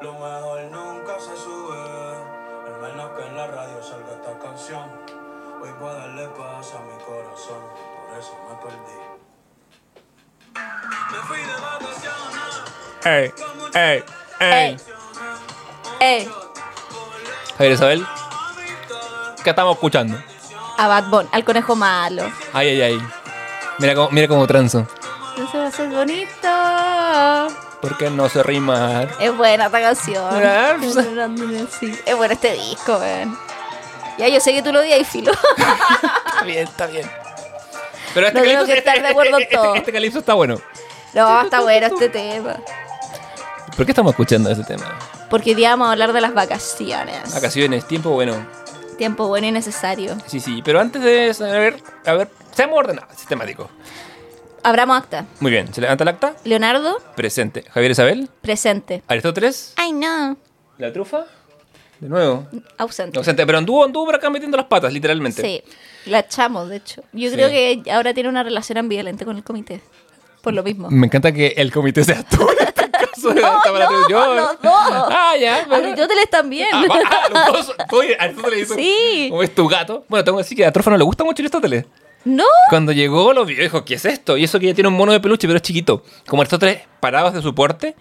[0.00, 1.76] Lo mejor nunca se sube,
[2.66, 4.88] al menos que en la radio salga esta canción.
[5.60, 7.62] Hoy voy a darle paz a mi corazón,
[8.06, 8.98] por eso me perdí.
[11.10, 12.62] Me fui de vacaciones.
[13.04, 13.32] Ey,
[13.74, 14.04] ey,
[14.40, 14.76] ey.
[16.00, 16.30] Ey,
[17.56, 18.06] Javier Isabel,
[19.42, 20.16] ¿qué estamos escuchando?
[20.78, 22.22] a Bad Bunny, al conejo malo.
[22.52, 23.08] Ay, ay, ay.
[23.78, 24.86] Mira cómo, mira cómo transo.
[25.36, 27.57] Eso va a ser bonito.
[27.80, 29.06] ¿Por qué no se rima?
[29.20, 30.24] Es buena esta canción.
[30.44, 30.76] Ah,
[31.80, 33.38] Sí, Es bueno este disco, weón.
[34.18, 35.30] Ya, yo sé que tú lo odias y filo.
[35.32, 37.08] Está bien, está bien.
[38.14, 39.74] Pero este No tengo calipso, que estar de acuerdo este- todo.
[39.76, 40.60] este calipso está bueno.
[41.14, 42.56] No, está bueno este tema.
[43.76, 44.98] ¿Por qué estamos escuchando ese tema?
[45.30, 47.32] Porque hoy día vamos a hablar de las vacaciones.
[47.32, 48.44] Vacaciones, tiempo bueno.
[48.96, 50.16] Tiempo bueno y necesario.
[50.26, 53.68] Sí, sí, pero antes de saber, a ver, seamos ordenados, sistemáticos.
[54.62, 55.26] Abramos acta.
[55.40, 56.34] Muy bien, se levanta el acta.
[56.44, 57.64] Leonardo, Presente.
[57.70, 58.28] Javier Isabel.
[58.40, 59.02] presente.
[59.08, 59.72] Aristóteles.
[59.76, 60.36] Ay, no.
[60.78, 61.24] La trufa.
[62.00, 62.46] De nuevo.
[62.76, 63.18] Ausente.
[63.18, 65.42] Ausente, pero anduvo, anduvo por acá metiendo las patas, literalmente.
[65.42, 65.62] Sí,
[66.10, 67.02] la echamos, de hecho.
[67.12, 67.34] Yo Sí.
[67.34, 69.80] creo que ahora tiene una relación ambivalente con el comité.
[70.42, 70.88] Por lo mismo.
[70.90, 73.34] Me encanta que el comité sea tú en este caso.
[73.34, 74.72] No, no, yo- los dos.
[74.72, 75.66] Ah, ya.
[75.68, 76.68] pero- Aristóteles también.
[76.72, 77.76] Ah, ah, los dos.
[77.92, 78.74] Oye, Aristóteles hizo.
[78.76, 79.26] Sí.
[79.30, 80.04] ¿Cómo es tu gato?
[80.08, 81.84] Bueno, tengo que decir que a Trufa no le gusta mucho Aristóteles.
[82.28, 82.44] No.
[82.68, 84.36] Cuando llegó, lo vio dijo, ¿qué es esto?
[84.36, 86.02] Y eso que ya tiene un mono de peluche, pero es chiquito.
[86.28, 87.94] Como Aristóteles, parados de su porte,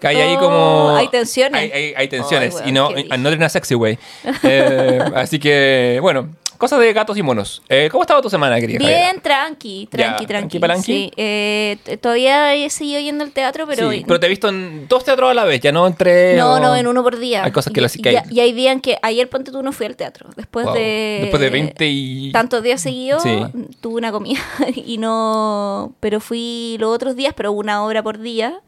[0.00, 0.96] que hay ahí Oh, como...
[0.96, 1.60] hay tensiones.
[1.60, 2.62] Hay, hay- hay tensiones.
[2.64, 3.12] Y no, qué brillo.
[3.14, 3.98] and not in a sexy way.
[4.44, 7.62] Eh, así que, bueno, cosas de gatos y monos.
[7.68, 8.78] Eh, ¿Cómo estaba tu semana, querida?
[8.78, 9.20] Bien, Javiera?
[9.22, 10.58] tranqui, tranqui, Ya, tranqui.
[10.60, 10.82] tranqui.
[10.82, 13.90] Sí, eh, todavía he seguido yendo al teatro, pero...
[13.90, 16.36] Sí, pero te he visto en dos teatros a la vez, ya no entre...
[16.36, 17.44] No, no, en uno por día.
[17.44, 19.72] Hay cosas que las- que hay- y hay días en que ayer ponte tú no
[19.72, 20.28] fui al teatro.
[20.36, 20.74] Después Wow.
[20.74, 22.32] de Después de 20 y...
[22.32, 23.38] tantos días seguidos Sí.
[23.80, 24.40] tuve una comida
[24.74, 28.60] y no pero fui los otros días, pero una hora por día.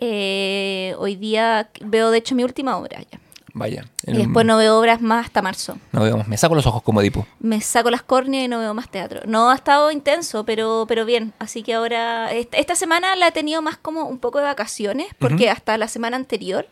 [0.00, 3.18] Eh, hoy día veo de hecho mi última obra ya.
[3.58, 3.84] Vaya.
[4.06, 5.76] Y después no veo obras más hasta marzo.
[5.92, 6.28] No veo más.
[6.28, 7.26] Me saco los ojos como Dipo.
[7.40, 9.22] Me saco las córneas y no veo más teatro.
[9.26, 11.32] No ha estado intenso, pero, pero bien.
[11.38, 15.08] Así que ahora, esta, esta semana la he tenido más como un poco de vacaciones,
[15.18, 16.68] porque hasta la semana anterior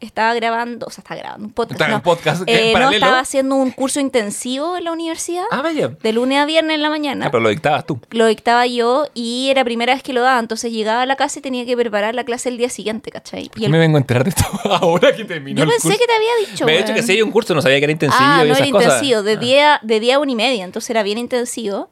[0.00, 1.80] estaba grabando, o sea, estaba grabando un podcast.
[1.80, 2.42] Estaba no, podcast.
[2.46, 5.88] Eh, no, estaba haciendo un curso intensivo en la universidad, Ah, vaya.
[5.88, 7.26] de lunes a viernes en la mañana.
[7.26, 8.00] Ah, pero lo dictabas tú.
[8.10, 11.16] Lo dictaba yo y era la primera vez que lo daba, entonces llegaba a la
[11.16, 13.48] casa y tenía que preparar la clase el día siguiente, ¿cachai?
[13.48, 15.82] ¿Por Y el- me vengo a enterar de esto ahora que terminó yo el pensé
[15.88, 15.98] curso?
[15.98, 16.64] que te había dicho.
[16.66, 18.48] Me ha dicho que sí hay un curso, no sabía que era intensivo Ah, y
[18.48, 18.86] no esas era cosas.
[19.02, 19.36] intensivo, de Ah.
[19.36, 21.88] día, de día a una y media, entonces era bien intensivo.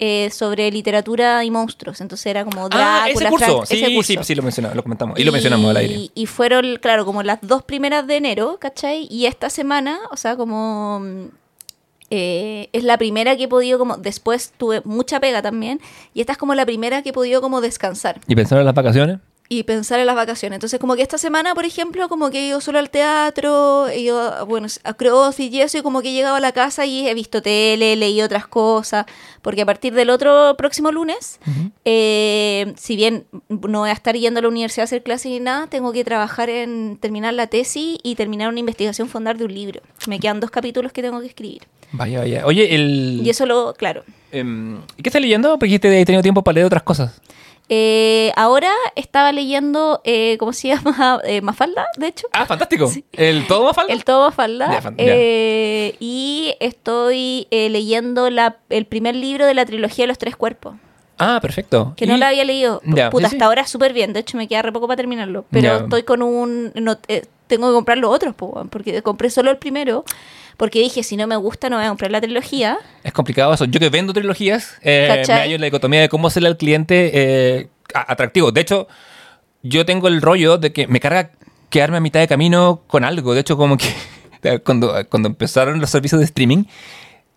[0.00, 2.00] Eh, sobre literatura y monstruos.
[2.00, 3.46] Entonces era como Ah, Drácula, ese curso.
[3.46, 4.12] Frank- Sí, ese curso.
[4.12, 5.18] sí, sí, lo mencionamos, lo comentamos.
[5.18, 6.10] Y, lo mencionamos al aire.
[6.14, 9.06] Y fueron, claro, como las dos primeras de enero, ¿cachai?
[9.10, 11.00] Y esta semana, o sea, como...
[11.00, 11.28] mm,
[12.10, 13.96] eh, es la primera que he podido como...
[13.96, 15.80] Después tuve mucha pega también.
[16.12, 18.74] Y esta es como la primera que he podido como descansar ¿Y pensaron en las
[18.74, 19.18] vacaciones?
[19.48, 20.56] Y pensar en las vacaciones.
[20.56, 24.00] Entonces, como que esta semana, por ejemplo, como que he ido solo al teatro, he
[24.00, 27.06] ido, bueno, a CrossFit y eso, y como que he llegado a la casa y
[27.06, 29.04] he visto tele, leído otras cosas,
[29.42, 31.40] porque a partir del otro próximo lunes,
[31.84, 35.40] eh, si bien no voy a estar yendo a la universidad a hacer clases ni
[35.40, 39.54] nada, tengo que trabajar en terminar la tesis y terminar una investigación fondar de un
[39.54, 39.82] libro.
[40.06, 41.62] Me quedan dos capítulos que tengo que escribir.
[41.92, 42.46] Vaya, vaya.
[42.46, 43.20] Oye, el...
[43.22, 44.04] Y eso lo, claro.
[44.32, 45.58] em, ¿y ¿Qué estás leyendo?
[45.58, 47.20] Porque he tenido tiempo para leer otras cosas.
[47.70, 51.20] Eh, ahora estaba leyendo, eh, ¿cómo se llama?
[51.24, 52.26] Eh, Mafalda, de hecho.
[52.32, 52.90] Ah, fantástico.
[53.12, 53.92] ¿El todo más falta?
[53.92, 54.82] El todo Mafalda.
[54.82, 54.94] Fan-.
[54.98, 60.36] Eh, y estoy eh, leyendo la, el primer libro de la trilogía de los tres
[60.36, 60.74] cuerpos.
[61.16, 61.94] Ah, perfecto.
[61.96, 62.80] Que no Y- la había leído.
[62.80, 63.24] Puta, sí, sí.
[63.36, 64.12] hasta ahora súper bien.
[64.12, 65.44] De hecho, me queda re poco para terminarlo.
[65.50, 66.72] Pero estoy con un...
[66.74, 68.34] no, eh, tengo que comprar los otros,
[68.70, 70.04] porque compré solo el primero.
[70.56, 72.78] Porque dije, si no me gusta, no voy a comprar la trilogía.
[73.02, 73.64] Es complicado eso.
[73.64, 77.10] Yo que vendo trilogías, eh, me hallo en la dicotomía de cómo hacerle al cliente
[77.14, 78.52] eh, atractivo.
[78.52, 78.86] De hecho,
[79.62, 81.30] yo tengo el rollo de que me carga
[81.70, 83.34] quedarme a mitad de camino con algo.
[83.34, 83.88] De hecho, como que
[84.64, 86.64] cuando, cuando empezaron los servicios de streaming,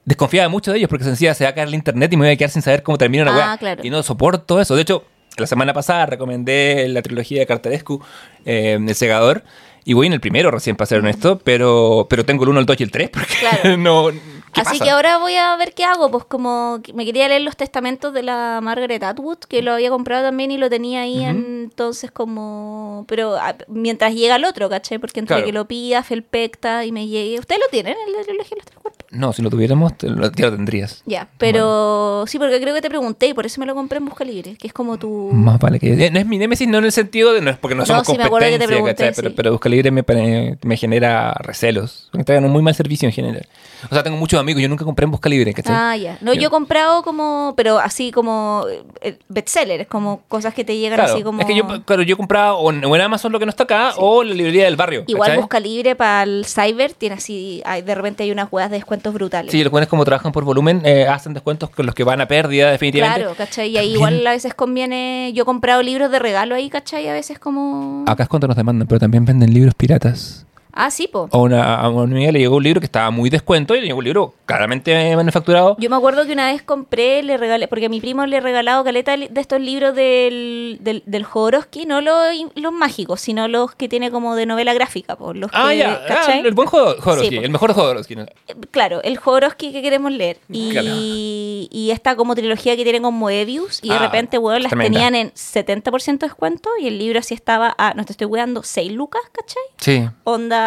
[0.06, 2.26] desconfiaba mucho de ellos porque se decía, se va a caer el internet y me
[2.28, 3.58] voy a quedar sin saber cómo termina una Ah, weá.
[3.58, 3.82] claro.
[3.84, 4.76] Y no soporto eso.
[4.76, 5.04] De hecho,
[5.38, 8.02] la semana pasada recomendé la trilogía de Cartarescu,
[8.46, 9.44] eh, El Segador.
[9.90, 12.66] Y voy en el primero recién, para ser honesto, pero, pero tengo el 1, el
[12.66, 13.78] 2 y el 3 porque Claro.
[13.78, 14.10] no...
[14.52, 14.84] ¿qué Así pasa?
[14.84, 16.12] que ahora voy a ver qué hago.
[16.12, 20.26] Pues como me quería leer los testamentos de la Margaret Atwood, que lo había comprado
[20.26, 21.24] también y lo tenía ahí.
[21.24, 23.06] Entonces como...
[23.08, 25.00] Pero ah, mientras llega el otro, ¿caché?
[25.00, 25.46] Porque entre Claro.
[25.46, 27.40] que lo pida, felpecta y me llegue...
[27.40, 28.97] ¿Ustedes lo tienen, el de trilogía de los tres?
[29.10, 31.02] No, si lo tuviéramos, te lo, ya lo tendrías.
[31.06, 34.06] Ya, pero sí, porque creo que te pregunté y por eso me lo compré en
[34.06, 35.30] Busca Libre, que es como tu...
[35.32, 35.94] Más vale que...
[35.94, 37.42] eh, No es mi némesis, no en el sentido de...
[37.42, 39.14] No es porque no No, somos sí, me acuerdo que te competencia, pregunté, ¿cachai?
[39.16, 39.34] pero, sí.
[39.38, 42.10] pero Busca Libre me, me genera recelos.
[42.14, 43.48] Me entregan un muy mal servicio en general.
[43.90, 45.74] O sea, tengo muchos amigos, yo nunca compré en Busca Libre, ¿cachai?
[45.76, 46.18] Ah, ya.
[46.22, 48.66] No, yo he comprado como, pero así como
[49.02, 51.40] eh, bestsellers, como cosas que te llegan Claro, así como...
[51.42, 53.64] es que yo, claro, yo compraba o en, o en Amazon lo que no está
[53.64, 55.04] acá o en la librería del barrio.
[55.08, 55.42] Igual ¿cachai?
[55.42, 59.14] Busca Libre para el cyber tiene así, hay- de repente hay unas huevas de descuentos
[59.14, 59.52] brutales.
[59.52, 62.28] Sí, los buenos como trabajan por volumen, eh, hacen descuentos con los que van a
[62.28, 63.22] pérdida definitivamente.
[63.22, 63.70] Claro, ¿cachai?
[63.70, 65.32] Y ahí igual a veces conviene.
[65.34, 67.08] Yo he comprado libros de regalo ahí, ¿cachai?
[67.08, 68.04] A veces como.
[68.08, 70.46] Acá es cuando nos demandan, pero también venden libros piratas.
[70.80, 71.28] Ah, sí, po.
[71.32, 73.88] A una, a una amiga le llegó un libro que estaba muy descuento y le
[73.88, 75.76] llegó un libro claramente manufacturado.
[75.80, 78.40] Yo me acuerdo que una vez compré, le regalé, porque a mi primo le he
[78.42, 82.16] regalado caleta de estos libros del, del, del Jodorowsky, no los,
[82.56, 86.02] los mágicos, sino los que tiene como de novela gráfica, por los Ah, que, ya,
[86.10, 87.42] ah, el buen Jodor- Jodorowsky, Sí, po.
[87.44, 88.16] el mejor Jodorowsky.
[88.16, 88.26] ¿no?
[88.72, 90.38] Claro, el Jodorowsky que queremos leer.
[90.50, 90.88] Y, Claro.
[90.92, 93.80] y esta como trilogía que tienen con Moebius.
[93.84, 94.94] Y de Ah, repente, weón, las tremenda.
[95.00, 96.70] tenían en 70% de descuento.
[96.80, 99.64] Y el libro así estaba a, no te estoy weando, 6 lucas, ¿cachai?
[99.78, 100.10] Sí.
[100.24, 100.67] Onda.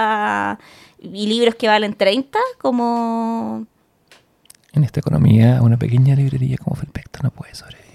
[1.02, 3.66] Y libros que valen 30, como.
[4.72, 7.90] En esta economía, una pequeña librería como Felpecta no puede sobrevivir.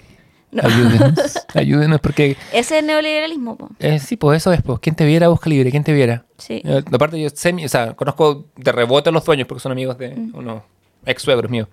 [0.52, 0.64] No.
[0.64, 2.38] Ayúdenos, ayúdenos porque...
[2.52, 3.70] Ese es el neoliberalismo, po.
[3.80, 4.80] eh, sí, pues eso es, pues.
[4.80, 5.70] ¿Quién te viera busca libre?
[5.72, 6.26] ¿Quién te viera?
[6.38, 6.62] Sí.
[6.66, 9.98] Eh, aparte yo sé, o sea, conozco de rebote a los dueños porque son amigos
[9.98, 10.32] de Mm.
[10.36, 10.64] unos
[11.06, 11.68] ex suegros míos.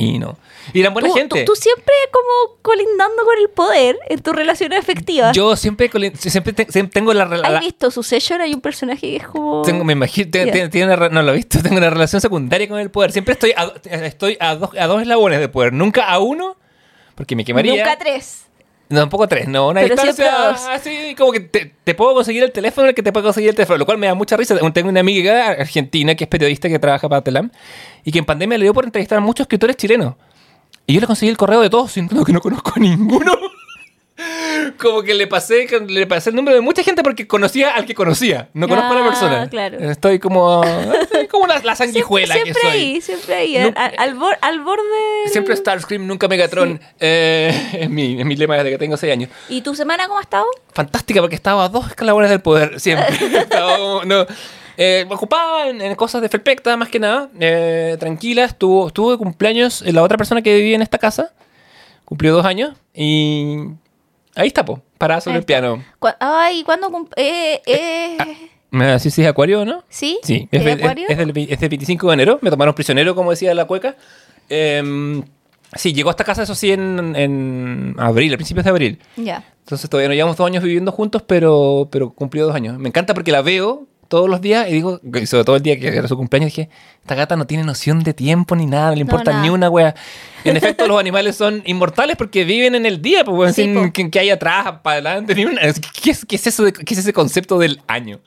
[0.00, 0.38] Y no.
[0.72, 1.44] Y eran buena Tú, gente.
[1.44, 5.34] tú- tú siempre como colindando con el poder en tus relaciones afectivas.
[5.34, 7.24] Yo siempre, siempre, te- siempre tengo la...
[7.24, 8.40] la- ¿Has la- visto Succession?
[8.40, 9.62] Hay un personaje que es como...
[9.62, 12.78] tengo, me imagino, te- te- una no lo he visto, tengo una relación secundaria con
[12.78, 13.10] el poder.
[13.10, 16.56] Siempre estoy a, estoy a, dos, a dos eslabones de poder, nunca a uno,
[17.16, 17.84] porque me quemaría.
[17.84, 18.44] Nunca tres.
[18.90, 22.52] No, tampoco tres, no, una Pero distancia así como que te, te puedo conseguir el
[22.52, 24.56] teléfono el que te puedo conseguir el teléfono, lo cual me da mucha risa.
[24.72, 27.50] Tengo una amiga argentina que es periodista que trabaja para Telam
[28.04, 30.14] y que en pandemia le dio por entrevistar a muchos escritores chilenos.
[30.86, 33.32] Y yo le conseguí el correo de todos, siendo que no conozco a ninguno.
[34.80, 37.94] Como que le pasé, le pasé el número de mucha gente porque conocía al que
[37.94, 38.48] conocía.
[38.54, 39.48] No conozco a la Ah, persona.
[39.48, 39.78] claro.
[39.78, 42.80] Estoy como, estoy como la, la sanguijuela siempre, que siempre soy.
[42.94, 43.58] ahí, siempre ahí.
[43.58, 44.82] Nunca- al, al bor- al borde.
[45.32, 46.80] Siempre Starscream, nunca Megatron.
[47.00, 49.30] Eh, es, mi, es mi lema desde que tengo 6 años.
[49.48, 50.46] ¿Y tu semana cómo ha estado?
[50.72, 53.08] fantástica porque estaba a dos escalabones del poder siempre.
[53.38, 54.26] Estaba como- no,
[54.76, 57.28] eh, ocupada en, en cosas de Felpecta, más que nada.
[57.40, 61.32] eh, tranquila, estuvo, estuvo de cumpleaños la otra persona que vivía en esta casa.
[62.04, 63.56] Cumplió dos años y
[64.38, 65.82] ahí está, po, parada sobre el piano.
[65.98, 66.90] Cu- Ay, ¿cuándo?
[66.90, 68.16] cum- Eh, eh,
[68.70, 69.84] Me así sí es Acuario, ¿no?
[69.88, 70.18] ¿Sí?
[70.22, 71.06] Sí, ¿De es, de- Acuario?
[71.08, 72.38] es del, es del 25 de enero.
[72.42, 73.96] Me tomaron prisionero, como decía la cueca.
[74.48, 75.22] Em,
[75.74, 78.98] sí, llegó a esta casa, eso sí, en, en abril, a principios de abril.
[79.16, 79.44] Ya.
[79.60, 82.78] Entonces todavía no llevamos dos años viviendo juntos, pero, pero cumplió dos años.
[82.78, 85.88] Me encanta porque la veo todos los días y digo, sobre todo el día que
[85.88, 86.70] era su cumpleaños, dije,
[87.00, 89.94] esta gata no tiene noción de tiempo ni nada, no le importa ni una wea.
[90.44, 93.90] En efecto, los animales son inmortales porque viven en el día, pues, weón, Sí, sin
[93.92, 95.60] que, que hay atrás, para adelante, ni una.
[96.02, 98.20] ¿Qué es, qué es eso de- qué es ese concepto del año?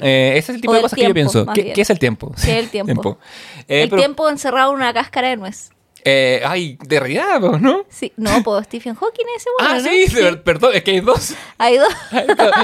[0.00, 1.52] Eh, ese es el tipo O de cosas que yo tiempo, pienso.
[1.52, 2.32] ¿Qué, es el tiempo?
[2.42, 3.18] ¿Qué es el tiempo?
[3.68, 5.70] Eh, el pero- tiempo encerrado en una cáscara de nuez.
[6.04, 7.84] Eh, ay, de realidad, pues, ¿no?
[7.88, 8.12] Sí.
[8.16, 10.30] No, pues Stephen Hawking es ese bueno, ah, ¿no?
[10.32, 11.34] sí, perdón, es que hay dos.
[11.58, 11.92] Hay dos.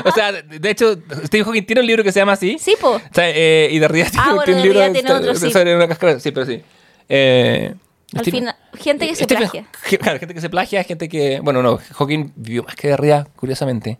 [0.05, 0.94] o sea, de hecho,
[1.25, 2.58] Stephen Hawking tiene un libro que se llama así.
[2.58, 2.90] Sí, po.
[2.96, 5.50] O sea, eh, y de realidad tiene, Ah, bueno, tiene un libro tiene otro, sí.
[5.52, 6.19] sobre una cáscara.
[6.20, 6.62] Sí, pero sí.
[7.08, 7.75] Eh,
[8.14, 9.67] Al Stephen- final, gente que se Stephen- plagia.
[10.00, 11.40] Claro, gente que se plagia, gente que.
[11.40, 13.99] Bueno, no, Hawking vivió más que de realidad, curiosamente.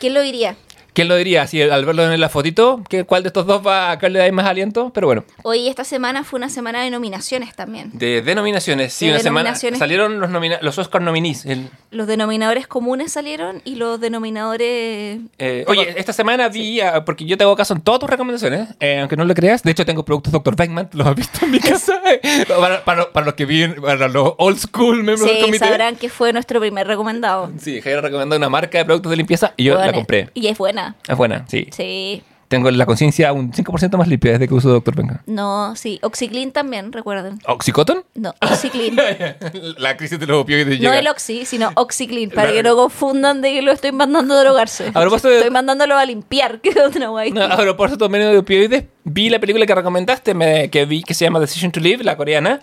[0.00, 0.56] ¿Quién lo diría?
[0.94, 1.46] ¿Quién lo diría?
[1.46, 4.46] Si al verlo en la fotito, ¿qué- ¿cuál de estos dos va a darle más
[4.46, 4.90] aliento?
[4.94, 7.90] Pero bueno, Hoy esta semana fue una semana de nominaciones también.
[7.92, 9.54] de denominaciones, sí, De una semana.
[9.54, 11.44] Salieron los, nomina- los Oscar nominees.
[11.46, 15.18] el- Los denominadores comunes salieron y los denominadores...
[15.38, 18.68] Eh, oye, esta semana vi, ah, porque yo te hago caso en todas tus recomendaciones,
[18.80, 19.62] eh, aunque no lo creas.
[19.62, 20.54] De hecho, tengo productos Dr.
[20.56, 22.00] Beckman, los has visto en mi casa.
[22.48, 25.64] para, para- para los que viven, para los old school miembros del Sí, comité.
[25.66, 27.50] sabrán que fue nuestro primer recomendado.
[27.58, 30.30] Sí, Javier recomendó una marca de productos de limpieza y yo Bueno, la compré.
[30.34, 30.83] Y es buena.
[31.08, 31.68] Es buena, sí.
[31.72, 32.22] Sí.
[32.48, 34.94] Tengo la conciencia un 5% más limpia desde que uso Dr.
[34.94, 35.22] Beckman.
[35.26, 35.98] No, sí.
[36.02, 37.38] Oxiclean también, recuerden.
[37.48, 38.04] ¿Oxycontin?
[38.14, 38.96] No, Oxiclean.
[39.78, 40.98] la crisis de los opioides No llega.
[40.98, 44.88] el Oxy, sino Oxiclean, para que no confundan de que lo estoy mandando a drogarse.
[44.94, 47.32] A propósito de- Estoy mandándolo a limpiar, que es otra guay.
[47.32, 51.14] No, a propósito medio de opioides, vi la película que recomendaste, me- que vi que
[51.14, 52.60] se llama Decision to Live, la coreana,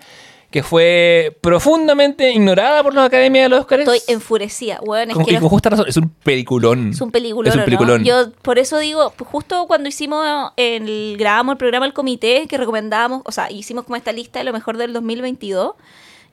[0.52, 3.82] que fue profundamente ignorada por la Academia de los Oscars.
[3.88, 5.10] Estoy enfurecida, weón.
[5.10, 6.90] Es Con- que y los- con justa razón, es un peliculón.
[6.92, 7.48] Es un peliculón.
[7.50, 7.66] Es un ¿no?
[7.66, 8.04] peliculón.
[8.04, 13.22] Yo por eso digo, justo cuando hicimos el grabamos el programa El Comité que recomendábamos,
[13.26, 15.74] o sea, hicimos como esta lista de lo mejor del 2022.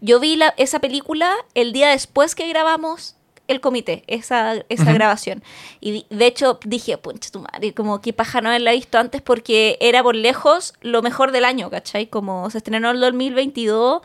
[0.00, 3.14] Yo vi la, esa película el día después que grabamos
[3.48, 5.42] el comité, esa, esa grabación.
[5.80, 9.76] Y de hecho dije, punche tu madre, como que paja no haberla visto antes porque
[9.80, 12.06] era por lejos lo mejor del año, ¿cachai?
[12.06, 14.02] Como se estrenó el 2022,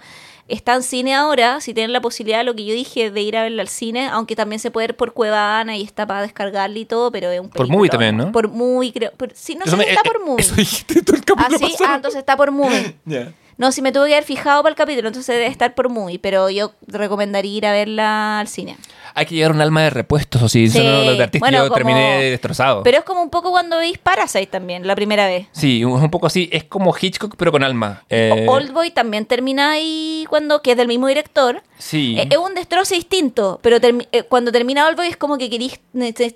[0.47, 3.43] está en cine ahora, si tienen la posibilidad, lo que yo dije, de ir a
[3.43, 6.85] verla al cine, aunque también se puede ver por Cuevana y está para descargarla y
[6.85, 8.31] todo, pero es un Por Movie también, ¿no?
[8.31, 9.11] Por Movie, creo.
[9.11, 10.41] por- sí, no sé si está eh, por eh, Movie.
[10.45, 11.89] Eso dijiste todo el Ah, capítulo sí, pasado.
[11.91, 12.95] ah, entonces está por Movie.
[13.55, 16.17] No, si me tuve que haber fijado para el capítulo, entonces debe estar por Movie,
[16.17, 18.77] pero yo recomendaría ir a verla al cine.
[19.15, 20.77] Hay que llevar un alma de repuestos, o si Sí.
[20.79, 22.83] eso no, los de artista Bueno, yo como- terminé destrozado.
[22.83, 25.47] Pero es como un poco cuando veis Parasite también, la primera vez.
[25.51, 26.49] Sí, es un poco así.
[26.51, 28.03] Es como Hitchcock, pero con alma.
[28.09, 31.61] Eh, Oldboy también termina ahí cuando, que es del mismo director.
[31.77, 32.15] Sí.
[32.19, 35.79] Eh, Es un destroce distinto, pero termi- eh, cuando termina Oldboy es como que querís,
[36.15, 36.35] te,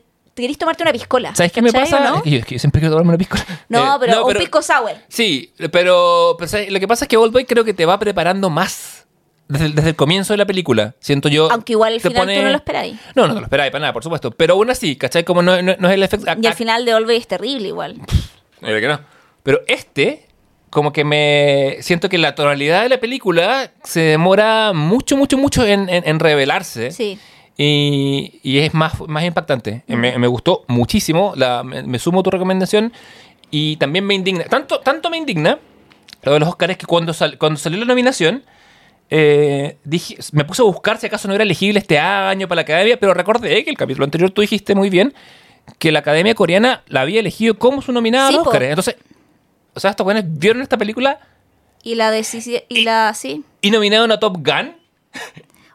[0.59, 1.33] tomarte una piscola.
[1.33, 2.13] ¿Sabes qué me ¿cachai pasa?
[2.13, 3.43] o Es, que yo, es que yo siempre quiero tomarme una piscola.
[3.69, 4.91] No, Eh, pero un pisco sour.
[5.07, 6.71] Sí, pero, pero ¿sabes?
[6.71, 8.96] lo que pasa es que Oldboy creo que te va preparando más
[9.47, 10.95] desde el, desde el comienzo de la película.
[10.99, 11.49] Siento yo.
[11.51, 12.95] Aunque igual al final tú no lo esperáis.
[13.15, 14.31] No, no te lo esperáis para nada, por supuesto.
[14.31, 15.23] Pero aún así, ¿cachai?
[15.23, 16.25] Como no, no- no es el efecto.
[16.41, 17.95] Y el final de Oldboy es terrible igual.
[18.61, 18.99] Mira que no.
[19.43, 20.25] Pero este,
[20.69, 21.77] como que me.
[21.81, 26.19] Siento que la tonalidad de la película se demora mucho, mucho, mucho en, en- en
[26.19, 26.91] revelarse.
[26.91, 27.17] Sí.
[27.59, 29.83] Y, y es más, más impactante.
[29.87, 31.33] Me, me gustó muchísimo.
[31.35, 32.93] La, me, me sumo a tu recomendación.
[33.49, 34.43] Y también me indigna.
[34.43, 35.57] Tanto, tanto me indigna
[36.23, 38.43] lo de los Oscars que cuando, sal- cuando salió la nominación.
[39.09, 42.61] Eh, dije, me puse a buscar si acaso no era elegible este año para la
[42.63, 45.13] academia, pero recordé que el capítulo anterior tú dijiste muy bien
[45.79, 48.41] que la academia coreana la había elegido como su nominada Sí, po.
[48.43, 48.65] Oscars.
[48.65, 48.95] Entonces,
[49.73, 51.19] o sea, estos buenos vieron esta película
[51.83, 52.61] Y la decisión.
[52.69, 53.13] Y la.
[53.13, 53.43] Sí.
[53.61, 54.75] y nominaron a Top Gun.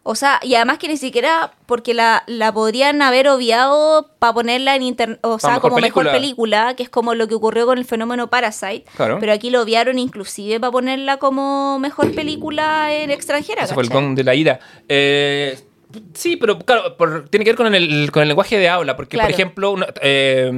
[0.04, 4.74] O sea, y además que ni siquiera, porque la, la podrían haber obviado para ponerla
[4.74, 6.74] en internet, o sea, mejor como mejor película.
[6.74, 8.84] que es como lo que ocurrió con el fenómeno Parasite.
[8.96, 9.18] Claro.
[9.20, 13.62] Pero aquí lo obviaron inclusive para ponerla como mejor película en extranjera.
[13.62, 14.58] Ese fue el gong de la ira.
[14.88, 15.56] Eh,
[16.14, 18.96] sí, pero claro, por- tiene que ver con el, con el lenguaje de habla.
[18.96, 20.50] Porque, por ejemplo, una- eh,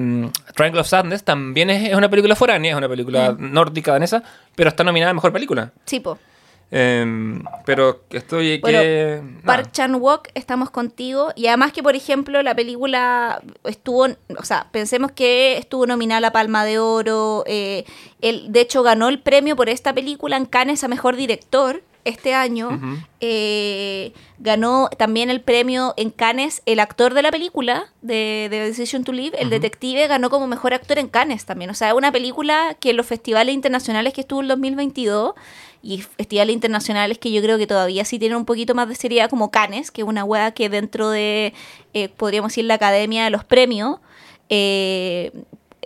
[0.56, 3.52] Triangle of Sadness también es, es una película foránea, es una película Mm.
[3.52, 4.22] nórdica danesa,
[4.56, 5.70] pero está nominada a mejor película.
[5.84, 6.18] Sí, po.
[6.76, 9.22] Eh, pero estoy Bueno, que.
[9.44, 11.30] Park Chan-wook, estamos contigo.
[11.36, 16.20] Y además que, por ejemplo, la película estuvo, o sea, pensemos que estuvo nominada a
[16.20, 17.44] la Palma de Oro.
[17.46, 17.84] eh,
[18.20, 22.34] él, de hecho, ganó el premio por esta película en Cannes a Mejor Director este
[22.34, 22.80] año.
[23.20, 29.04] Eh, ganó también el premio en Cannes el actor de la película, de, de Decision
[29.04, 31.70] to Live, el detective, ganó como mejor actor en Cannes también.
[31.70, 35.34] O sea, es una película que en los festivales internacionales que estuvo en 2022
[35.84, 39.28] y festivales internacionales que yo creo que todavía sí tienen un poquito más de seriedad,
[39.28, 41.52] como Cannes, que es una wea que dentro de,
[41.92, 43.98] eh, podríamos decir, la Academia de los Premios,
[44.48, 45.30] eh,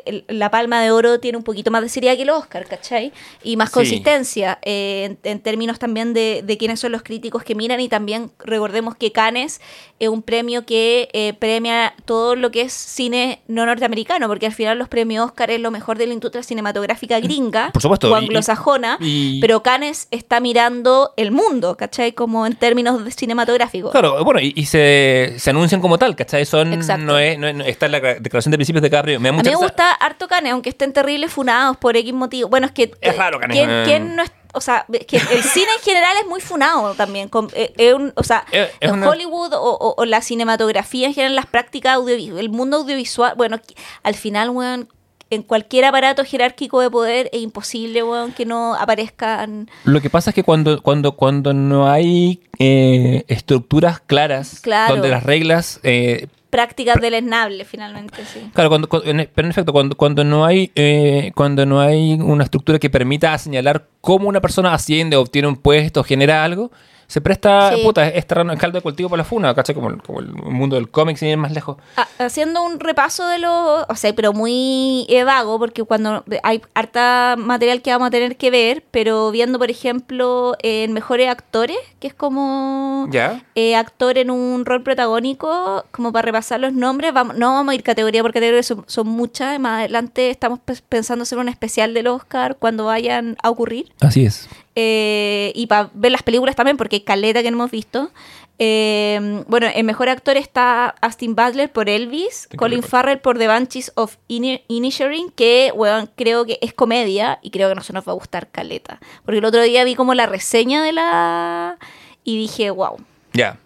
[0.08, 3.12] el- la Palma de Oro tiene un poquito más de seriedad que el Oscar, ¿cachai?
[3.42, 3.74] Y más Sí.
[3.74, 7.88] consistencia eh, en, en términos también de, de quiénes son los críticos que miran y
[7.88, 9.60] también recordemos que Cannes
[9.98, 14.52] es un premio que eh, premia todo lo que es cine no norteamericano, porque al
[14.52, 18.14] final los premios Oscar es lo mejor de la industria cinematográfica gringa Por supuesto, o
[18.14, 22.12] anglosajona, y- pero Cannes está mirando el mundo, ¿cachai?
[22.12, 23.90] Como en términos de cinematográficos.
[23.92, 26.44] Claro, bueno, y, y se, se anuncian como tal, ¿cachai?
[26.46, 27.04] Son, Exacto.
[27.04, 29.20] no es, no es- no- está en la declaración de principios de cada premio.
[29.20, 32.12] Me da A mucha mí me gusta harto Cannes, aunque estén terribles funados por X
[32.12, 32.48] motivo.
[32.48, 32.84] Bueno, es que...
[33.00, 33.82] Es eh, raro ¿quién, eh.
[33.84, 37.28] quién no es, o sea, es que el cine en general es muy funado también.
[37.28, 41.14] con- eh, un- o sea, Es- es una- Hollywood o, o- o la cinematografía en
[41.14, 43.58] general, las prácticas audiovisuales, el mundo audiovisual, bueno,
[44.02, 44.88] al final, weón,
[45.30, 49.70] en cualquier aparato jerárquico de poder es imposible, weón, que no aparezcan...
[49.84, 54.94] Lo que pasa es que cuando, cuando, cuando no hay eh, estructuras claras, Claro.
[54.94, 55.80] donde las reglas...
[55.82, 58.50] eh, prácticas deleznables, finalmente, sí.
[58.54, 62.14] claro, cuando, cuando- en- pero en efecto, cuando, cuando, no hay, eh, cuando no hay
[62.14, 66.70] una estructura que permita señalar cómo una persona asciende, obtiene un puesto, genera algo,
[67.08, 67.82] se presta, Sí.
[67.82, 69.74] puta, es terreno en caldo de cultivo para la funa, ¿cachai?
[69.74, 71.78] Como, el- como el mundo del cómic, sin ir más lejos.
[71.96, 77.34] Ha- haciendo un repaso de los, o sea, pero muy vago, porque cuando hay harta
[77.38, 82.08] material que vamos a tener que ver, pero viendo, por ejemplo, en mejores actores, que
[82.08, 83.42] es como ¿Ya?
[83.54, 87.74] eh, actor en un rol protagónico, como para repasar los nombres, vamos, no vamos a
[87.74, 91.94] ir categoría por categoría, son, son muchas, más adelante estamos pe- pensando hacer un especial
[91.94, 93.90] del Oscar cuando vayan a ocurrir.
[94.00, 94.48] Así es.
[94.80, 98.12] Eh, y para ver las películas también, porque hay caleta que no hemos visto.
[98.60, 102.84] Eh, bueno, el mejor actor está Austin Butler por Elvis, Colin.
[102.84, 105.72] Farrell por The Banshees of Ini- Inisherin, que,
[106.14, 109.00] creo que es comedia y creo que no se nos va a gustar caleta.
[109.24, 111.78] Porque el otro día vi como la reseña de la...
[112.22, 112.98] y dije, wow.
[113.32, 113.58] Ya.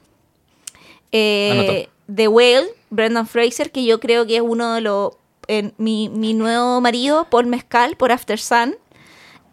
[1.11, 5.13] Eh, The Whale, Brendan Fraser, que yo creo que es uno de los...
[5.77, 8.77] mi, mi nuevo marido, Paul Mezcal, por After Sun.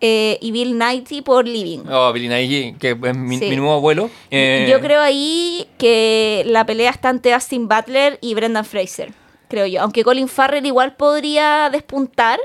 [0.01, 1.79] Eh, y Bill Nighy por Living.
[1.89, 3.49] Oh, Billy Nighy, que es mi, Sí.
[3.49, 4.09] mi nuevo abuelo.
[4.31, 9.11] Eh, Yo creo ahí que la pelea está entre Austin Butler y Brendan Fraser,
[9.49, 9.81] creo yo.
[9.81, 12.39] Aunque Colin Farrell igual podría despuntar,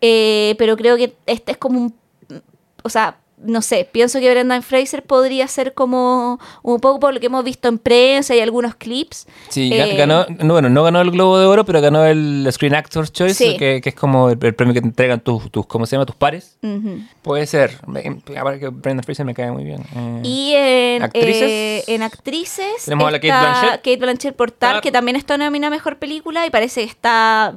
[0.00, 1.94] eh, pero creo que este es como un...
[2.82, 7.20] O sea, no sé, pienso que Brendan Fraser podría ser como un poco por lo
[7.20, 9.26] que hemos visto en prensa y algunos clips.
[9.48, 12.48] Sí, Eh, ga- ganó, no, bueno, no ganó el Globo de Oro, pero ganó el
[12.50, 13.56] Screen Actors Choice, Sí.
[13.56, 16.06] que, que es como el, el premio que te entregan tus, tus, ¿cómo se llama?
[16.06, 16.58] Tus pares.
[17.22, 17.78] Puede ser.
[18.36, 19.82] Aparte que Brendan Fraser me cae muy bien.
[19.94, 21.42] Eh, Y en ¿Actrices?
[21.42, 23.70] eh, en actrices Tenemos a la Kate Blanchett.
[23.76, 24.80] Kate Blanchett por Tar, Ah.
[24.80, 27.54] que también está nominada Mejor Película y parece que está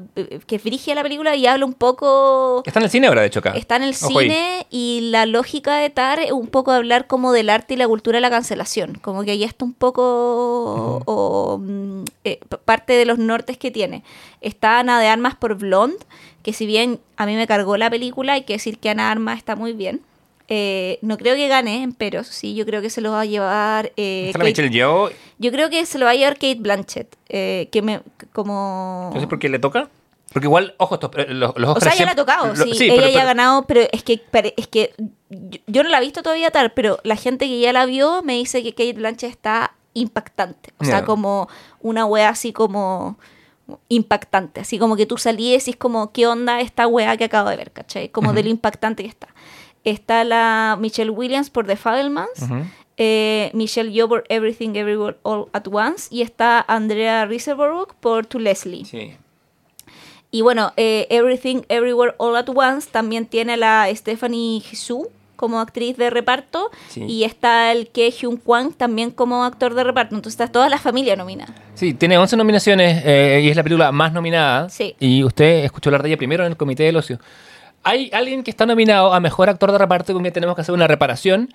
[0.47, 3.27] que es frigia la película y habla un poco Está en el cine ahora, de
[3.27, 3.51] hecho, acá.
[3.55, 4.25] está en el Ojo ahí.
[4.27, 7.87] cine y la lógica de Tar es un poco hablar como del arte y la
[7.87, 13.05] cultura de la cancelación, como que ahí está un poco o, mm, eh, parte de
[13.05, 14.03] los nortes que tiene.
[14.41, 15.97] Está Ana de Armas por Blonde,
[16.43, 19.09] que si bien a mí me cargó la película, hay que decir que Ana de
[19.11, 20.01] Armas está muy bien.
[20.53, 23.93] Eh, no creo que gane, pero sí, yo creo que se lo va a llevar.
[23.95, 25.09] eh, Kate- Michelle Yeoh.
[25.39, 28.01] yo creo que se lo va a llevar Kate Blanchett, eh, que me
[28.33, 29.13] como.
[29.17, 29.87] Sé por qué le toca.
[30.33, 32.71] Porque igual, ojo, estos, los, los O Oscars sea, ya le ha tocado, lo- sí,
[32.85, 34.21] ella pero- ya ha ganado, pero es que,
[34.57, 34.93] es que
[35.31, 38.21] yo, yo no la he visto todavía tal, pero la gente que ya la vio
[38.21, 40.73] me dice que Kate Blanchett está impactante.
[40.77, 41.47] O sea, como
[41.81, 43.17] una wea así como
[43.89, 44.61] impactante.
[44.61, 47.55] Así como que tú salías y decís como, ¿qué onda esta wea que acabo de
[47.57, 47.71] ver?
[47.71, 48.09] ¿Cachai?
[48.09, 49.27] Como de lo impactante que está.
[49.83, 52.41] Está la Michelle Williams por The Fabelmans.
[52.43, 52.65] Ujú.
[52.97, 56.07] eh, Michelle Yeoh por Everything Everywhere All at Once.
[56.13, 58.85] Y está Andrea Riseborough por To Leslie.
[58.85, 59.15] Sí.
[60.29, 65.09] Y bueno, eh, Everything Everywhere All at Once también tiene la Stephanie Hsu
[65.41, 67.03] como actriz de reparto Sí.
[67.03, 70.15] y está el Ke Hyun Kwang también como actor de reparto.
[70.15, 71.53] Entonces está toda la familia nominada.
[71.73, 74.69] Sí, tiene 11 nominaciones eh, y es la película más nominada.
[74.69, 74.95] Sí.
[75.01, 77.19] Y usted escuchó hablar de ella primero en el Comité del Ocio.
[77.83, 80.73] Hay alguien que está nominado a Mejor Actor de Reparto con quien tenemos que hacer
[80.75, 81.49] una reparación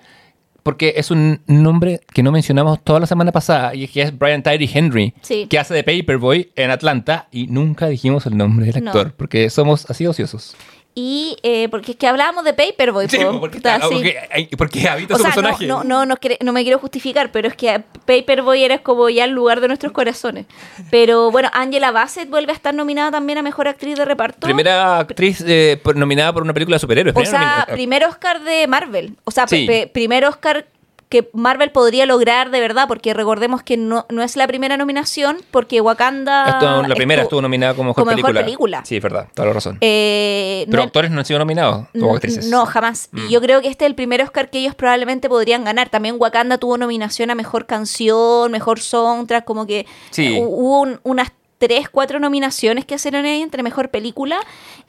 [0.63, 4.17] porque es un nombre que no mencionamos toda la semana pasada y es que es
[4.17, 5.47] Brian Tyree Henry, Sí.
[5.49, 8.91] que hace de Paperboy en Atlanta y nunca dijimos el nombre del No.
[8.91, 10.57] actor porque somos así ociosos.
[10.99, 13.07] Y eh, porque es que hablábamos de Paperboy.
[13.07, 14.49] Sí, po, porque, sí.
[14.57, 15.67] porque, habita O su sea, no, personaje.
[15.67, 19.61] no, no, no, me quiero justificar, pero es que Paperboy era como ya el lugar
[19.61, 20.47] de nuestros corazones.
[20.89, 24.47] Pero bueno, Angela Bassett vuelve a estar nominada también a Mejor Actriz de Reparto.
[24.47, 27.15] Primera actriz eh, nominada por una película de superhéroes.
[27.15, 29.13] O sea, primer Oscar de Marvel.
[29.23, 29.69] O sea, Sí.
[29.93, 30.65] primer Oscar
[31.09, 35.37] que Marvel podría lograr de verdad, porque recordemos que no, no es la primera nominación,
[35.51, 36.49] porque Wakanda...
[36.49, 38.83] Esto- la primera estu- estuvo nominada como mejor, como mejor película.
[38.85, 39.77] Sí, es verdad, toda la razón.
[39.79, 42.47] Eh, Pero no- actores no han sido nominados, o actrices.
[42.49, 43.09] No, jamás.
[43.13, 45.87] Y yo creo que este es el primer Oscar que ellos probablemente podrían ganar.
[45.89, 50.35] También Wakanda tuvo nominación a mejor canción, mejor soundtrack, como que Sí.
[50.37, 54.37] hu- hubo un- unas tres, cuatro nominaciones que hicieron ahí entre mejor película.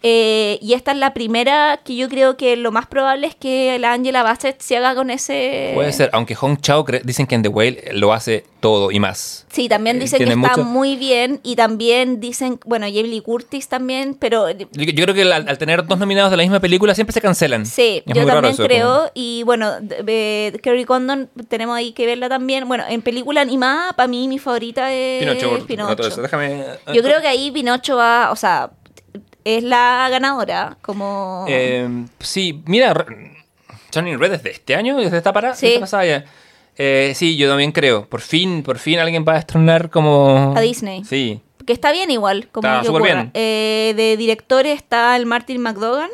[0.03, 3.79] Eh, y esta es la primera que yo creo que lo más probable es que
[3.81, 5.73] la Angela Bassett se haga con ese.
[5.75, 9.47] Puede ser, aunque Hong Chao dicen que en The Whale lo hace todo y más.
[9.51, 11.41] Sí, también Eh, dicen que está muy bien.
[11.43, 15.85] Y también dicen, bueno, Jamie Curtis también, pero Yo, yo creo que al, al tener
[15.87, 17.67] dos nominados de la misma película siempre se cancelan.
[17.67, 18.95] Sí, Es yo también eso, creo.
[18.99, 19.73] como- Y bueno,
[20.07, 22.69] Kerry Condon tenemos ahí que verla también.
[22.69, 25.97] Bueno, en película animada, para mí mi favorita es Pinocho, Pinocho.
[25.97, 26.23] todo eso.
[26.23, 26.58] Déjame.
[26.93, 28.71] Yo creo que ahí Pinocho va, o sea,
[29.45, 30.77] es la ganadora.
[30.83, 31.45] Como.
[31.49, 31.89] Eh,
[32.21, 32.95] sí, mira,
[33.95, 35.77] Johnny Red desde este año, desde esta parada, Sí.
[35.81, 36.25] pasada.
[36.77, 38.07] Eh, sí, yo también creo.
[38.09, 40.55] Por fin, por fin alguien va a estrenar como.
[40.57, 41.05] A Disney.
[41.05, 41.41] Sí.
[41.67, 43.31] que está bien igual, como Está súper bien.
[43.35, 46.09] Eh, de directores está el Martin McDogan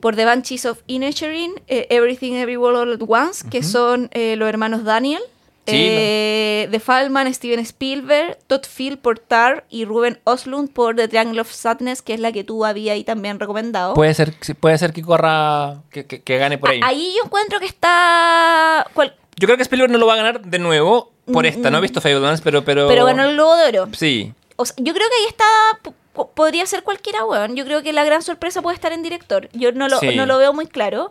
[0.00, 4.48] por The Banshees of Inisherin, eh, Everything Everywhere All at Once, que son eh, los
[4.48, 5.22] hermanos Daniel.
[5.66, 11.08] Sí, eh, The Fallman, Steven Spielberg, Todd Field por Tar y Ruben Oslund por The
[11.08, 13.94] Triangle of Sadness, que es la que tú habías ahí también recomendado.
[13.94, 16.80] Puede ser, puede ser que corra, que, que- que gane por ahí.
[16.84, 18.86] Ahí yo encuentro que está...
[18.92, 21.70] cual- Yo creo que Spielberg no lo va a ganar de nuevo por esta.
[21.70, 22.84] No he visto Fablemans, pero, pero.
[22.84, 23.88] Mm, Pero ganó el Globo de Oro.
[23.94, 24.34] Sí.
[24.56, 25.92] O sea, yo creo que ahí está.
[26.34, 27.56] Podría ser cualquiera, weón.
[27.56, 29.48] Yo creo que la gran sorpresa puede estar en director.
[29.54, 30.14] Yo no lo, Sí.
[30.14, 31.10] no lo veo muy claro.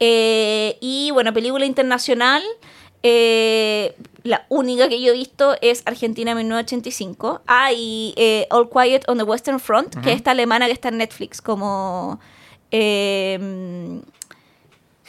[0.00, 2.42] Eh, y bueno, película internacional.
[3.02, 7.42] Eh, la única que yo he visto es Argentina 1985.
[7.46, 10.88] Ah, y eh, All Quiet on the Western Front, que es esta alemana que está
[10.88, 12.18] en Netflix, como.
[12.70, 14.00] eh,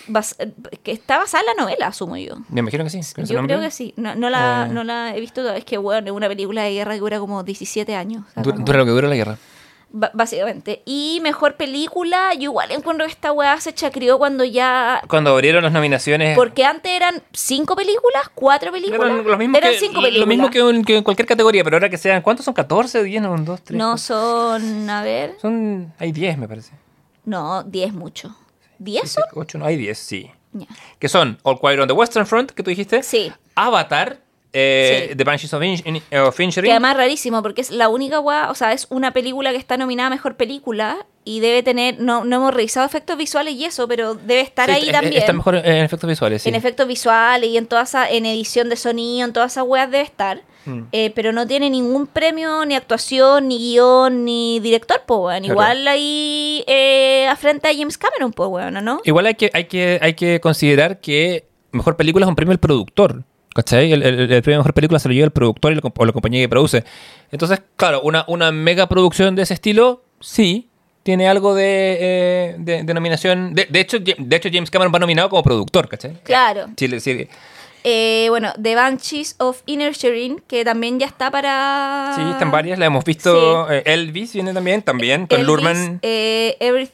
[0.07, 0.35] bas-
[0.83, 2.35] que está basada en la novela, asumo yo.
[2.49, 3.01] Me imagino que sí.
[3.25, 3.93] Yo creo que sí.
[3.97, 4.73] No, no la, Eh.
[4.73, 5.59] no la he visto todavía.
[5.59, 8.23] Es que, bueno, es una película de guerra que dura como 17 años.
[8.29, 9.37] o sea, Du- como- Dura lo que dura la guerra.
[9.91, 10.81] Básicamente.
[10.85, 15.01] Y mejor película, yo igual encuentro que esta weá se chacrió cuando ya...
[15.07, 16.35] Cuando abrieron las nominaciones.
[16.37, 19.01] Porque antes eran cinco películas, cuatro películas.
[19.11, 20.27] Eran lo mismo, Eran que, cinco lo películas.
[20.27, 22.21] mismo que, en- que en cualquier categoría, pero ahora que sean.
[22.21, 22.53] ¿Cuántos son?
[22.53, 23.77] ¿14, 10, no, 2, 3?
[23.77, 25.93] No son, a ver, Son.
[25.99, 26.73] Hay 10, me parece.
[27.25, 28.35] no, 10 mucho.
[28.79, 29.23] ¿10 son?
[29.33, 30.31] 8, no, hay 10, sí.
[30.53, 30.65] Ya.
[30.97, 33.03] Que son All Quiet on the Western Front, que tú dijiste.
[33.03, 33.31] Sí.
[33.55, 34.19] Avatar,
[34.53, 35.15] eh, Sí.
[35.15, 36.67] The Banshees of, In- In- of Inisherin.
[36.67, 39.57] Que además es rarísimo, porque es la única weá, o sea, es una película que
[39.57, 43.65] está nominada a mejor película y debe tener, no, no hemos revisado efectos visuales y
[43.65, 45.17] eso, pero debe estar Sí, ahí también.
[45.21, 46.49] Está mejor en efectos visuales, sí.
[46.49, 49.91] En efectos visuales y en toda esa, en edición de sonido, en todas esas weas
[49.91, 50.41] debe estar.
[50.65, 50.81] Mm.
[50.91, 55.39] Eh, pero no tiene ningún premio, ni actuación, ni guion, ni director, pues weón.
[55.43, 55.53] Claro.
[55.53, 59.01] Igual ahí eh, afrenta a James Cameron, pues weón, ¿o ¿no?
[59.05, 62.59] Igual hay que, hay que, hay que considerar que mejor película es un premio del
[62.59, 63.23] productor.
[63.59, 63.91] ¿Cachai?
[63.91, 65.93] El, el- el premio de mejor película se lo lleva el productor y la, comp-
[65.97, 66.83] o la compañía que produce.
[67.31, 70.69] Entonces, claro, una, una mega producción de ese estilo, sí,
[71.03, 73.53] tiene algo de, eh, de, de nominación.
[73.53, 76.13] De, de hecho, de hecho, James Cameron va nominado como productor, ¿cachai?
[76.23, 76.67] Claro.
[76.77, 77.27] Sí, sí,
[77.83, 82.11] Eh, bueno, The Banshees of Inisherin, que también ya está para...
[82.15, 83.67] sí, están varias, la hemos visto.
[83.69, 83.73] Sí.
[83.75, 85.99] eh, Elvis viene también, también, con Elvis, Lurman.
[86.01, 86.89] eh, Every-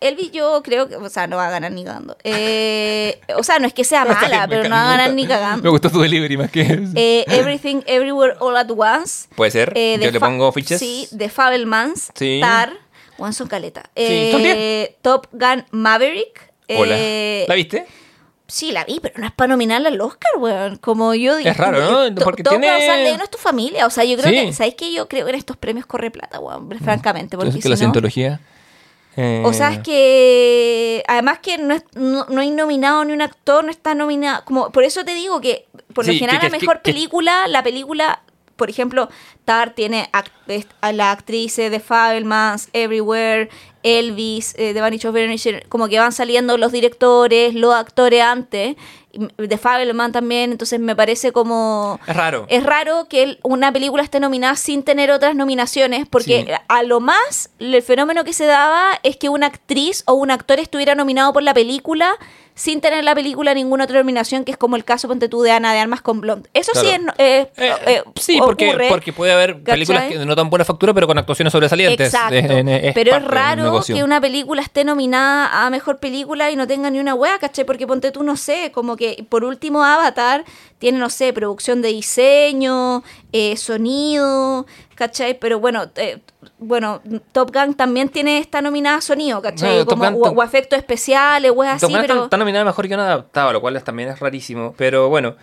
[0.00, 2.16] Elvis yo creo que, o sea, no va a ganar ni cagando.
[2.24, 5.28] Eh, o sea, no es que sea mala, pero no va a ganar ni Me
[5.28, 5.70] cagando.
[5.70, 6.92] gustó tu delivery más que eso.
[6.94, 9.28] Eh, Everything Everywhere All at Once.
[9.34, 10.78] Puede ser, Eh, yo The le pongo fichas.
[10.78, 12.10] Sí, The Fabelmans.
[12.14, 12.38] Sí.
[12.40, 12.72] Tar.
[13.18, 13.82] Juan son caleta.
[13.96, 14.96] Sí, Eh.
[15.02, 16.52] Top Gun Maverick.
[16.68, 16.94] Hola.
[16.96, 17.86] eh, ¿La viste?
[18.48, 20.76] Sí, la vi, pero no es para nominarla al Oscar, weón.
[20.76, 21.48] Como yo digo.
[21.48, 22.14] Es raro, ¿no?
[22.22, 23.86] Porque tiene- Gun, o sea, de- no es tu familia.
[23.86, 24.46] O sea, yo creo Sí.
[24.46, 24.52] que.
[24.52, 26.68] ¿Sabéis que yo creo que en estos premios corre plata, weón?
[26.82, 27.36] Francamente.
[27.36, 28.40] Porque si que la no- cientología.
[29.16, 33.22] Eh, O sea, es que además que no, es- no, no hay nominado ni un
[33.22, 34.44] actor, no está nominado.
[34.44, 37.46] Como, por eso te digo que por lo Sí, general que- la mejor que- película,
[37.48, 38.22] la película,
[38.56, 39.08] por ejemplo,
[39.44, 43.48] Tar tiene act- a la actriz de Fabelmans, Everywhere,
[43.82, 48.76] Elvis, eh, The Vanish of Inisherin, como que van saliendo los directores, los actores antes,
[49.36, 51.98] de Fabelman también, entonces me parece como...
[52.06, 52.46] Es raro.
[52.48, 56.52] Es raro que una película esté nominada sin tener otras nominaciones, porque Sí.
[56.68, 60.58] a lo más el fenómeno que se daba es que una actriz o un actor
[60.60, 62.14] estuviera nominado por la película
[62.54, 65.50] sin tener la película ninguna otra nominación, que es como el caso, ponte tú, de
[65.52, 66.48] Ana de Armas con Blonde.
[66.52, 67.00] Eso sí es...
[67.18, 68.88] Eh, Eh, eh, sí, porque, ocurre.
[68.88, 72.12] porque puede haber películas que no tan buena factura, pero con actuaciones sobresalientes.
[72.12, 72.34] Exacto.
[72.34, 76.90] Es- pero es raro que una película esté nominada a mejor película y no tenga
[76.90, 77.64] ni una wea, ¿cachai?
[77.64, 80.44] Porque ponte tú, no sé, como que por último Avatar
[80.78, 85.38] tiene, no sé, producción de diseño, eh, sonido, ¿cachai?
[85.38, 86.18] Pero bueno, eh,
[86.58, 87.00] bueno,
[87.32, 89.78] Top Gun también tiene esta nominada sonido, ¿cachai?
[89.78, 92.24] No, como, Gun- o, o efectos especiales, weas así, Top Gun pero...
[92.24, 94.74] está nominada mejor guion adaptado, lo cual es- también es rarísimo.
[94.76, 95.36] Pero bueno,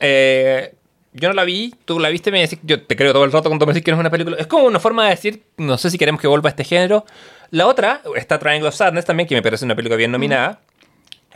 [0.00, 0.74] eh,
[1.12, 3.48] yo no la vi, tú la viste, me decís, yo te creo todo el rato
[3.48, 4.36] cuando me decís que no es una película.
[4.38, 7.04] Es como una forma de decir, no sé si queremos que vuelva a este género.
[7.50, 10.60] La otra, está Triangle of Sadness también, que me parece una película bien nominada.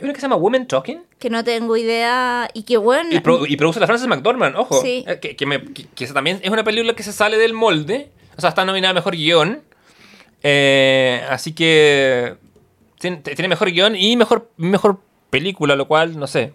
[0.03, 3.09] Una que se llama Women Talking Que no tengo idea y que bueno...
[3.11, 4.81] y, pro- y produce la Frances McDormand, ojo.
[4.81, 5.03] Sí.
[5.07, 7.53] Eh, Que, que me- que- que esa también es una película que se sale del
[7.53, 8.11] molde.
[8.37, 9.61] O sea, está nominada a mejor guion.
[10.43, 12.35] Eh, así que
[12.99, 16.53] tiene, tiene mejor guion y mejor, mejor película, lo cual, no sé.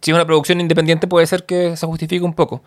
[0.00, 2.62] Si es una producción independiente, puede ser que se justifique un poco.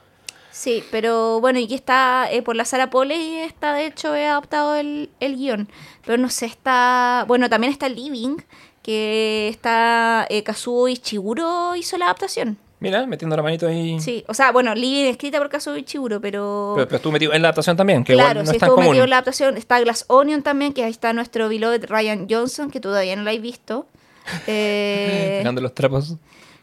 [0.52, 4.16] Sí, pero bueno, y que está eh, por la Sara Pole y está, de hecho,
[4.16, 5.68] he adaptado el, el guion.
[6.06, 7.26] Pero no sé, está.
[7.28, 8.38] Bueno, también está Living,
[8.86, 10.28] que está.
[10.30, 12.58] Eh, Kazuo Ichiguro hizo la adaptación.
[12.80, 14.00] Mira, metiendo la manito ahí.
[14.00, 16.74] Sí, o sea, bueno, Living escrita por Kazuo Ichiguro, pero.
[16.76, 18.68] Pero, pero estuvo metido en la adaptación también, que claro, igual no sí, es tan
[18.68, 18.92] estuvo común.
[18.92, 19.58] metido en la adaptación.
[19.58, 23.34] Está Glass Onion también, que ahí está nuestro beloved Ryan Johnson, que todavía no la
[23.34, 23.88] he visto.
[24.48, 26.16] Eh, los trapos.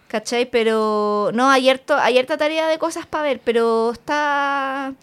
[0.06, 0.48] ¿Cachai?
[0.50, 4.94] Pero no, hay harta tarea de cosas para ver, pero está,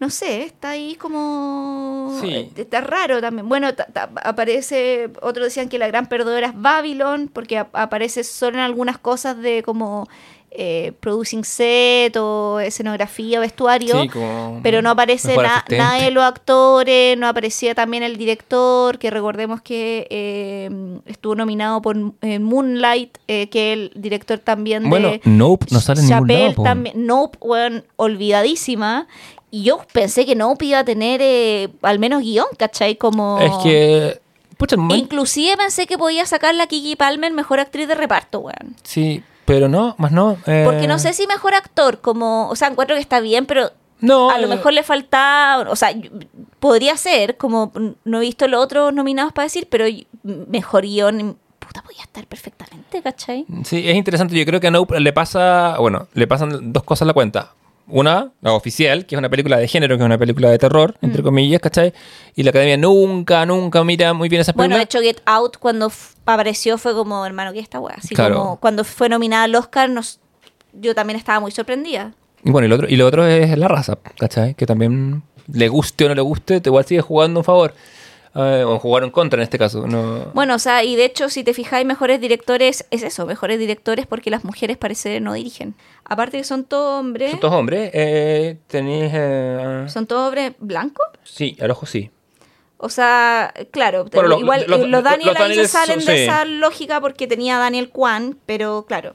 [0.00, 2.18] no sé, está ahí como...
[2.22, 2.50] Sí.
[2.56, 3.48] Está raro también.
[3.48, 3.68] Bueno,
[4.24, 8.98] aparece, otros decían que la gran perdedora es Babylon, porque ap- aparece solo en algunas
[8.98, 10.08] cosas de como
[10.52, 14.00] eh, producing set o escenografía, vestuario.
[14.02, 18.98] Sí, como Pero no aparece na- nada de los actores, no aparecía también el director,
[18.98, 20.70] que recordemos que eh,
[21.06, 26.00] estuvo nominado por eh, Moonlight, eh, que el director también de Bueno, Nope no sale
[26.00, 26.26] en ningún
[26.64, 29.06] lado, Nope, weón, olvidadísima.
[29.50, 32.96] Y yo pensé que Nope iba a tener eh, al menos guion, ¿cachai?
[32.96, 33.38] Como...
[33.40, 34.20] Es que.
[34.56, 38.40] Pucha, el momento- Inclusive pensé que podía sacar la Kiki Palmer mejor actriz de reparto,
[38.40, 38.76] weón.
[38.82, 40.36] Sí, pero no, más no.
[40.46, 43.70] eh, Porque no sé si mejor actor, como, o sea, encuentro que está bien, pero
[44.00, 45.94] No, a lo eh, mejor le falta, o sea,
[46.60, 47.72] podría ser, como
[48.04, 49.86] no he visto los otros nominados para decir, pero
[50.22, 53.46] mejor guion, puta, podía estar perfectamente, ¿cachai?
[53.64, 54.34] Sí, es interesante.
[54.36, 57.54] Yo creo que a Nope le pasa, bueno, le pasan dos cosas a la cuenta.
[57.90, 60.94] Una, la oficial, que es una película de género, que es una película de terror,
[61.00, 61.06] Mm.
[61.06, 61.92] entre comillas, ¿cachai?
[62.36, 65.90] Y la academia nunca, nunca mira muy bien esas Bueno, de hecho, Get Out, cuando
[66.26, 67.96] apareció, fue como, hermano, ¿qué es esta weá?
[67.96, 68.36] Así Claro.
[68.36, 70.20] como cuando fue nominada al Oscar, nos,
[70.72, 72.12] yo también estaba muy sorprendida.
[72.44, 74.54] Y bueno, y lo, otro, y lo otro es la raza, ¿cachai?
[74.54, 75.22] Que también
[75.52, 77.74] le guste o no le guste, te igual sigue jugando un favor.
[78.34, 79.86] Eh, o jugaron contra en este caso.
[79.86, 80.26] No...
[80.34, 84.06] Bueno, o sea, y de hecho, si te fijáis, mejores directores es eso, mejores directores
[84.06, 85.74] porque las mujeres parece no dirigen.
[86.04, 87.30] Aparte que son todos hombres.
[87.32, 87.90] ¿Son todos hombres?
[87.92, 89.10] Eh, ¿Tenéis...?
[89.14, 91.06] eh, ¿Son todos hombres blancos?
[91.24, 92.10] Sí, al ojo sí.
[92.82, 96.06] O sea, claro, Bueno, lo- igual los- eh, los, Daniel los ahí se salen son-
[96.14, 96.22] de sí.
[96.22, 99.12] esa lógica porque tenía Daniel Kwan, pero claro.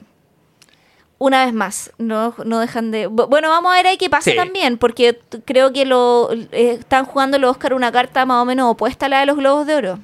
[1.18, 3.08] Una vez más, no, no dejan de...
[3.08, 4.36] Bu- Bueno, vamos a ver ahí qué pasa Sí.
[4.36, 8.70] también, porque creo que lo eh, están jugando los Oscar una carta más o menos
[8.70, 9.98] opuesta a la de los Globos de Oro.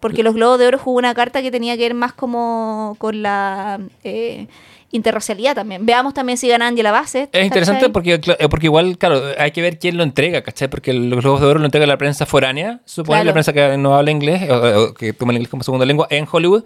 [0.00, 3.22] Porque los Globos de Oro jugó una carta que tenía que ver más como con
[3.22, 4.46] la eh,
[4.90, 5.84] interracialidad también.
[5.86, 7.34] Veamos también si gana Angela Bassett.
[7.34, 7.92] Es interesante ¿cachai?
[7.92, 10.68] porque, eh, porque igual, claro, hay que ver quién lo entrega, ¿cachai?
[10.68, 13.24] Porque los Globos de Oro lo entrega la prensa foránea, supone Claro.
[13.26, 16.06] la prensa que no habla inglés, o, o que toma el inglés como segunda lengua
[16.10, 16.64] en Hollywood.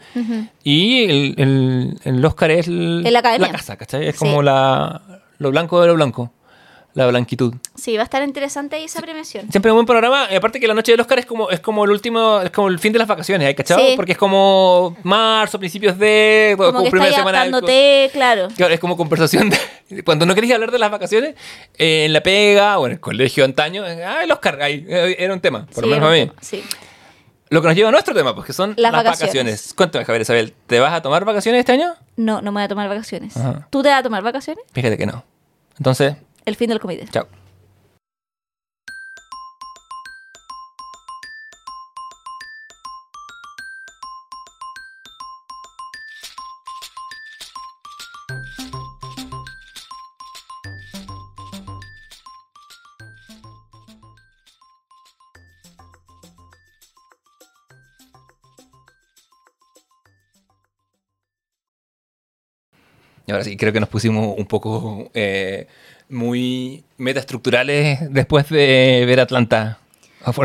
[0.63, 4.07] Y el, el, el Oscar es el- la casa, ¿cachai?
[4.09, 4.19] Es Sí.
[4.19, 5.01] como la,
[5.39, 6.33] lo blanco de lo blanco,
[6.95, 7.55] la blanquitud.
[7.77, 9.51] Sí, va a estar interesante ahí esa premiación.
[9.51, 10.27] Siempre un buen programa.
[10.31, 12.69] Y aparte que la noche del Oscar es como, es como el último, es como
[12.69, 13.81] el fin de las vacaciones, ¿hay cachado?
[13.81, 13.93] Sí.
[13.97, 18.49] Porque es como marzo, principios de, Como que primera está semana adaptándote, claro.
[18.57, 21.35] Claro, es como conversación de- cuando no querías hablar de las vacaciones
[21.79, 25.17] eh, en la pega o en el colegio antaño, eh, ah, el Oscar, ahí, eh,
[25.19, 26.31] era un tema, por lo Sí, menos a mí.
[26.41, 26.63] Sí.
[27.51, 29.21] Lo que nos lleva a nuestro tema, pues que son Las las, vacaciones.
[29.35, 29.75] vacaciones.
[29.75, 31.95] Cuéntame, Javier Isabel, ¿te vas a tomar vacaciones este año?
[32.17, 33.37] No, no me voy a tomar vacaciones.
[33.37, 33.67] Ajá.
[33.71, 34.65] ¿Tú te vas a tomar vacaciones?
[34.73, 35.25] Fíjate que no.
[35.77, 36.15] Entonces,
[36.51, 37.07] El fin del comité.
[37.13, 37.29] chao.
[63.31, 65.69] Y ahora sí, creo que nos pusimos un poco eh,
[66.09, 69.79] muy metaestructurales después de ver Atlanta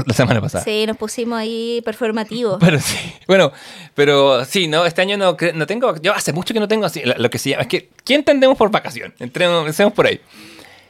[0.06, 0.64] la semana pasada.
[0.64, 2.58] Sí, nos pusimos ahí performativos.
[2.60, 2.96] Pero sí,
[3.28, 3.52] bueno,
[3.96, 7.02] pero sí, no, este año no, no tengo, yo hace mucho que no tengo así,
[7.04, 9.16] lo, lo que se llama, es que, ¿qué entendemos por vacación?
[9.18, 10.22] Entremos, empecemos por ahí.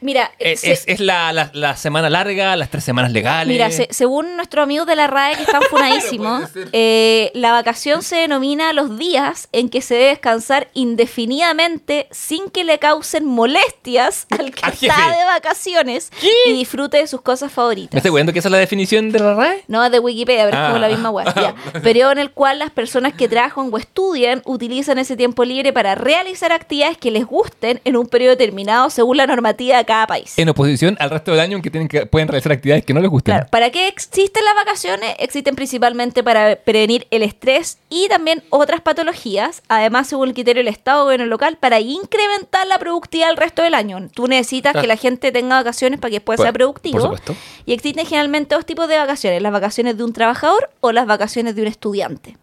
[0.02, 3.52] Mira, Es, se- es- es la, la- la semana larga, las tres semanas legales.
[3.52, 8.18] Mira, se- según nuestros amigos de la RAE que están funadísimos, eh, la vacación se
[8.18, 14.52] denomina los días en que se debe descansar indefinidamente sin que le causen molestias al
[14.52, 16.32] que Al está de vacaciones ¿Qué?
[16.48, 17.98] y disfrute de sus cosas ¿Me favoritas.
[17.98, 19.64] estoy cuenta que esa es la definición de la RAE?
[19.68, 20.80] No, es de Wikipedia, pero es como Ah.
[20.80, 21.26] la misma web.
[21.36, 21.56] ya.
[21.82, 25.96] Periodo en el cual las personas que trabajan o estudian utilizan ese tiempo libre para
[25.96, 30.38] realizar actividades que les gusten en un periodo determinado según la normativa de cada país.
[30.38, 33.00] En oposición al resto del año en que, tienen que pueden realizar actividades que no
[33.00, 33.34] les gusten.
[33.34, 35.16] Claro, ¿para qué existen las vacaciones?
[35.20, 40.68] Existen principalmente para prevenir el estrés y también otras patologías, además según el criterio del
[40.68, 44.08] Estado o gobierno local, para incrementar la productividad el resto del año.
[44.14, 44.82] Tú necesitas Claro.
[44.84, 47.00] que la gente tenga vacaciones para que pueda ser productivo.
[47.00, 47.36] por supuesto.
[47.66, 51.56] Y existen generalmente dos tipos de vacaciones, las vacaciones de un trabajador o las vacaciones
[51.56, 52.38] de un estudiante.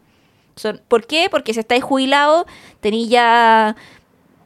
[0.57, 1.29] Son, ¿Por qué?
[1.31, 2.47] Porque si estáis jubilado,
[2.81, 3.75] tenéis ya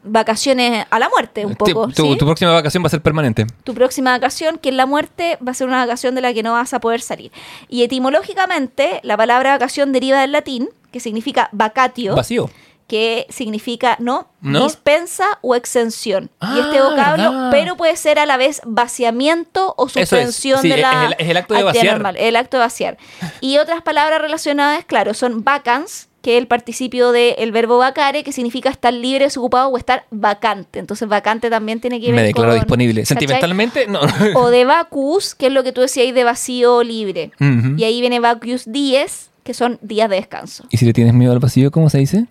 [0.06, 1.88] vacaciones a la muerte un Ti- poco.
[1.88, 2.18] tu, ¿sí?
[2.18, 3.46] tu próxima vacación va a ser permanente.
[3.64, 6.42] tu próxima vacación, que es la muerte, va a ser una vacación de la que
[6.42, 7.32] no vas a poder salir.
[7.68, 12.50] Y etimológicamente, la palabra vacación deriva del latín, que significa vacatio, Vacío.
[12.88, 14.64] que significa no, ¿No?
[14.64, 16.30] dispensa o exención.
[16.40, 20.68] y este Ah, vocablo, pero puede ser a la vez vaciamiento o es, suspensión sí,
[20.68, 21.86] de es la el- es el acto de vaciar.
[21.94, 22.96] normal, el acto de vaciar.
[23.40, 28.32] Y otras palabras relacionadas, claro, son vacans, que es el participio del verbo vacare, que
[28.32, 30.80] significa estar libre, desocupado o estar vacante.
[30.80, 33.02] Entonces, vacante también tiene que ver Me declaro con- disponible.
[33.02, 33.16] ¿cachai?
[33.16, 34.00] Sentimentalmente, no.
[34.34, 37.30] o de vacus, que es lo que tú decías ahí de vacío libre.
[37.76, 40.64] Y ahí viene vacus dies, que son días de descanso.
[40.68, 42.26] ¿Y si le tienes miedo al vacío, cómo se dice?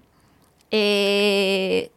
[0.71, 1.89] Eh,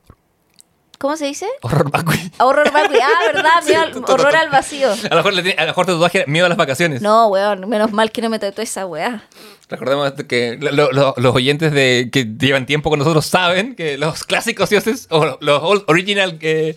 [0.98, 1.46] ¿Cómo se dice?
[1.62, 2.18] Horror vacui.
[2.38, 2.98] Horror vacui.
[3.02, 3.50] Ah, ¿verdad?
[3.96, 4.90] Al- horror al vacío.
[4.92, 7.02] A lo mejor, le tiene- a lo mejor tu tatuaje miedo a las vacaciones.
[7.02, 9.24] No, weón, menos mal que no me tatué esa weá.
[9.68, 14.24] Recordemos que lo- lo- los oyentes de, que llevan tiempo con nosotros saben que los
[14.24, 16.74] clásicos ocioses, o los original, que,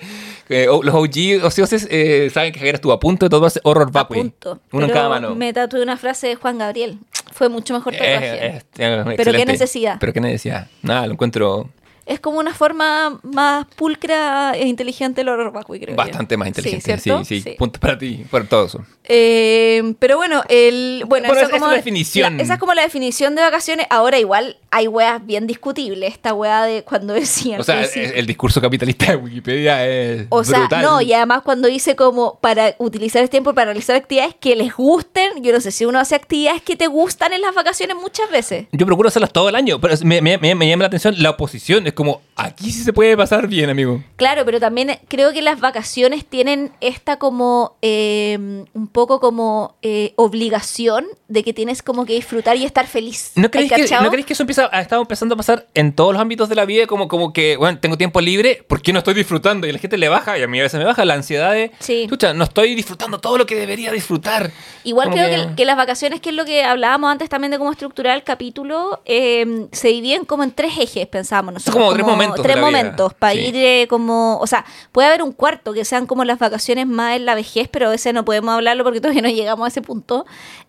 [0.47, 3.88] que- o los OG ocioses, eh, saben que Javier estuvo a punto de tatuarse horror
[3.88, 4.17] A vacui.
[4.19, 4.60] punto.
[4.73, 5.36] Uno en Pero cada mano.
[5.36, 6.97] Me tatué una frase de Juan Gabriel.
[7.32, 8.25] Fue mucho mejor tatuaje.
[8.27, 9.97] Eh, eh, eh, qué necesidad.
[9.99, 10.67] Pero qué necesidad.
[10.82, 11.69] Nada, lo encuentro
[12.12, 15.91] Es como una forma más pulcra e inteligente del horror vacui, creo.
[15.91, 15.95] yo.
[15.95, 16.97] bastante más inteligente.
[16.97, 17.26] Sí, ¿cierto?
[17.26, 18.84] sí, Punto para ti, por todo eso.
[19.24, 22.38] Eh, pero bueno, el bueno, Bueno, eso es como la definición.
[22.38, 23.86] la- esa es como la definición de vacaciones.
[23.89, 26.13] Ahora igual hay weas bien discutibles.
[26.13, 27.60] Esta wea de cuando decían.
[27.60, 28.00] O sea, el, sí.
[28.02, 30.82] el discurso capitalista de Wikipedia es O sea, brutal.
[30.82, 34.74] no, y además cuando dice como para utilizar este tiempo para realizar actividades que les
[34.76, 38.30] gusten, yo no sé si uno hace actividades que te gustan en las vacaciones muchas
[38.32, 38.65] veces.
[38.71, 41.30] Yo procuro hacerlas todo el año, pero me, me- me- me llama la atención la
[41.32, 41.86] oposición.
[41.88, 42.01] es como,
[42.36, 44.04] aquí sí se puede pasar bien, amigo.
[44.16, 48.38] Claro, pero también creo que las vacaciones tienen esta como eh,
[48.74, 53.32] un poco como eh, obligación de que tienes como que disfrutar y estar feliz.
[53.36, 54.04] ¿No creéis, que, ¿Cachao?
[54.04, 56.56] ¿No creéis que eso empieza, ha estado empezando a pasar en todos los ámbitos de
[56.56, 56.88] la vida?
[56.88, 59.68] Como, como que, bueno, tengo tiempo libre, ¿por qué no estoy disfrutando?
[59.68, 61.52] Y a la gente le baja, y a mí a veces me baja la ansiedad
[61.54, 62.04] de, Sí.
[62.04, 64.52] escucha, no estoy disfrutando todo lo que debería disfrutar.
[64.84, 65.56] Igual Como creo que...
[65.56, 69.02] que las vacaciones, que es lo que hablábamos antes también de cómo estructurar el capítulo,
[69.06, 71.76] eh, se dividen como en tres ejes, pensábamos nosotros.
[71.76, 73.39] como tres momentos Tres momentos, para Sí.
[73.39, 74.38] ir eh, como...
[74.39, 77.67] O sea, puede haber un cuarto que sean como las vacaciones más en la vejez,
[77.71, 80.25] pero a veces no podemos hablarlo porque todavía no llegamos a ese punto.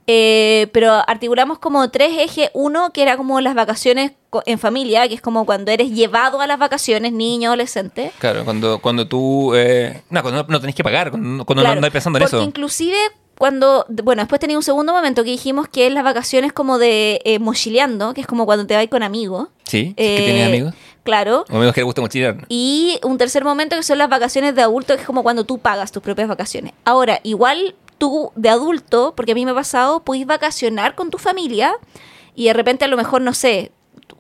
[0.07, 2.51] Eh, pero articulamos como tres ejes.
[2.55, 4.13] Uno, que era como las vacaciones
[4.47, 8.13] en familia, que es como cuando eres llevado a las vacaciones, niño, adolescente.
[8.19, 11.67] Claro, cuando, cuando tú, eh, no, cuando no, no tenés que pagar, cuando, cuando no
[11.67, 12.45] Claro, andáis pensando en porque eso.
[12.45, 12.97] inclusive
[13.39, 17.21] cuando, bueno, después tenía un segundo momento que dijimos que es las vacaciones como de
[17.25, 19.49] eh, mochileando, que es como cuando te vas con amigos.
[19.65, 20.75] Sí, es que Eh, tienes amigos.
[21.03, 21.45] Claro.
[21.51, 22.47] O amigos que les gusta mochilear.
[22.49, 25.59] Y un tercer momento que son las vacaciones de adulto, que es como cuando tú
[25.59, 26.73] pagas tus propias vacaciones.
[26.85, 31.19] Ahora, igual tú de adulto, porque a mí me ha pasado, puedes vacacionar con tu
[31.19, 31.75] familia
[32.35, 33.73] y de repente a lo mejor, no sé,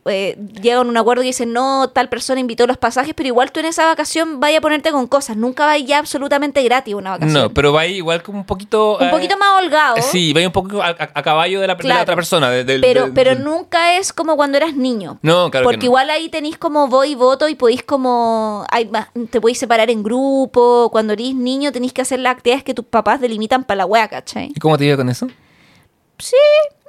[0.06, 3.52] eh, llegan a un acuerdo y dicen, no, tal persona invitó los pasajes, pero igual
[3.52, 5.36] tú en esa vacación vaya a ponerte con cosas.
[5.36, 7.32] Nunca va ya absolutamente gratis una vacación.
[7.42, 8.98] No, pero va ahí igual como un poquito...
[8.98, 9.96] un eh, poquito más holgado.
[10.02, 12.02] Sí, va un poco a, caballo de la, de la Claro.
[12.02, 12.50] otra persona.
[12.50, 15.18] de- Pero, pero nunca es como cuando eras niño.
[15.22, 15.90] No, claro Porque que no.
[15.90, 18.66] igual ahí tenéis como voy y voto y podéis como.
[18.70, 18.90] Hay
[19.30, 20.88] te podéis separar en grupo.
[20.90, 24.08] Cuando eres niño tenéis que hacer las actividades que tus papás delimitan para la wea,
[24.08, 24.52] ¿cachai?
[24.54, 25.28] ¿Y cómo te iba con eso?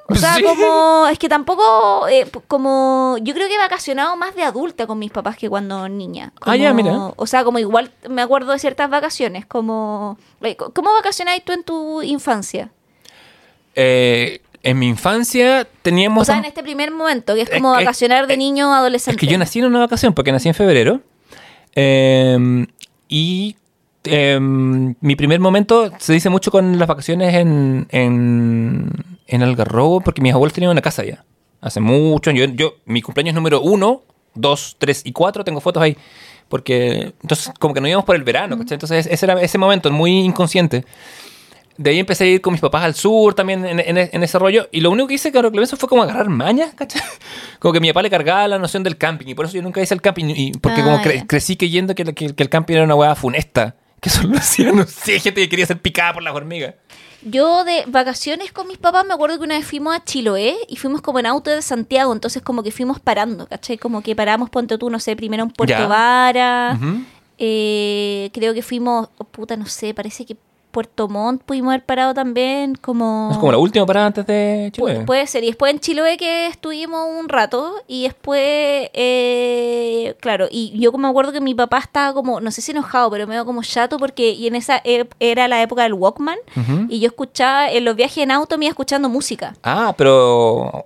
[0.09, 0.43] O sea, Sí.
[0.43, 1.07] como.
[1.07, 2.07] Es que tampoco.
[2.07, 3.17] eh, como.
[3.21, 6.33] Yo creo que he vacacionado más de adulta con mis papás que cuando niña.
[6.41, 6.91] Ah, ya, mira.
[7.15, 9.45] O sea, como igual me acuerdo de ciertas vacaciones.
[9.45, 10.17] Como.
[10.41, 12.69] eh, ¿Cómo vacacionáis tú en tu infancia?
[13.75, 16.21] Eh, en mi infancia teníamos...
[16.21, 19.17] O sea, en este primer momento, que es como vacacionar de niño a adolescente.
[19.17, 21.01] Es que yo nací en una vacación, porque nací en febrero.
[21.75, 22.65] Eh,
[23.09, 23.57] y
[24.05, 28.89] eh, mi primer momento se dice mucho con las vacaciones en, en,
[29.27, 31.23] en Algarrobo, porque mis abuelos tenían una casa allá.
[31.61, 32.31] Hace mucho.
[32.31, 35.97] Yo, yo, mi cumpleaños número uno, dos, tres y cuatro, tengo fotos ahí.
[36.49, 38.75] Porque entonces como que nos íbamos por el verano, ¿cachai?
[38.75, 40.85] Entonces ese era ese momento muy inconsciente.
[41.77, 44.37] De ahí empecé a ir con mis papás al sur también en, en- en ese
[44.37, 44.67] rollo.
[44.71, 47.01] Y lo único que hice, claro, Clemenzo, fue como agarrar mañas, ¿cachai?
[47.59, 49.25] Como que mi papá le cargaba la noción del camping.
[49.27, 50.25] Y por eso yo nunca hice el camping.
[50.35, 51.25] Y porque Ah, como cre- ya.
[51.27, 53.75] crecí creyendo que, que- que el camping era una hueá funesta.
[54.01, 56.75] Que eso lo hacía, no sé, gente que quería ser picada por las hormigas.
[57.25, 60.75] Yo de vacaciones con mis papás me acuerdo que una vez fuimos a Chiloé y
[60.75, 63.77] fuimos como en auto de Santiago, entonces como que fuimos parando, ¿cachai?
[63.77, 65.87] Como que paramos, ponte tú, no sé, primero en Puerto Ya.
[65.87, 66.79] Vara,
[67.37, 70.37] eh, creo que fuimos, oh, puta, no sé, parece que
[70.73, 73.29] Puerto Montt pudimos haber parado también, como...
[73.31, 74.99] Es como la última parada antes de Chile.
[75.01, 80.47] Pu- puede ser, y después en Chiloé que estuvimos un rato, y después, eh, claro,
[80.49, 83.27] y yo como me acuerdo que mi papá estaba como, no sé si enojado, pero
[83.27, 86.37] medio como chato, porque y en esa e- era la época del Walkman,
[86.89, 89.53] y yo escuchaba, en los viajes en auto me iba escuchando música.
[89.63, 90.85] Ah, pero...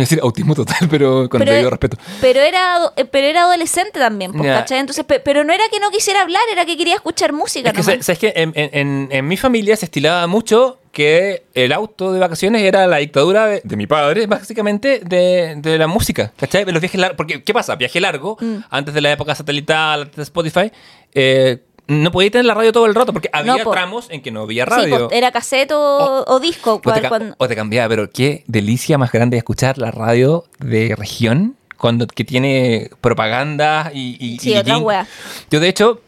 [0.00, 1.96] Es decir, autismo total, pero con Pero- debido respeto.
[2.20, 4.46] Pero era, eh, pero era adolescente también, pues.
[4.50, 4.78] ¿cachai?
[4.78, 7.70] Entonces, pe- pero no era que no quisiera hablar, era que quería escuchar música.
[7.70, 8.02] Es que.
[8.02, 12.18] ¿sabes que en, en- en- en mi familia se estilaba mucho que el auto de
[12.18, 16.32] vacaciones era la dictadura de, de mi padre, básicamente, de, de la música.
[16.36, 16.64] ¿Cachai?
[16.64, 17.16] Los viajes largos.
[17.16, 17.76] Porque, ¿qué pasa?
[17.76, 18.56] Viaje largo, Mm.
[18.70, 20.72] antes de la época satelital, antes de Spotify,
[21.14, 21.58] eh,
[21.90, 23.72] no podía tener la radio todo el rato, porque había po.
[23.72, 25.10] tramos en que no había Sí, radio.
[25.10, 26.74] era cassette o, o disco.
[26.74, 29.90] o, te, cual- ca- cuando- o te cambiaba, pero qué delicia más grande escuchar la
[29.90, 35.06] radio de región cuando que tiene propaganda y, y, Sí, y otra wea.
[35.50, 36.00] Yo, de hecho,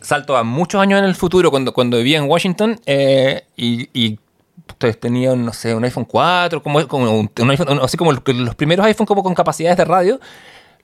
[0.00, 4.18] salto a muchos años en el futuro, cuando, cuando vivía en Washington eh, y, y
[4.68, 7.96] entonces tenía, un, no sé, un iPhone 4, como, como un, un iPhone, un- así
[7.96, 10.20] como los, los primeros iPhone como con capacidades de radio.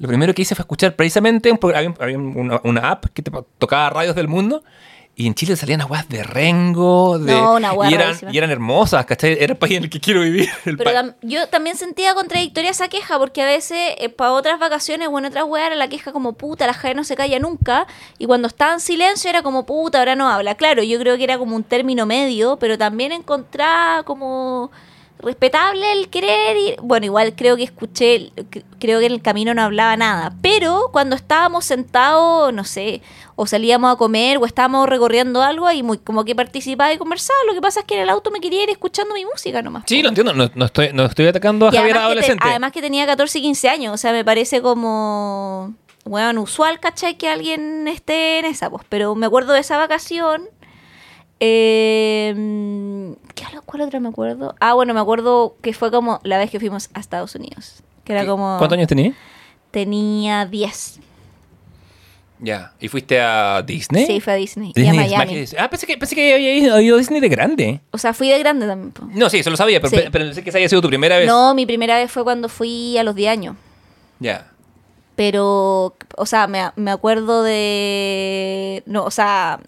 [0.01, 1.59] Lo primero que hice fue escuchar precisamente, un
[2.01, 4.65] había, una, una app que te tocaba radios del mundo.
[5.17, 9.05] Y en Chile salían aguas de Rengo, de, No, una y, eran, y eran hermosas,
[9.05, 9.33] ¿cachai?
[9.39, 10.49] Era el país en el que quiero vivir.
[10.65, 13.79] Pero tam- yo también sentía contradictoria esa queja, porque a veces
[14.17, 17.05] para otras vacaciones o en otras weas era la queja como puta, la Jade no
[17.05, 17.87] se calla nunca.
[18.17, 20.55] Y cuando estaba en silencio era como puta, ahora no habla.
[20.55, 24.71] Claro, yo creo que era como un término medio, pero también encontraba como
[25.23, 28.33] respetable el querer y bueno igual creo que escuché
[28.79, 33.03] creo que en el camino no hablaba nada pero cuando estábamos sentados no sé
[33.37, 37.39] o salíamos a comer o estábamos recorriendo algo ahí muy como que participaba y conversaba
[37.47, 39.85] lo que pasa es que en el auto me quería ir escuchando mi música nomás
[39.87, 40.33] Sí, lo entiendo.
[40.33, 42.45] No, no estoy, no estoy atacando a y Javier además que, te- adolescente.
[42.49, 47.17] además que tenía 14 y 15 años, o sea, me parece como, bueno, usual, ¿cachai?
[47.17, 48.85] Que alguien esté en esa, pues.
[48.89, 50.49] Pero me acuerdo de esa vacación.
[51.41, 54.55] Eh, ¿qué, ¿Cuál otra me acuerdo?
[54.61, 57.83] Ah, bueno, me acuerdo que fue como la vez que fuimos a Estados Unidos.
[58.05, 58.57] Que era como...
[58.59, 59.15] ¿Cuántos años tenías?
[59.71, 61.01] tenía 10.
[62.41, 62.73] Ya.
[62.81, 64.07] ¿Y fuiste a Disney?
[64.07, 64.73] Sí, fue a Disney.
[64.75, 65.45] y a Disney Miami.
[65.59, 67.81] Ah, pensé que, pensé que había ido, a Disney de grande.
[67.93, 68.93] O sea, fui de grande también.
[68.93, 69.07] po.
[69.13, 70.09] No, sí, eso lo sabía, pero, Sí.
[70.11, 71.27] pero pensé que esa había sido tu primera vez.
[71.29, 73.57] No, mi primera vez fue cuando fui a los 10 años.
[74.19, 74.51] Ya.
[75.17, 78.83] Pero, o sea, me, me acuerdo de...
[78.87, 79.61] No, o sea,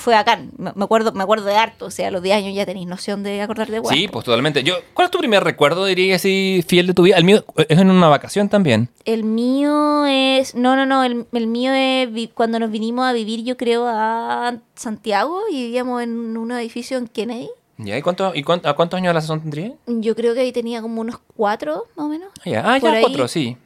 [0.00, 0.40] fue acá.
[0.56, 1.86] Me acuerdo, me acuerdo de harto.
[1.86, 4.62] O sea, a los 10 años ya tenéis noción de acordar de Sí, pues totalmente.
[4.64, 7.16] Yo, ¿Cuál es tu primer recuerdo, diría así, fiel de tu vida?
[7.16, 8.88] El mío es en una vacación también.
[9.04, 10.54] El mío es...
[10.54, 11.04] No, no, no.
[11.04, 16.02] El, el mío es cuando nos vinimos a vivir, yo creo, a Santiago y vivíamos
[16.02, 17.50] en un edificio en Kennedy.
[17.76, 17.96] ¿Ya?
[17.96, 19.72] ¿Y, cuánto, y cuánto- a cuántos años de la sazón tendría?
[19.86, 22.28] Yo creo que ahí tenía como unos cuatro, más o menos.
[22.40, 22.80] Ah, ya, ah, ahí.
[23.02, 23.56] cuatro, sí.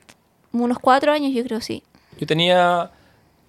[0.52, 1.82] Unos cuatro años, yo creo, sí.
[2.18, 2.90] Yo tenía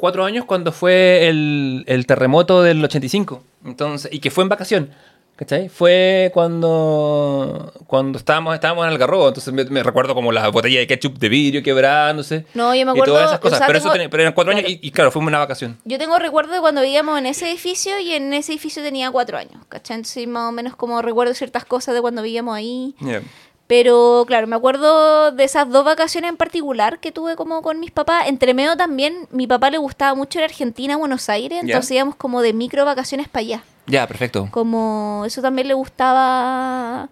[0.05, 3.41] cuatro años cuando fue el, el terremoto del 85.
[3.65, 4.91] Entonces, y que fue en vacación.
[5.37, 5.67] ¿Cachai?
[5.67, 9.27] Fue cuando, cuando estábamos, estábamos en Algarrobo.
[9.27, 12.45] Entonces me, recuerdo como la botella de ketchup de vidrio quebrándose.
[12.53, 13.57] No, yo me Y acuerdo, todas esas o cosas.
[13.57, 14.65] sea, pero, eso tengo- tenía- pero eran cuatro claro.
[14.67, 15.77] años y, y claro, fue una vacación.
[15.83, 19.37] Yo tengo recuerdo de cuando vivíamos en ese edificio y en ese edificio tenía cuatro
[19.37, 19.97] años, ¿cachai?
[19.97, 22.95] Entonces, más o menos como recuerdo ciertas cosas de cuando vivíamos ahí.
[23.01, 23.21] Ya.
[23.67, 27.91] Pero claro, me acuerdo de esas dos vacaciones en particular que tuve como con mis
[27.91, 28.27] papás.
[28.27, 32.15] Entre medio también, mi papá le gustaba mucho ir a Argentina, Buenos Aires, entonces íbamos
[32.15, 33.63] como de micro vacaciones para allá.
[33.87, 34.47] Ya, perfecto.
[34.51, 37.09] Como eso también le gustaba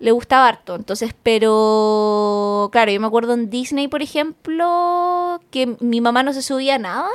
[0.00, 0.74] le gustaba harto.
[0.74, 6.42] Entonces, pero claro, yo me acuerdo en Disney, por ejemplo, que mi mamá no se
[6.42, 7.08] subía a nada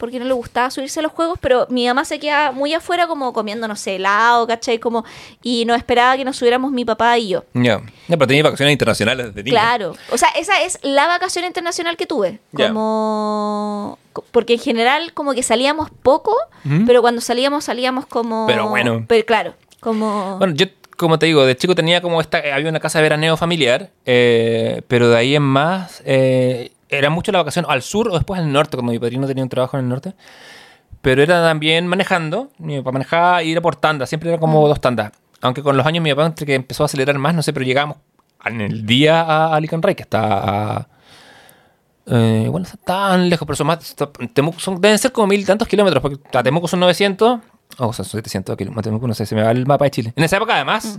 [0.00, 3.06] porque no le gustaba subirse a los juegos, pero mi mamá se quedaba muy afuera
[3.06, 4.78] como comiendo, no sé, helado, ¿cachai?
[4.80, 5.04] Como,
[5.42, 7.44] y nos esperaba que nos subiéramos mi papá y yo.
[7.54, 7.80] Ya.
[8.08, 9.52] Ya, pero tenía vacaciones internacionales desde niño.
[9.54, 9.94] Claro.
[10.10, 12.40] O sea, esa es la vacación internacional que tuve.
[12.56, 13.98] Como...
[14.12, 16.34] co- Porque en general como que salíamos poco,
[16.86, 18.46] pero cuando salíamos salíamos como...
[18.46, 19.04] Pero bueno.
[19.06, 20.38] Pero claro, como...
[20.38, 23.36] Bueno, yo, como te digo, de chico tenía como esta, había una casa de veraneo
[23.36, 28.14] familiar, eh, pero de ahí en más, eh, era mucho la vacación al sur o
[28.14, 30.14] después al norte, cuando mi padrino tenía un trabajo en el norte.
[31.02, 34.80] Pero era también manejando, mi papá manejaba y era por tandas, siempre era como dos
[34.80, 35.12] tandas.
[35.40, 37.64] Aunque con los años mi papá entre que empezó a acelerar más, no sé, pero
[37.64, 37.96] llegábamos
[38.44, 40.88] en el día a Alicante Rey, que está a,
[42.06, 43.78] eh, bueno, está tan lejos, pero son más.
[43.90, 47.40] está- Temuco son- deben ser como mil tantos kilómetros, porque a Temuco son 900,
[47.78, 48.84] o sea, son 700 kilómetros.
[48.84, 50.12] Temuco, no sé, se me va el mapa de Chile.
[50.16, 50.98] En esa época, además,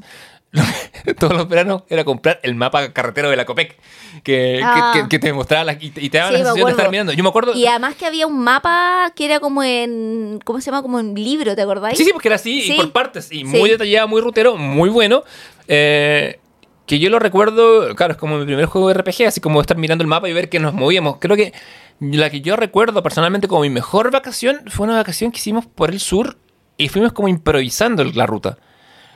[1.20, 3.78] todos los veranos era comprar el mapa carretero de la COPEC,
[4.24, 4.92] que, Ah.
[4.94, 7.14] que, que te mostraba y, te- y te daba Sí, la sensación de estar mirando.
[7.14, 7.54] Yo me acuerdo.
[7.56, 10.40] Y además que había un mapa que era como en...
[10.44, 10.82] ¿Cómo se llama?
[10.82, 11.98] Como en libro, ¿te acordáis?
[11.98, 12.74] Sí, sí, porque era así, Sí.
[12.74, 13.44] y por partes, y Sí.
[13.46, 15.24] muy detallado, muy rutero, muy bueno.
[15.68, 16.40] Eh,
[16.86, 19.78] que yo lo recuerdo, claro, es como mi primer juego de RPG, así como estar
[19.78, 21.18] mirando el mapa y ver que nos movíamos.
[21.20, 21.54] Creo que
[22.02, 25.92] la que yo recuerdo personalmente como mi mejor vacación fue una vacación que hicimos por
[25.92, 26.38] el sur
[26.78, 28.58] y fuimos como improvisando la ruta.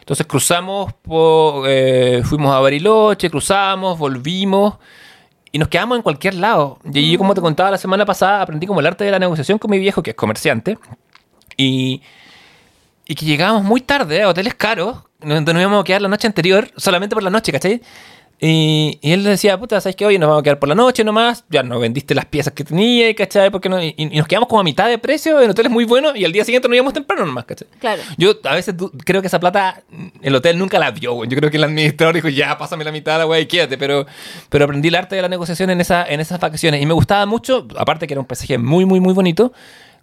[0.06, 4.76] Entonces cruzamos, por, eh, fuimos a Bariloche, cruzamos, volvimos
[5.52, 6.78] y nos quedamos en cualquier lado.
[6.94, 9.58] Y yo, como te contaba la semana pasada, aprendí como el arte de la negociación
[9.58, 10.78] con mi viejo, que es comerciante.
[11.58, 12.04] Y,
[13.08, 16.28] y que llegábamos muy tarde a hoteles caros, donde nos íbamos a quedar la noche
[16.28, 17.82] anterior, solamente por la noche, ¿cachai?
[18.40, 20.06] Y, y él decía, puta, ¿sabes qué?
[20.06, 22.66] Hoy nos vamos a quedar por la noche nomás, ya no vendiste las piezas que
[22.66, 23.50] tenía, ¿cachai?
[23.50, 23.82] Porque no?
[23.82, 26.34] y, y nos quedamos como a mitad de precio en hoteles muy buenos y al
[26.34, 27.68] día siguiente nos íbamos temprano nomás, ¿cachai?
[27.80, 28.02] Claro.
[28.18, 28.76] Yo a veces
[29.06, 29.84] creo que esa plata
[30.22, 31.30] el hotel nunca la vio, güey.
[31.30, 33.78] Yo creo que el administrador dijo, ya, pásame la mitad, güey, y quédate.
[33.78, 34.06] Pero,
[34.50, 36.82] pero aprendí el arte de la negociación en, esa, en esas vacaciones.
[36.82, 39.54] Y me gustaba mucho, aparte que era un paisaje muy, muy, muy bonito,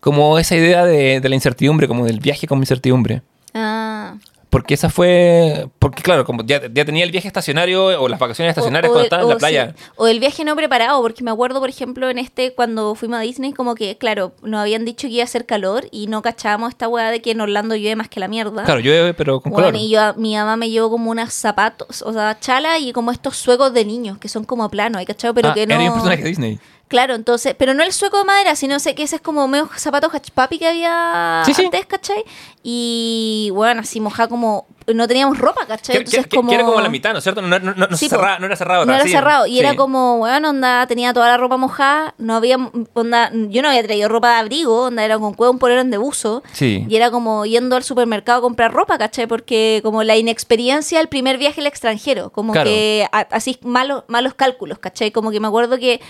[0.01, 3.23] como esa idea de, de la incertidumbre, como del viaje con incertidumbre.
[3.55, 4.15] Ah.
[4.53, 5.67] Porque esa fue.
[5.79, 8.93] Porque, claro, como ya, ya tenía el viaje estacionario o las vacaciones estacionarias O- o
[8.93, 9.75] cuando el- estaba en la playa.
[9.75, 13.17] sí, o el viaje no preparado, porque me acuerdo, por ejemplo, en este, cuando fuimos
[13.19, 16.21] a Disney, como que, claro, nos habían dicho que iba a hacer calor y no
[16.21, 18.65] cachábamos esta weá de que en Orlando llueve más que la mierda.
[18.65, 22.13] Claro, llueve, pero con Bueno, y yo, mi mamá me llevó como unos zapatos, o
[22.13, 25.33] sea, chala y como estos suecos de niños, que son como planos, ¿hay cachado?
[25.33, 25.75] Pero Ah, que no...
[25.77, 26.61] Era un personaje de Disney.
[26.93, 29.67] Claro, entonces, pero no el sueco de madera, sino sé que ese es como medio
[29.79, 31.65] zapato papi que había Sí, sí.
[31.65, 32.23] antes, ¿cachai?
[32.63, 35.95] Y bueno, así mojada como, no teníamos ropa, ¿cachai?
[35.95, 37.43] Que, Entonces que- que era como la mitad, ¿no es cierto?
[37.43, 38.41] No, no, no, no Sí, se cerraba- po.
[38.41, 38.87] no era cerrado.
[38.87, 39.11] No era sí.
[39.11, 39.47] cerrado.
[39.47, 39.61] Y Sí.
[39.61, 42.15] era como, bueno, onda, tenía toda la ropa mojada.
[42.19, 42.57] No había,
[42.95, 45.99] onda, yo no había traído ropa de abrigo, onda, era con cueva, un polerón de
[45.99, 46.43] buzo.
[46.53, 46.85] Sí.
[46.89, 49.27] Y era como yendo al supermercado a comprar ropa, ¿cachai?
[49.27, 52.31] Porque como la inexperiencia del primer viaje al extranjero.
[52.31, 52.69] Como Claro.
[52.69, 55.11] que a- así malos, malos cálculos, ¿cachai?
[55.11, 56.01] Como que me acuerdo que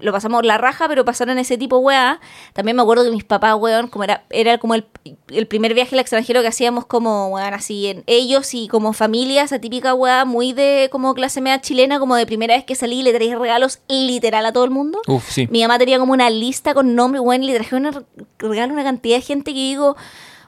[0.00, 2.20] lo pasamos la raja, pero pasaron ese tipo de weá.
[2.52, 4.84] También me acuerdo que mis papás, weón, como era, era como el,
[5.30, 9.42] el primer viaje al extranjero que hacíamos como, weón, así en ellos y como familia,
[9.42, 13.00] esa típica weá muy de como clase media chilena, como de primera vez que salí
[13.00, 15.00] y le traía regalos literal a todo el mundo.
[15.06, 15.48] Uf, sí.
[15.50, 18.06] Mi mamá tenía como una lista con nombres, weón, y le traje un
[18.38, 19.96] regalo a una cantidad de gente que digo,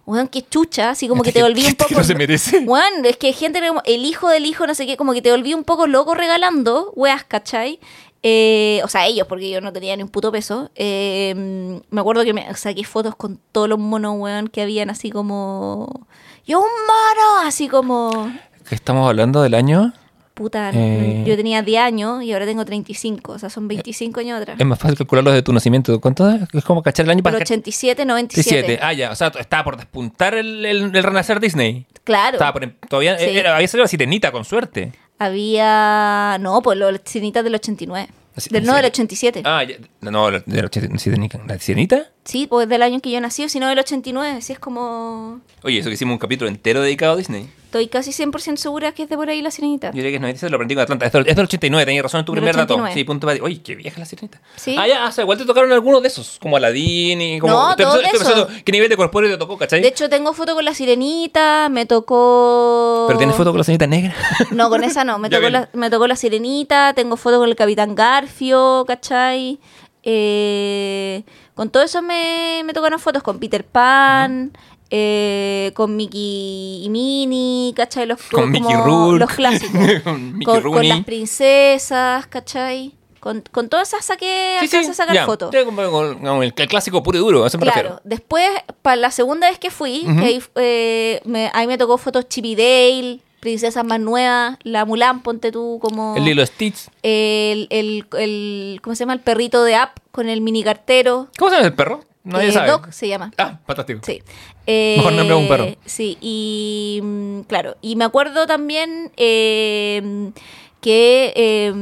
[0.07, 1.95] weón, qué chucha, así como que te volví un poco...
[1.95, 2.61] no se merece.
[2.61, 5.55] Weón, es que gente, el hijo del hijo, no sé qué, como que te volví
[5.55, 7.81] un poco loco regalando, weas, ¿cachai?
[8.25, 10.70] Eh, o sea, ellos, porque yo no tenía ni un puto peso.
[10.77, 11.35] Eh,
[11.91, 16.07] me acuerdo que me saqué fotos con todos los monos, weón, que habían así como...
[16.47, 17.47] ¡Yo un mono!
[17.47, 18.32] Así como...
[18.68, 19.93] ¿Qué estamos hablando del año?
[20.34, 21.24] Puta, Eh.
[21.26, 24.57] yo tenía 10 años y ahora tengo 35, o sea, son 25 años atrás.
[24.59, 26.01] Es más fácil calcularlo de tu nacimiento.
[26.01, 26.40] ¿Cuánto es?
[26.55, 28.57] Es como cachar el año para 87, 97.
[28.62, 28.82] 17.
[28.82, 29.11] Ah, ya.
[29.11, 31.84] O sea, estaba por despuntar el, el- el renacer Disney.
[32.05, 32.36] Claro.
[32.36, 33.26] Estaba por, todavía Sí.
[33.36, 34.93] era, había salido la sirenita, con suerte.
[35.18, 36.38] Había...
[36.40, 38.09] No, pues los sirenitas del 89.
[38.34, 38.93] Así- Del, ¿en no, del serio?
[38.95, 39.43] 87.
[39.45, 39.76] Ah, ya.
[40.01, 42.07] No, la, la, sirenita- ¿la sirenita?
[42.25, 44.43] Sí, pues del año en que yo nací, si no del 89.
[44.43, 45.41] Sí, es como...
[45.64, 47.51] Oye, eso que hicimos un capítulo entero dedicado a Disney.
[47.64, 49.89] Estoy casi 100% segura que es de por ahí la sirenita.
[49.89, 51.07] Yo diría que es 96, lo aprendí con Atlanta.
[51.07, 52.75] Es del, es del 89, tenías razón en tu Del primer dato.
[52.75, 52.95] 89.
[52.95, 53.43] Sí, punto para ti.
[53.43, 54.41] Oye, qué vieja la sirenita.
[54.57, 54.77] Sí.
[54.79, 57.55] Ah, ya, o sea, igual te tocaron algunos de esos, como Aladdin y como.
[57.55, 58.47] No, todo eso.
[58.62, 59.81] ¿Qué nivel de corpóreo te tocó, cachai?
[59.81, 63.07] De hecho, tengo foto con la sirenita, me tocó...
[63.09, 64.14] Pero tienes foto con la sirenita negra.
[64.51, 65.18] No, con esa no.
[65.18, 69.59] Me tocó, la, me tocó la sirenita, tengo foto con el Capitán Garfio, ¿cachai?
[70.03, 71.23] Eh,
[71.55, 74.53] con todo eso me, me tocaron fotos con Peter Pan,
[74.90, 78.07] eh, con Mickey y Minnie, ¿cachai?
[78.07, 79.20] Los, Con Mickey Rourke.
[79.20, 79.80] Los clásicos.
[80.05, 82.94] Con Mickey con, con las princesas, ¿cachai?
[83.20, 85.26] Con, con todas esas saqué, alcancé a sacar ya.
[85.26, 85.50] fotos.
[85.57, 88.00] Sí, como el, el clásico puro y duro, a eso me Claro, refiero.
[88.05, 88.50] después,
[88.82, 92.57] para la segunda vez que fui, que ahí, eh, me, ahí me tocó fotos Chippy
[92.57, 96.14] Dale, princesas más nuevas, la Mulan, ponte tú como...
[96.16, 96.86] El Lilo Stitch.
[97.03, 99.14] el, el, el- ¿cómo se llama?
[99.14, 101.26] El perrito de app con el mini cartero.
[101.36, 102.05] ¿Cómo se llama el perro?
[102.22, 102.68] Nadie Eh, sabe.
[102.70, 103.32] Doc se llama.
[103.38, 103.99] Ah, fantástico.
[104.05, 104.22] Sí.
[104.68, 105.66] Eh, Mejor nombre a un perro.
[105.84, 110.30] Sí, y mm, claro, y me acuerdo también eh,
[110.83, 111.72] que eh,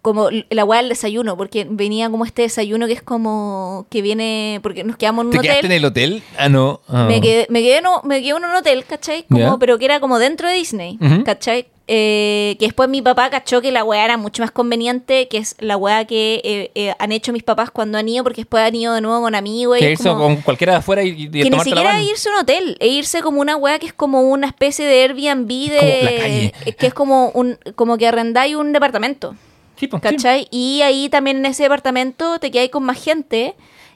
[0.00, 4.60] como la weá del desayuno, porque venía como este desayuno que es como que viene,
[4.62, 5.70] porque nos quedamos en un ¿Te quedaste hotel.
[5.72, 6.22] en el hotel?
[6.38, 6.80] Ah, no.
[6.88, 7.06] Ah.
[7.08, 9.24] Me quedé, me, quedé no, me quedé en un hotel, ¿cachai?
[9.24, 9.58] Como.
[9.58, 11.24] Pero que era como dentro de Disney, Ujú.
[11.24, 11.66] ¿cachai?
[11.94, 15.56] Eh, que después mi papá cachó que la weá era mucho más conveniente, que es
[15.58, 18.74] la weá que eh, eh, han hecho mis papás cuando han ido, porque después han
[18.74, 19.76] ido de nuevo con amigos.
[19.76, 21.82] y Que es irse como- con cualquiera de afuera y, y que ni la siquiera
[21.92, 22.02] van.
[22.02, 25.02] irse a un hotel, e irse como una weá que es como una especie de
[25.02, 25.72] Airbnb de...
[26.02, 29.34] la eh, Que es como, un, como que arrendáis un departamento.
[29.76, 30.08] Sí, pues, sí.
[30.08, 30.48] ¿Cachai?
[30.50, 33.54] Y ahí también en ese departamento te quedáis con más gente.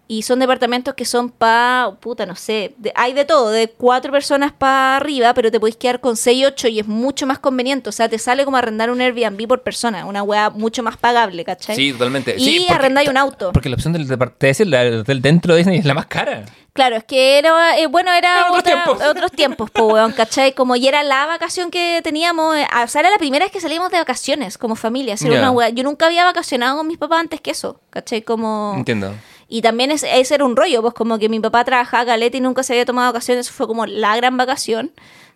[0.09, 4.13] Y son departamentos que son pa, puta, no sé, de- hay de todo, de cuatro
[4.13, 7.89] personas para arriba, pero te podéis quedar con seis, ocho y es mucho más conveniente.
[7.89, 11.45] O sea, te sale como arrendar un Airbnb por persona, una weá mucho más pagable,
[11.45, 11.75] ¿cachai?
[11.75, 12.37] Sí, totalmente.
[12.39, 13.51] Y Sí, arrendáis un auto.
[13.53, 16.45] Porque la opción del departamento, del dentro de Disney es la más cara.
[16.73, 19.03] Claro, es que era, eh, bueno, era otros tiempos.
[19.03, 20.53] otros tiempos, po, weón, ¿cachai?
[20.53, 23.61] Como y era la vacación que teníamos, eh, o sea, era la primera vez que
[23.61, 25.27] salíamos de vacaciones como familia, Ya.
[25.27, 25.71] una weá.
[25.71, 28.23] Yo nunca había vacacionado con mis papás antes que eso, ¿cachai?
[28.23, 28.75] Como...
[28.77, 29.13] Entiendo.
[29.49, 32.41] Y también es- ese era un rollo, pues como que mi papá trabajaba caleta y
[32.41, 34.91] nunca se había tomado vacaciones, eso fue como la gran vacación,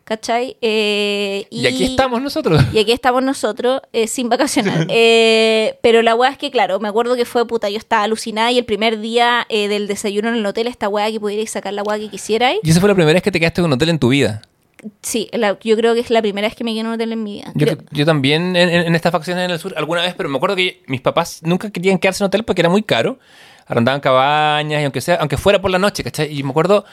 [0.04, 0.56] ¿cachai?
[0.61, 2.61] Eh, Y, aquí estamos nosotros.
[2.72, 4.86] y aquí estamos nosotros eh, sin vacacionar.
[4.90, 8.50] Eh, pero la weá es que, claro, me acuerdo que fue puta, yo estaba alucinada
[8.50, 11.72] y el primer día eh, del desayuno en el hotel, esta weá que pudierais sacar
[11.72, 12.58] la weá que quisierais.
[12.64, 14.42] Y esa fue la primera vez que te quedaste en un hotel en tu vida.
[15.02, 17.12] Sí, la- yo creo que es la primera vez que me quedé en un hotel
[17.12, 17.52] en mi vida.
[17.54, 20.36] Yo, yo también en, en- en estas vacaciones en el sur alguna vez, pero me
[20.38, 23.18] acuerdo que mis papás nunca querían quedarse en hotel porque era muy caro.
[23.70, 26.36] Arrendaban cabañas y aunque sea, aunque fuera por la noche, ¿cachai?
[26.36, 26.84] Y me acuerdo,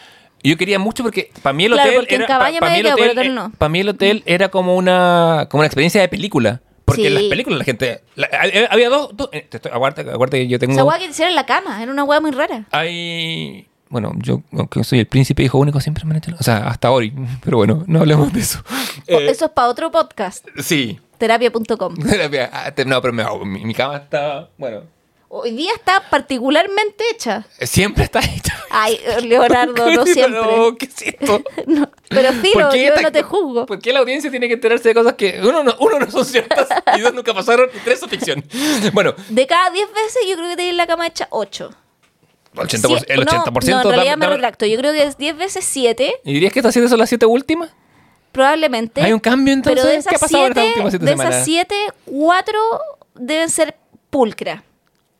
[0.43, 2.85] yo quería mucho porque para mí el Claro, hotel era cabaña pa- me mí el
[2.93, 3.51] hotel, hotel no.
[3.57, 6.61] para mí el hotel era como una como una experiencia de película.
[6.85, 7.07] Porque Sí.
[7.07, 8.29] en las películas la gente la-
[8.69, 11.35] había- dos, dos eh, estoy- aguarda, aguarda que yo tengo Esa weá que hicieron en
[11.35, 12.63] la cama, era una weá muy rara.
[12.71, 16.67] hay bueno, yo aunque soy el príncipe hijo único siempre me han hecho, o sea,
[16.67, 17.11] hasta hoy,
[17.43, 18.59] pero bueno, no hablemos de eso.
[19.07, 21.95] Eh, Eso es para otro podcast, sí, terapia.com.
[22.53, 24.49] Ah, te- No, pero me mi, mi cama está.
[24.57, 24.83] Bueno,
[25.29, 27.45] Hoy día está particularmente hecha.
[27.61, 28.57] siempre está hecha.
[28.69, 30.39] Ay, Leonardo, no siempre.
[30.39, 31.41] No, ¿qué es esto?
[31.65, 33.65] No, pero ¿Por filo, yo esta- no te juzgo.
[33.65, 36.23] ¿Por qué la audiencia tiene que enterarse de cosas que uno no, uno no son
[36.23, 36.67] ciertas
[36.97, 38.41] y dos nunca pasaron y tres son ficción?
[38.93, 41.71] Bueno, De cada 10 veces yo creo que tenés la cama hecha 8.
[42.55, 43.69] 80%, el 80%.
[43.69, 44.65] No, en realidad dame- me retracto.
[44.65, 47.25] Yo creo que es 10 veces 7, ¿Y dirías que estas siete son las siete
[47.25, 47.69] últimas?
[48.31, 49.01] probablemente.
[49.01, 49.83] ¿Hay un cambio entonces?
[49.83, 51.33] Pero de ¿Qué ha esas pasado en estas 7, últimas siete de semanas?
[51.35, 51.75] esas 7,
[52.05, 52.59] 4
[53.15, 53.75] deben ser
[54.11, 54.63] pulcra.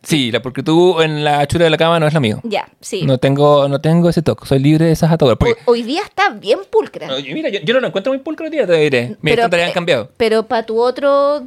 [0.04, 2.40] Sí, la porque tú en la chura de la cama no es la mío.
[2.44, 3.04] Ya, sí.
[3.04, 5.38] No tengo, no tengo ese toque, soy libre de esas ataduras.
[5.38, 7.08] Porque, Ho- Hoy día está bien pulcra.
[7.34, 9.18] Mira, yo, yo no lo encuentro muy pulcro, tía, te diré.
[9.22, 10.10] Mis estándares han cambiado.
[10.18, 11.44] Pero para tu otro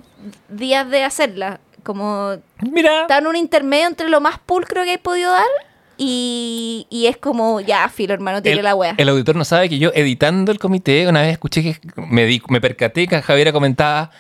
[0.49, 4.99] días de hacerla, como Mira, está en un intermedio entre lo más pulcro que he
[4.99, 5.47] podido dar
[5.97, 8.95] y, y es como, ya, filo, hermano, tire el, la wea.
[8.97, 12.43] el auditor no sabe que yo editando el comité una vez escuché que me, di,
[12.49, 14.11] me percaté que Javiera comentaba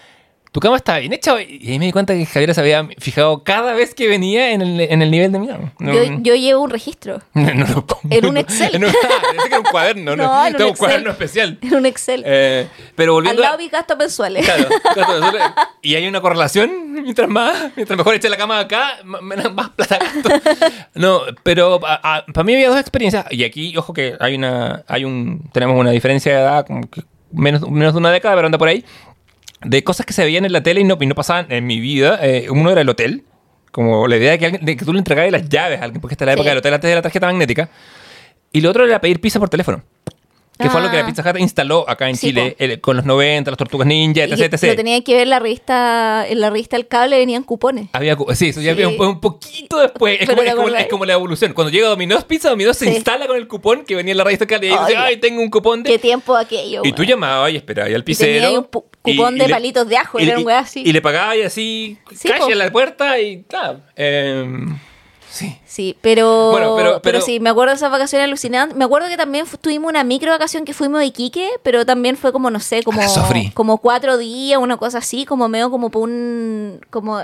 [0.52, 1.40] tu cama estaba bien hecha.
[1.40, 4.62] Y ahí me di cuenta que Javier se había fijado cada vez que venía en
[4.62, 5.72] el, en el nivel de mi cama.
[5.78, 8.02] No, Yo, yo llevo un registro no, no lo pongo.
[8.10, 8.74] en un Excel.
[8.74, 10.24] En un, ah, que era un cuaderno, no.
[10.30, 10.78] No, en un Tengo un Excel.
[10.78, 11.58] cuaderno especial.
[11.62, 12.22] en un Excel.
[12.26, 13.68] Eh, pero Al volviendo lado a...
[13.68, 14.44] gastos mensuales.
[14.44, 14.68] Claro,
[15.82, 20.28] y hay una correlación, mientras más, mientras mejor eche la cama acá, más plata gasto.
[20.94, 25.48] No, pero para mí había dos experiencias, y aquí, ojo que hay una, hay un,
[25.52, 28.68] tenemos una diferencia de edad, como que menos, menos de una década, pero anda por
[28.68, 28.84] ahí,
[29.62, 31.80] de cosas que se veían en la tele y no, y no pasaban en mi
[31.80, 32.18] vida.
[32.22, 33.24] Eh, uno era el hotel,
[33.72, 36.00] como la idea de que, alguien- de que tú le entregabas las llaves a alguien,
[36.00, 36.38] porque esta es la Sí.
[36.38, 37.68] época del hotel antes de la tarjeta magnética.
[38.52, 39.82] Y lo otro era pedir pizza por teléfono.
[40.62, 41.06] Que fue lo que la Ah.
[41.06, 44.32] Pizza Hut instaló acá en Sí, Chile el- con los 90, las tortugas ninja, Y
[44.32, 44.52] etc.
[44.52, 44.62] etc.
[44.64, 47.88] Lo tenía que ver en la revista, en la revista El Cable venían cupones.
[47.92, 48.82] Había, sí, eso ya Sí.
[48.82, 50.18] había un, un poquito después.
[50.20, 50.82] Es como, ¿te es, como, acordás?
[50.82, 51.52] es como la evolución.
[51.52, 54.46] Cuando llega Domino's Pizza, Domino's se instala con el cupón que venía en la revista
[54.46, 55.90] Cali y ahí Ay, dice, ay, tengo un cupón de...
[55.90, 56.82] Qué tiempo aquello.
[56.84, 60.24] Y tú llamabas y esperabas al Y tenía un cupón de palitos de ajo, y,
[60.24, 60.82] era un y- weá así.
[60.84, 61.98] Y le pagabas y así,
[62.38, 62.50] po.
[62.50, 63.84] en la puerta y tal.
[63.96, 64.78] Em,
[65.30, 65.56] sí.
[65.64, 68.76] Sí, pero, Bueno, pero- pero, pero- sí, me acuerdo de esas vacaciones alucinantes.
[68.76, 72.32] Me acuerdo que también tuvimos una micro vacación que fuimos a Iquique, pero también fue
[72.32, 73.50] como, no sé, como, Ah, sufrí.
[73.52, 76.80] como cuatro días, una cosa así, como medio como por un...
[76.90, 77.20] como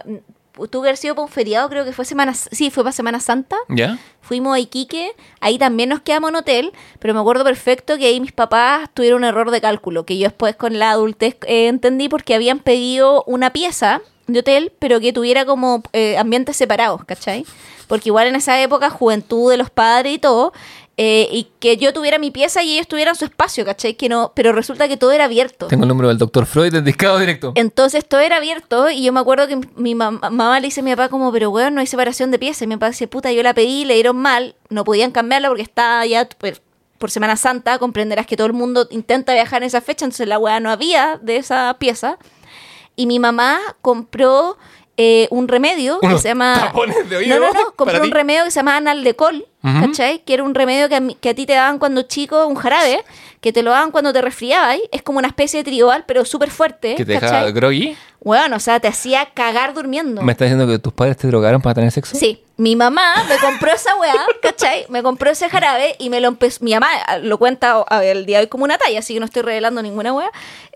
[0.70, 2.32] Tuvo que haber sido para un feriado, creo que fue Semana...
[2.32, 3.58] Sí, fue para Semana Santa.
[3.68, 3.98] ¿Ya?
[4.22, 8.20] Fuimos a Iquique, ahí también nos quedamos en hotel, pero me acuerdo perfecto que ahí
[8.22, 12.08] mis papás tuvieron un error de cálculo, que yo después con la adultez eh, entendí
[12.08, 17.44] porque habían pedido una pieza de hotel, pero que tuviera como eh, ambientes separados, ¿cachai?
[17.86, 20.52] Porque igual en esa época, juventud de los padres y todo,
[20.98, 23.94] eh, y que yo tuviera mi pieza y ellos tuvieran su espacio, ¿cachai?
[23.94, 25.66] Que no, pero resulta que todo era abierto.
[25.66, 27.52] Tengo el número del doctor Freud del discado directo.
[27.54, 30.82] Entonces todo era abierto y yo me acuerdo que mi mam- mamá le dice a
[30.82, 32.62] mi papá como, pero weón, no hay separación de piezas.
[32.62, 35.62] Y mi papá dice, puta, yo la pedí, le dieron mal, no podían cambiarla porque
[35.62, 36.62] estaba ya pues,
[36.98, 40.38] por Semana Santa, comprenderás que todo el mundo intenta viajar en esa fecha, entonces la
[40.38, 42.16] weá no había de esa pieza.
[42.96, 44.56] Y mi mamá compró
[44.96, 46.72] eh, un remedio que se llama...
[47.08, 48.10] de oído no, no, un ti.
[48.10, 49.80] remedio que se llama Analdecol, Ujú.
[49.86, 50.20] ¿cachai?
[50.24, 52.54] Que era un remedio que a, mí- que a ti te daban cuando chico, un
[52.56, 53.04] jarabe,
[53.42, 54.78] que te lo daban cuando te resfriabas.
[54.92, 57.52] Es como una especie de tribal, pero súper fuerte, que te deja ¿cachai?
[57.52, 57.96] groggy.
[58.24, 60.22] Bueno, o sea, te hacía cagar durmiendo.
[60.22, 62.16] ¿Me estás diciendo que tus padres te drogaron para tener sexo?
[62.16, 64.86] Sí, mi mamá me compró esa weá, ¿cachai?
[64.88, 66.64] Me compró ese jarabe y me lo empezó.
[66.64, 69.12] Mi mamá ah, lo cuenta a ver, el día de hoy como una talla, así
[69.14, 70.30] que no estoy revelando ninguna weá.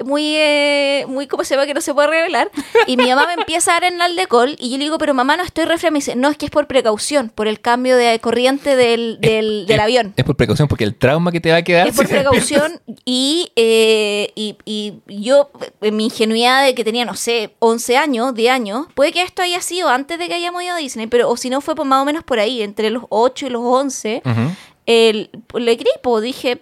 [0.05, 2.51] Muy, eh, muy como se ve que no se puede revelar.
[2.87, 5.15] Y mi mamá me empieza a dar en el alcohol y yo le digo, pero
[5.15, 5.93] mamá, no estoy resfriada.
[5.93, 9.67] Me dice, no, es que es por precaución, por el cambio de corriente del, del,
[9.67, 10.13] del Es- avión.
[10.17, 11.87] Es por precaución porque el trauma que te va a quedar.
[11.89, 15.51] Es por precaución y, eh, y, y yo,
[15.81, 19.43] en mi ingenuidad de que tenía, no sé, 11 años, 10 años, puede que esto
[19.43, 21.87] haya sido antes de que hayamos ido a Disney, pero o si no fue por
[21.87, 24.41] más o menos por ahí, entre los 8 y los 11, Ujú.
[24.87, 26.59] el, le gripo, dije,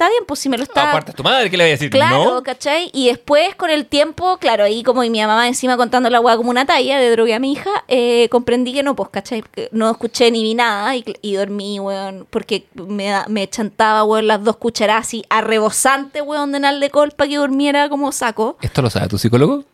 [0.00, 0.88] está bien, pues si me lo está...
[0.88, 1.90] Aparte, tu madre, ¿qué le voy a decir?
[1.90, 2.42] Claro, ¿No?
[2.42, 2.90] ¿cachai?
[2.94, 6.48] Y después, con el tiempo, claro, ahí como mi mamá encima contando la weá como
[6.48, 9.44] una talla de drogué a mi hija, eh, comprendí que no, pues, ¿cachai?
[9.72, 14.42] No escuché ni vi nada y, y dormí, weón, porque me, me chantaba, weón, las
[14.42, 18.56] dos cucharadas así a rebosante, weón, de naldecol para que durmiera como saco.
[18.62, 19.64] ¿Esto lo sabe tu psicólogo?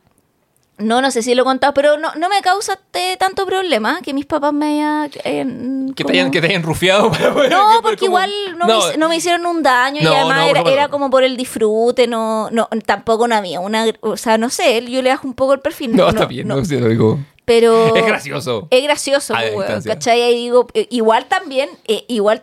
[0.79, 2.79] No, no sé si lo he contado, pero no, no me causa
[3.19, 5.11] tanto problema que mis papás me hayan...
[5.25, 5.47] eh,
[5.95, 8.67] Que te hayan, que te hayan rufiado para poder- no, que- porque como- igual no,
[8.67, 11.25] Me, hice- no me hicieron un daño No, y además no, era, era como por
[11.25, 15.27] el disfrute, no, no, tampoco no había una, o sea, no sé, yo le bajo
[15.27, 15.97] un poco el perfil.
[15.97, 17.19] No, está bien, no, sí, lo digo.
[17.47, 18.69] Pero Es gracioso.
[18.71, 19.83] Es gracioso, pues, weón.
[19.83, 20.21] ¿cachai?
[20.21, 22.43] Ahí digo, eh, igual también, eh, igual,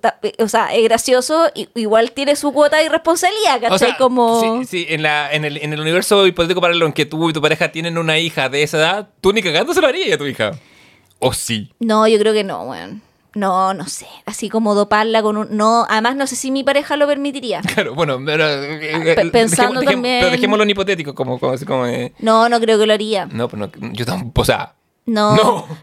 [0.00, 3.74] ta- eh, o sea, es gracioso, igual tiene su cuota de irresponsabilidad, ¿cachai?
[3.74, 4.40] O sea, como...
[4.62, 7.32] sí, sí, en, la, en, el, en el universo hipotético paralelo en que tú y
[7.34, 10.18] tu pareja tienen una hija de esa edad, tú ni cagando se lo harías a
[10.18, 10.52] tu hija.
[11.18, 11.72] ¿O sí?
[11.80, 13.02] No, yo creo que no, weón.
[13.34, 14.06] No, no sé.
[14.26, 15.56] Así como doparla con un...
[15.56, 17.60] No, además no sé si mi pareja lo permitiría.
[17.74, 21.86] Claro, bueno, pero, eh, pe- eh, pensando también- Pero dejémoslo en hipotético, como, como, como
[21.86, 23.26] eh, No, no creo que lo haría.
[23.26, 24.74] No, pero no, yo tampoco, o sea,
[25.06, 25.36] No,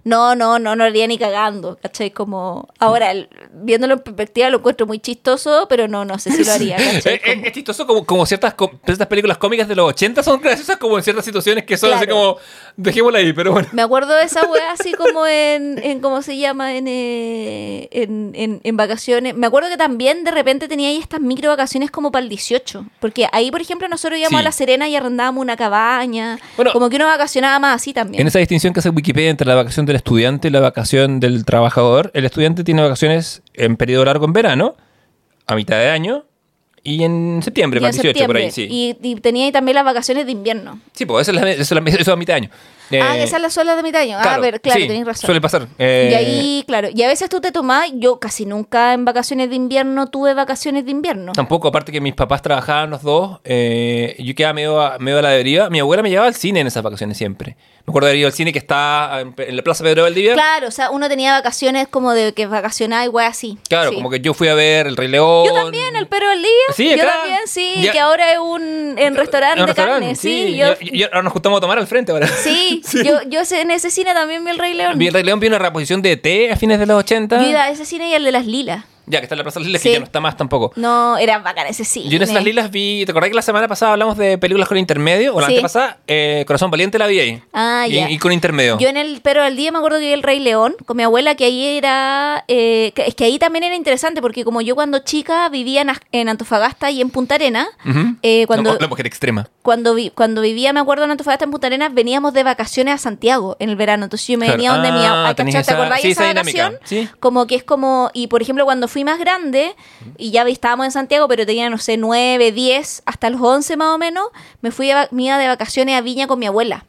[0.03, 0.35] No.
[0.35, 2.09] no, no, no, haría ni cagando, ¿cachai?
[2.09, 3.13] Como, ahora,
[3.53, 6.95] viéndolo en perspectiva lo encuentro muy chistoso, pero no, no sé si lo haría, ¿cachai?
[6.95, 10.41] es, es- Como- es chistoso como, como ciertas, ciertas películas cómicas de los 80 son
[10.41, 12.37] graciosas como en ciertas situaciones que son así como,
[12.75, 13.67] dejémosla ahí, pero bueno.
[13.73, 16.73] Me acuerdo de esa wea así como en, en ¿cómo se llama?
[16.73, 19.35] En, eh, en, en, en vacaciones.
[19.35, 22.85] Me acuerdo que también de repente tenía ahí estas micro vacaciones como para el 18.
[22.99, 24.41] Porque ahí, por ejemplo, nosotros íbamos Sí.
[24.41, 26.39] a La Serena y arrendábamos una cabaña.
[26.55, 28.21] Bueno, como que uno vacacionaba más así también.
[28.21, 31.45] En esa distinción que hace Wikipedia entre la vacación del estudiante y la vacación del
[31.45, 34.75] trabajador, el estudiante tiene vacaciones en periodo largo en verano,
[35.47, 36.25] a mitad de año,
[36.83, 38.73] y en septiembre, Y para en 18 por ahí, septiembre.
[38.73, 38.97] sí.
[39.03, 40.79] Y, y tenía ahí también las vacaciones de invierno.
[40.93, 42.49] Sí, pues eso es, la, eso es la- eso es a mitad de año.
[42.53, 44.17] ah, Eh, que esas las solas de mitad de año.
[44.19, 45.27] ah, a ver, claro, sí, tenés razón.
[45.27, 45.67] Suele pasar.
[45.77, 49.49] Eh, Y ahí, claro, y a veces tú te tomás, yo casi nunca en vacaciones
[49.51, 51.33] de invierno tuve vacaciones de invierno.
[51.33, 55.21] Tampoco, aparte que mis papás trabajaban los dos, eh, yo quedaba medio a, medio a
[55.21, 55.69] la deriva.
[55.69, 57.57] Mi abuela me llevaba al cine en esas vacaciones siempre.
[57.85, 60.33] Me acuerdo de haber ido al cine que está en, en la Plaza Pedro Valdivia.
[60.33, 63.57] Claro, o sea, uno tenía vacaciones como de que vacacionaba igual así.
[63.67, 63.95] Claro, Sí.
[63.95, 65.45] como que yo fui a ver El Rey León.
[65.47, 66.49] Yo también, el perro del día.
[66.75, 67.13] Sí, yo acá.
[67.19, 67.91] también, sí, Ya.
[67.91, 70.55] que ahora es un en restaurante En un de restaurante, carne, sí.
[70.55, 72.27] yo, Y- y ahora nos juntamos a tomar al frente ahora.
[72.27, 74.97] sí, yo, yo sé- en ese cine también vi el Rey León.
[74.97, 77.41] Vi El Rey León, vi una reposición de ET a fines de los 80.
[77.41, 78.85] Yo iba a ese cine y el de las lilas.
[79.07, 79.89] Ya, que está en la Plaza de las Lilas, Sí.
[79.89, 80.71] que ya no está más tampoco.
[80.75, 82.09] No, era bacán ese cine.
[82.09, 83.03] Yo en esas lilas vi.
[83.05, 85.35] ¿Te acordás que la semana pasada hablamos de películas con intermedio?
[85.35, 85.53] O la Sí.
[85.53, 87.43] antepasada, eh, Corazón Valiente la vi ahí.
[87.53, 88.09] Ah, y, ya.
[88.09, 88.77] y con intermedio.
[88.79, 91.03] Yo en el Pero del Día me acuerdo que vi el Rey León con mi
[91.03, 92.43] abuela, que ahí era.
[92.47, 95.89] eh, que- es que ahí también era interesante, porque como yo cuando chica vivía en,
[95.91, 98.15] As- en Antofagasta y en Punta Arena, Ujú.
[98.21, 99.47] eh, cuando, la mujer extrema.
[99.61, 102.97] cuando, vi- cuando vivía, me acuerdo, en Antofagasta, en Punta Arenas, veníamos de vacaciones a
[102.97, 104.05] Santiago en el verano.
[104.05, 104.57] Entonces yo me Claro.
[104.57, 105.35] venía donde mi Ah, abuela.
[105.35, 106.77] tenés ¿Te acordás sí, esa esa vacación?
[106.83, 107.07] sí.
[107.19, 108.09] Como que es como.
[108.13, 109.75] Y por ejemplo, cuando fui más grande,
[110.17, 113.95] y ya estábamos en Santiago, pero tenía, no sé, 9, 10, hasta los 11 más
[113.95, 114.27] o menos,
[114.61, 116.85] me fui a, me iba de vacaciones a Viña con mi abuela.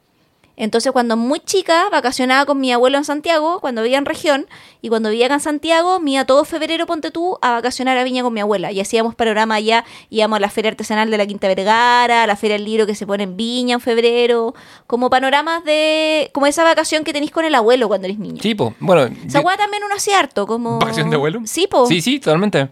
[0.56, 4.46] Entonces, cuando muy chica, vacacionaba con mi abuelo en Santiago, cuando vivía en región,
[4.82, 8.04] y cuando vivía acá en Santiago, me iba todo febrero, ponte tú, a vacacionar a
[8.04, 8.70] Viña con mi abuela.
[8.70, 12.36] Y hacíamos panorama allá, íbamos a la feria artesanal de la Quinta Vergara, a la
[12.36, 14.54] feria del libro que se pone en Viña en febrero,
[14.86, 18.42] como panoramas de, como esa vacación que tenéis con el abuelo cuando eres niño.
[18.42, 18.74] Sí, po.
[18.78, 19.02] Bueno.
[19.26, 20.78] Esa yo- también uno hacía harto, como...
[20.78, 21.40] ¿Vacación de abuelo?
[21.44, 21.86] Sí, po.
[21.86, 22.68] Sí, sí, totalmente.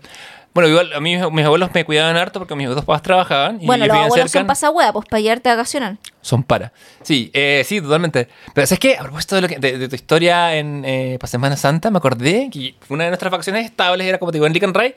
[0.53, 3.63] Bueno, igual a mí mis abuelos me cuidaban harto porque mis dos papás trabajaban.
[3.63, 5.97] Y Bueno, los abuelos son pasahueá, pues para llevarte a vacacionar.
[6.23, 6.73] Son para.
[7.03, 8.29] Sí, eh, sí, totalmente.
[8.53, 8.97] Pero ¿sabes qué?
[8.99, 11.99] A propósito de, lo que- de- de tu historia en eh, para Semana Santa, me
[11.99, 14.95] acordé que una de nuestras vacaciones estables era, como te digo, en Lican Ray.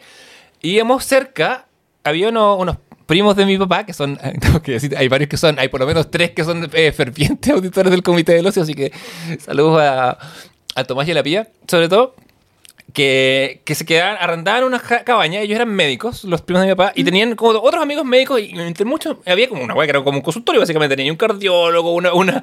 [0.62, 1.68] Y íbamos cerca,
[2.04, 5.38] había uno- unos primos de mi papá, que son, tengo que decir, hay varios que
[5.38, 8.64] son, hay por lo menos tres que son eh, fervientes auditores del Comité del Ocio,
[8.64, 8.92] así que
[9.40, 10.18] saludos a,
[10.76, 12.16] a Tomás y a la Pía, sobre todo
[12.94, 16.76] que, que se quedaban, arrendaban una ja- cabaña, ellos eran médicos, los primos de mi
[16.76, 19.92] papá, y tenían como otros amigos médicos, y entre muchos, había como una wea que
[19.92, 22.42] era como un consultorio, básicamente, tenía un cardiólogo, una, una,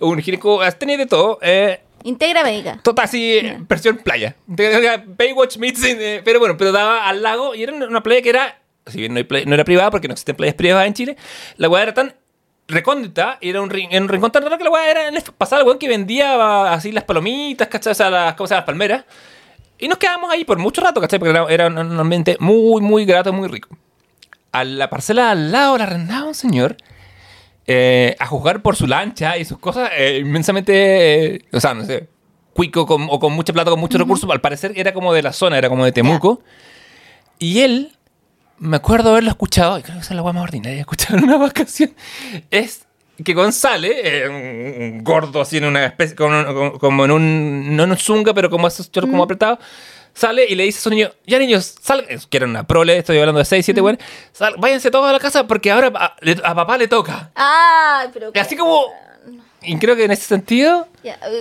[0.00, 1.38] un ginecólogo, tenía de todo.
[1.40, 2.80] Eh, Integra médica.
[2.82, 4.34] Total, así, versión playa.
[4.46, 8.58] Baywatch meets, eh, pero bueno, pero daba al lago y era una- playa que era,
[8.86, 11.16] si bien no, hay playa- no era privada porque no existen playas privadas en Chile,
[11.58, 12.14] la weá era tan
[12.68, 15.16] recóndita y era un, rin- era un rincón tan raro que la weá era en
[15.16, 17.92] el- pasaba el weón que vendía ah, así las palomitas, ¿cachai?
[17.92, 18.60] O sea, las, ¿cómo se llama?
[18.60, 19.04] Las palmeras.
[19.82, 21.18] Y nos quedamos ahí por mucho rato, ¿cachai?
[21.18, 23.68] Porque era, un ambiente muy, muy grato, muy rico.
[24.52, 26.76] A la parcela al lado la arrendaba un señor
[27.66, 31.84] eh, a juzgar por su lancha y sus cosas eh, inmensamente, eh, o sea, no
[31.84, 32.08] sé,
[32.54, 34.30] cuico con- o con mucha plata, con muchos recursos.
[34.30, 36.42] Al parecer era como de la zona, era como de Temuco.
[37.40, 37.96] Y él,
[38.58, 41.24] me acuerdo haberlo escuchado, y creo que esa es la hueá más ordinaria, escuchar en
[41.24, 41.92] una vacación,
[42.52, 42.86] es
[43.22, 47.84] que González, eh, un, un gordo así en una especie, como, como- en un, no
[47.84, 49.26] en un zunga, pero como esos como
[50.14, 53.18] sale y le dice a su niño, ya niños, salgan, que era una prole, estoy
[53.18, 53.98] hablando de 6, 7, bueno,
[54.32, 56.16] sal- váyanse todos a la casa porque ahora a,
[56.54, 57.30] papá le toca.
[57.34, 58.30] Ah, pero...
[58.34, 58.84] Y así como,
[59.62, 60.86] y creo que en ese sentido,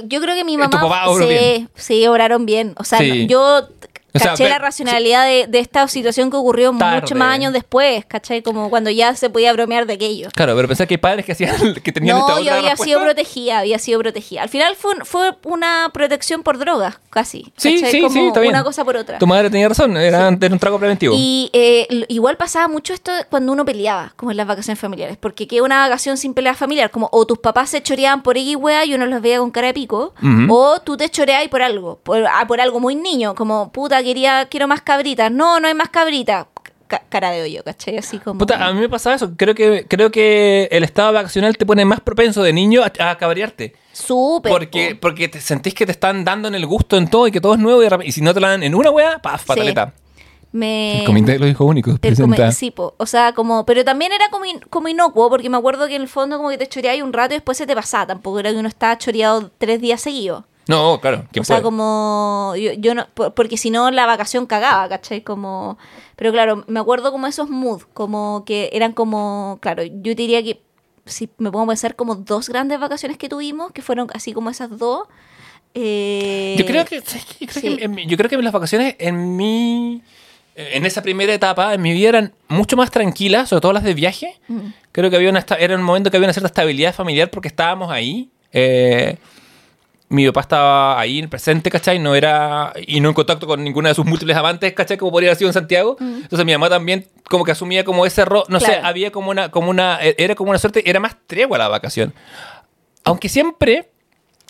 [0.06, 0.82] Yo creo que mi Eh, tu mamá.
[0.82, 1.70] papá obró sí, bien.
[1.76, 2.74] sí, obraron bien.
[2.78, 3.24] O sea, Sí.
[3.24, 3.68] no- yo
[4.14, 8.04] O sea, caché la racionalidad de, de esta situación que ocurrió muchos más años después,
[8.06, 8.42] ¿cachai?
[8.42, 10.30] Como cuando ya se podía bromear de aquello.
[10.36, 12.70] claro, pero pensar que hay padres que hacían, que tenían esta No, otra yo había
[12.72, 12.84] respuesta.
[12.86, 14.44] sido protegida, había sido protegida.
[14.44, 17.52] Al final fue, un- fue una protección por drogas, casi.
[17.58, 17.92] Sí, ¿cachai?
[17.92, 18.54] sí, Como sí, está bien.
[18.54, 19.18] Una cosa por otra.
[19.18, 21.16] Tu madre tenía razón, era, era un trago preventivo.
[21.18, 25.48] Y eh, igual pasaba mucho esto cuando uno peleaba, como en las vacaciones familiares, porque
[25.48, 28.84] que una vacación sin pelea familiar, como o tus papás se choreaban por X wea
[28.86, 30.14] y uno los veía con cara de pico,
[30.50, 34.48] o tú te choreabas por algo, por, ah, por algo muy niño, como puta, quería,
[34.50, 36.48] quiero más cabritas, no, no hay más cabritas,
[36.88, 37.98] Ca- cara de hoyo, ¿cachai?
[37.98, 38.38] Así como...
[38.40, 39.32] Puta, a mí me pasaba eso.
[39.38, 43.18] Creo que, creo que el estado vacacional te pone más propenso de niño a, a
[43.18, 43.76] cabrearte.
[43.94, 44.52] Súper.
[44.52, 45.02] Porque, po.
[45.08, 47.54] porque te sentís que te están dando en el gusto en todo y que todo
[47.54, 49.94] es nuevo y, si no te lo dan en una wea, paf, pataleta.
[50.52, 51.00] Me...
[51.00, 52.52] El comité de los hijos únicos presenta.
[52.52, 52.94] sí, po.
[52.98, 56.02] o sea, como, pero también era como, in- como inocuo, porque me acuerdo que en
[56.02, 58.52] el fondo como que te choreabas un rato y después se te pasaba, tampoco era
[58.52, 60.44] que uno estaba choreado tres días seguidos.
[60.68, 61.26] No, claro.
[61.32, 61.64] ¿quién O sea, puede?
[61.64, 65.22] como yo, yo no, por- porque si no la vacación cagaba, ¿cachai?
[65.22, 65.78] Como,
[66.16, 70.62] pero claro, me acuerdo como esos moods, como que eran como, claro, yo diría que
[71.06, 74.50] si me pongo a pensar como dos grandes vacaciones que tuvimos, que fueron así como
[74.50, 75.08] esas dos.
[75.74, 77.78] eh, Yo creo que, yo creo, sí.
[77.78, 80.02] que en yo creo que las vacaciones en mi
[80.54, 83.94] en esa primera etapa en mi vida eran mucho más tranquilas, sobre todo las de
[83.94, 84.40] viaje.
[84.48, 84.60] Mm.
[84.92, 87.90] Creo que había una era un momento que había una cierta estabilidad familiar porque estábamos
[87.90, 88.30] ahí.
[88.52, 89.18] Eh,
[90.12, 91.98] mi papá estaba ahí en presente, ¿cachai?
[91.98, 92.74] No era.
[92.86, 94.98] Y no en contacto con ninguna de sus múltiples amantes, ¿cachai?
[94.98, 95.96] Como podría haber sido en Santiago.
[96.00, 98.44] Entonces mi mamá también como que asumía como ese rol.
[98.50, 100.00] No sé, había como una, como una.
[100.02, 100.88] Era como una suerte.
[100.90, 102.14] Era más tregua la vacación.
[103.06, 103.90] Aunque siempre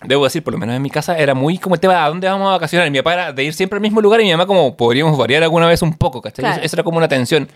[0.03, 2.07] debo decir, por lo menos en mi casa, era muy como el tema de a
[2.07, 2.89] dónde vamos a vacacionar.
[2.89, 5.43] Mi papá era de ir siempre al mismo lugar y mi mamá como podríamos variar
[5.43, 6.43] alguna vez un poco, ¿cachai?
[6.43, 6.55] Claro.
[6.57, 7.47] Eso, eso era como una tensión.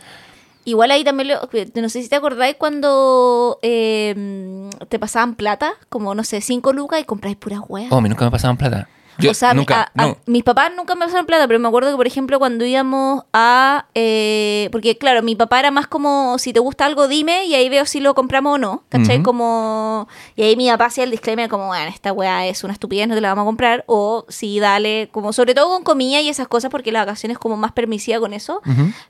[0.66, 1.50] Igual ahí también, lo-
[1.82, 7.00] no sé si te acordáis cuando eh, te pasaban plata, como no sé, 5 lucas
[7.00, 7.92] y compráis puras weas.
[7.92, 8.90] Oh, a mí nunca me pasaban plata.
[9.20, 10.18] Yo o sea, mi- nunca, a- a- no.
[10.26, 13.86] mis papás nunca me pasaron plata, pero me acuerdo que, por ejemplo, cuando íbamos a...
[13.96, 17.70] eh, porque, claro, mi papá era más como, si te gusta algo, dime, y ahí
[17.70, 19.18] veo si lo compramos o no, ¿cachai?
[19.24, 20.08] Como...
[20.36, 23.16] Y ahí mi papá hacía el disclaimer como, bueno, esta weá es una estupidez, no
[23.16, 26.48] te la vamos a comprar, o sí, dale, como sobre todo con comida y esas
[26.48, 28.62] cosas, porque la vacación es como más permisiva con eso.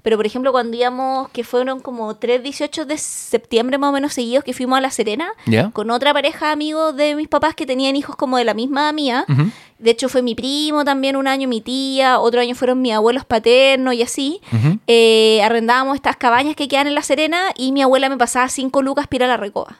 [0.03, 4.13] Pero, por ejemplo, cuando íbamos, que fueron como 3 18 de septiembre más o menos
[4.13, 5.29] seguidos, que fuimos a La Serena,
[5.71, 8.91] con otra pareja de amigos de mis papás que tenían hijos como de la misma
[8.91, 9.25] mía.
[9.27, 9.49] Ujú.
[9.77, 13.25] De hecho, fue mi primo también un año, mi tía, otro año fueron mis abuelos
[13.25, 14.41] paternos y así.
[14.87, 18.81] Eh, arrendábamos estas cabañas que quedan en La Serena y mi abuela me pasaba cinco
[18.81, 19.77] lucas para ir a la recoba.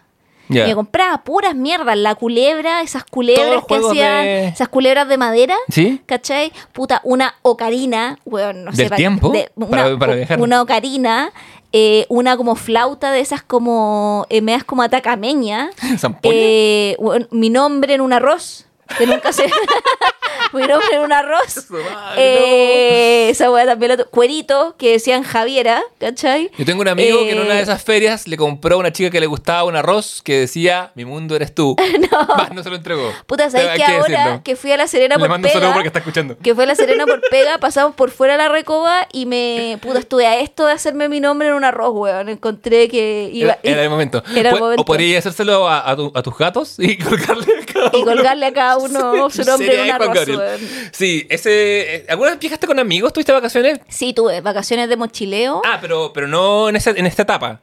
[0.47, 0.65] Ya.
[0.65, 5.17] Y me compraba puras mierdas, la culebra, esas culebras que hacían, de- esas culebras de
[5.17, 5.55] madera.
[5.69, 6.01] ¿Sí?
[6.05, 6.51] ¿Cachai?
[6.71, 8.83] Puta, una ocarina, bueno, no sé.
[8.83, 9.29] ¿Del pa- tiempo?
[9.29, 10.39] de- una, para viajar.
[10.39, 11.31] una ocarina,
[11.71, 15.71] eh, una como flauta de esas como, eh, medias como atacameña.
[16.23, 16.95] Eh,
[17.31, 18.64] mi nombre en un arroz,
[18.97, 19.45] que nunca se...
[20.53, 21.65] mi nombre en un arroz.
[22.17, 26.49] Eh, esa weá también tu- Cuerito, que decían Javiera, ¿cachai?
[26.57, 28.91] Yo tengo un amigo que en una de Eh, esas ferias le compró a una
[28.91, 31.75] chica que le gustaba un arroz que decía, mi mundo eres tú.
[32.11, 32.53] no.
[32.53, 33.11] no se lo entregó.
[33.27, 34.41] Puta, ¿sabes Hay que ahora decirlo.
[34.43, 35.59] que fui a La Serena Le por mando un pega?
[35.61, 36.37] saludo porque está escuchando.
[36.41, 39.77] Que fue a La Serena por pega, pasamos por fuera de la recoba y me...
[39.81, 42.29] Puta, estuve a esto de hacerme mi nombre en un arroz, weón.
[42.29, 43.57] Encontré que iba...
[43.63, 44.23] Era, era el momento.
[44.35, 44.81] Era el momento.
[44.81, 48.45] O podría hacérselo a, a tu- a tus gatos y colgarle a cada Y colgarle
[48.45, 50.59] a cada uno su nombre en un arroz, Weón.
[50.91, 51.95] Sí, ese...
[51.95, 53.13] eh, ¿Alguna vez viajaste con amigos?
[53.13, 53.79] ¿Tuviste vacaciones?
[53.87, 55.61] Sí, tuve vacaciones de mochileo.
[55.65, 57.61] Ah, pero, pero no en, esa, en esta etapa.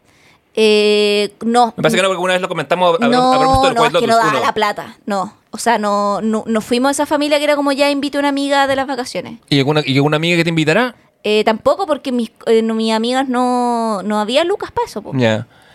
[0.54, 1.72] Eh, no.
[1.76, 3.84] Me parece que no, porque alguna vez lo comentamos a, no, a propósito del no,
[3.86, 4.40] es que no daba 1.
[4.40, 4.96] la plata.
[5.06, 5.34] No.
[5.50, 8.20] O sea, no, no, no fuimos a esa familia que era como ya invito a
[8.20, 9.38] una amiga de las vacaciones.
[9.48, 10.94] ¿Y alguna, ¿Y alguna amiga que te invitará?
[11.24, 15.02] Eh, tampoco porque mis, eh, no- mis amigas no, no había lucas para eso.
[15.02, 15.12] po.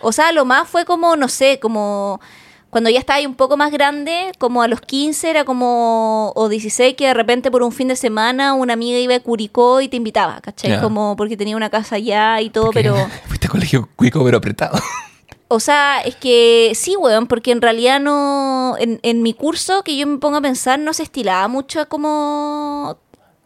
[0.00, 2.20] O sea, lo más fue como, no sé, como
[2.70, 6.48] cuando ya estaba ahí un poco más grande, como a los 15 era como, o
[6.48, 9.88] 16, que de repente por un fin de semana una amiga iba a Curicó y
[9.88, 10.80] te invitaba, ¿cachai?
[10.80, 12.94] Como porque tenía una casa allá y todo, pero...
[13.26, 14.78] Fuiste a colegio cuico pero apretado.
[15.50, 18.76] O sea, es que sí, weón, porque en realidad no.
[18.78, 22.98] En, en mi curso, que yo me pongo a pensar, no se estilaba mucho como.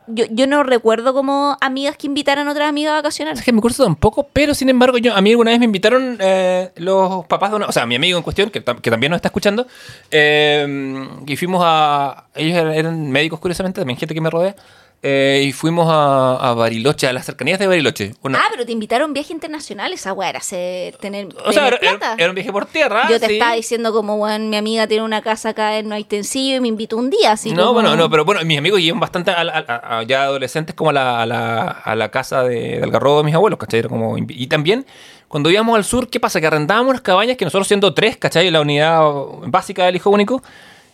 [0.09, 3.35] Yo, yo no recuerdo como amigas que invitaran a otras amigas a vacacionar.
[3.35, 5.67] Es que en mi curso tampoco, pero sin embargo, yo a mí alguna vez me
[5.67, 7.67] invitaron eh, los papás de una.
[7.67, 9.67] O sea, mi amigo en cuestión, que, que también nos está escuchando,
[10.11, 12.25] eh, y fuimos a.
[12.35, 14.57] Ellos eran médicos, curiosamente, también gente que me rodea.
[15.05, 18.15] Eh, y fuimos a, a Bariloche, a las cercanías de Bariloche.
[18.23, 21.53] Una- Ah, pero te invitaron a un viaje internacional, esa weá era hacer, tener, o
[21.53, 22.15] sea, tener era, era- plata.
[22.19, 23.09] era un viaje por tierra.
[23.11, 23.33] yo te sí.
[23.35, 26.97] estaba diciendo como, weón, mi amiga tiene una casa acá en Noaitencillo y me invitó
[26.97, 30.03] un día, así no, como- bueno, no, pero bueno, mis amigos llevan bastante a, a-
[30.05, 33.35] ya adolescentes como a la, a la, a la casa de, del garrobo de mis
[33.35, 33.81] abuelos, ¿cachai?
[33.81, 34.87] Era como, y también,
[35.27, 36.41] cuando íbamos al sur, ¿qué pasa?
[36.41, 38.51] Que arrendábamos unas cabañas que nosotros siendo tres, ¿cachai?
[38.53, 39.01] La unidad
[39.47, 40.43] básica del hijo único,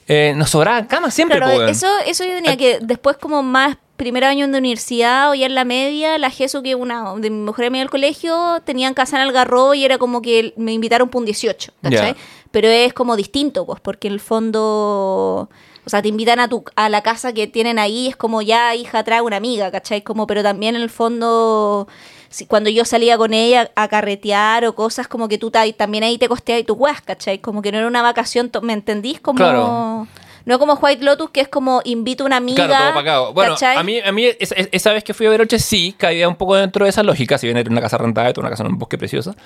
[0.07, 1.69] eh, nos sobraban camas siempre, Claro, po, weón.
[1.71, 5.55] eso, eso yo tenía que después como más primer año de universidad o ya en
[5.55, 9.23] la media, la Jesu que una de mi mejor amiga del colegio tenían casa en
[9.25, 12.15] Algarrobo y era como que me invitaron por un 18, ¿cachai?
[12.51, 15.51] Pero es como distinto, pues, porque en el fondo...
[15.85, 18.75] O sea, te invitan a tu a la casa que tienen ahí, es como ya
[18.75, 20.03] hija trae una amiga, ¿cachai?
[20.03, 21.89] Como, pero también en el fondo,
[22.29, 26.05] si, cuando yo salía con ella a carretear o cosas, como que tú ta- también
[26.05, 27.39] ahí te costeas y tu weas, ¿cachai?
[27.39, 29.19] Como que no era una vacación, ¿me entendís?
[29.21, 29.39] Como...
[29.39, 30.07] Claro.
[30.49, 32.67] No como White Lotus, que es como invito a una amiga.
[32.67, 33.33] Claro, todo pagado.
[33.35, 33.77] Bueno, ¿cachai?
[33.77, 36.57] a mí, a mí esa, esa vez que fui a Bariloche sí caía un poco
[36.57, 38.97] dentro de esa lógica, si bien era una casa rentada, una casa en un bosque
[38.97, 39.37] preciosa.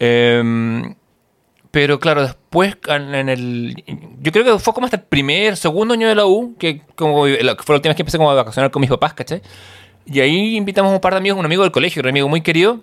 [0.00, 0.96] Em,
[1.70, 3.84] pero claro, después en el...
[4.18, 7.20] Yo creo que fue como hasta el primer, segundo año de la U, que como
[7.20, 9.42] fue la última vez que empecé como a vacacionar con mis papás, ¿cachai?
[10.04, 12.40] Y ahí invitamos a un par de amigos, un amigo del colegio, un amigo muy
[12.40, 12.80] querido.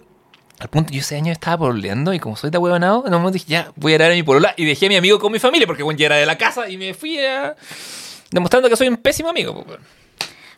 [0.59, 3.33] Al punto, yo ese año estaba pololeando y como soy de huevonado, en un momento
[3.33, 4.53] dije, ya, voy a ir a mi polola.
[4.57, 6.67] Y dejé a mi amigo con mi familia, porque bueno, ya era de la casa
[6.69, 7.55] y me fui a...
[8.31, 9.53] Demostrando que soy un pésimo amigo.
[9.53, 9.83] pues, bueno.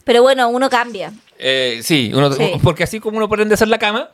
[0.06, 1.12] Pero bueno, uno cambia.
[1.38, 2.52] Eh, sí, uno- Sí.
[2.64, 4.10] porque así como uno aprende a hacer la cama,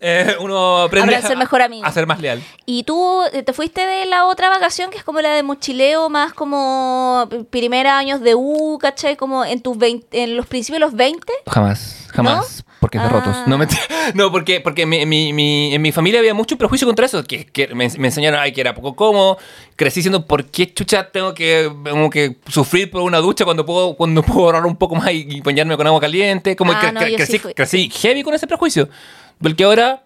[0.00, 1.86] eh, uno aprende Aprende a ser mejor amigo.
[1.86, 2.42] a ser más leal.
[2.66, 6.10] Y tú eh, te fuiste de la otra vacación, que es como la de mochileo,
[6.10, 9.16] más como primeros años de U, ¿cachai?
[9.16, 11.32] Como en tus 20 en los principios de los 20.
[11.46, 12.64] Jamás, jamás.
[12.80, 13.12] Porque es de Ah.
[13.12, 13.36] rotos.
[14.14, 17.22] No, porque, porque mi- mi- mi- en mi familia había mucho prejuicio contra eso.
[17.24, 19.36] Que, que me, me enseñaron ay, que era poco cómodo.
[19.76, 23.94] Crecí diciendo, ¿por qué chucha tengo que, como que sufrir por una ducha cuando puedo,
[23.96, 26.56] cuando puedo ahorrar un poco más y, y bañarme con agua caliente?
[26.56, 28.88] Como Ah, que no, cre- yo sí crecí, crecí heavy con ese prejuicio.
[29.42, 30.02] Porque ahora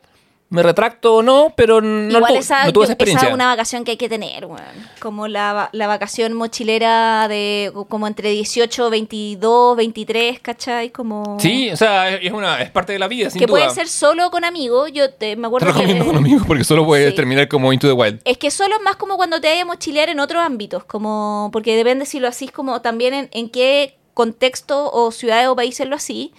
[0.53, 3.29] me retracto o no, pero no, Igual tu- esa, no tuve esa experiencia.
[3.29, 4.61] es una vacación que hay que tener, weón.
[5.01, 10.91] Como la, la vacación mochilera de como entre 18, 22, 23, ¿cachai?
[10.91, 11.39] Como...
[11.41, 13.61] Sí, o sea, es, una, es parte de la vida, sin que duda.
[13.61, 14.93] puede ser solo con amigos.
[14.93, 16.11] Yo te, me Te acuerdo recomiendo que...
[16.11, 17.17] con amigos porque solo puedes Sí.
[17.17, 18.21] terminar como Into the Wild.
[18.25, 21.49] Es que solo es más como cuando te vayas a mochilear en otros ámbitos, como
[21.53, 25.89] porque depende si lo hacís como también en, en qué contexto o ciudades o países
[25.89, 26.33] lo.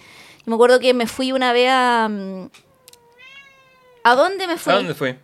[0.46, 2.08] Yo me acuerdo que me fui una vez a...
[4.04, 4.72] ¿A dónde me fui?
[4.72, 5.18] ¿A dónde fue?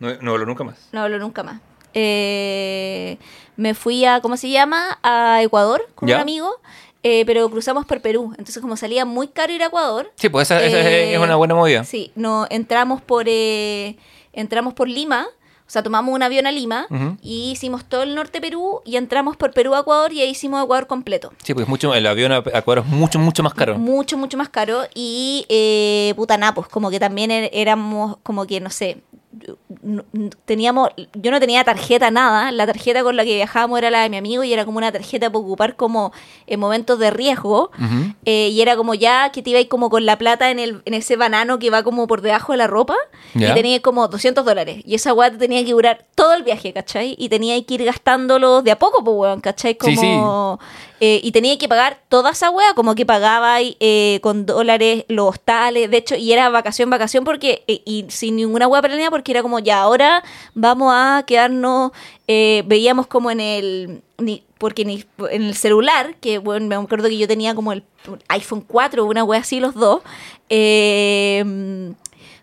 [0.00, 0.88] No, no hablo nunca más.
[0.92, 1.60] No hablo nunca más.
[1.94, 3.18] Eh,
[3.56, 4.98] me fui a, ¿cómo se llama?
[5.02, 6.16] A Ecuador con ¿Ya?
[6.16, 6.60] un amigo,
[7.04, 8.30] eh, pero cruzamos por Perú.
[8.36, 10.12] Entonces, como salía muy caro ir a Ecuador.
[10.16, 11.84] Sí, pues esa, esa es- eh, es una buena movida.
[11.84, 13.96] Sí, no, entramos por, eh,
[14.32, 15.26] entramos por Lima.
[15.66, 17.16] O sea, tomamos un avión a Lima Ujú.
[17.22, 20.30] y hicimos todo el norte de Perú y entramos por Perú a Ecuador y ahí
[20.30, 21.32] hicimos Ecuador completo.
[21.42, 23.78] Sí, pues mucho, el avión a, Ecuador es mucho, mucho más caro.
[23.78, 24.82] Mucho, mucho más caro.
[24.94, 28.98] Y eh, puta napos, como que también er- éramos, como que, no sé,
[30.44, 32.52] teníamos, yo no tenía tarjeta, nada.
[32.52, 34.92] La tarjeta con la que viajábamos era la de mi amigo y era como una
[34.92, 36.12] tarjeta para ocupar como
[36.46, 37.70] en momentos de riesgo.
[38.24, 40.94] Eh, y era como ya que te ibas como con la plata en, el, en
[40.94, 42.96] ese banano que va como por debajo de la ropa.
[43.34, 44.82] Y tenía como 200 dólares.
[44.84, 47.14] Y esa te tenía que durar todo el viaje, ¿cachai?
[47.18, 49.76] Y tenía que ir gastándolo de a poco, pues weón, ¿cachai?
[49.80, 50.58] Sí, Como,
[51.06, 55.28] eh, y tenía que pagar toda esa weá, como que pagaba eh, con dólares los
[55.28, 55.90] hostales.
[55.90, 59.42] De hecho, y era vacación, vacación, porque, eh, y sin ninguna weá planeada, porque era
[59.42, 60.22] como ya ahora
[60.54, 61.92] vamos a quedarnos.
[62.26, 64.02] eh, veíamos como en el.
[64.18, 67.82] ni- porque ni, en el celular, que bueno, me acuerdo que yo tenía como el
[68.28, 70.00] iPhone 4 una wea así los dos.
[70.48, 71.44] Eh,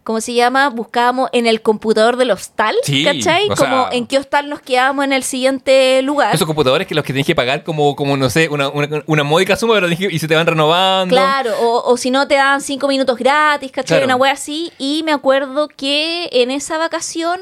[0.03, 0.69] ¿Cómo se llama?
[0.69, 3.47] Buscábamos en el computador del hostal, Sí, ¿cachai?
[3.49, 6.33] o Como en qué hostal nos quedábamos en el siguiente lugar.
[6.33, 9.23] Esos computadores que los que tienes que pagar como, como no sé, una, una, una
[9.23, 11.13] módica suma pero que- y se te van renovando.
[11.15, 13.97] Claro, o, o si no te dan cinco minutos gratis, ¿cachai?
[13.99, 14.05] Claro.
[14.05, 14.71] Una wea así.
[14.79, 17.39] Y me acuerdo que en esa vacación,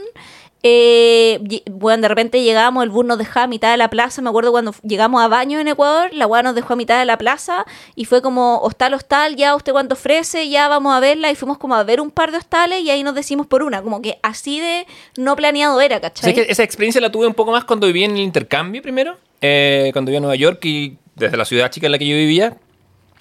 [0.62, 4.22] eh, bueno, de repente llegábamos, el bus nos dejaba a mitad de la plaza.
[4.22, 7.06] Me acuerdo cuando llegamos a baño en Ecuador, la wea nos dejó a mitad de
[7.06, 11.32] la plaza y fue como, hostal, hostal, ya usted cuánto ofrece, ya vamos a verla.
[11.32, 13.82] Y fuimos como a ver un par de hostales y ahí nos decimos por una.
[13.82, 14.86] Como que así de
[15.16, 16.34] no planeado era, ¿cachai?
[16.34, 19.18] ¿Sabes que esa experiencia la tuve un poco más cuando viví en el intercambio primero?
[19.42, 22.16] Eh, cuando vivía en Nueva York y desde la ciudad chica en la que yo
[22.16, 22.58] vivía.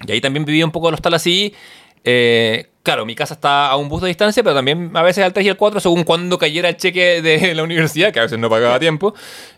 [0.07, 1.55] Y ahí también vivía un poco el hostal así.
[2.05, 5.35] Eh, claro, mi casa está a un bus de distancia, pero también a veces al
[5.35, 8.39] 3 y al 4 según cuando cayera el cheque de la universidad, que a veces
[8.39, 9.15] no pagaba a tiempo.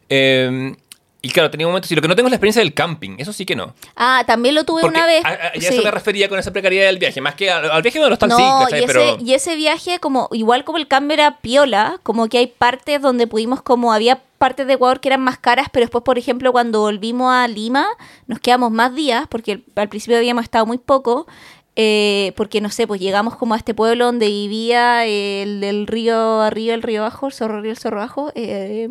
[0.08, 0.74] Eh,
[1.22, 1.92] y claro, tenía momentos...
[1.92, 3.74] Y lo que no tengo es la experiencia del camping, eso sí que no.
[3.94, 5.24] Ah, también lo tuve Porque una vez.
[5.24, 5.66] a, sí.
[5.66, 8.30] eso me refería con esa precariedad del viaje, más que al, al viaje del hostal
[8.30, 8.80] No, sí, ¿cachai?
[8.80, 9.18] y, ese, Pero...
[9.20, 13.28] y ese viaje, como igual como el cambio era piola, como que hay partes donde
[13.28, 16.80] pudimos, como había partes de Ecuador que eran más caras, pero después, por ejemplo, cuando
[16.80, 17.86] volvimos a Lima,
[18.26, 21.26] nos quedamos más días, porque al principio habíamos estado muy poco,
[21.76, 26.40] eh, porque no sé, pues llegamos como a este pueblo donde vivía el del río
[26.40, 28.88] arriba, el río abajo, el zorro arriba, el zorro abajo, eh,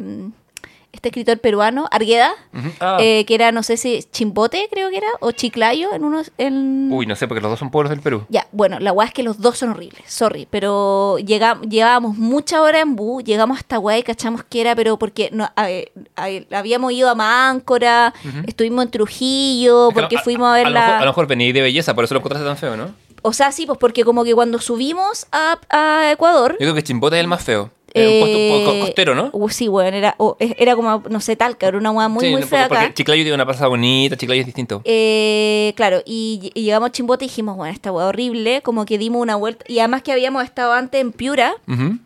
[0.91, 2.31] este escritor peruano, Argueda.
[2.79, 2.97] Ah.
[2.99, 6.31] eh, que era, no sé si Chimbote, creo que era, o Chiclayo, en unos...
[6.37, 6.89] En...
[6.91, 8.25] Uy, no sé, porque los dos son pueblos del Perú.
[8.29, 12.61] Ya, bueno, la weá es que los dos son horribles, sorry, pero llega, llevábamos mucha
[12.61, 15.67] hora en bus, llegamos hasta weá y cachamos que era, pero porque no, a-
[16.15, 18.13] a- habíamos ido a Máncora,
[18.47, 20.79] estuvimos en Trujillo, Es que porque fuimos a ver la...
[20.81, 22.93] mejor- a lo mejor vení de belleza, por eso lo encontraste tan feo, ¿no?
[23.21, 26.53] O sea, sí, pues porque como que cuando subimos a, a Ecuador...
[26.53, 27.69] Yo creo que Chimbote es el más feo.
[27.93, 29.29] Es un puesto un poco eh, costero, ¿no?
[29.31, 32.31] uh, sí, bueno, era, o- era como, no sé, Talca, era una weá muy, sí,
[32.31, 32.93] muy fea porque acá.
[32.93, 34.81] Chiclayo tiene una plaza bonita, Chiclayo es distinto.
[34.85, 38.97] Eh, claro, y, y llegamos a Chimbote y dijimos, bueno, esta weá horrible, como que
[38.97, 41.97] dimos una vuelta, y además que habíamos estado antes en Piura, Ujú.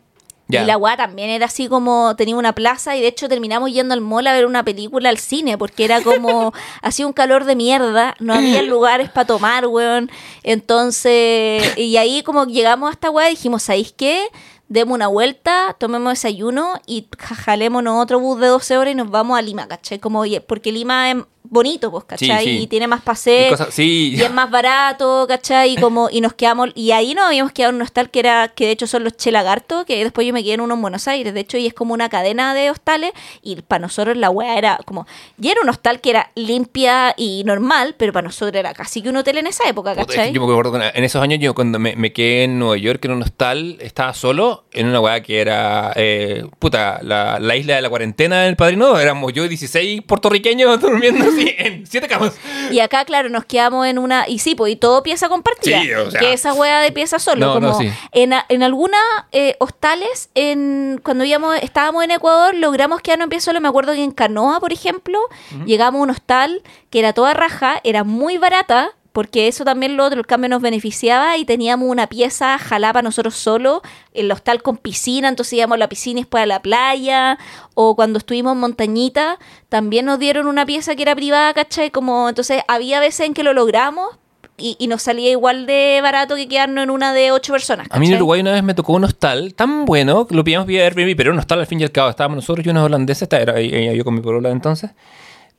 [0.46, 0.62] Ya.
[0.62, 3.94] Y la weá también era así como, tenía una plaza y de hecho terminamos yendo
[3.94, 7.56] al mall a ver una película al cine porque era como, hacía un calor de
[7.56, 10.10] mierda, no había lugares para tomar, weón.
[10.42, 14.26] Entonces, y ahí como llegamos a esta weá dijimos, ¿sabéis qué?
[14.68, 19.10] Demos una vuelta, tomemos desayuno y ja- jalémonos otro bus de 12 horas y nos
[19.10, 19.98] vamos a Lima, ¿cachai?
[19.98, 22.44] Como, oye, porque Lima es bonito, pues, ¿cachai?
[22.44, 22.62] Sí, sí.
[22.62, 23.50] Y tiene más Y paseos.
[23.50, 24.14] cosas- sí.
[24.16, 25.74] Y es más barato, ¿cachai?
[25.74, 28.48] Y como, y nos quedamos, y ahí nos habíamos quedado en un hostal que era,
[28.48, 31.06] que de hecho son los Chelagarto, que después yo me quedé en uno en Buenos
[31.06, 34.56] Aires, de hecho, y es como una cadena de hostales, y para nosotros la wea
[34.58, 35.06] era como,
[35.40, 39.10] y era un hostal que era limpia y normal, pero para nosotros era casi que
[39.10, 40.32] un hotel en esa época, ¿cachai?
[40.32, 43.04] Yo me acuerdo, que en esos años, yo cuando me, me quedé en Nueva York,
[43.04, 47.76] en un hostal, estaba solo en una weá que era, eh, puta, la, la isla
[47.76, 48.98] de la cuarentena del Padrino.
[48.98, 52.34] Éramos yo y 16 puertorriqueños durmiendo así en siete camas.
[52.70, 54.28] Y acá, claro, nos quedamos en una.
[54.28, 55.80] Y sí, pues, y todo pieza compartida.
[55.82, 56.20] Sí, o sea.
[56.20, 57.46] que esa hueá de pieza solo.
[57.46, 57.90] No, no, como sí.
[58.12, 59.00] en, a- en algunas
[59.32, 63.60] eh, hostales, en, cuando íbamos, estábamos en Ecuador, logramos quedarnos en pie solo.
[63.60, 65.18] Me acuerdo que en Canoa, por ejemplo,
[65.66, 68.92] llegamos a un hostal que era toda raja, era muy barata.
[69.14, 73.36] Porque eso también lo otro, el cambio nos beneficiaba y teníamos una pieza jalapa nosotros
[73.36, 73.80] solos,
[74.12, 77.38] el hostal con piscina, entonces íbamos a la piscina y después a la playa,
[77.74, 79.38] o cuando estuvimos en Montañita,
[79.68, 81.92] también nos dieron una pieza que era privada, ¿cachai?
[81.92, 84.18] Como, entonces había veces en que lo logramos,
[84.56, 87.86] y, y nos salía igual de barato que quedarnos en una de ocho personas.
[87.90, 88.16] A mí en.
[88.16, 91.28] Uruguay una vez me tocó un hostal tan bueno que lo pillamos vía Airbnb, pero
[91.28, 92.10] era un hostal al fin y al cabo.
[92.10, 94.90] Estábamos nosotros y unos holandeses, esta era yo con mi polola entonces,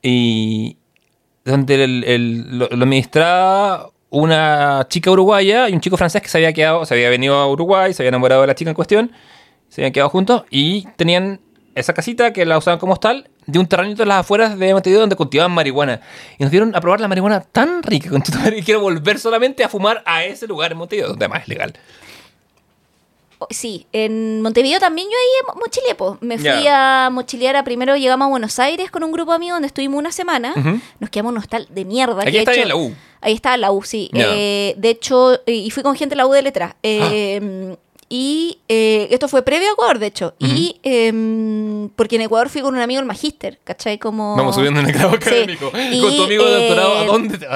[0.02, 0.76] y
[1.46, 6.38] donde el, el- lo, lo administraba una chica uruguaya y un chico francés que se
[6.38, 9.12] había quedado, se había venido a Uruguay, se había enamorado de la chica en cuestión,
[9.68, 11.40] se habían quedado juntos y tenían
[11.74, 15.00] esa casita que la usaban como hostal de un terrenito en las afueras de Montevideo
[15.00, 16.00] donde cultivaban marihuana.
[16.38, 19.68] Y nos dieron a probar la marihuana tan rica, con que quiero volver solamente a
[19.68, 21.74] fumar a ese lugar en Montevideo, donde además es legal.
[23.50, 25.94] Sí, en Montevideo también yo ahí mochileé.
[26.20, 29.56] Me fui a mochilear a primero llegamos a Buenos Aires con un grupo de amigos
[29.56, 30.54] donde estuvimos una semana.
[31.00, 32.22] Nos quedamos en un hostal de mierda.
[32.22, 32.94] Aquí está hecho- la U.
[33.20, 34.10] Ahí está la U, sí.
[34.14, 36.74] Eh, de hecho, y fui con gente de la U de letras.
[36.82, 37.76] Eh,
[38.08, 40.34] Y eh, esto fue previo a Ecuador, de hecho.
[40.38, 43.98] Y em, porque en Ecuador fui con un amigo el magíster, ¿cachai?
[43.98, 44.36] Como...
[44.36, 45.16] Vamos subiendo en el grado Sí.
[45.16, 45.72] académico.
[45.90, 47.46] Y, Con tu amigo de doctorado, ¿a eh, dónde?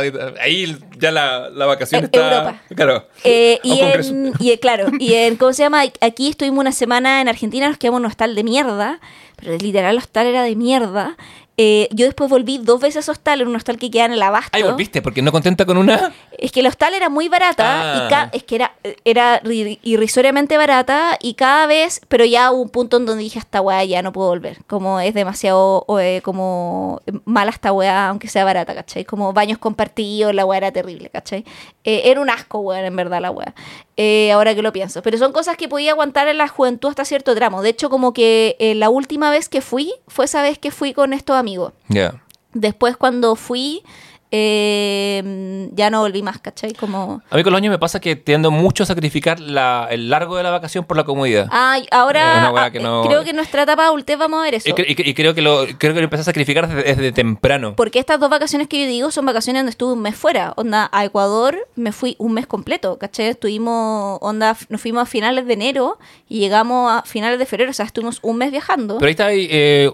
[0.40, 2.18] Ahí ya la, la vacación Eh, está.
[2.34, 2.62] Europa.
[2.74, 3.06] Claro.
[3.22, 5.82] Eh, y, en, y eh, claro, y en, ¿cómo se llama?
[6.00, 8.98] Aquí estuvimos una semana en Argentina, nos quedamos en un hostal de mierda,
[9.36, 11.16] pero literal el hostal era de mierda.
[11.62, 14.22] Eh, yo después volví dos veces a hostal, en un hostal que queda en el
[14.22, 14.56] Abasto.
[14.56, 16.10] Ahí volviste, porque no contenta con una.
[16.38, 18.06] Es que el hostal era muy barata Ah.
[18.06, 18.72] y ca- es que era,
[19.04, 23.38] era ri- irrisoriamente barata y cada vez, pero ya hubo un punto en donde dije
[23.38, 24.64] hasta weá ya no puedo volver.
[24.66, 29.04] Como es demasiado eh, como mala esta weá, aunque sea barata, ¿cachai?
[29.04, 31.44] Como baños compartidos, la weá era terrible, ¿cachai?
[31.84, 33.54] Eh, era un asco, weá, en verdad, la weá.
[34.02, 35.02] Eh, ahora que lo pienso.
[35.02, 37.60] Pero son cosas que podía aguantar en la juventud hasta cierto tramo.
[37.60, 40.94] De hecho, como que eh, la última vez que fui, fue esa vez que fui
[40.94, 41.74] con estos amigos.
[41.88, 42.24] Ya.
[42.54, 43.82] Después cuando fui,
[44.30, 46.72] eh, ya no volví más, ¿cachai?
[46.72, 47.22] Como...
[47.30, 50.36] A mí con los años me pasa que tiendo mucho a sacrificar la- el largo
[50.36, 51.48] de la vacación por la comodidad.
[51.50, 54.68] Ay, ahora ah, que no- creo que en nuestra etapa adultez vamos a ver eso.
[54.68, 56.82] Y, cre- y cre- y creo que lo creo que lo empecé a sacrificar desde,
[56.82, 57.74] desde temprano.
[57.76, 60.52] Porque estas dos vacaciones que yo digo son vacaciones donde estuve un mes fuera.
[60.56, 63.26] Onda, a Ecuador me fui un mes completo, ¿cachai?
[63.28, 67.74] Estuvimos, onda, nos fuimos a finales de enero y llegamos a finales de febrero, o
[67.74, 68.98] sea, estuvimos un mes viajando.
[68.98, 69.90] Pero ahí está ahí, eh,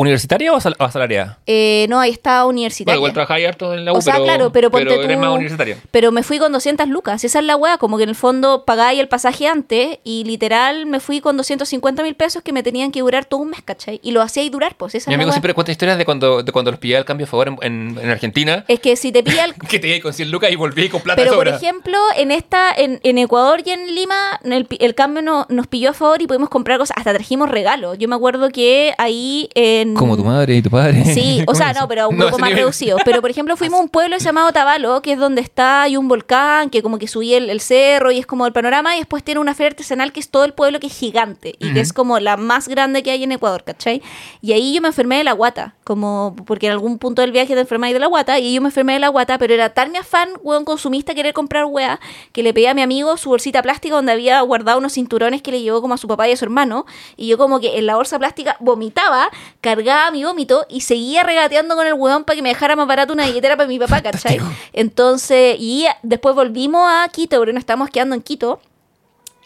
[0.00, 1.38] ¿Universitaria o, sal- o asalariada?
[1.46, 2.96] Eh, no, ahí Bueno, universitaria.
[2.96, 5.76] igual trabajáis harto en la U, O sea, pero, claro, pero ponte tú- más universitaria.
[5.90, 7.22] Pero me fui con 200 lucas.
[7.24, 7.78] Esa es la weá.
[7.78, 12.02] Como que en el fondo pagáis el pasaje antes y literal me fui con 250
[12.02, 14.00] mil pesos que me tenían que durar todo un mes, ¿cachai?
[14.02, 14.94] Y lo hacía y durar, pues.
[14.94, 17.28] Esa Mi amigo siempre cuenta historias de cuando, de cuando los pillaba el cambio a
[17.28, 18.64] favor en, en- en Argentina.
[18.68, 21.00] Es que si te pilla el Que te iba con 100 lucas y volví con
[21.02, 25.46] plata Pero por ejemplo, en esta, en, en Ecuador y en Lima, el, cambio no-
[25.48, 27.98] nos pilló a favor y pudimos comprar cosas, hasta trajimos regalos.
[27.98, 29.48] Yo me acuerdo que ahí
[29.90, 31.04] en Como tu madre y tu padre.
[31.04, 32.62] Sí, o ¿Cómo sea, no, pero un No, grupo ese más nivel.
[32.64, 32.98] reducido.
[33.04, 36.08] Pero, por ejemplo, fuimos a un pueblo llamado Tabalo, que es donde está hay un
[36.08, 39.22] volcán, que como que subí el, el cerro y es como el panorama, y después
[39.24, 41.92] tiene una feria artesanal que es todo el pueblo, que es gigante, y que es
[41.92, 44.02] como la más grande que hay en Ecuador, ¿cachai?
[44.42, 47.54] Y ahí yo me enfermé de la guata, como porque en algún punto del viaje
[47.54, 49.90] te enfermáis de la guata, y yo me enfermé de la guata, pero era tal
[49.90, 51.98] mi afán, weón, consumista, querer comprar weá,
[52.32, 55.50] que le pedí a mi amigo su bolsita plástica donde había guardado unos cinturones que
[55.50, 56.86] le llevó como a su papá y a su hermano,
[57.16, 59.30] y yo como que en la bolsa plástica vomitaba,
[59.60, 59.79] cargaba
[60.12, 63.26] mi vómito y seguía regateando con el weón para que me dejara más barato una
[63.26, 64.40] billetera para mi papá, ¿cachai?
[64.72, 68.60] Entonces, y después volvimos a Quito, porque nos estábamos quedando en Quito,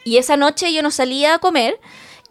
[0.05, 1.81] y esa noche yo no salía a comer.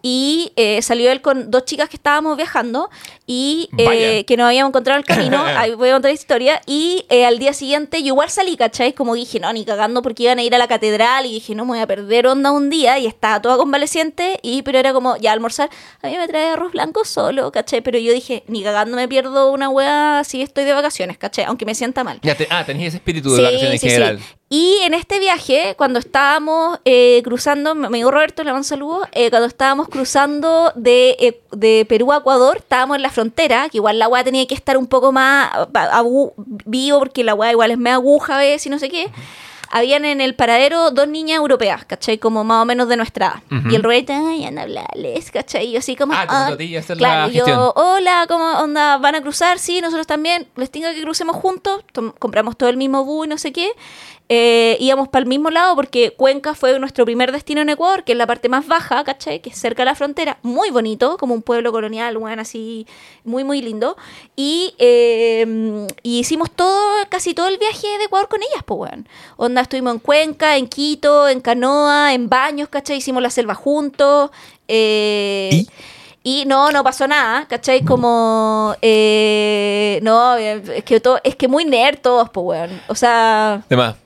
[0.05, 2.89] Y eh, salió él con dos chicas que estábamos viajando
[3.25, 5.43] y eh, que nos habíamos encontrado en el camino.
[5.57, 6.61] Ahí voy a contar la historia.
[6.65, 8.93] Y eh, al día siguiente yo igual salí, ¿cachai?
[8.93, 11.25] Como dije, no, ni cagando porque iban a ir a la catedral.
[11.25, 12.99] Y dije, no me voy a perder onda un día.
[12.99, 14.39] Y estaba toda convaleciente.
[14.41, 15.69] Y pero era como, ya almorzar.
[16.01, 17.79] A mí me trae arroz blanco solo, ¿cachai?
[17.81, 21.45] Pero yo dije, ni cagando me pierdo una wea si estoy de vacaciones, ¿cachai?
[21.45, 22.19] Aunque me sienta mal.
[22.23, 24.19] Ya te- ah, tenías ese espíritu de vacaciones en general.
[24.49, 29.07] Y en este viaje, cuando estábamos eh, cruzando, me dijo Roberto, le mando un saludo,
[29.11, 33.99] eh, cuando estábamos cruzando de, de Perú a Ecuador, estábamos en la frontera, que igual
[33.99, 35.49] la agua tenía que estar un poco más
[36.65, 39.09] vivo, porque la agua igual es media aguja a veces y no sé qué.
[39.75, 42.19] Habían en el paradero dos niñas europeas, ¿cachai?
[42.19, 43.61] Como más o menos de nuestra edad.
[43.71, 45.65] Y el Roberto, ay, anda a hablarles, ¿cachai?
[45.65, 48.97] Y yo así como, Ah, la claro, yo, hola, ¿cómo onda?
[48.97, 49.57] ¿Van a cruzar?
[49.57, 50.47] Sí, nosotros también.
[50.57, 51.83] Les tengo que crucemos juntos.
[52.19, 53.71] Compramos todo el mismo bus y no sé qué.
[54.35, 58.13] Eh, íbamos para el mismo lado porque Cuenca fue nuestro primer destino en Ecuador, que
[58.13, 59.41] es la parte más baja, ¿cachai?
[59.41, 60.39] Que es cerca de la frontera.
[60.41, 62.87] Muy bonito, como un pueblo colonial, bueno, así,
[63.23, 63.95] muy, muy lindo.
[64.35, 69.07] Y, eh, y hicimos todo, casi todo el viaje de Ecuador con ellas, pues, weón.
[69.37, 72.97] Onda, estuvimos en Cuenca, en Quito, en Canoa, en Baños, ¿cachai?
[72.97, 74.31] Hicimos la selva juntos.
[74.67, 75.69] eh, ¿Y?
[76.25, 77.83] Y no, no pasó nada, ¿cachai?
[77.83, 82.81] Como, eh, no, eh, es que, todo, es que muy nerd todos, pues, weón.
[82.87, 84.02] O sea, De más.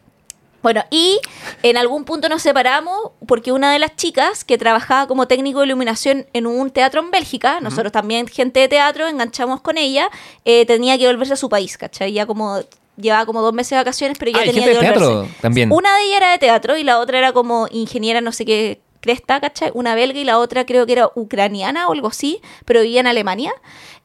[0.68, 1.18] Bueno, y
[1.64, 5.68] en algún punto nos separamos porque una de las chicas que trabajaba como técnico de
[5.68, 10.10] iluminación en un teatro en Bélgica, nosotros también, gente de teatro, enganchamos con ella,
[10.44, 12.12] eh, tenía que volverse a su país, ¿cachai?
[12.12, 12.60] Ya como
[12.98, 15.06] llevaba como dos meses de vacaciones, pero ya Ah, tenía gente que de volverse.
[15.24, 15.72] teatro también.
[15.72, 18.82] Una de ellas era de teatro y la otra era como ingeniera no sé qué
[19.00, 19.72] cresta, ¿cachai?
[19.74, 23.08] Una belga y la otra creo que era ucraniana o algo así, pero vivía en
[23.08, 23.54] Alemania.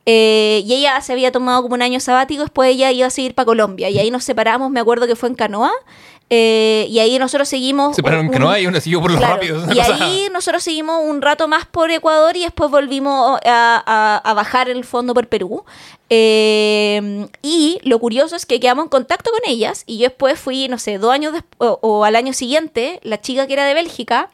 [0.05, 3.35] Eh, y ella se había tomado como un año sabático, después ella iba a seguir
[3.35, 3.89] para Colombia.
[3.89, 5.71] Y ahí nos separamos, me acuerdo que fue en canoa.
[6.35, 7.95] Eh, y ahí nosotros seguimos.
[7.95, 9.65] Se pararon un- que no hay, uno siguió por los Claro, rápidos.
[9.71, 14.17] Y cosa- ahí nosotros seguimos un rato más por Ecuador y después volvimos a, a-
[14.31, 15.63] a bajar el fondo por Perú.
[16.09, 20.69] Eh, y lo curioso es que quedamos en contacto con ellas y yo después fui,
[20.69, 23.75] no sé, dos años después o, o al año siguiente, la chica que era de
[23.75, 24.31] Bélgica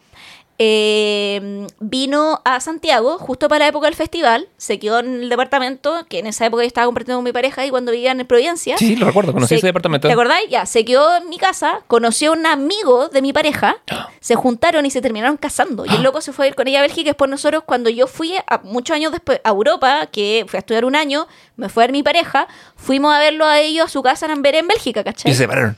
[0.61, 6.05] eh, vino a Santiago justo para la época del festival, se quedó en el departamento,
[6.09, 8.77] que en esa época yo estaba compartiendo con mi pareja y cuando vivía en Providencia.
[8.77, 10.09] Sí, lo recuerdo, conocí Se- ese departamento.
[10.09, 10.49] ¿Te acordáis?
[10.51, 13.77] Ya, se quedó en mi casa, conoció a un amigo de mi pareja,
[14.21, 15.87] se juntaron y se terminaron casando.
[15.87, 17.03] Y el loco se fue a ir con ella a Bélgica.
[17.03, 20.61] y Después nosotros, cuando yo fui a- muchos años después a Europa, que fui a
[20.61, 21.27] estudiar un año,
[21.57, 24.33] me fue a ver mi pareja, fuimos a verlo a ellos a su casa en
[24.33, 25.31] Amberé, en Bélgica, ¿cachai?
[25.31, 25.77] Y se separaron.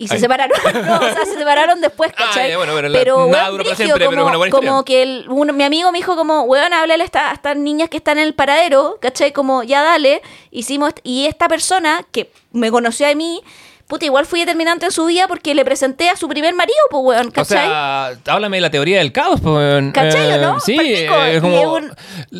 [0.00, 0.20] Y se Ay.
[0.20, 0.56] separaron.
[0.86, 2.54] No, o sea, se separaron después, Ah, ¿cachai?
[2.54, 4.50] bueno, pero la- pero nada weón, dura para brígido, siempre, pero como, es una buena
[4.52, 4.84] como historia.
[4.84, 7.88] que el, uno- mi amigo me dijo como, weón, háblale a, esta- a estas niñas
[7.90, 9.32] que están en el paradero, ¿cachai?
[9.32, 10.22] Como, ya dale.
[10.52, 13.42] Hicimos, y esta persona que me conoció a mí,
[13.88, 17.02] puta, igual fui determinante en su vida porque le presenté a su primer marido, pues,
[17.04, 17.66] weón, O ¿cachai?
[17.66, 19.40] sea, háblame de la teoría del caos.
[19.40, 20.60] Pues, ¿Cachai o no?
[20.60, 21.72] Sí, eh, es y como.
[21.74, 21.92] un-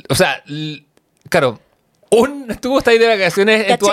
[0.08, 0.44] O sea,
[1.28, 1.58] claro.
[2.10, 3.86] Un, estuvo está ahí de vacaciones, en tu-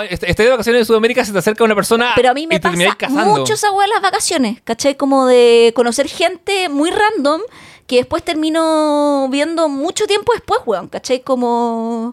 [0.44, 2.62] de vacaciones en Sudamérica, se te acerca una persona Pero a mí me y te
[2.68, 4.94] termináis pasa mucho esa las vacaciones, ¿cachai?
[4.94, 7.42] Como de conocer gente muy random
[7.86, 11.20] que después termino viendo mucho tiempo después, weón, ¿cachai?
[11.20, 12.12] Como...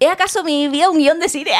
[0.00, 1.52] ¿Es acaso mi vida un guion de cine?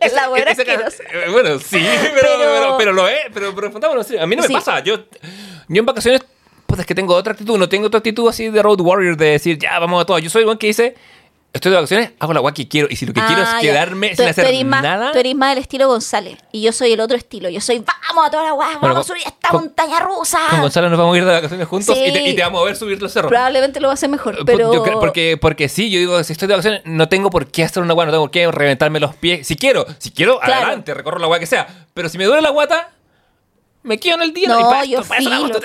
[0.00, 1.78] Es la buena eh, Bueno, sí,
[2.14, 3.18] pero, Pero- pero, pero lo es.
[3.32, 3.70] Pero, pero
[4.04, 4.54] sí, a mí no me Sí.
[4.54, 4.80] pasa.
[4.80, 4.96] Yo,
[5.68, 6.20] yo en vacaciones,
[6.72, 7.58] pues es que tengo otra actitud.
[7.58, 10.18] No tengo otra actitud así de Road Warrior, de decir, ya, vamos a todo.
[10.18, 10.94] Yo soy el one que dice,
[11.52, 12.88] estoy de vacaciones, hago la guay que quiero.
[12.90, 13.72] Y si lo que quiero es Ah, ya.
[13.72, 15.12] quedarme Tú- sin tú hacer eres más- nada.
[15.12, 17.50] Tú eres más del estilo González y yo soy el otro estilo.
[17.50, 20.38] Yo soy, vamos a toda la Bueno, vamos a subir esta con- montaña rusa.
[20.48, 22.76] Con Gonzalo nos vamos a ir de vacaciones juntos y, te, y vamos a ver
[22.76, 23.28] subir los cerros.
[23.28, 24.72] Probablemente lo va a hacer mejor, Pu- pero...
[24.72, 27.82] yo porque, porque sí, yo digo, si estoy de vacaciones, no tengo por qué hacer
[27.82, 29.46] una guay, no tengo por qué reventarme los pies.
[29.46, 30.62] Si quiero, si quiero, Claro.
[30.66, 31.66] adelante, recorro la guay que sea.
[31.92, 32.90] Pero si me duele la guata,
[33.82, 34.44] me quedo en el día.
[34.44, 35.60] y No, yo esto, para hago filo.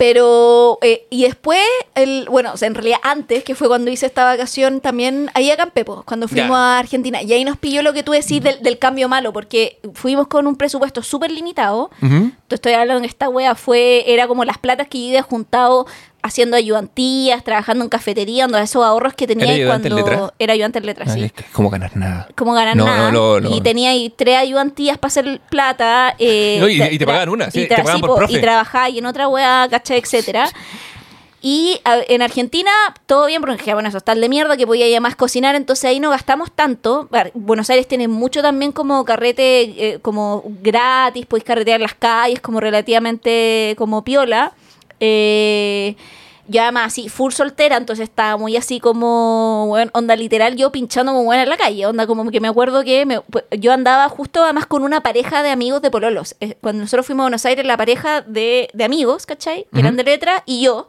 [0.00, 1.60] Pero, eh, y después,
[1.94, 5.50] el, bueno, o sea, en realidad antes, que fue cuando hice esta vacación, también ahí
[5.50, 7.20] acampé, po, cuando fuimos a Argentina.
[7.20, 10.46] Y ahí nos pilló lo que tú decís del, del cambio malo, porque fuimos con
[10.46, 11.90] un presupuesto súper limitado.
[12.48, 15.86] Te estoy hablando que esta wea fue, era como las platas que yo había juntado
[16.22, 20.34] haciendo ayudantías, trabajando en cafetería, donde esos ahorros que tenía ¿Era ahí ayudante en cuando
[20.38, 22.28] era ayudante en letras, Ay, sí es que ¿Cómo ganar nada?
[22.36, 23.10] como ganar No, nada.
[23.10, 26.14] no, no, y tenía ahí tres ayudantías para hacer plata.
[26.18, 28.32] eh, No, y- te pagaban una, sí, y te pagaban por po, profe.
[28.34, 29.98] Y trabajaba y en otra wea, ¿cachai?
[29.98, 30.48] Etcétera.
[31.42, 32.70] Y a- en Argentina,
[33.06, 35.98] todo bien, porque bueno, eso está de mierda, que podía ya más cocinar, entonces ahí
[35.98, 37.08] no gastamos tanto.
[37.32, 39.62] Buenos Aires tiene mucho también como carrete,
[39.94, 44.52] eh, como gratis, podéis carretear las calles, como relativamente como piola.
[45.00, 45.96] Eh,
[46.48, 51.12] yo además así, full soltera, entonces estaba muy así como, bueno, onda literal, yo pinchando
[51.12, 54.08] como buena en la calle, onda como que me acuerdo que me- pues, yo andaba
[54.08, 56.34] justo además con una pareja de amigos de pololos.
[56.60, 59.66] Cuando nosotros fuimos a Buenos Aires, la pareja de, de amigos, ¿cachai?
[59.72, 60.88] Que eran de letra, y yo.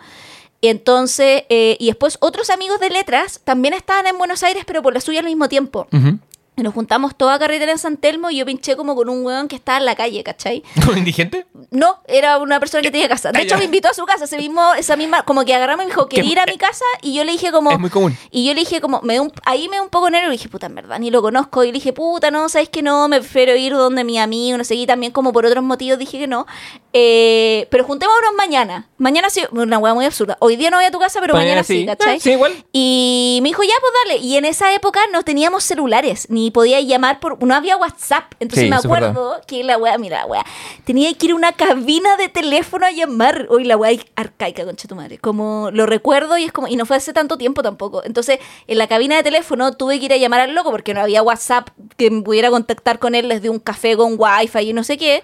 [0.61, 4.81] Y entonces, eh, y después otros amigos de letras también estaban en Buenos Aires, pero
[4.81, 5.87] por la suya al mismo tiempo.
[5.91, 6.30] Y
[6.63, 9.55] nos juntamos toda carretera en San Telmo y yo pinché como con un weón que
[9.55, 10.63] estaba en la calle, ¿cachai?
[10.89, 11.45] ¿Un indigente?
[11.69, 13.31] No, era una persona que tenía casa.
[13.31, 15.83] De Ah, hecho, me invitó a su casa, ese mismo, esa misma, como que agarramos
[15.83, 16.85] y me dijo, Que- ¿quería ir a mi casa?
[17.01, 17.71] Y yo le dije como...
[17.71, 18.17] Es muy común.
[18.31, 20.49] Y yo le dije como, me un- ahí me da un poco nervio, y dije,
[20.49, 21.63] puta, en verdad, ni lo conozco.
[21.63, 23.07] Y le dije, puta, no, ¿sabes que no?
[23.07, 26.19] Me prefiero ir donde mi amigo, no sé, y también como por otros motivos dije
[26.19, 26.45] que no.
[26.93, 28.87] Eh, pero juntémonos mañana.
[28.97, 30.35] Mañana sí, una hueá muy absurda.
[30.39, 32.17] Hoy día no voy a tu casa, pero mañana, sí, ¿cachai?
[32.17, 32.53] Ah, sí, igual.
[32.73, 34.19] Y me dijo, ya, pues dale.
[34.19, 37.41] Y en esa época no teníamos celulares, ni podía llamar por.
[37.43, 38.33] No había WhatsApp.
[38.39, 40.45] Entonces Sí, me acuerdo que la weá, mira, la weá,
[40.85, 43.47] tenía que ir a una cabina de teléfono a llamar.
[43.49, 45.17] Hoy la weá arcaica, concha tu madre.
[45.17, 46.67] Como lo recuerdo y es como.
[46.67, 48.03] Y no fue hace tanto tiempo tampoco.
[48.03, 51.01] Entonces, en la cabina de teléfono tuve que ir a llamar al loco porque no
[51.01, 54.83] había WhatsApp que me pudiera contactar con él desde un café con wifi y no
[54.83, 55.23] sé qué.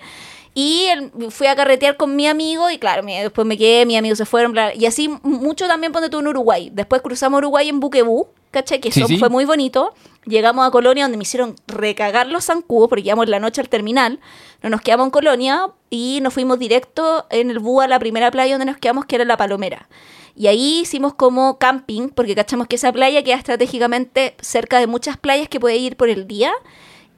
[0.59, 0.87] Y
[1.29, 4.53] fui a carretear con mi amigo y claro, después me quedé, mis amigos se fueron,
[4.53, 4.75] bla, bla.
[4.75, 6.71] y así mucho también ponte tú en Uruguay.
[6.73, 8.79] Después cruzamos Uruguay en Buquebú, ¿cachai?
[8.81, 9.19] Que Sí, eso sí.
[9.19, 9.93] fue muy bonito.
[10.27, 14.19] Llegamos a Colonia donde me hicieron recagar los zancudos porque llegamos la noche al terminal.
[14.61, 18.29] No nos quedamos en Colonia y nos fuimos directo en el búho a la primera
[18.29, 19.87] playa donde nos quedamos, que era La Palomera.
[20.35, 25.15] Y ahí hicimos como camping, porque cachamos que esa playa queda estratégicamente cerca de muchas
[25.17, 26.51] playas que puede ir por el día.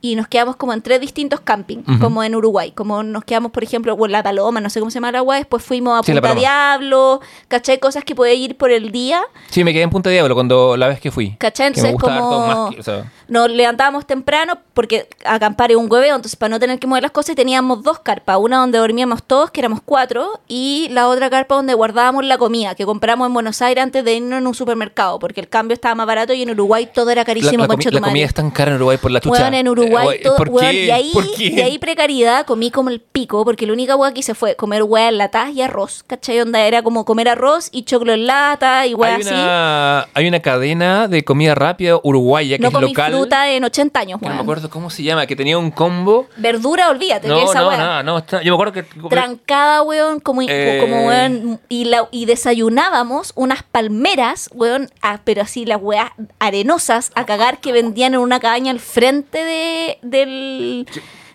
[0.01, 2.71] Y nos quedamos como en tres distintos campings, como en Uruguay.
[2.71, 5.35] Como nos quedamos, por ejemplo, en La Paloma, no sé cómo se llama el agua.
[5.35, 6.35] Después fuimos a Sí, La Punta.
[6.39, 7.19] Diablo,
[7.49, 7.79] ¿cachai?
[7.79, 9.21] Cosas que puede ir por el día.
[9.49, 11.35] Sí, me quedé en Punta Diablo cuando la vez que fui.
[11.37, 11.67] ¿Cachai?
[11.67, 16.15] Entonces, gusta como- más que- o sea, Nos levantábamos temprano porque acampar es un hueveo,
[16.15, 19.51] entonces para no tener que mover las cosas teníamos dos carpas, una donde dormíamos todos,
[19.51, 23.61] que éramos cuatro, y la otra carpa donde guardábamos la comida, que compramos en Buenos
[23.61, 26.49] Aires antes de irnos en un supermercado, porque el cambio estaba más barato y en
[26.49, 28.77] Uruguay todo era la, carísimo, la comi- concha tu la comida es tan cara en
[28.77, 29.41] Uruguay por la chucha.
[29.43, 32.99] Weón, en Uruguay Eh, todo, ¿Por weón, y ahí, y ahí precariedad, comí como el
[33.01, 36.39] pico, porque la única weá que hice fue comer weá en latas y arroz, ¿cachai?
[36.41, 39.33] Onda era como comer arroz y choclo en lata y weá hay, así.
[39.33, 43.11] una, hay una cadena de comida rápida uruguaya que No es comí local.
[43.13, 44.43] fruta en 80 años, que no me weón.
[44.45, 46.27] acuerdo cómo se llama, que tenía un combo.
[46.37, 47.77] Verdura, olvídate, que No, esa no, weá.
[47.77, 48.83] no, no, está- Yo me acuerdo que.
[49.09, 50.77] trancada, weón, como, Eh.
[50.81, 57.11] como weón, y, la- y desayunábamos unas palmeras, weón, ah, pero así las weas arenosas
[57.15, 60.87] a cagar que vendían en una cabaña al frente de, del,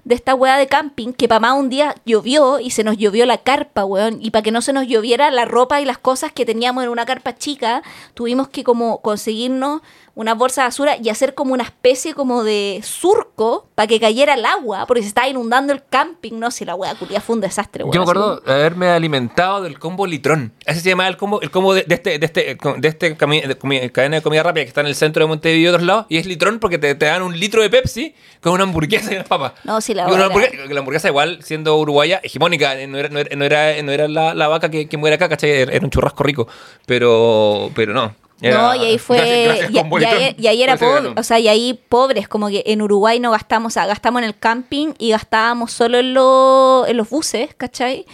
[0.04, 3.26] de esta wea de camping, que para más un día llovió y se nos llovió
[3.26, 6.32] la carpa, weón, y para que no se nos lloviera la ropa y las cosas
[6.32, 7.82] que teníamos en una carpa chica,
[8.14, 9.82] tuvimos que como conseguirnos
[10.16, 14.34] una bolsa de basura y hacer como una especie como de surco para que cayera
[14.34, 17.40] el agua, porque se estaba inundando el camping, no sé, la wea culia fue un
[17.40, 17.92] desastre, weón.
[17.94, 20.52] Yo me acuerdo haberme alimentado del combo litrón.
[20.66, 23.44] Ese se llamaba el combo, el combo de, de este, de este, de este cami-
[23.44, 26.06] de cadena de comida rápida que está en el centro de Montevideo y otros lados.
[26.08, 29.16] Y es litrón porque te, te dan un litro de Pepsi con una hamburguesa y
[29.16, 29.52] unas papas.
[29.64, 33.18] No, sí, la una hamburguesa, la hamburguesa igual, siendo uruguaya, hegemónica, eh, no era, no
[33.18, 35.50] era, no era, no era la, la vaca que, que muere acá, ¿cachai?
[35.50, 36.46] Era era un churrasco rico.
[36.86, 38.14] Pero, pero no.
[38.40, 39.16] Era- no, y ahí fue.
[39.18, 39.84] Gracias, gracias, y, ahí,
[40.24, 41.20] litrón y ahí era pobre.
[41.20, 44.28] O sea, y ahí pobres, como que en Uruguay no gastamos, o sea, gastamos en
[44.28, 48.04] el camping y gastábamos solo en, lo- en los buses, ¿cachai?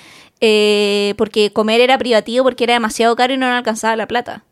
[0.41, 4.45] Eh, porque comer era privativo porque era demasiado caro y no nos alcanzaba la plata.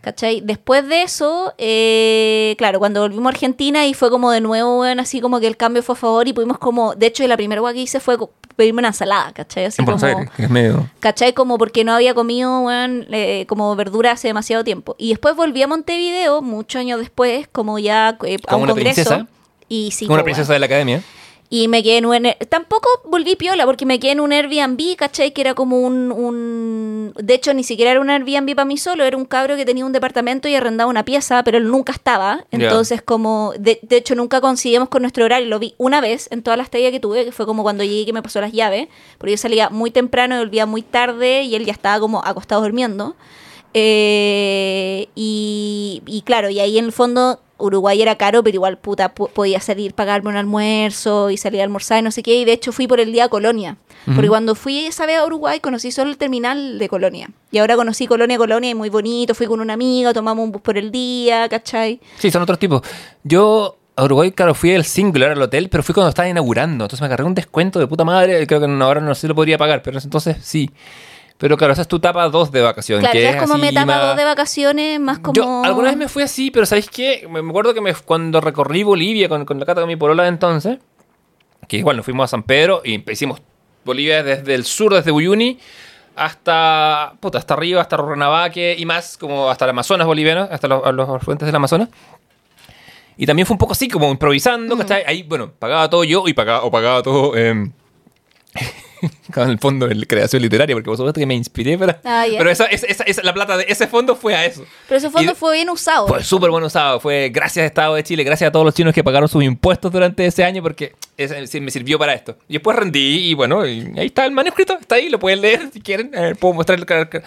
[0.00, 0.40] ¿Cachai?
[0.40, 5.00] Después de eso, eh, claro, cuando volvimos a Argentina y fue como de nuevo, weón,
[5.00, 7.60] así como que el cambio fue a favor y pudimos como, de hecho, la primera
[7.60, 8.16] hueá que hice fue
[8.56, 9.66] pedirme una ensalada, ¿cachai?
[9.66, 10.88] Así En Buenos como, Aires, que es medio.
[11.00, 11.32] ¿Cachai?
[11.32, 14.96] Como porque no había comido, weón, eh, como verdura hace demasiado tiempo.
[14.98, 18.94] Y después volví a Montevideo, muchos años después, como ya eh, a un una congreso.
[19.04, 19.26] princesa.
[19.68, 21.02] Y sí, Como una princesa de la academia.
[21.50, 22.28] Y me quedé en un...
[22.50, 25.32] Tampoco volví piola, porque me quedé en un Airbnb, ¿cachai?
[25.32, 26.12] Que era como un...
[26.12, 27.14] un...
[27.16, 29.86] De hecho, ni siquiera era un Airbnb para mí solo, era un cabro que tenía
[29.86, 32.44] un departamento y arrendaba una pieza, pero él nunca estaba.
[32.50, 33.54] Entonces, como...
[33.58, 35.48] De, de hecho, nunca coincidimos con nuestro horario.
[35.48, 38.04] Lo vi una vez en toda la estadía que tuve, que fue como cuando llegué
[38.04, 41.54] que me pasó las llaves, porque yo salía muy temprano y volvía muy tarde y
[41.54, 43.16] él ya estaba como acostado durmiendo.
[43.72, 49.14] Eh, y, y claro, y ahí en el fondo Uruguay era caro, pero igual puta
[49.14, 52.34] po- podía salir, pagarme un almuerzo y salir a almorzar y no sé qué.
[52.36, 53.76] Y de hecho fui por el día a Colonia.
[54.14, 57.28] Porque cuando fui esa vez a Uruguay conocí solo el terminal de Colonia.
[57.50, 59.34] Y ahora conocí Colonia, Colonia y muy bonito.
[59.34, 62.00] Fui con una amiga, tomamos un bus por el día, ¿cachai?
[62.16, 62.80] Sí, son otros tipos.
[63.24, 66.84] Yo a Uruguay, claro, fui al singular al hotel, pero fui cuando estaba inaugurando.
[66.84, 68.46] Entonces me agarré un descuento de puta madre.
[68.46, 70.70] Creo que ahora no sé si lo podría pagar, pero entonces sí.
[71.38, 72.98] Pero claro, esa es tu etapa 2 de vacación.
[73.00, 75.34] Claro, que es como así mi etapa más- dos de vacaciones, más como...
[75.34, 77.26] Yo alguna vez me fui así, pero ¿sabéis qué?
[77.30, 80.30] Me acuerdo que me, cuando recorrí Bolivia con, con la cata de mi polola de
[80.30, 80.78] entonces,
[81.68, 83.40] que igual nos fuimos a San Pedro y hicimos
[83.84, 85.58] Bolivia desde el sur, desde Uyuni,
[86.16, 90.92] hasta, puta, hasta arriba, hasta Rurrenabaque y más, como hasta el Amazonas boliviano, hasta los,
[90.92, 91.88] los afluentes del Amazonas.
[93.16, 94.78] Y también fue un poco así, como improvisando, Mm.
[94.80, 95.04] ¿cachai?
[95.06, 97.36] Ahí, bueno, pagaba todo yo y pagaba, o pagaba todo...
[97.36, 97.70] em,
[99.36, 102.00] en el fondo de creación literaria, porque vos supuesto que me inspiré para...
[102.04, 102.38] Ah, ya.
[102.38, 104.64] Pero esa, esa, esa- la plata de ese fondo fue a eso.
[104.88, 106.06] Pero ese fondo Y- fue bien usado.
[106.08, 107.00] fue súper bueno usado.
[107.00, 110.26] Fue gracias Estado de Chile, gracias a todos los chinos que pagaron sus impuestos durante
[110.26, 112.36] ese año porque ese- me sirvió para esto.
[112.48, 115.70] Y después rendí y bueno, y ahí está el manuscrito, está ahí, lo pueden leer
[115.72, 116.10] si quieren.
[116.38, 117.22] Puedo mostrar el,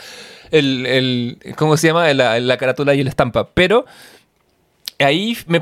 [0.52, 2.14] el, el- ¿cómo se llama?
[2.14, 3.50] La, la carátula y la estampa.
[3.54, 3.86] Pero
[5.00, 5.62] ahí me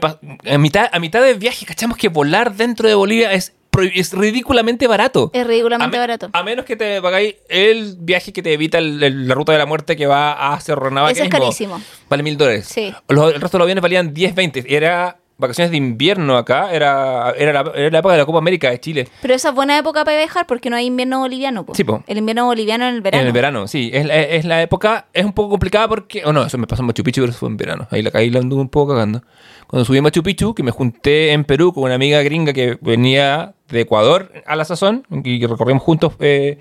[0.52, 3.54] a mitad, a mitad de viaje cachamos que volar dentro de Bolivia es,
[3.94, 5.32] es ridículamente barato.
[5.34, 6.30] Es ridículamente A barato.
[6.34, 9.58] A menos que te pagáis el viaje que te evita el- el- la ruta de
[9.58, 11.14] la muerte que va hacia Rornavaque.
[11.14, 11.82] Ese es como- carísimo.
[12.10, 12.68] Vale mil dólares.
[12.68, 12.94] Sí.
[13.08, 14.66] Los- el resto de los aviones valían 10, 20.
[14.68, 16.74] Era vacaciones de invierno acá.
[16.74, 19.08] Era, era, la, era la época de la Copa América de Chile.
[19.22, 21.66] Pero esa es buena época para viajar porque no hay invierno boliviano.
[21.66, 21.74] po.
[21.76, 22.04] Sí, po.
[22.08, 23.22] El invierno boliviano en el verano.
[23.22, 23.90] En el verano, sí.
[23.94, 26.26] Es, la- es la época, es un poco complicada porque...
[26.26, 27.88] O no, eso me pasó en Machu Picchu, pero eso fue en verano.
[27.92, 29.22] Ahí la, ahí la anduve un poco cagando.
[29.68, 32.78] Cuando subí a Machu Picchu, que me junté en Perú con una amiga gringa que
[32.82, 36.60] venía de Ecuador a la sazón, y recorrimos juntos eh,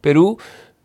[0.00, 0.38] Perú,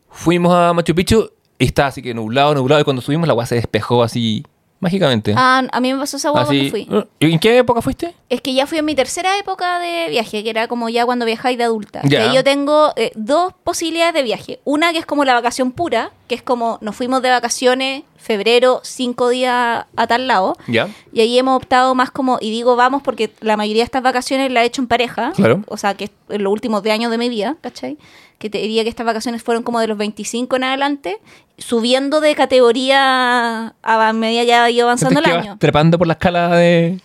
[0.10, 1.30] fuimos a Machu Picchu
[1.60, 4.44] y estaba así que nublado, nublado, y cuando subimos la agua se despejó así
[4.80, 5.34] mágicamente.
[5.36, 6.88] Ah, a mí me pasó esa cuando Así- fui.
[7.20, 8.14] ¿Y ¿En qué época fuiste?
[8.30, 11.26] Es que ya fui en mi tercera época de viaje, que era como ya cuando
[11.26, 12.02] viajáis de adulta.
[12.04, 12.28] Ya.
[12.30, 14.60] Que yo tengo eh, dos posibilidades de viaje.
[14.66, 18.82] Una que es como la vacación pura, que es como nos fuimos de vacaciones febrero,
[18.84, 20.58] cinco días a tal lado.
[20.68, 20.90] Ya.
[21.14, 24.52] Y ahí hemos optado más como, y digo vamos porque la mayoría de estas vacaciones
[24.52, 25.32] la he hecho en pareja.
[25.34, 25.64] Claro.
[25.68, 27.98] O sea, que en los últimos 10 años de mi vida, ¿cachai?
[28.38, 31.20] Que te diría que estas vacaciones fueron como de los 25 en adelante,
[31.58, 35.58] subiendo de categoría a medida ya iba avanzando el año.
[35.58, 37.00] Trepando por la escala de.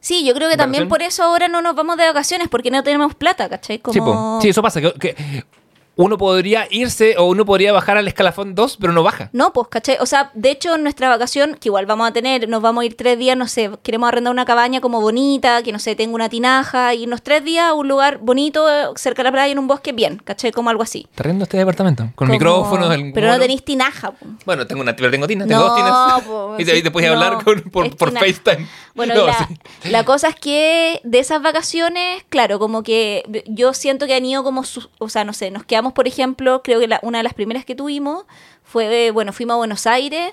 [0.00, 2.82] Sí, yo creo que también por eso ahora no nos vamos de vacaciones, porque no
[2.82, 3.78] tenemos plata, ¿cachai?
[3.78, 3.92] Como...
[3.92, 4.38] Sí, po.
[4.42, 4.80] Sí, eso pasa.
[4.80, 5.14] Que, que
[5.96, 9.28] uno podría irse o uno podría bajar al escalafón 2, pero no baja.
[9.32, 9.98] No, pues, ¿cachai?
[10.00, 12.84] O sea, de hecho, en nuestra vacación, que igual vamos a tener, nos vamos a
[12.86, 16.14] ir tres días, no sé, queremos arrendar una cabaña como bonita, que no sé, tenga
[16.14, 18.66] una tinaja, irnos tres días a un lugar bonito,
[18.96, 20.50] cerca de la playa, en un bosque, bien, ¿cachai?
[20.52, 21.06] Como algo así.
[21.14, 22.04] Te riendo este departamento.
[22.14, 22.94] Con Como- micrófonos.
[22.94, 24.26] el Pero no tenéis tinaja, po.
[24.46, 26.22] Bueno, tengo una, pero tengo tinas, tengo No, dos tinas.
[26.22, 28.66] po, y te, te puedes no, hablar con- por, por tina- FaceTime.
[28.94, 29.46] Bueno, No, la,
[29.82, 29.90] sí.
[29.90, 34.42] la cosa es que de esas vacaciones, claro, como que yo siento que han ido
[34.44, 37.24] como, su- o sea, no sé, nos quedamos, por ejemplo, creo que la- una de
[37.24, 38.24] las primeras que tuvimos
[38.62, 40.32] fue, bueno, fuimos a Buenos Aires,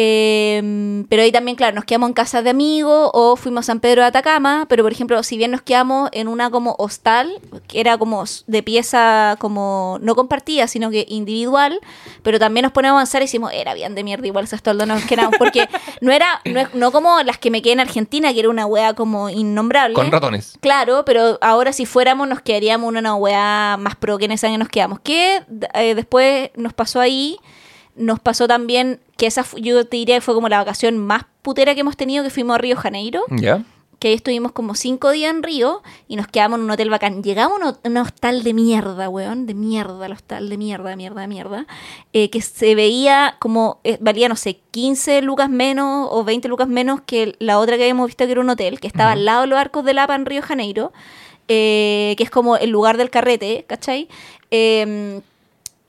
[0.00, 3.80] eh, pero ahí también, claro, nos quedamos en casas de amigos o fuimos a San
[3.80, 7.32] Pedro de Atacama, pero por ejemplo, si bien nos quedamos en una como hostal,
[7.66, 11.80] que era como de pieza como no compartida, sino que individual,
[12.22, 14.86] pero también nos ponemos a avanzar y decimos, era bien de mierda igual esas toldas
[14.86, 15.68] nos quedamos, porque
[16.00, 18.94] no era, no, no como las que me quedé en Argentina, que era una wea
[18.94, 19.94] como innombrable.
[19.94, 20.58] Con ratones.
[20.60, 24.46] Claro, pero ahora si fuéramos nos quedaríamos en una weá más pro que en ese
[24.46, 25.00] año nos quedamos.
[25.00, 25.42] Que
[25.74, 27.36] eh, después nos pasó ahí,
[27.98, 31.74] nos pasó también que esa yo te diría que fue como la vacación más putera
[31.74, 33.62] que hemos tenido, que fuimos a Río Janeiro, ¿Ya?
[33.98, 37.20] que ahí estuvimos como cinco días en Río y nos quedamos en un hotel bacán.
[37.24, 40.90] Llegamos a un, ho- un hostal de mierda, weón, de mierda, el hostal de mierda,
[40.90, 41.66] de mierda, de mierda,
[42.12, 46.68] eh, que se veía como, eh, valía, no sé, 15 lucas menos o 20 lucas
[46.68, 49.40] menos que la otra que habíamos visto que era un hotel, que estaba al lado
[49.40, 50.92] de los arcos de Lapa en Río Janeiro,
[51.48, 54.08] eh, que es como el lugar del carrete, ¿cachai?
[54.52, 55.20] Eh,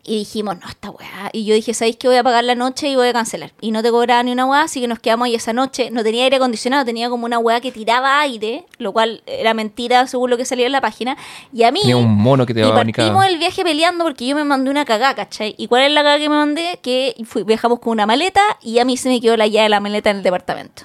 [0.10, 1.30] y dijimos, no, esta weá.
[1.34, 3.52] Y yo dije, ¿sabéis que voy a pagar la noche y voy a cancelar?
[3.62, 5.92] Y no te cobraba ni una weá, así que nos quedamos ahí esa noche.
[5.92, 10.08] No tenía aire acondicionado, tenía como una weá que tiraba aire, lo cual era mentira
[10.08, 11.16] según lo que salía en la página.
[11.54, 11.82] Y a mí.
[11.82, 14.72] Tenía un mono que te y daba partimos el viaje peleando porque yo me mandé
[14.72, 15.54] una cagada, ¿cachai?
[15.58, 16.80] ¿Y cuál es la cagada que me mandé?
[16.82, 19.70] Que fui- viajamos con una maleta y a mí se me quedó la llave de
[19.70, 20.84] la maleta en el departamento.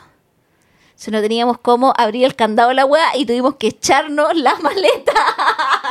[0.97, 4.55] Se no teníamos cómo abrir el candado de la weá y tuvimos que echarnos la
[4.61, 5.13] maleta.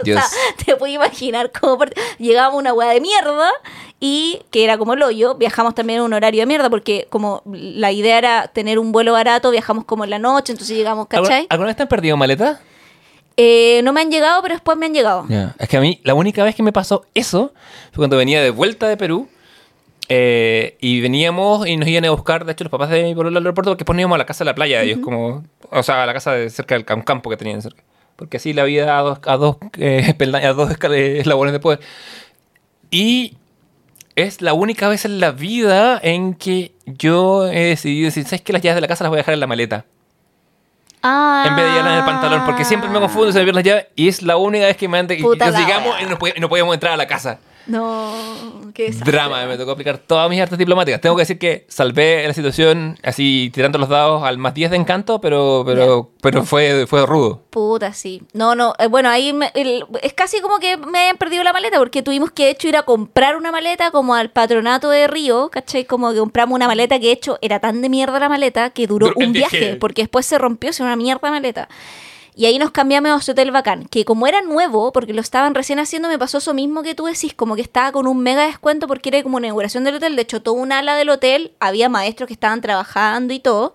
[0.02, 0.20] O Dios.
[0.22, 3.50] sea, te puedes imaginar cómo part- llegábamos a una weá de mierda
[4.00, 5.34] y que era como el hoyo.
[5.34, 9.12] Viajamos también en un horario de mierda porque como la idea era tener un vuelo
[9.12, 11.46] barato, viajamos como en la noche, entonces llegamos, ¿Alguna, ¿cachai?
[11.50, 12.60] ¿Alguna vez te han perdido maleta?
[13.36, 15.24] Eh, no me han llegado, pero después me han llegado.
[15.58, 17.52] Es que a mí, la única vez que me pasó eso
[17.92, 19.28] fue cuando venía de vuelta de Perú.
[20.08, 23.28] eh, y veníamos y nos iban a buscar, de hecho, los papás de mi pueblo
[23.28, 26.02] al aeropuerto, porque poníamos a la casa de la playa de ellos, como, o sea,
[26.02, 27.82] a la casa de cerca del un campo que tenían cerca.
[28.20, 30.14] Porque así la vida a dos, a dos, eh,
[30.44, 31.78] a dos eh, eslabones después.
[32.90, 33.38] Y
[34.14, 38.52] es la única vez en la vida en que yo he decidido decir, ¿sabes qué?
[38.52, 39.86] Las llaves de la casa las voy a dejar en la maleta.
[41.02, 41.44] Ah.
[41.46, 43.64] En vez de llevarlas en el pantalón, porque siempre me confundo, se me pierden las
[43.64, 43.86] llaves.
[43.96, 46.04] Y es la única vez que me han y nos llegamos y
[46.36, 47.38] y no podíamos entrar a la casa.
[47.70, 49.12] No, qué desastre.
[49.12, 51.00] Drama, me tocó aplicar todas mis artes diplomáticas.
[51.00, 54.76] Tengo que decir que salvé la situación así tirando los dados al más 10 de
[54.76, 57.42] encanto, pero, pero, pero fue, fue rudo.
[57.50, 58.22] Puta, sí.
[58.32, 58.74] No, no.
[58.78, 62.02] eh, bueno, ahí me- el- es casi como que me hayan perdido la maleta porque
[62.02, 65.84] tuvimos que, de hecho, ir a comprar una maleta como al patronato de Río, ¿cachai?
[65.84, 68.86] Como que compramos una maleta que, de hecho, era tan de mierda la maleta que
[68.86, 69.76] duró un viaje, viaje.
[69.76, 71.68] porque después se rompió, se una mierda maleta.
[72.34, 75.54] Y ahí nos cambiamos a ese hotel bacán, que como era nuevo, porque lo estaban
[75.54, 78.46] recién haciendo, me pasó eso mismo que tú decís, como que estaba con un mega
[78.46, 80.16] descuento porque era como una inauguración del hotel.
[80.16, 83.74] De hecho, todo un ala del hotel, había maestros que estaban trabajando y todo.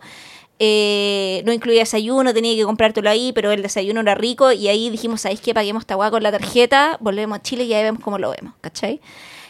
[0.57, 4.90] Eh, no incluía desayuno, tenía que comprártelo ahí, pero el desayuno era rico y ahí
[4.90, 5.53] dijimos, ¿sabéis qué?
[5.53, 9.02] Paguemos esta con la tarjeta, volvemos a Chile y ahí vemos cómo lo vemos, ¿cachai?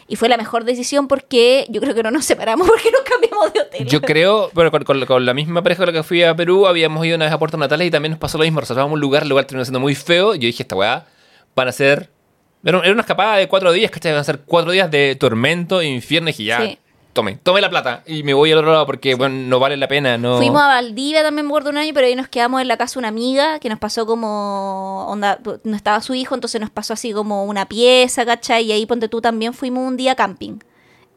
[0.08, 3.52] Y fue la mejor decisión porque yo creo que no nos separamos porque nos cambiamos
[3.52, 3.86] de hotel.
[3.86, 6.66] Yo creo, bueno, con, con- con la misma pareja con la que fui a Perú,
[6.66, 8.60] habíamos ido una vez a Puerto Natales y también nos pasó lo mismo.
[8.60, 10.34] Reservamos un lugar, el lugar terminó siendo muy feo.
[10.34, 11.06] Y yo dije, esta weá
[11.54, 12.10] van a ser.
[12.64, 14.12] Era, una escapada de cuatro días, ¿cachai?
[14.12, 16.30] Van a ser cuatro días de tormento, infierno.
[16.30, 16.78] Y ya, Sí.
[17.16, 18.04] Tome, tome la plata.
[18.06, 20.16] Y me voy al otro lado porque, bueno, no vale la pena.
[20.18, 20.36] No...
[20.36, 22.94] Fuimos a Valdivia también, me acuerdo un año, pero ahí nos quedamos en la casa
[22.94, 26.92] de una amiga que nos pasó como, onda, no estaba su hijo, entonces nos pasó
[26.92, 28.66] así como una pieza, ¿cachai?
[28.66, 30.58] Y ahí, ponte tú, también fuimos un día camping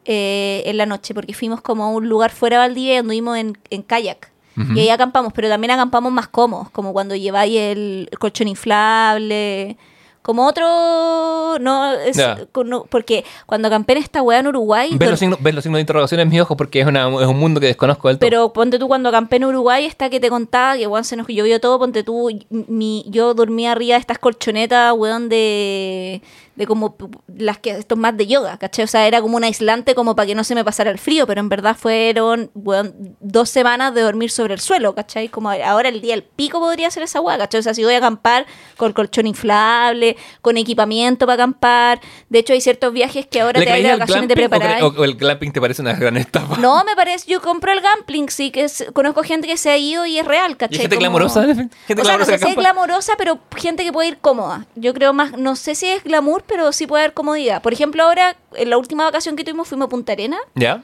[0.06, 3.36] eh, en la noche, porque fuimos como a un lugar fuera de Valdivia y anduvimos
[3.36, 4.32] en, en kayak.
[4.74, 9.78] Y ahí acampamos, pero también acampamos más cómodos, como cuando lleváis el colchón inflable,
[10.22, 11.58] Como otro.
[11.60, 12.16] No, es,
[12.64, 14.90] no, porque cuando acampé en esta weá en Uruguay.
[14.96, 17.26] ¿Ves los, signos, ves los signos de interrogación en mis ojos porque es, una- es
[17.26, 18.26] un mundo que desconozco del todo.
[18.28, 21.26] Pero ponte tú cuando acampé en Uruguay, esta que te contaba, que weón se nos
[21.26, 26.20] llovió todo, ponte tú, mi, yo dormía arriba de estas colchonetas, weón, de,
[26.60, 26.94] de como
[27.36, 28.84] las que, estos más de yoga, ¿cachai?
[28.84, 31.26] O sea, era como un aislante como para que no se me pasara el frío,
[31.26, 35.28] pero en verdad fueron, weón, dos semanas de dormir sobre el suelo, ¿cachai?
[35.30, 37.60] Como ahora el día del pico podría ser esa weá, ¿cachai?
[37.60, 38.44] O sea, si voy a acampar
[38.76, 43.66] con colchón inflable, con equipamiento para acampar, de hecho hay ciertos viajes que ahora ¿Le
[43.66, 44.82] te hay de vacaciones de glamping preparar.
[44.82, 46.56] o, o el glamping te parece una gran estafa?
[46.58, 49.78] No, me parece, yo compro el Gampling, sí, que es- conozco gente que se ha
[49.78, 50.76] ido y es real, ¿Y ¿cachai?
[50.76, 51.42] hay gente Como- glamorosa?
[51.46, 54.18] Gente o sea, no glamorosa sé que si es glamorosa, pero gente que puede ir
[54.18, 54.66] cómoda.
[54.74, 57.62] Yo creo más, no sé si es glamour, pero sí puede haber comodidad.
[57.62, 60.82] Por ejemplo, ahora, en la última vacación que tuvimos, fuimos a Punta Arena ¿Ya?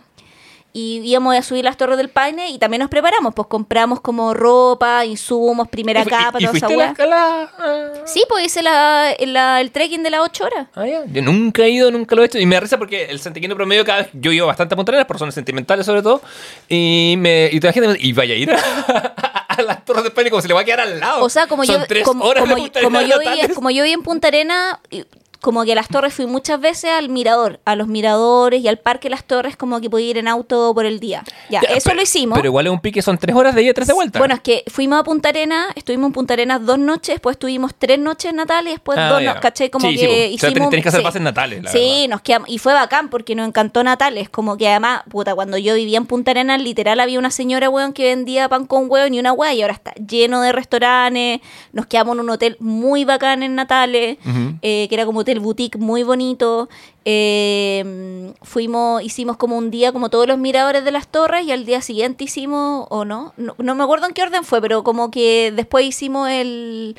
[0.72, 4.34] y íbamos a subir las Torres del Paine y también nos preparamos, pues compramos como
[4.34, 8.02] ropa, insumos, primera ¿Y capa, y, y toda esa escala?
[8.04, 10.66] Sí, pues hice la, la- el trekking de las 8 horas.
[10.74, 11.04] Ah, ya.
[11.06, 12.38] Yo nunca he ido, nunca lo he hecho.
[12.38, 14.08] Y me risa porque el santiaguino promedio cada vez...
[14.12, 16.20] Yo ido bastante a Punta Arenas por razones sentimentales sobre todo.
[16.68, 20.04] Y me y toda la gente me dice, y vaya a ir a, las Torres
[20.04, 21.24] de Paine como se le va a quedar al lado.
[21.24, 23.54] O sea, como Son yo, tres como, horas como- de Punta como yo natales.
[23.54, 25.04] como yo vivía en Punta Arena, y-
[25.40, 28.78] como que a las torres fui muchas veces al mirador, a los miradores y al
[28.78, 31.22] parque Las Torres, como que podía ir en auto por el día.
[31.50, 32.36] Ya, Ya, eso pero- lo hicimos.
[32.36, 34.18] Pero igual es un pique, son tres horas de ida y tres de vuelta.
[34.18, 37.74] Bueno, es que fuimos a Punta Arena, estuvimos en Punta Arenas dos noches, después tuvimos
[37.78, 39.34] tres noches natales y después Ah, dos, ya.
[39.34, 39.70] no- ¿cachai?
[39.70, 40.12] Como Sí, que sí, po.
[40.12, 40.52] O sea, hicimos...
[40.54, 41.04] ten- tenés que hacer sí.
[41.04, 42.08] bases natales, la Sí, verdad.
[42.10, 45.74] nos quedamos, y fue bacán porque nos encantó natales, como que además, puta, cuando yo
[45.74, 49.18] vivía en Punta Arenas, literal había una señora, weón, que vendía pan con huevo y
[49.18, 51.40] una hueá y ahora está lleno de restaurantes,
[51.72, 54.18] nos quedamos en un hotel muy bacán en Natales,
[54.62, 56.68] eh, que era como hotel boutique muy bonito.
[57.04, 61.66] Eh, fuimos, hicimos como un día como todos los miradores de las torres y al
[61.66, 65.10] día siguiente hicimos, o no, no, no me acuerdo en qué orden fue, pero como
[65.10, 66.96] que después hicimos el,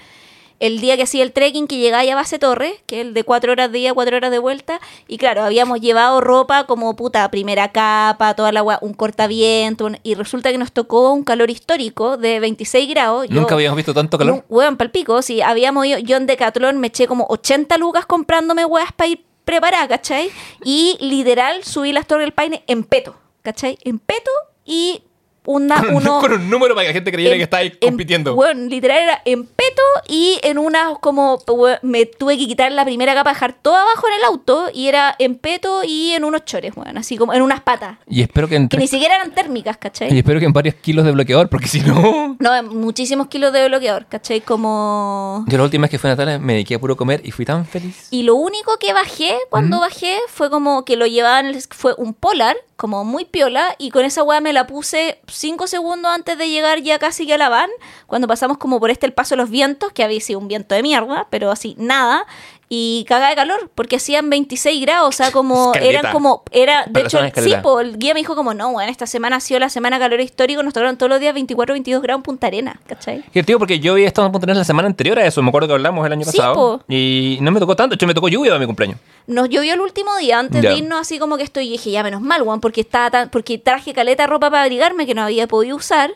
[0.60, 3.14] el día que hacía el trekking que llegaba ya a base torre, que es el
[3.14, 6.96] de cuatro horas de ida, cuatro horas de vuelta, y claro, habíamos llevado ropa como
[6.96, 11.24] puta, primera capa, toda la agua, un cortaviento, un- y resulta que nos tocó un
[11.24, 13.28] calor histórico de 26 grados.
[13.28, 14.36] Yo- Nunca habíamos visto tanto calor.
[14.38, 18.66] no, Weón, palpico, sí, habíamos ido, yo en Decathlon me eché como 80 lucas comprándome
[18.66, 20.30] weas para ir preparada, ¿cachai?
[20.66, 23.78] Y literal subí las Torres del Paine en peto, ¿cachai?
[23.84, 24.32] En peto
[24.66, 25.04] y
[25.48, 26.20] una, con, un, uno...
[26.20, 28.36] con un número para que la gente creyera en- que está ahí en- compitiendo.
[28.36, 31.40] weón, literal era en peto y en una como
[31.82, 35.16] me tuve que quitar la primera capa, dejar todo abajo en el auto y era
[35.18, 37.98] en peto y en unos chores, weón, así como en unas patas.
[38.08, 40.14] y espero que Que entre ni siquiera eran térmicas, ¿cachai?
[40.14, 42.36] y espero que en varios kilos de bloqueador, porque si no.
[42.40, 44.42] No, muchísimos kilos de bloqueador, ¿cachai?
[44.42, 45.46] Como...
[45.48, 47.46] Yo la última vez que fui a Natales me dediqué a puro comer y fui
[47.46, 48.08] tan feliz.
[48.12, 52.56] Y lo único que bajé cuando bajé fue como que lo llevaban, fue un polar,
[52.78, 56.82] como muy piola, y con esa weá me la puse cinco segundos antes de llegar
[56.82, 57.70] ya casi que a la van,
[58.06, 60.76] cuando pasamos como por este el paso de los vientos, que había sido un viento
[60.76, 62.26] de mierda, pero así, nada.
[62.70, 66.00] Y caga de calor, porque hacían 26 grados, o sea, como Escaleta.
[66.00, 69.08] eran como, era, de hecho, sí, po, el guía me dijo como, no, bueno, esta
[69.08, 72.20] semana ha sido la semana calor histórico, nos tocaron todos los días 24, 22 grados
[72.20, 73.24] en Punta Arena, ¿cachai?
[73.32, 75.48] Que tío, porque yo había estado en Punta Arenas la semana anterior a eso, me
[75.48, 76.54] acuerdo que hablamos el año Sí, pasado.
[76.56, 76.84] po.
[76.94, 79.00] Y no me tocó tanto, de hecho me tocó lluvia para mi cumpleaños.
[79.28, 82.04] Nos llovió el último día antes de irnos así como que estoy y dije, ya
[82.04, 85.48] menos mal, Juan, porque estaba tan, porque traje caleta ropa para abrigarme que no había
[85.48, 86.12] podido usar.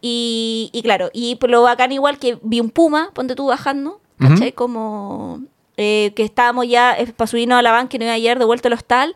[0.00, 4.52] Y, y claro, y lo bacán igual que vi un puma, ponte tú bajando, ¿cachai?
[4.52, 5.40] Como
[5.76, 8.44] eh, que estábamos ya eh, para subirnos a la van que no iba a de
[8.44, 9.14] vuelta al hostal.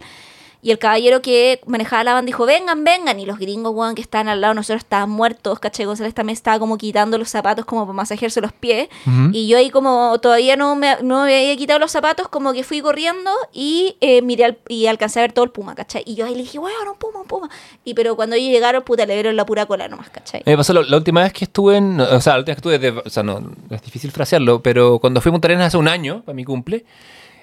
[0.62, 3.20] Y el caballero que manejaba la van dijo, vengan, vengan.
[3.20, 5.86] Y los gringos, weón, que estaban al lado de nosotros estaban muertos, ¿cachai?
[5.86, 8.88] González también estaba como quitando los zapatos como para masajearse los pies.
[9.06, 9.30] Ujú.
[9.32, 12.64] Y yo ahí como todavía no me, no me había quitado los zapatos, como que
[12.64, 16.02] fui corriendo y eh, miré al- y alcancé a ver todo el puma, ¿cachai?
[16.04, 17.48] Y yo ahí le dije, weón, un puma, un puma.
[17.84, 20.42] Y pero cuando ellos llegaron, puta, le vieron la pura cola nomás, ¿cachai?
[20.44, 22.00] Me pasó la última vez que estuve en.
[22.00, 22.78] O sea, la última vez que estuve.
[22.80, 25.76] de- o sea, no, no es difícil frasearlo, pero cuando fui a Punta Arenas hace
[25.76, 26.84] un año, para mi cumple,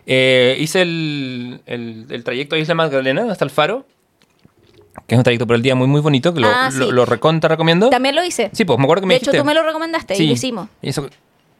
[0.05, 3.85] eh, hice el, el, el trayecto a Isla Magdalena hasta el Faro,
[5.07, 6.91] que es un trayecto por el día muy, muy bonito, que lo, Ah, lo, sí.
[6.91, 7.89] lo recontra recomiendo.
[7.89, 8.49] También lo hice.
[8.53, 10.23] Sí, pues me acuerdo que me de hecho, tú me lo recomendaste Sí.
[10.23, 10.67] y lo hicimos.
[10.81, 11.09] Y eso,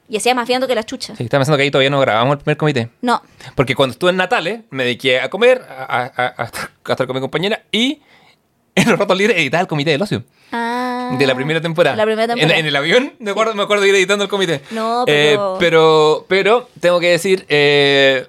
[0.10, 1.16] Y hacía más viendo que la chucha.
[1.16, 2.90] sí, estaba pensando que ahí todavía no grabamos el primer comité.
[3.02, 3.22] No.
[3.56, 6.92] Porque cuando estuve en Natales, me dediqué a comer, a, a- a- a estar, a
[6.92, 8.02] estar con mi compañera y
[8.76, 10.24] en los ratos libres editaba el comité del ocio.
[10.52, 11.16] Ah.
[11.18, 11.96] De la primera temporada.
[11.96, 12.60] La primera En- temporada.
[12.60, 14.62] En, el avión, me acuerdo, me acuerdo de ir editando el comité.
[14.72, 18.28] No, Eh, pero- pero, pero tengo que decir eh,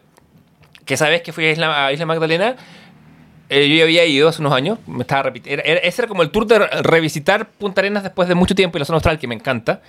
[0.84, 2.56] que sabes que fui a Isla, a Isla Magdalena.
[3.48, 4.78] eh, yo ya había ido hace unos años.
[4.86, 5.62] Me estaba repitiendo.
[5.64, 8.80] Ese era como el tour de re- revisitar Punta Arenas después de mucho tiempo y
[8.80, 9.80] la zona austral, que me encanta.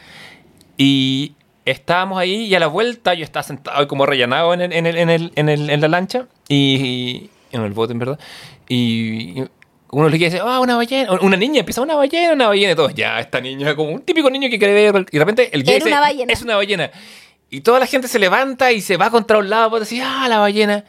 [0.77, 1.33] Y
[1.65, 4.85] estábamos ahí y a la vuelta yo estaba sentado y como rellenado en, el, en,
[4.85, 8.19] el, en, el, en, el- en la lancha y, y- en el bote, en verdad.
[8.67, 9.43] Y,
[9.91, 11.13] uno le dice, ah, una ballena.
[11.21, 12.73] Una niña empieza, una ballena, una ballena.
[12.73, 15.05] Y todos, ya, esta niña, como un típico niño que quiere ver.
[15.09, 16.33] Y de repente el guía dice, una ballena.
[16.33, 16.91] es una ballena.
[17.49, 20.27] Y toda la gente se levanta y se va contra un lado, pues decir, ah,
[20.27, 20.83] la ballena.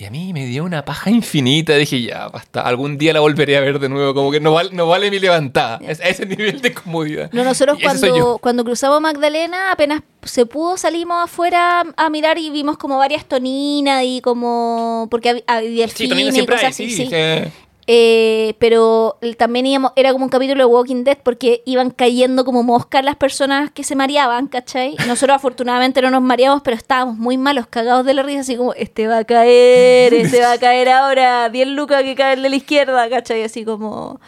[0.00, 1.74] Y a mí me dio una paja infinita.
[1.74, 4.14] Dije, ya, basta, algún día la volveré a ver de nuevo.
[4.14, 5.80] Como que no vale, no vale mi levantada.
[5.82, 7.30] Es, a ese nivel de comodidad.
[7.32, 12.78] No, nosotros cuando, cuando cruzamos Magdalena, apenas se pudo, salimos afuera a mirar y vimos
[12.78, 15.08] como varias toninas y como...
[15.10, 17.06] Porque hab- había Sí, delfines Tonina y cosas hay, así, sí.
[17.06, 17.50] sí.
[17.90, 22.62] Eh, pero también íbamos, era como un capítulo de Walking Dead porque iban cayendo como
[22.62, 24.94] moscas las personas que se mareaban, ¿cachai?
[25.06, 28.74] Nosotros afortunadamente no nos mareamos, pero estábamos muy malos, cagados de la risa, así como,
[28.74, 32.56] este va a caer, este va a caer ahora, 10 lucas que cae de la
[32.56, 33.42] izquierda, ¿cachai?
[33.42, 34.20] Así como...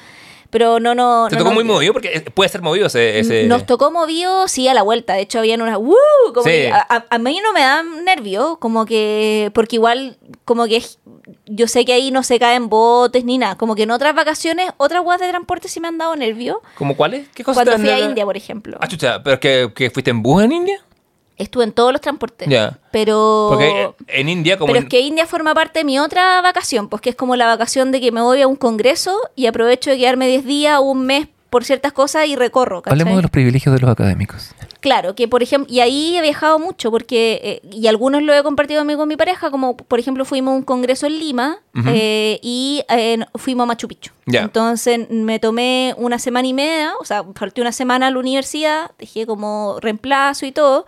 [0.51, 1.29] Pero no, no...
[1.29, 3.21] Te no tocó muy movido porque puede ser movido ese.
[3.21, 5.15] ese- Nos tocó movido, sí, a la vuelta.
[5.15, 5.79] De hecho, habían unas.
[5.79, 5.95] ¡Uh!
[6.35, 6.51] Como Sí.
[6.51, 9.51] que a, a- mí no me da nervio, como que.
[9.55, 10.77] Porque igual, como que.
[10.79, 10.99] es-
[11.47, 13.57] Yo sé que ahí no se caen botes ni nada.
[13.57, 16.61] Como que en otras vacaciones, otras guas de transporte sí me han dado nervio.
[16.77, 17.29] ¿Cómo cuáles?
[17.35, 18.77] ¿Qué cosas Cuando fui a dan- India, por ejemplo.
[18.81, 20.81] Ah, chucha, pero es que, que fuiste en bus en India.
[21.41, 22.49] Estuve en todos los transportes.
[22.49, 22.79] Ya.
[22.93, 23.47] Pero.
[23.51, 24.67] Porque en India, como.
[24.67, 27.35] Pero en- es que India forma parte de mi otra vacación, pues que es como
[27.37, 30.79] la vacación de que me voy a un congreso y aprovecho de quedarme 10 días
[30.79, 32.81] o un mes por ciertas cosas y recorro.
[32.81, 32.93] ¿cachai?
[33.01, 34.53] Hablemos de los privilegios de los académicos.
[34.79, 38.43] Claro, que por ejemplo, y ahí he viajado mucho, porque, eh, y algunos lo he
[38.45, 42.39] compartido conmigo con mi pareja, como por ejemplo fuimos a un congreso en Lima eh,
[42.41, 44.13] y eh, fuimos a Machu Picchu.
[44.27, 44.43] Ya.
[44.43, 48.93] Entonces me tomé una semana y media, o sea, falté una semana a la universidad,
[48.99, 50.87] dejé como reemplazo y todo,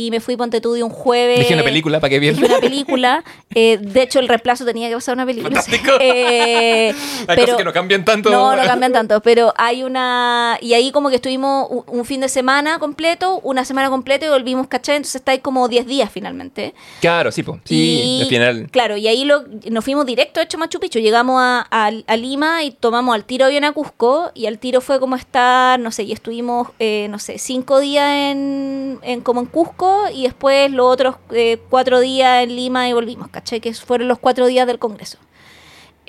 [0.00, 1.40] y me fui, ponte tú, de un jueves.
[1.40, 2.44] Dije una película para Dije vieran.
[2.44, 3.24] una película.
[3.54, 5.60] eh, de hecho, el reemplazo tenía que pasar una película.
[5.60, 5.92] Fantástico.
[6.00, 8.30] Eh, Hay pero- cosas que no cambian tanto.
[8.30, 10.56] no, no cambian tanto, pero hay una...
[10.60, 14.68] Y ahí como que estuvimos un, fin de semana completo, una semana completa y volvimos,
[14.68, 14.96] ¿cachai?
[14.96, 16.74] Entonces está ahí como 10 días finalmente.
[17.00, 17.58] Claro, sí, po.
[17.64, 18.68] Sí, Y, al final.
[18.70, 21.00] Claro, y ahí lo, nos fuimos directo, hecho, Machu Picchu.
[21.00, 24.30] Llegamos a, a- a Lima y tomamos al tiro avión a Cusco.
[24.34, 28.08] Y al tiro fue como estar, no sé, y estuvimos, eh, no sé, cinco días
[28.08, 32.92] en, en- como en Cusco y después los otros eh, cuatro días en Lima y
[32.92, 33.60] volvimos, ¿cachai?
[33.60, 35.18] Que fueron los cuatro días del Congreso.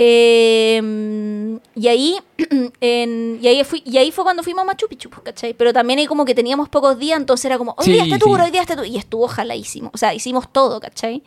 [0.01, 2.17] Eh, y ahí
[2.81, 5.53] en- y ahí fui, y ahí fue cuando fuimos a Machu Picchu, pues, ¿cachai?
[5.53, 8.17] Pero también ahí como que teníamos pocos días, entonces era como, hoy Sí, día este
[8.17, 8.45] tour, sí.
[8.45, 9.91] hoy día este tour, y estuvo jaladísimo.
[9.93, 11.21] O sea, hicimos todo, ¿cachai?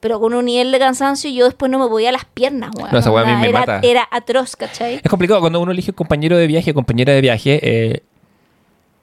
[0.00, 2.90] Pero con un nivel de cansancio yo después no me podía las piernas, weón.
[2.92, 3.80] No, esa weá a mí me era, mata.
[3.82, 4.96] era atroz, ¿cachai?
[5.02, 7.60] Es complicado cuando uno elige compañero de viaje compañera de viaje.
[7.62, 8.02] Eh,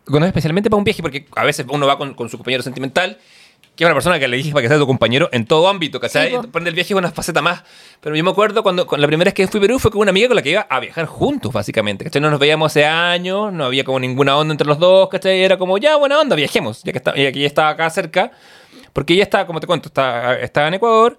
[0.06, 2.64] cuando es especialmente para un viaje, porque a veces uno va con, con su compañero
[2.64, 3.18] sentimental,
[3.76, 6.00] que es una persona que le dije para que sea tu compañero en todo ámbito,
[6.00, 6.30] ¿cachai?
[6.30, 6.38] Sí.
[6.52, 7.64] Prende el viaje una faceta más.
[8.02, 10.12] Pero yo me acuerdo cuando, la primera vez que fui a Perú fue con una
[10.12, 12.04] amiga con la que iba a viajar juntos, básicamente.
[12.04, 12.22] ¿cachai?
[12.22, 15.42] No nos veíamos hace años, no había como ninguna onda entre los dos, ¿cachai?
[15.42, 18.32] Era como, ya, buena onda, viajemos, ya que, está, ya que ella estaba acá cerca.
[18.92, 21.18] Porque ella estaba, como te cuento, estaba, estaba en Ecuador.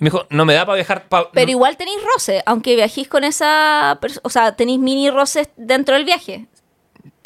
[0.00, 1.06] Y me dijo, no me da para viajar.
[1.08, 4.00] pa- Pero igual tenéis roce, aunque viajéis con esa...
[4.22, 6.46] O sea, tenéis mini roces dentro del viaje.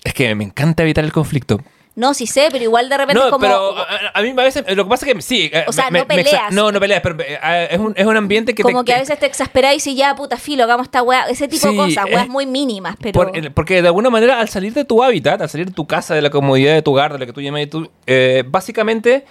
[0.09, 1.61] Es que me encanta evitar el conflicto.
[1.95, 3.43] No, sí sé, pero igual de repente es No, como...
[3.45, 5.51] pero a, a- mí a veces lo que pasa es que sí.
[5.53, 6.53] eh, O sea, me- no me peleas.
[6.53, 8.93] no, no peleas, pero eh, es un, es un ambiente que como te.
[8.93, 11.29] que a veces te exasperáis y ya, puta filo, hagamos esta weá.
[11.29, 13.13] Ese tipo Sí, de cosas, weas es- muy mínimas, pero...
[13.25, 15.87] por- el- porque de alguna manera, al salir de tu hábitat, al salir de tu
[15.89, 19.25] casa, de la comodidad de tu hogar, de lo que tú llamas, tú, eh, básicamente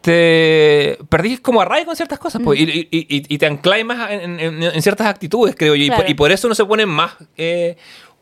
[0.00, 4.10] te perdís como arraigo en ciertas cosas pues, y, y- y- y te ancláis más
[4.10, 5.84] en, en- en ciertas actitudes, creo yo.
[5.84, 6.10] Y, por, Claro.
[6.10, 7.76] y por eso no se pone más eh,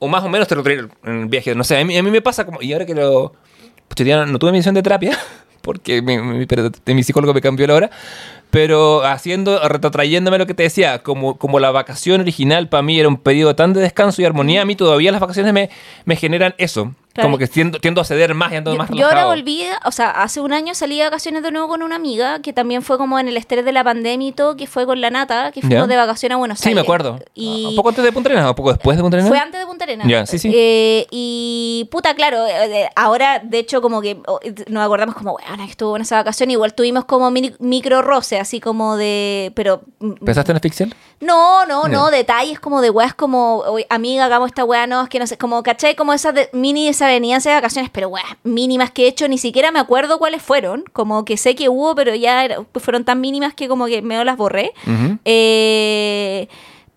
[0.04, 1.54] o más o menos territorial en el viaje.
[1.54, 2.60] No sé, a mí, a mí me pasa como.
[2.60, 3.34] Y ahora que lo.
[3.96, 5.16] ya no, tuve mi sesión de terapia,
[5.62, 6.46] porque mi, mi-
[6.94, 7.90] mi psicólogo me cambió la hora.
[8.50, 13.08] Pero haciendo, retrotrayéndome lo que te decía, como, como la vacación original para mí era
[13.08, 15.70] un periodo tan de descanso y armonía, a mí todavía las vacaciones me,
[16.04, 16.92] me generan eso.
[17.12, 17.26] Claro.
[17.28, 19.20] Como que tiendo, tiendo a ceder más y ando Yo, más yo relajado.
[19.20, 22.40] ahora volví, o sea, hace un año salí de vacaciones de nuevo con una amiga
[22.40, 25.00] que también fue como en el estrés de la pandemia y todo, que fue con
[25.00, 26.76] la Nata, que fuimos de vacaciones a Buenos Sí, Aires.
[26.76, 27.18] me acuerdo.
[27.34, 29.28] Y ¿Un poco antes de Punta Arenas o poco después de Punta Arenas?
[29.28, 30.06] fue antes de Punta Arenas.
[30.08, 30.50] Ya, sí, sí.
[30.54, 35.14] Eh, y puta, claro, eh, de- ahora de hecho como que oh, eh, nos acordamos
[35.14, 38.96] como, bueno, que estuvo en esa vacación, igual tuvimos como mini- micro roce, así como
[38.96, 39.82] de, pero...
[40.00, 40.88] mm, ¿Pensaste en asfixiar?
[41.20, 42.10] No, no, no, No.
[42.10, 45.36] detalles como de weas como, "Oye, amiga, hagamos esta wea, no, es que no sé,
[45.38, 45.94] como, ¿cachai?
[45.94, 49.70] Como esas de- mini desavenencias de vacaciones, pero weas mínimas que he hecho, ni siquiera
[49.70, 53.54] me acuerdo cuáles fueron, como que sé que hubo, pero ya era- fueron tan mínimas
[53.54, 54.72] que como que medio las borré.
[55.24, 56.48] Eh,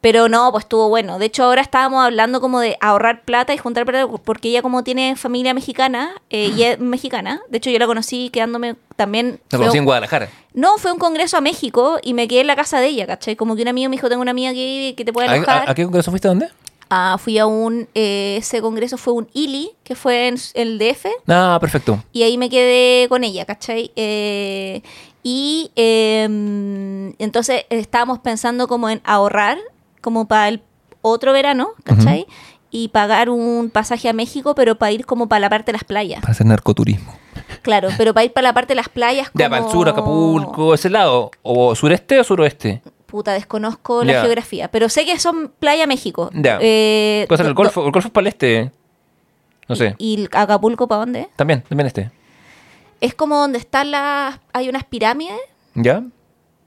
[0.01, 1.17] pero no, pues estuvo bueno.
[1.17, 4.83] De hecho, ahora estábamos hablando como de ahorrar plata y juntar plata, porque ella como
[4.83, 9.39] tiene familia mexicana, eh, y es mexicana, de hecho yo la conocí quedándome también...
[9.49, 10.29] Fue conocí un- en Guadalajara.
[10.53, 13.35] no, fue un congreso a México y me quedé en la casa de ella, ¿cachai?
[13.35, 15.67] Como que un amigo me dijo, tengo una amiga que, que te puede ¿A, alojar.
[15.67, 16.27] a- a qué congreso fuiste?
[16.27, 16.49] ¿Dónde?
[16.89, 21.07] Ah, fui a un, eh, ese congreso fue un ILI, que fue en, el DF,
[21.27, 22.03] Ah, perfecto.
[22.11, 23.91] y ahí me quedé con ella, ¿cachai?
[23.95, 24.81] Eh,
[25.23, 26.23] y eh,
[27.17, 29.57] entonces estábamos pensando como en ahorrar,
[30.01, 30.61] como para el
[31.01, 32.27] otro verano, ¿cachai?
[32.69, 35.83] Y pagar un pasaje a México, pero para ir como para la parte de las
[35.83, 36.21] playas.
[36.21, 37.15] Para hacer narcoturismo.
[37.61, 39.39] Claro, pero para ir para la parte de las playas como...
[39.43, 41.31] Ya, para el sur, Acapulco, ese lado.
[41.41, 42.81] ¿O sureste o suroeste?
[43.05, 44.21] Puta, desconozco la Ya.
[44.21, 46.29] geografía, pero sé que son Playa México.
[46.33, 46.57] Ya.
[46.61, 48.71] Eh, Puede ser el do- Golfo, el Golfo es para el este.
[49.67, 49.95] No sé.
[49.97, 51.29] ¿Y Acapulco para dónde?
[51.35, 52.11] También, también este.
[53.01, 54.39] Es como donde están las...
[54.53, 55.39] Hay unas pirámides.
[55.75, 56.03] ¿Ya?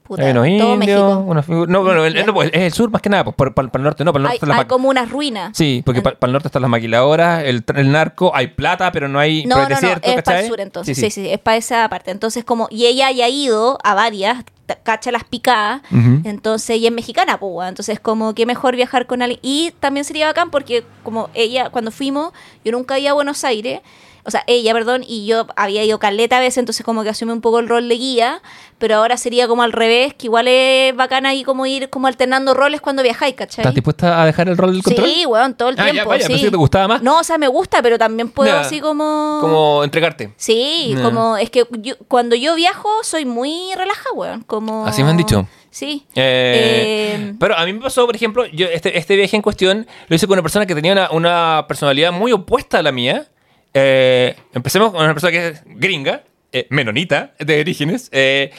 [0.09, 2.25] Puta, Hay unos todo indios, unos No, bueno, el- Ya.
[2.25, 4.19] no, pues, es el sur más que nada, pues, para, para el norte no, para
[4.21, 5.51] el norte Hay, están las hay ma- como unas ruinas.
[5.55, 9.19] Sí, porque para, el norte están las maquiladoras, el, el narco, hay plata, pero no
[9.19, 10.97] hay No, no, no, es para el sur entonces.
[10.97, 12.09] Sí, sí, es para esa parte.
[12.09, 14.43] Entonces, como, y ella haya ido a varias,
[14.83, 19.39] cacha las picadas, entonces ella es mexicana, pues, entonces como que mejor viajar con alguien.
[19.43, 22.33] Y también sería bacán porque como ella, cuando fuimos,
[22.65, 23.81] yo nunca iba a Buenos Aires,
[24.23, 27.33] o sea, ella, perdón, y yo había ido caleta a veces, entonces como que asume
[27.33, 28.41] un poco el rol de guía,
[28.77, 32.53] pero ahora sería como al revés, que igual es bacán ahí como ir como alternando
[32.53, 33.63] roles cuando viajáis, ¿cachai?
[33.63, 35.07] ¿Estás dispuesta a dejar el rol del control?
[35.09, 36.09] Sí, weón, todo el Ah, ya, tiempo.
[36.09, 36.33] vaya, sí.
[36.33, 37.01] pensé que te gustaba más.
[37.01, 38.61] No, o sea, me gusta, pero también puedo Ya.
[38.61, 39.39] así como...
[39.41, 40.33] Como entregarte.
[40.37, 41.01] Sí, Ya.
[41.03, 44.41] como es que yo- cuando yo viajo soy muy relajada, weón.
[44.43, 44.85] Como...
[44.85, 45.47] Así me han dicho.
[45.71, 46.05] Sí.
[46.15, 49.87] Eh, Eh, pero a mí me pasó, por ejemplo, yo este, este viaje en cuestión
[50.07, 53.27] lo hice con una persona que tenía una, una personalidad muy opuesta a la mía.
[53.73, 58.51] Eh, empecemos con una persona que es gringa, eh, menonita de orígenes, eh,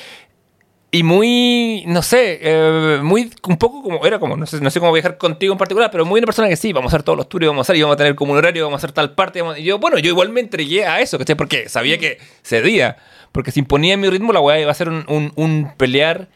[0.92, 4.90] y muy, no sé, muy, un poco como, era como, no sé, no sé cómo
[4.92, 7.28] viajar contigo en particular, pero muy una persona que sí, vamos a hacer todos los
[7.28, 9.14] tours, vamos a hacer, y vamos a tener como un horario, vamos a hacer tal
[9.14, 11.16] parte, yo, bueno, yo igual me entregué a eso.
[11.36, 12.96] Porque sabía que cedía,
[13.30, 16.28] porque si imponía mi ritmo, la weá iba a ser un- un pelear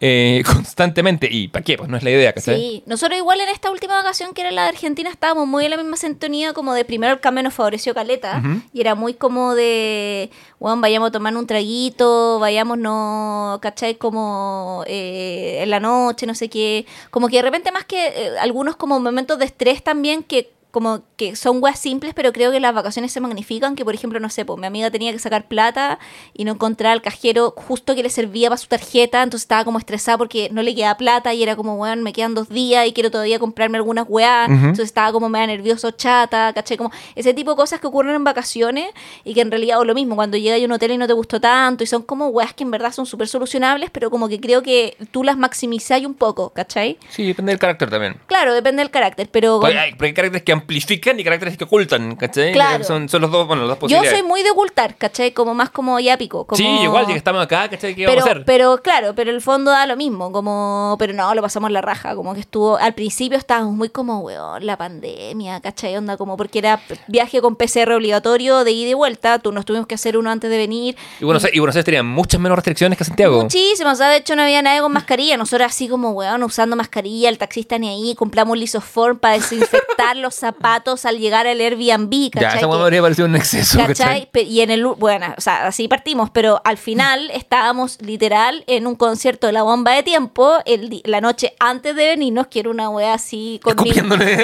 [0.00, 1.76] eh, constantemente, y ¿para qué?
[1.76, 2.56] Pues no es la idea, ¿cachai?
[2.56, 5.70] Sí, nosotros igual en esta última vacación que era la de Argentina estábamos muy en
[5.70, 8.42] la misma sintonía como de primero el cambio nos favoreció Caleta
[8.72, 13.96] y era muy como de, bueno, vayamos a tomar un traguito, vayamos, no, ¿cachai?
[13.96, 18.38] Como eh, en la noche, no sé qué, como que de repente más que eh,
[18.40, 22.60] algunos como momentos de estrés también que como que son weas simples, pero creo que
[22.60, 25.48] las vacaciones se magnifican, que por ejemplo, no sé, pues mi amiga tenía que sacar
[25.48, 25.98] plata
[26.34, 29.78] y no encontraba al cajero justo que le servía para su tarjeta, entonces estaba como
[29.78, 32.92] estresada porque no le quedaba plata y era como, weón, me quedan dos días y
[32.92, 34.56] quiero todavía comprarme algunas weas, Ujú.
[34.56, 38.24] entonces estaba como media nervioso, chata, caché, como ese tipo de cosas que ocurren en
[38.24, 38.90] vacaciones
[39.24, 41.14] y que en realidad, o lo mismo, cuando llegas a un hotel y no te
[41.14, 44.38] gustó tanto y son como weas que en verdad son súper solucionables, pero como que
[44.38, 46.98] creo que tú las maximizáis un poco, ¿cachai?
[47.08, 48.16] Sí, depende del carácter también.
[48.26, 49.60] Claro, depende del carácter, pero...
[49.60, 52.52] Porque hay, porque hay caracteres que amplifican y caracteres que ocultan, ¿cachai?
[52.52, 52.84] Claro.
[52.84, 54.18] Son, son los dos, bueno, las dos Yo posibilidades.
[54.20, 55.32] soy muy de ocultar, ¿cachai?
[55.32, 56.46] Como más como ya pico.
[56.46, 56.56] Como...
[56.56, 57.94] Sí, igual, ya que estamos acá, ¿cachai?
[57.94, 58.44] ¿Qué pero, vamos a hacer?
[58.44, 62.14] pero claro, pero el fondo da lo mismo, como, pero no, lo pasamos la raja,
[62.14, 65.96] como que estuvo, al principio estábamos muy como, weón, la pandemia, ¿cachai?
[65.96, 69.86] Onda como porque era viaje con PCR obligatorio de ida y vuelta, tú nos tuvimos
[69.86, 70.96] que hacer uno antes de venir.
[71.20, 73.42] y, Buenos Aires, y Buenos Aires tenía muchas menos restricciones que Santiago.
[73.42, 76.76] Muchísimas, o sea, de hecho no había nadie con mascarilla, nosotros así como, weón, usando
[76.76, 82.10] mascarilla, el taxista ni ahí, compramos lisoform para desinfectar los zapatos al llegar al Airbnb,
[82.12, 82.58] ya, ¿cachai?
[82.58, 84.26] esa hueá Que- me habría parecido un exceso, ¿Cachai?
[84.32, 84.46] ¿cachai?
[84.48, 88.94] Y en el, bueno, o sea, así partimos, pero al final estábamos literal en un
[88.96, 92.88] concierto de la bomba de tiempo el, la noche antes de venirnos, que era una
[92.90, 93.92] wea así con, ni-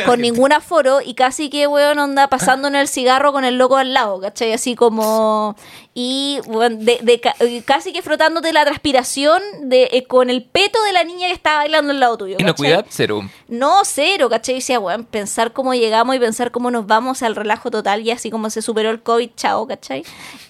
[0.06, 3.92] con ningún aforo y casi que weón onda pasándonos el cigarro con el loco al
[3.94, 4.52] lado, ¿cachai?
[4.52, 5.56] Así como.
[5.96, 10.82] Y weón, de, de y casi que frotándote la transpiración de, eh, con el peto
[10.82, 12.36] de la niña que estaba bailando al lado tuyo.
[12.40, 13.22] Inocuidad, cero.
[13.46, 14.56] No, cero, ¿cachai?
[14.56, 18.10] Y decía, weón, pensar cómo llegamos y pensar cómo nos vamos al relajo total y
[18.10, 20.02] así como se superó el COVID, chao, ¿cachai?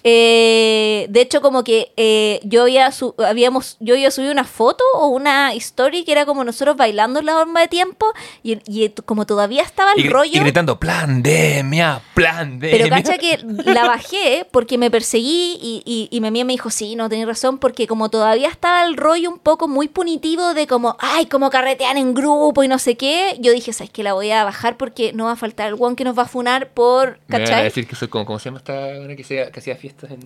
[0.03, 4.83] Eh, de hecho, como que eh, yo había su- habíamos, yo había subido una foto
[4.95, 8.07] o una story que era como nosotros bailando en la bomba de tiempo
[8.41, 10.31] y, y como todavía estaba el Y, rollo.
[10.33, 12.77] y gritando, pandemia, pandemia.
[12.77, 16.69] Pero cacha que la bajé porque me perseguí y, y, y mi amiga me dijo,
[16.69, 20.67] sí, no, tenés razón, porque como todavía estaba el rollo un poco muy punitivo de
[20.67, 24.03] como, ay, como carretean en grupo y no sé qué, yo dije, ¿sabes qué?
[24.03, 26.27] La voy a bajar porque no va a faltar el one que nos va a
[26.27, 27.63] funar por, Me van a ¿cachai?
[27.65, 30.19] decir que soy como, ¿cómo se llama esta que, sea- que hacía fiestas en...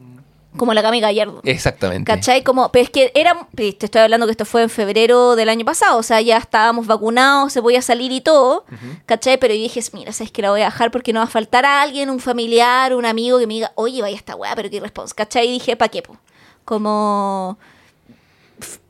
[0.57, 1.41] Como la Cami Gallardo.
[1.43, 2.11] Exactamente.
[2.11, 2.43] ¿Cachai?
[2.43, 5.63] Como, pero es que era, te estoy hablando que esto fue en febrero del año
[5.63, 8.65] pasado, o sea, ya estábamos vacunados, se podía salir y todo,
[9.05, 9.37] ¿cachai?
[9.37, 11.65] Pero yo dije, mira, sabes que la voy a dejar porque no va a faltar
[11.65, 14.79] a alguien, un familiar, un amigo que me diga, oye, vaya esta weá, pero qué
[14.79, 15.47] responsa, ¿cachai?
[15.47, 16.01] Y dije, ¿pa' qué?
[16.01, 16.17] po?
[16.65, 17.57] Como,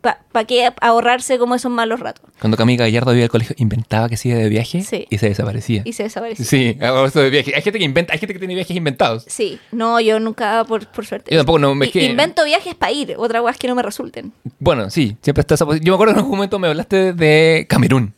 [0.02, 2.24] ¿para qué ahorrarse como esos malos ratos?
[2.40, 5.06] Cuando Camila Gallardo vivía al colegio, inventaba que se iba de viaje Sí.
[5.10, 5.82] y se desaparecía.
[5.86, 6.46] Y se desapareció.
[6.46, 7.54] Sí, eso de viaje.
[7.56, 9.26] Hay gente que inventa, hay gente que tiene viajes inventados.
[9.28, 11.32] Sí, no, yo nunca, por, por suerte.
[11.34, 14.32] Yo tampoco, no, I- que- Invento viajes para ir, otra es que no me resulten.
[14.60, 17.66] Bueno, sí, siempre está esa Yo me acuerdo que en algún momento me hablaste de
[17.70, 18.14] Camerún.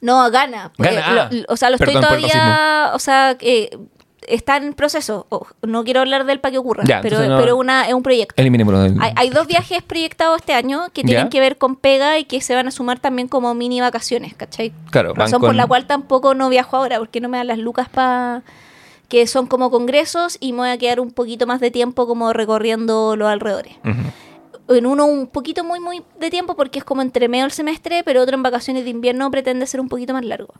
[0.00, 0.30] No,
[0.92, 1.28] lo- ah.
[1.30, 2.92] lo- o sea, lo estoy todavía.
[2.94, 3.70] O sea, eh,
[4.30, 5.26] está en proceso.
[5.62, 8.34] No quiero hablar del para que ocurra, Ya, pero, no- pero una, es un proyecto.
[8.82, 8.96] Del...
[9.00, 11.30] Hay, hay dos viajes proyectados este año que tienen Ya.
[11.30, 14.72] que ver con pega y que se van a sumar también como mini vacaciones, ¿cachai?
[14.90, 17.88] Claro, Razón por la cual tampoco no viajo ahora, porque no me dan las lucas
[17.88, 18.42] para
[19.08, 22.32] que son como congresos y me voy a quedar un poquito más de tiempo como
[22.34, 23.72] recorriendo los alrededores.
[24.68, 28.02] En uno un poquito muy, muy de tiempo porque es como entre medio del semestre,
[28.04, 30.54] pero otro en vacaciones de invierno pretende ser un poquito más largo.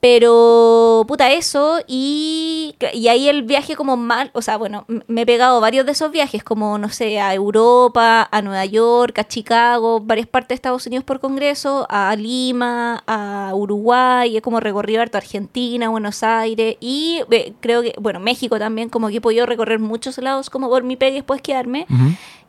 [0.00, 1.80] Pero, puta, eso.
[1.86, 5.92] Y, y ahí el viaje como mal, o sea, bueno, me he pegado varios de
[5.92, 10.54] esos viajes, como, no sé, a Europa, a Nueva York, a Chicago, varias partes de
[10.54, 16.76] Estados Unidos por congreso, a Lima, a Uruguay, he como recorrido harto Argentina, Buenos Aires
[16.80, 20.68] y eh, creo que, bueno, México también, como que he podido recorrer muchos lados como
[20.68, 21.86] por mi pega y después quedarme.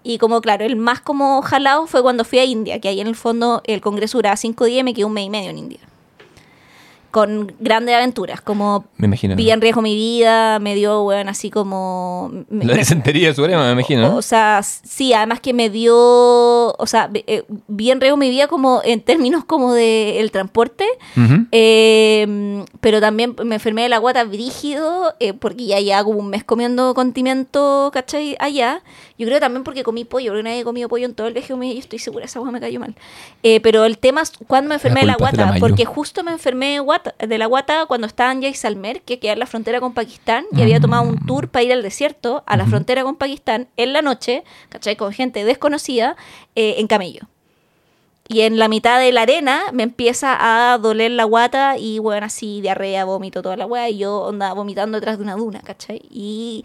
[0.04, 3.08] Y como, claro, el más como jalado fue cuando fui a India, que ahí en
[3.08, 5.58] el fondo el congreso duraba cinco días y me quedé un mes y medio en
[5.60, 5.80] India.
[7.12, 9.36] Con grandes aventuras, como Me imagino.
[9.36, 12.32] vi en riesgo mi vida, me dio, weón, así como...
[12.50, 14.02] me- La disentería suprema, me imagino.
[14.12, 14.16] ¿no?
[14.16, 18.30] o sea, sí, además que me dio, o sea, vi- eh, vi en riesgo mi
[18.30, 20.86] vida como en términos como de el transporte,
[21.52, 26.30] eh, pero también me enfermé de la guata brígido, eh, porque ya llevaba como un
[26.30, 28.38] mes comiendo condimento, ¿cachai?
[28.40, 28.84] Allá.
[29.22, 31.50] Yo creo también porque comí pollo, porque nadie ha comido pollo en todo el viaje,
[31.50, 32.96] yo estoy segura, esa agua me cayó mal.
[33.44, 36.24] Eh, pero el tema es cuando me enfermé de la de la guata, porque justo
[36.24, 39.46] me enfermé de, guata- de la guata cuando estaba en Jaisalmer, que queda en la
[39.46, 43.04] frontera con Pakistán, y había tomado un tour para ir al desierto, a la frontera
[43.04, 44.96] con Pakistán, en la noche, ¿cachai?
[44.96, 46.16] Con gente desconocida,
[46.56, 47.28] eh, en camello.
[48.28, 52.26] Y en la mitad de la arena me empieza a doler la guata y, bueno,
[52.26, 53.88] así diarrea, vómito, toda la weá.
[53.90, 56.02] Y yo andaba vomitando detrás de una duna, ¿cachai?
[56.10, 56.64] Y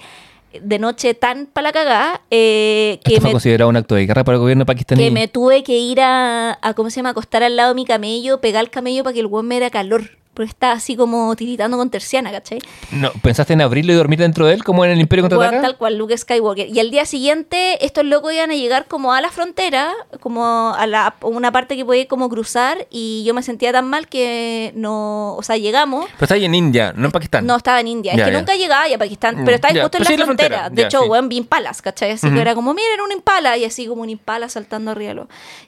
[0.63, 4.07] de noche tan para la cagada eh, que, Esto fue me, considerado un acto de
[4.07, 5.03] guerra para el gobierno pakistaní.
[5.05, 7.85] que me tuve que ir a, a, ¿cómo se llama?, acostar al lado de mi
[7.85, 10.11] camello, pegar el camello para que el weón me diera calor.
[10.37, 12.59] Porque estaba así como tiritando con terciana, ¿cachai?
[12.93, 15.63] No, ¿Pensaste en abrirlo y dormir dentro de él como en el Imperio Contraataca?
[15.63, 16.69] tal cual, Luke Skywalker.
[16.69, 20.87] Y al día siguiente, estos locos iban a llegar como a la frontera, como a
[20.87, 25.35] la, una parte que podía como cruzar, y yo me sentía tan mal que no.
[25.37, 26.05] O sea, llegamos.
[26.05, 27.47] Pero está ahí en India, no en Pakistán.
[27.47, 28.13] No, estaba en India.
[28.15, 28.39] Ya, es que ya.
[28.39, 29.83] nunca llegaba a Pakistán, Mm, pero estaba ya.
[29.85, 30.57] justo en la sí, la frontera.
[30.59, 30.75] frontera.
[30.83, 31.09] De hecho, sí.
[31.09, 32.11] weón, vi impalas, ¿cachai?
[32.11, 32.35] Así Ujú.
[32.37, 35.07] que era como, miren, un impala, y así como un impala saltando arriba.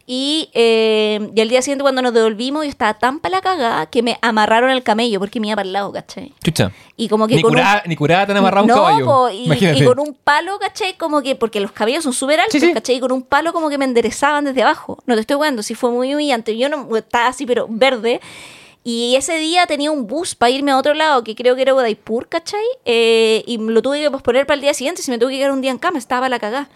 [0.07, 3.87] Y, eh, y al día siguiente, cuando nos devolvimos, yo estaba tan para la cagada
[3.87, 6.33] que me amarraron el camello porque me iba para el lado, ¿cachai?
[6.43, 6.73] Chucha.
[6.97, 9.05] Y como que Ni con un- curada, ni curada tan amarrado un caballo.
[9.05, 10.97] po, y, con un palo, ¿cachai?
[10.97, 12.73] Como que, porque los cabellos son súper altos, Sí, sí.
[12.73, 12.97] ¿cachai?
[12.97, 14.99] Y con un palo como que me enderezaban desde abajo.
[15.07, 16.57] No te estoy jugando, sí fue muy humillante.
[16.57, 18.21] Yo no estaba así, pero verde.
[18.85, 21.75] Y ese día tenía un bus para irme a otro lado, que creo que era
[21.75, 22.65] Udaipur, ¿cachai?
[22.87, 25.51] Eh, y lo tuve que posponer para el día siguiente, si me tuve que quedar
[25.51, 26.69] un día en cama, estaba para la cagada.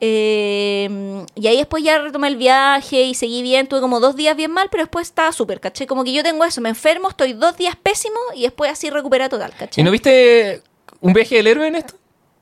[0.00, 4.36] Eh, y ahí después ya retomé el viaje y seguí bien, tuve como dos días
[4.36, 5.86] bien mal, pero después estaba súper, ¿cachai?
[5.86, 9.28] Como que yo tengo eso, me enfermo, estoy dos días pésimo y después así recupera
[9.28, 9.82] total, ¿cachai?
[9.82, 10.62] ¿Y no viste
[11.00, 11.94] un viaje del héroe en esto?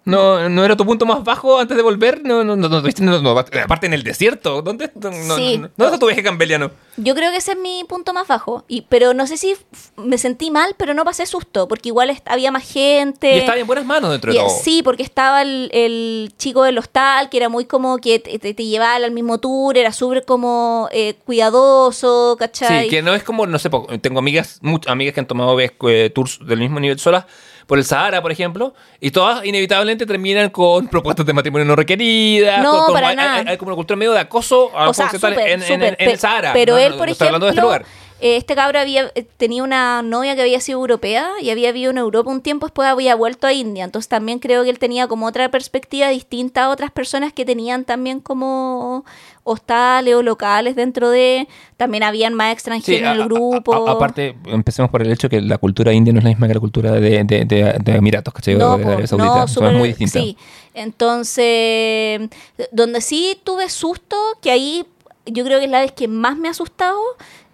[0.06, 2.22] ¿No, ¿No era tu punto más bajo antes de volver?
[2.24, 2.80] No, no, no, no,
[3.20, 4.62] no, aparte en el desierto.
[4.62, 5.56] ¿Dónde, no, no, Sí.
[5.56, 6.70] ¿dónde está tu viaje cambeliano?
[6.96, 8.64] Yo creo que ese es mi punto más bajo.
[8.68, 9.56] Y, pero no sé si
[9.96, 13.34] me sentí mal, pero no pasé susto, porque igual había más gente.
[13.34, 14.50] y estaba en buenas manos dentro de Y, todo.
[14.50, 18.54] sí, porque estaba el, el chico del hostal, que era muy como que te, te-
[18.54, 22.84] te llevaba al mismo tour, era súper como eh, cuidadoso, ¿cachai?
[22.84, 23.70] Sí, que no es como, no sé,
[24.00, 27.24] tengo amigas, muchas amigas que han tomado eh, tours del mismo nivel solas
[27.66, 32.62] por el Sahara, por ejemplo, y todas inevitablemente terminan con propuestas de matrimonio no requeridas.
[32.62, 33.34] No, con- para hay, nada.
[33.38, 36.18] hay- hay como una cultura medio de acoso a los homosexuales en, en- en el
[36.18, 36.52] Sahara.
[36.52, 37.84] Pero No, él, por no hablando de este ejemplo, lugar.
[38.20, 41.90] Eh, este cabro había eh, tenía una novia que había sido europea y había vivido
[41.90, 43.84] en Europa un tiempo, después había vuelto a India.
[43.84, 47.84] Entonces también creo que él tenía como otra perspectiva distinta a otras personas que tenían
[47.84, 49.04] también como
[49.44, 51.46] hostales o locales dentro de...
[51.76, 53.86] También habían más extranjeros en a- el grupo.
[53.88, 56.54] a- aparte, empecemos por el hecho que la cultura india no es la misma que
[56.54, 58.54] la cultura de, de, de- de Emiratos, ¿cachai?
[58.56, 59.34] No, de Arabia Saudita.
[59.36, 60.22] no, Son súper- muy distintas.
[60.22, 60.36] Sí,
[60.74, 62.28] entonces,
[62.72, 64.86] donde sí tuve susto, que ahí
[65.26, 66.98] yo creo que es la vez que más me ha asustado,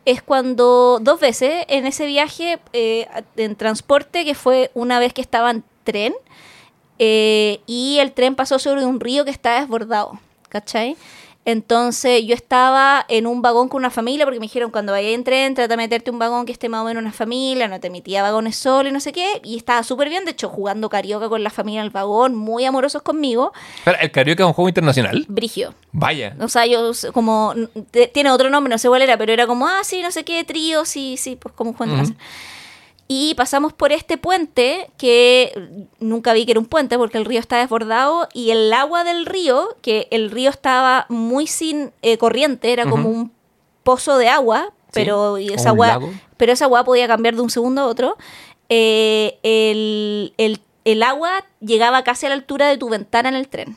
[0.05, 3.07] es cuando dos veces en ese viaje eh,
[3.37, 6.15] en transporte, que fue una vez que estaba en tren,
[6.99, 10.97] eh, y el tren pasó sobre un río que estaba desbordado, ¿cachai?
[11.45, 15.25] Entonces yo estaba en un vagón con una familia porque me dijeron cuando vayas en
[15.25, 17.89] tren trata de meterte un vagón que esté más o menos una familia, no te
[17.89, 21.29] emitía vagones solo y no sé qué, y estaba súper bien, de hecho jugando carioca
[21.29, 24.69] con la familia en el vagón, muy amorosos conmigo, Espera, ¿El karaoke es un juego
[24.69, 25.25] internacional?
[25.29, 25.75] brigio.
[25.91, 26.37] Vaya.
[26.41, 27.55] O sea, yo como,
[28.13, 30.45] tiene otro nombre, no sé cuál era, pero era como, ah, sí, no sé qué,
[30.45, 32.15] trío, sí, sí, pues como un juego Ujú.
[33.15, 37.41] Y pasamos por este puente que nunca vi que era un puente porque el río
[37.41, 42.73] está desbordado y el agua del río, que el río estaba muy sin eh, corriente,
[42.73, 43.31] era como un
[43.83, 45.89] pozo de agua, pero esa agua,
[46.39, 48.17] pero esa agua podía cambiar de un segundo a otro.
[48.71, 53.49] Eh, el, el- el agua llegaba casi a la altura de tu ventana en el
[53.49, 53.77] tren.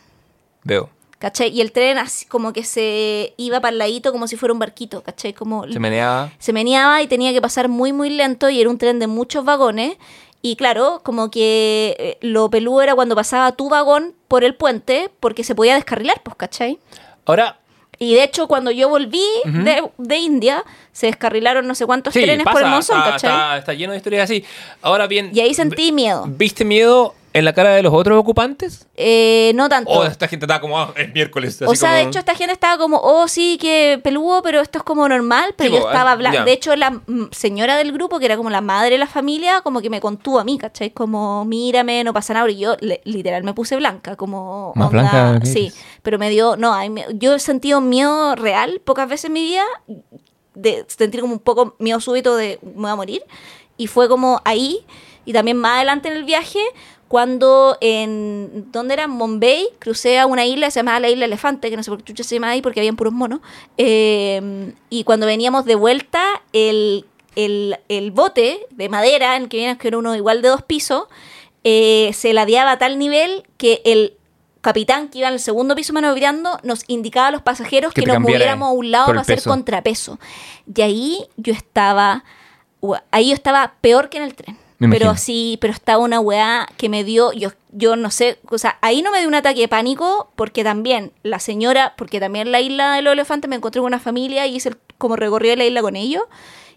[0.64, 0.90] Veo.
[1.20, 1.50] ¿Cachai?
[1.50, 4.60] Y el tren así como que se iba para el ladito como si fuera un
[4.60, 5.34] barquito, ¿cachai?
[5.34, 6.32] Como Se meneaba.
[6.40, 9.46] se meneaba y tenía que pasar muy muy lento y era un tren de muchos
[9.46, 9.96] vagones
[10.42, 15.10] Y claro, como que eh, lo peludo era cuando pasaba tu vagón por el puente,
[15.20, 16.78] porque se podía descarrilar, pues, ¿cachai?
[17.26, 17.58] Ahora,
[17.98, 22.22] Y de hecho, cuando yo volví de, de India, se descarrilaron no sé cuántos sí,
[22.22, 23.30] trenes pasa, por el monzón, está, ¿cachai?
[23.32, 24.44] está- está lleno de historias así.
[24.84, 26.26] Ahora bien, Y ahí sentí miedo.
[26.28, 28.88] ¿viste miedo en la cara de los otros ocupantes?
[28.96, 29.92] Eh, no tanto.
[29.92, 31.62] O esta gente estaba como, ah, es miércoles.
[31.62, 34.62] O así sea, de como- hecho, esta gente estaba como, oh, sí, que peludo, pero
[34.62, 35.54] esto es como normal.
[35.58, 36.40] Pero Sí, yo po, estaba ah, hablando.
[36.40, 36.46] ya.
[36.46, 37.02] De hecho, la
[37.32, 40.40] señora del grupo, que era como la madre de la familia, como que me contuvo
[40.40, 40.92] a mí, ¿cachai?
[40.92, 42.50] Como, mírame, no pasa nada.
[42.50, 44.72] Y yo, le- literal, me puse blanca, como.
[44.76, 46.56] Más onda- blanca de Sí, pero me dio.
[46.56, 49.64] No, me- yo he sentido miedo real pocas veces en mi vida,
[50.54, 53.22] de sentir como un poco miedo súbito de me voy a morir.
[53.78, 54.86] Y fue como ahí,
[55.26, 56.60] y también más adelante en el viaje,
[57.08, 59.04] cuando en, ¿dónde era?
[59.04, 62.00] En Bombay, crucé a una isla, se llamaba la isla Elefante, que no sé por
[62.00, 63.42] qué chucha se llama ahí, porque habían puros monos.
[63.78, 67.06] Eh, y cuando veníamos de vuelta, el,
[67.36, 70.64] el, el bote de madera, en el que veníamos, que era uno igual de dos
[70.64, 71.06] pisos,
[71.64, 74.14] eh, se ladeaba a tal nivel que el
[74.62, 78.08] capitán que iba en el segundo piso maniobrando nos indicaba a los pasajeros Que que,
[78.08, 79.52] nos moviéramos a un lado para hacer peso.
[79.52, 80.20] contrapeso.
[80.76, 82.24] Y ahí yo estaba,
[83.12, 84.65] ahí yo estaba peor que en el tren.
[84.78, 85.18] Me pero imagino.
[85.24, 89.02] sí, pero estaba una weá que me dio, yo, yo no sé, o sea, ahí
[89.02, 92.96] no me dio un ataque de pánico porque también la señora, porque también la isla
[92.96, 95.82] de los elefantes me encontré con una familia y hice el- como recorrí la isla
[95.82, 96.24] con ellos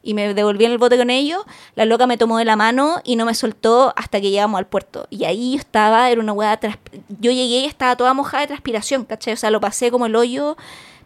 [0.02, 1.42] y me devolví en el bote con ellos,
[1.74, 4.66] la loca me tomó de la mano y no me soltó hasta que llegamos al
[4.66, 5.08] puerto.
[5.10, 6.78] Y ahí yo estaba, era una weá, trans-
[7.20, 9.34] yo llegué y estaba toda mojada de transpiración, ¿cachai?
[9.34, 10.56] O sea, lo pasé como el hoyo.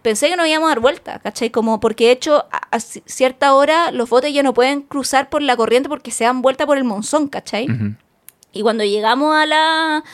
[0.03, 1.51] Pensé que no íbamos a dar vuelta, ¿cachai?
[1.51, 5.29] Como porque de hecho a, a ci- cierta hora los botes ya no pueden cruzar
[5.31, 7.67] por la corriente porque se dan vuelta por el monzón, ¿cachai?
[8.53, 10.05] Y cuando llegamos a la,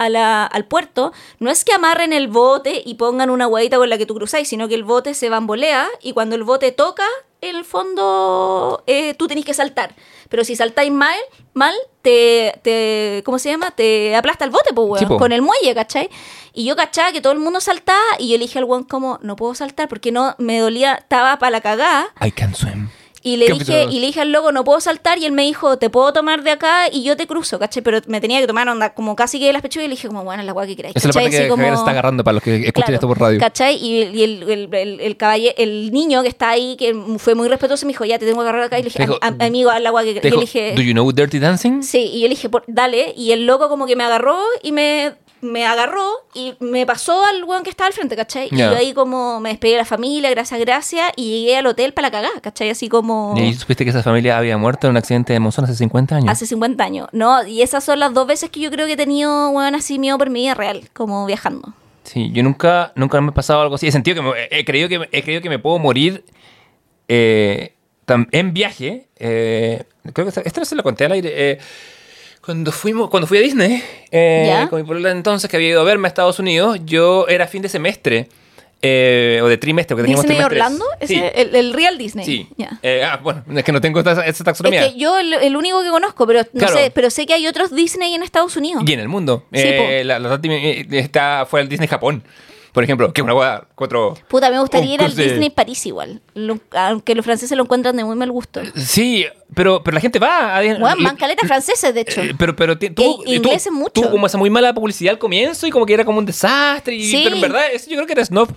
[0.00, 3.88] a la- al puerto, no es que amarren el bote y pongan una huevita con
[3.90, 7.04] la que tú cruzáis, sino que el bote se bambolea y cuando el bote toca,
[7.42, 9.94] en el fondo eh, tú tenés que saltar.
[10.28, 11.16] Pero si saltáis mal,
[11.54, 13.70] mal te, te, ¿cómo se llama?
[13.72, 15.16] Te aplasta el bote, pues, weón, Sí, po.
[15.18, 16.08] con el muelle, ¿cachai?
[16.52, 19.18] Y yo cachaba que todo el mundo saltaba y yo le dije al weón como,
[19.22, 22.08] no puedo saltar porque no, me dolía, estaba para la cagada.
[22.24, 22.88] I can swim.
[23.22, 25.18] Y le, dije, y le dije al loco, no puedo saltar.
[25.18, 27.82] Y él me dijo, te puedo tomar de acá y yo te cruzo, ¿cachai?
[27.82, 29.84] Pero me tenía que tomar onda como casi que de las pechugas.
[29.84, 30.96] Y le dije, como, bueno, la guay que queráis.
[30.96, 33.20] Esa es la parte que como- está agarrando para los que escuchen Claro, esto por
[33.20, 33.38] radio.
[33.38, 33.76] ¿Cachai?
[33.76, 37.48] Y, y el, el, el, el caballe- el niño que está ahí, que fue muy
[37.48, 38.78] respetuoso, me dijo, ya te tengo que agarrar acá.
[38.78, 40.32] Y le dije, dijo- "Am- amigo, haz la guay que queráis.
[40.32, 41.82] Y le dije, ¿Do you know Dirty Dancing?
[41.82, 43.12] Sí, y yo le dije, "Por- dale.
[43.18, 47.44] Y el loco como que me agarró y me, me agarró y me pasó al
[47.44, 48.48] weón que estaba al frente, ¿cachai?
[48.50, 51.92] Y yo ahí como me despedí de la familia, gracias, gracias, y llegué al hotel
[51.94, 52.70] para la cagada, ¿cachai?
[52.70, 53.34] Así como...
[53.38, 56.28] Y supiste que esa familia había muerto en un accidente de monzón hace 50 años.
[56.30, 57.46] Hace 50 años, ¿no?
[57.46, 60.18] Y esas son las dos veces que yo creo que he tenido, weón, así miedo
[60.18, 61.72] por mi vida real, como viajando.
[62.04, 63.86] Sí, yo nunca, nunca me ha pasado algo así.
[63.86, 66.24] He sentido que me- he creído que, me- he creído que me puedo morir
[67.08, 67.74] eh,
[68.32, 69.06] en viaje.
[69.16, 71.30] eh, creo que esto no se lo conté al aire.
[71.52, 71.58] eh,
[72.44, 75.84] cuando fuimos, cuando fui a Disney, eh, con mi polola entonces que había ido a
[75.84, 78.28] verme a Estados Unidos, yo era fin de semestre
[78.82, 80.62] eh, o de trimestre, teníamos ¿Disney trimestres.
[80.62, 80.84] Orlando?
[81.06, 82.24] Sí, el, el Real Disney.
[82.24, 82.48] sí.
[82.82, 84.90] Eh, ah, bueno, es que no tengo esa, esa Es taxonomía.
[84.90, 86.76] que yo el, el único que conozco, pero no Claro.
[86.76, 88.82] sé, pero sé que hay otros Disney en Estados Unidos.
[88.86, 89.44] Y en el mundo.
[89.52, 90.40] Sí, Eh, la, la
[90.92, 92.22] está, fue al Disney Japón,
[92.72, 94.14] por ejemplo, que una hueá cuatro...
[94.28, 96.20] Puta, me gustaría ir al de- Disney París igual.
[96.34, 98.60] Lo- aunque los franceses lo encuentran de muy mal gusto.
[98.76, 102.20] Sí, pero, pero la gente va a Weón, van caletas franceses, de hecho.
[102.22, 102.94] Eh, pero, pero E-
[103.26, 103.92] ingleses mucho.
[103.92, 106.94] tuvo como esa muy mala publicidad al comienzo y como que era como un desastre.
[106.94, 107.20] Y, Sí.
[107.24, 108.48] Pero en verdad, eso yo creo que era snob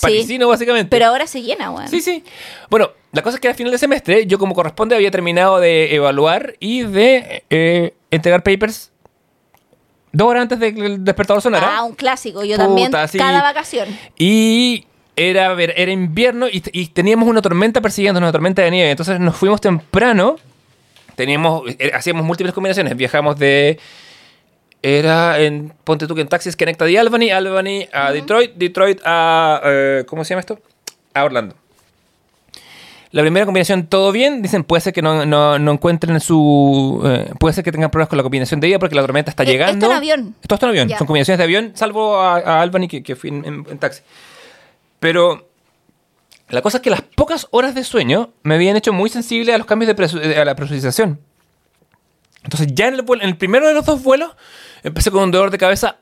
[0.00, 0.88] parisino, básicamente.
[0.90, 1.88] Pero ahora se llena, weón.
[1.88, 2.22] Sí, sí.
[2.68, 5.94] Bueno, la cosa es que al final de semestre, yo como corresponde había terminado de
[5.94, 8.89] evaluar y de eh, entregar papers
[10.12, 11.78] dos horas antes de que el despertador sonara.
[11.78, 12.44] Ah, un clásico.
[12.44, 13.18] Yo Puta, también, sí.
[13.18, 13.88] cada vacación.
[14.18, 18.90] Y era, era invierno y, y teníamos una tormenta persiguiendo, una tormenta de nieve.
[18.90, 20.36] Entonces nos fuimos temprano.
[21.16, 22.96] Teníamos, eh, hacíamos múltiples combinaciones.
[22.96, 23.78] Viajamos de.
[24.82, 25.74] Era en.
[25.84, 29.60] Ponte tú que en taxis conecta de Albany, Albany a Detroit, Detroit a.
[29.64, 30.58] eh, ¿Cómo se llama esto?
[31.12, 31.54] A Orlando.
[33.12, 34.40] La primera combinación, todo bien.
[34.40, 37.02] Dicen, puede ser que no, no, no encuentren su.
[37.04, 39.42] eh, puede ser que tengan problemas con la combinación de ida porque la tormenta está
[39.42, 39.86] Eh, llegando.
[39.86, 40.34] esto en avión.
[40.40, 40.88] Esto está en avión.
[40.88, 40.98] Ya.
[40.98, 44.02] Son combinaciones de avión, salvo a, a Albany que, que fui en, en- en taxi.
[45.00, 45.48] Pero
[46.50, 49.58] la cosa es que las pocas horas de sueño me habían hecho muy sensible a
[49.58, 51.18] los cambios de eh, a la presurización.
[52.44, 54.30] Entonces ya en el, vuelo- en el primero de los dos vuelos
[54.82, 55.96] empecé con un dolor de cabeza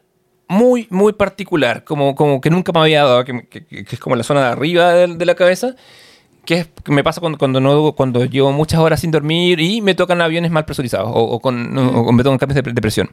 [0.47, 4.15] muy, muy particular, como, como que nunca me había dado, que, que- que es como
[4.15, 5.75] la zona de arriba de, de la cabeza,
[6.49, 9.95] que, es, me pasa cuando, cuando, no, cuando llevo muchas horas sin dormir y me
[9.95, 12.81] tocan aviones mal presurizados o, o con, o- o me tocan cambios de, pre- de
[12.81, 13.11] presión.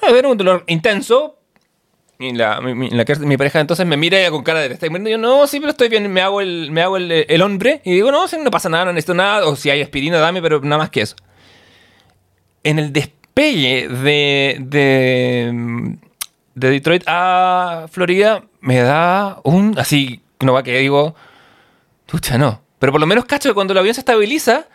[0.00, 1.36] A ver, un dolor intenso.
[2.18, 5.12] Y la, mi, la mi pareja entonces me mira con cara de ¿estás muriendo?" Y
[5.12, 6.10] yo, no, sí, pero estoy bien.
[6.10, 7.82] Me hago el, me hago el, el hombre.
[7.84, 9.46] Y digo, no, no pasa nada, no necesito nada.
[9.46, 11.16] O si hay aspirina, dame, pero nada más que eso.
[12.62, 15.96] en el despegue de, de,
[16.54, 21.14] de Detroit a Florida me da un, así, no va que digo,
[22.14, 22.62] chucha, no.
[22.78, 24.66] Pero por lo menos cacho que cuando el avión se estabiliza,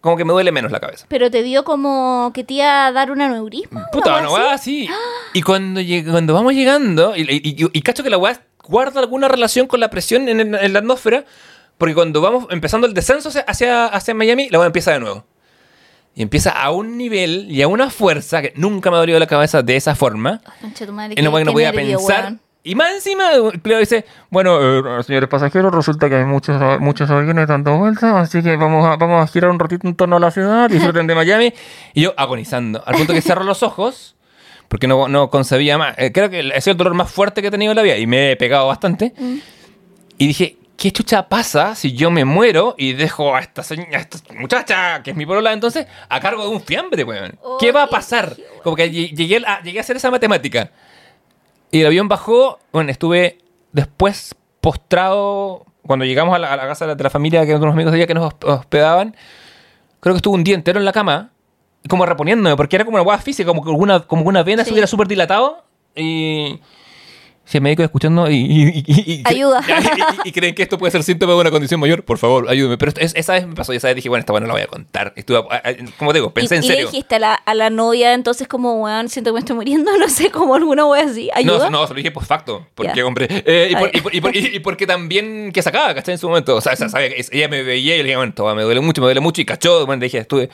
[0.00, 1.06] como que me duele menos la cabeza.
[1.08, 3.86] Pero te dio como que te iba a dar un aneurisma.
[3.92, 4.88] Puta, ¿o una algo weá así?
[5.34, 9.00] Y cuando, lleg- cuando vamos llegando, y, y- y- y cacho que la weá guarda
[9.00, 11.24] alguna relación con la presión en, el- en la atmósfera,
[11.76, 15.24] porque cuando vamos empezando el descenso hacia- hacia, Miami, la weá empieza de nuevo.
[16.14, 19.26] Y empieza a un nivel y a una fuerza que nunca me ha dolido la
[19.26, 20.40] cabeza de esa forma.
[20.76, 22.22] Tu madre, En lo cual no podía nervio, pensar.
[22.24, 22.40] weón.
[22.68, 23.30] Y más encima,
[23.62, 28.42] Cleo dice, bueno, eh, señores pasajeros, resulta que hay muchos, muchos aviones dando vueltas, así
[28.42, 31.14] que vamos a, vamos a girar un ratito en torno a la ciudad, disfruten de
[31.14, 31.54] Miami.
[31.94, 34.16] Y yo agonizando, al punto que cerro los ojos,
[34.68, 35.94] porque no, no concebía más.
[35.98, 37.96] Eh, creo que ha sido el dolor más fuerte que he tenido en la vida,
[37.96, 39.14] y me he pegado bastante.
[40.18, 44.18] Y dije, ¿qué chucha pasa si yo me muero y dejo a esta, a esta
[44.34, 47.38] muchacha, que es mi polola entonces, a cargo de un fiambre, weón?
[47.60, 48.36] ¿Qué Oh, va a pasar?
[48.62, 50.70] Como que lle- llegué a, llegué a hacer esa matemática.
[51.70, 53.38] Y el avión bajó, bueno, estuve
[53.72, 57.92] después postrado, cuando llegamos a la, a la casa de la, familia, que unos amigos
[57.92, 59.14] de ella que nos hosp- hospedaban,
[60.00, 61.30] creo que estuve un día entero en la cama,
[61.88, 64.68] como reponiéndome, porque era como una hueá física, como que alguna, como una vena Sí.
[64.68, 65.64] se hubiera súper dilatado,
[65.94, 66.60] y...
[67.48, 69.62] Si el médico escuchando y, y- y- y- y- Ayuda.
[70.24, 72.76] y- creen que esto puede ser síntoma de una condición mayor, por favor, ayúdeme.
[72.76, 74.60] Pero es- esa vez me pasó, y esa vez dije, bueno, esta bueno la voy
[74.62, 75.14] a contar.
[75.16, 75.42] Estuve,
[75.96, 76.90] como te digo, pensé y, en y le serio.
[76.90, 80.08] dijiste a la, a la novia entonces como, weón, siento que me estoy muriendo, no
[80.10, 81.30] sé, como alguna wea así.
[81.34, 81.70] ¿Ayuda?
[81.70, 82.66] No, no, se lo dije post facto.
[82.74, 83.06] Porque, Ya.
[83.06, 83.26] hombre.
[83.30, 86.12] eh, y, por- por- y por- y- porque también que sacaba, ¿cachai?
[86.12, 86.54] En su momento.
[86.56, 89.20] O sea, ella me veía y le dije, bueno, esto me duele mucho, me duele
[89.20, 89.40] mucho.
[89.40, 90.50] Y cachó, bueno, le dije, estuve.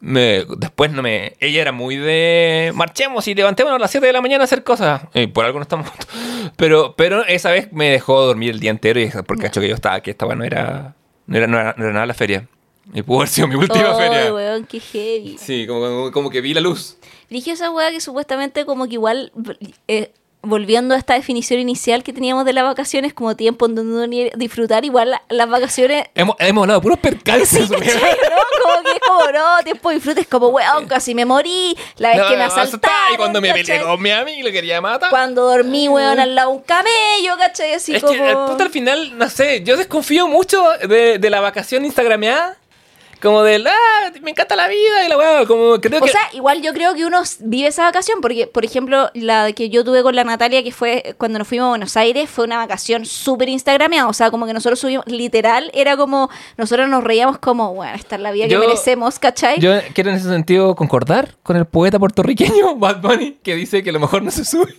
[0.00, 1.34] Me- después no me.
[1.40, 2.72] Ella era muy de.
[2.74, 5.02] Marchemos y levantémonos a las 7 de la mañana a hacer cosas.
[5.14, 6.08] Y por algo no estamos juntos.
[6.56, 9.74] Pero, pero esa vez me dejó dormir el día entero y porque cachó que yo
[9.74, 10.94] estaba, que estaba, no era.
[11.26, 12.48] No era, no era, no era nada la feria.
[12.94, 14.32] Y pudo haber sido mi última feria.
[14.32, 15.36] weón, qué heavy.
[15.38, 16.96] Sí, como, como, como que vi la luz.
[17.28, 19.30] Dije esa weá que supuestamente como que igual,
[19.88, 20.12] eh,
[20.42, 24.30] volviendo a esta definición inicial que teníamos de las vacaciones como tiempo en donde uno
[24.36, 26.04] disfrutar, igual la- las vacaciones...
[26.14, 27.68] Hemos, hemos hablado puros percances.
[27.70, 28.62] ¿Cachai, no?
[28.62, 32.10] Como que es como, no, tiempo de disfrute, es como, weón, casi me morí, la
[32.10, 35.10] vez No, que me asaltaron, Y cuando me peleé con mi amigo lo quería matar.
[35.10, 37.74] Cuando dormí, weón, al lado de un camello, ¿cachai?
[37.74, 38.12] Así es como...
[38.14, 42.56] que el puto al final, no sé, yo desconfío mucho de, de la vacación instagrameada.
[43.20, 45.44] Como del, ah, me encanta la vida y la weá.
[45.46, 46.10] Como creo O que.
[46.12, 49.84] sea, igual yo creo que uno vive esa vacación, porque, por ejemplo, la que yo
[49.84, 53.04] tuve con la Natalia, que fue cuando nos fuimos a Buenos Aires, fue una vacación
[53.06, 54.08] súper instagrameada.
[54.08, 58.16] O sea, como que nosotros subimos, literal, era como, nosotros nos reíamos como, bueno, esta
[58.16, 59.58] es la vida Yo- que merecemos, ¿cachai?
[59.58, 63.90] yo quiero en ese sentido concordar con el poeta puertorriqueño Bad Bunny, que dice que
[63.90, 64.74] lo mejor no se sube.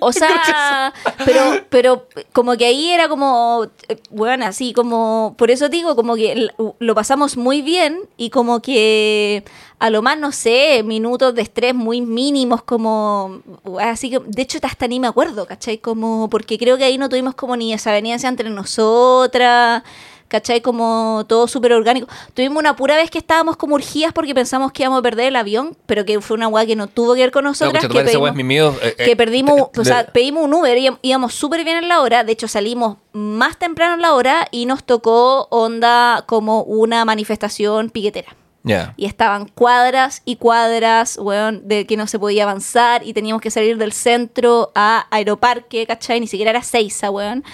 [0.00, 0.92] O sea,
[1.24, 3.66] pero, pero como que ahí era como,
[4.10, 6.48] bueno, así como, por eso digo, como que
[6.78, 9.44] lo pasamos muy bien y como que
[9.78, 13.40] a lo más, no sé, minutos de estrés muy mínimos, como,
[13.80, 15.78] así que, de hecho, hasta ni me acuerdo, ¿cachai?
[15.78, 19.82] Como, porque creo que ahí no tuvimos como ni desaveniencia entre nosotras.
[20.28, 20.60] ¿Cachai?
[20.60, 22.08] Como todo súper orgánico.
[22.34, 25.36] Tuvimos una pura vez que estábamos como urgidas porque pensamos que íbamos a perder el
[25.36, 27.82] avión, pero que fue una weá que no tuvo que ver con No, nosotras.
[27.86, 28.74] tu que pedimos- miedo.
[28.82, 31.76] eh, eh, que perdimos, de- o sea, de- pedimos un Uber, íbamos- íbamos súper bien
[31.76, 36.24] en la hora, de hecho salimos más temprano en la hora y nos tocó onda
[36.26, 38.34] como una manifestación piquetera.
[38.64, 38.94] Ya.
[38.96, 43.52] Y estaban cuadras y cuadras, weón, de que no se podía avanzar y teníamos que
[43.52, 46.18] salir del centro a Aeroparque, ¿cachai?
[46.18, 47.44] Ni siquiera era Seiza, weón.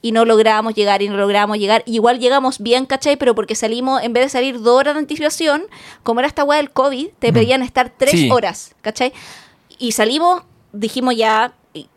[0.00, 1.82] Y no lográbamos llegar y no lográbamos llegar.
[1.86, 3.16] Igual llegamos bien, ¿cachai?
[3.16, 5.64] Pero porque salimos, en vez de salir dos horas de anticipación,
[6.04, 8.30] como era esta weá del COVID, te pedían estar tres Sí.
[8.30, 9.12] horas, ¿cachai?
[9.78, 10.42] Y salimos,
[10.72, 11.52] dijimos ya,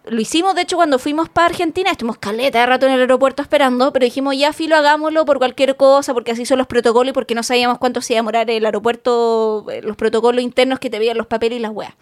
[0.05, 3.41] lo hicimos de hecho cuando fuimos para Argentina, estuvimos caleta de rato en el aeropuerto
[3.41, 7.13] esperando, pero dijimos ya filo, hagámoslo por cualquier cosa, porque así son los protocolos y
[7.13, 10.89] porque no sabíamos cuánto se iba a demorar el aeropuerto, eh, los protocolos internos que
[10.89, 11.93] te veían los papeles y las weas.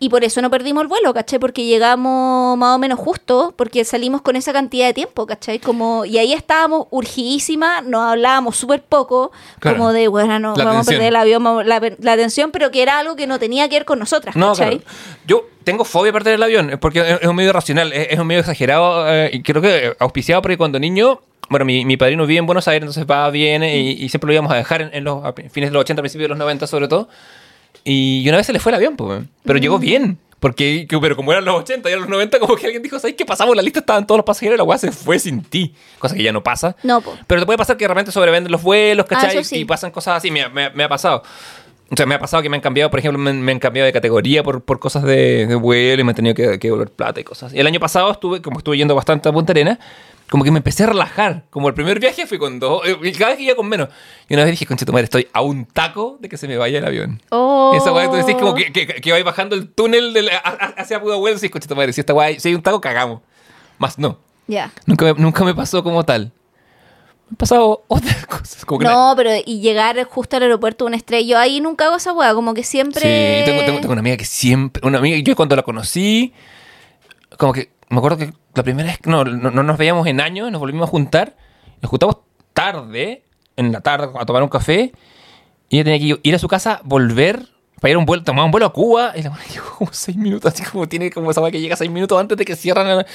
[0.00, 1.40] Y por eso no perdimos el vuelo, ¿cachai?
[1.40, 5.58] Porque llegamos más o menos justo, porque salimos con esa cantidad de tiempo, ¿cachai?
[5.58, 9.76] Como, y ahí estábamos urgidísimas, nos hablábamos súper poco, Claro.
[9.78, 12.82] como de, bueno, no, La vamos a perder el avión, la, la atención, pero que
[12.82, 14.78] era algo que no tenía que ver con nosotras, No, ¿cachai?
[14.78, 14.94] claro.
[15.26, 18.26] Yo tengo fobia a perder el avión, porque es un medio racional, es, es un
[18.28, 21.20] medio exagerado, eh, y creo que auspiciado porque cuando niño,
[21.50, 24.32] bueno, mi, mi padrino vive en Buenos Aires, entonces va, viene, y, y siempre lo
[24.34, 26.66] íbamos a dejar en, en los a fines de los 80, principios de los 90
[26.68, 27.08] sobre todo,
[27.84, 30.18] y una vez se le fue el avión, pues, pero llegó bien.
[30.40, 32.96] Porque, que- pero como eran los 80 y eran los 90, como que alguien dijo,
[33.00, 33.80] ¿sabes qué pasamos la lista?
[33.80, 35.74] Estaban todos los pasajeros y la weá se fue sin ti.
[35.98, 36.76] Cosa que ya no pasa.
[36.84, 37.16] No, po.
[37.26, 39.38] Pero te puede pasar que de repente sobrevenden los vuelos, ¿cachai?
[39.38, 39.56] Ah, sí.
[39.58, 40.30] Y pasan cosas así.
[40.30, 41.24] Me, me- me ha pasado.
[41.90, 43.86] O sea, me ha pasado que me han cambiado, por ejemplo, me, me han cambiado
[43.86, 46.90] de categoría por, por cosas de, de vuelo y me han tenido que, que devolver
[46.90, 47.52] plata y cosas.
[47.52, 49.78] Y el año pasado estuve, como estuve yendo bastante a Punta Arenas,
[50.30, 51.44] como que me empecé a relajar.
[51.50, 53.88] Como el primer viaje fui con dos, eh, y cada vez que iba con menos.
[54.28, 56.78] Y una vez dije, conchito madre, estoy a un taco de que se me vaya
[56.78, 57.22] el avión.
[57.30, 57.72] Oh.
[57.74, 60.74] Esa weá, tú decís como que, que, que vais bajando el túnel del- a- a-
[60.82, 63.20] hacia Pudahuel, decís, conchito madre, si esta weá, si hay un taco, cagamos.
[63.78, 64.18] Más no.
[64.46, 64.70] Ya.
[64.86, 66.32] Nunca me, nunca me pasó como tal.
[67.26, 68.64] Me han pasado otras cosas.
[68.64, 71.60] Como que la- No, pero y llegar justo al aeropuerto de una estrella, yo ahí
[71.60, 73.00] nunca hago esa hueá, como que siempre...
[73.00, 74.86] Sí, tengo, tengo, tengo una amiga que siempre.
[74.86, 76.32] Una amiga, yo cuando la conocí,
[77.38, 77.70] como que.
[77.90, 78.98] Me acuerdo que la primera vez.
[79.06, 81.34] No, no, no nos veíamos en años, nos volvimos a juntar.
[81.80, 82.18] Nos juntamos
[82.52, 83.22] tarde,
[83.56, 84.92] en la tarde, a tomar un café.
[85.70, 87.46] Y ella tenía que ir a su casa, volver.
[87.80, 89.12] Para ir a un vuelo, tomar un vuelo a Cuba.
[89.16, 91.90] Y la buena llegó como seis minutos, así como tiene como esa que llega seis
[91.90, 92.88] minutos antes de que cierran.
[92.88, 93.06] la-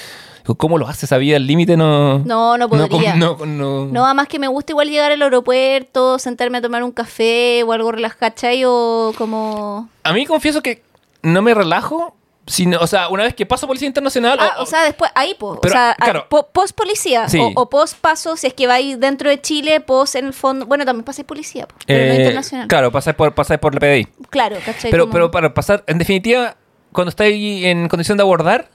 [0.43, 1.75] Digo, ¿cómo lo hace esa vida al límite?
[1.75, 3.15] No, No, no podría.
[3.15, 6.91] No, no, No, además que me gusta igual llegar al aeropuerto, sentarme a tomar un
[6.91, 9.09] café o algo relajado.
[9.09, 9.89] O como...
[10.03, 10.81] A mí confieso que
[11.23, 12.15] no me relajo.
[12.45, 14.37] Sino, o sea, una vez que paso Policía Internacional.
[14.41, 16.27] Ah, o sea, después, ahí, pues, o Pero, sea, claro.
[16.27, 17.39] post policía, Sí.
[17.39, 20.65] o, o post paso, si es que vais dentro de Chile, post en el fondo,
[20.65, 22.67] bueno, también pasáis policía, po, pero no Eh, internacional.
[22.67, 24.07] Claro, pasar por, pasar por la PDI.
[24.29, 24.91] Claro, ¿cachai?
[24.91, 26.57] Pero, Como- pero para pasar, en definitiva,
[26.91, 28.69] cuando estoy en condición de abordar,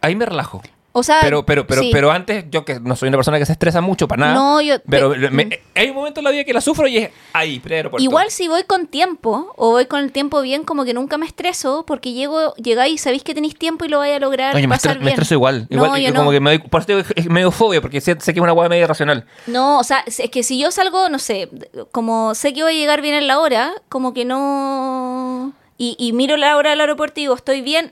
[0.00, 0.62] ahí me relajo.
[0.96, 1.90] O sea, Pero, pero, pero, sí.
[1.92, 4.34] pero antes, yo que no soy una persona que se estresa mucho para nada.
[4.34, 5.50] No, yo- Pero pe- me- mm.
[5.74, 8.02] hay un momento en la vida que la sufro y es ahí, pre-aeropuerto.
[8.02, 11.26] Igual si voy con tiempo, o voy con el tiempo bien, como que nunca me
[11.26, 14.68] estreso, porque llego, llegáis y sabéis que tenéis tiempo y lo vais a lograr Oye,
[14.68, 15.08] me, pasar me bien.
[15.14, 15.66] estreso igual.
[15.68, 16.30] No, igual yo como no.
[16.30, 18.68] que me doy, por eso es medio fobia, porque sé, sé que es una hueá
[18.68, 19.26] medio irracional.
[19.48, 21.48] No, o sea, es que si yo salgo, no sé,
[21.90, 25.52] como sé que voy a llegar bien en la hora, como que no...
[25.76, 27.90] Y, y miro la hora del aeropuerto y digo, estoy bien,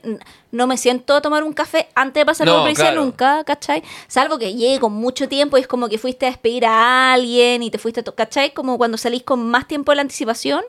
[0.53, 3.03] no me siento a tomar un café antes de pasar No, por policía claro.
[3.03, 3.83] nunca, ¿cachai?
[4.07, 7.61] Salvo que llegue con mucho tiempo y es como que fuiste a despedir a alguien
[7.63, 8.03] y te fuiste a...
[8.03, 8.53] ¿Cachai?
[8.53, 10.63] Como cuando salís con más tiempo de la anticipación.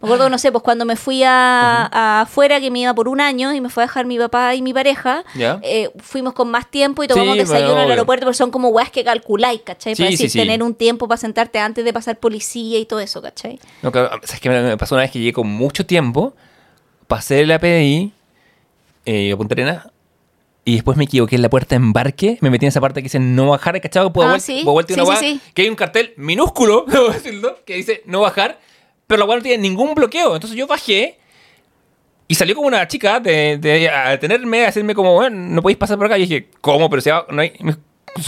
[0.00, 3.08] Me acuerdo, no sé, pues cuando me fui a, a afuera, que me iba por
[3.08, 5.58] un año y me fue a dejar mi papá y mi pareja, Ya.
[5.64, 8.68] eh, fuimos con más tiempo y tomamos Sí, desayuno en el aeropuerto, pero son como
[8.68, 9.96] weas que calculáis, ¿cachai?
[9.96, 13.00] Sí, Para sí, decir, tener un tiempo para sentarte antes de pasar policía y todo
[13.00, 13.58] eso, ¿cachai?
[13.82, 14.48] No, claro, ¿sabes qué?
[14.48, 16.32] Me me pasó una vez que llegué con mucho tiempo,
[17.08, 18.12] pasé la PDI,
[19.08, 19.88] eh, a Punta Arenas,
[20.64, 23.04] y después me equivoqué en la puerta de embarque, me metí en esa parte que
[23.04, 24.12] dice no bajar, ¿cachado?
[24.12, 24.62] Puedo Ah, vuelta, sí.
[24.64, 28.58] vuelta Sí, una sí, que hay un cartel minúsculo, debo decirlo, que dice no bajar,
[29.06, 30.34] pero la hueá no tiene ningún bloqueo.
[30.34, 31.18] Entonces yo bajé
[32.26, 35.78] y salió como una chica de, de a detenerme, a decirme como, bueno, no podéis
[35.78, 36.18] pasar por acá.
[36.18, 36.90] Y dije, ¿cómo?
[36.90, 37.52] Pero si va- no hay...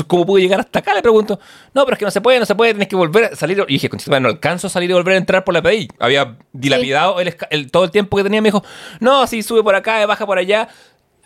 [0.07, 0.95] ¿Cómo pude llegar hasta acá?
[0.95, 1.39] Le pregunto.
[1.75, 3.65] No, pero es que no se puede, no se puede, tenés que volver a salir.
[3.69, 5.89] Y dije, "Conchita madre, no alcanzo a salir y volver a entrar por la PDI.
[5.99, 8.41] Había dilapidado el el- todo el tiempo que tenía.
[8.43, 8.65] Me dijo,
[9.01, 10.69] no, sí, sube por acá, baja por allá.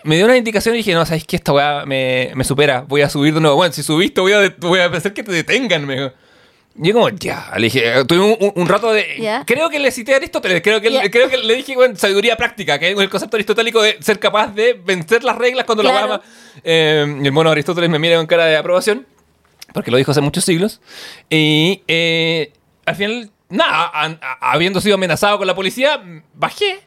[0.05, 1.37] Me dio una indicación y dije, no, ¿sabes qué?
[1.37, 2.85] Esta weá me, me supera.
[2.87, 3.57] Voy a subir de nuevo.
[3.57, 6.13] Bueno, si subiste, voy a, voy a hacer que te detengan, me dijo.
[6.77, 9.05] Y yo como, ya, le dije, eh, tuve un, rato de...
[9.47, 12.81] Creo que le cité a Aristóteles, creo que, creo que le dije, bueno, sabiduría práctica,
[12.81, 16.01] que es el concepto aristotélico de ser capaz de vencer las reglas cuando Claro.
[16.01, 16.23] la guama...
[16.65, 19.07] Eh, el mono Aristóteles me mira con cara de aprobación,
[19.73, 20.81] porque lo dijo hace muchos siglos.
[21.31, 22.53] Y eh,
[22.87, 26.03] al final, nada, a- a- habiendo sido amenazado con la policía,
[26.35, 26.81] bajé.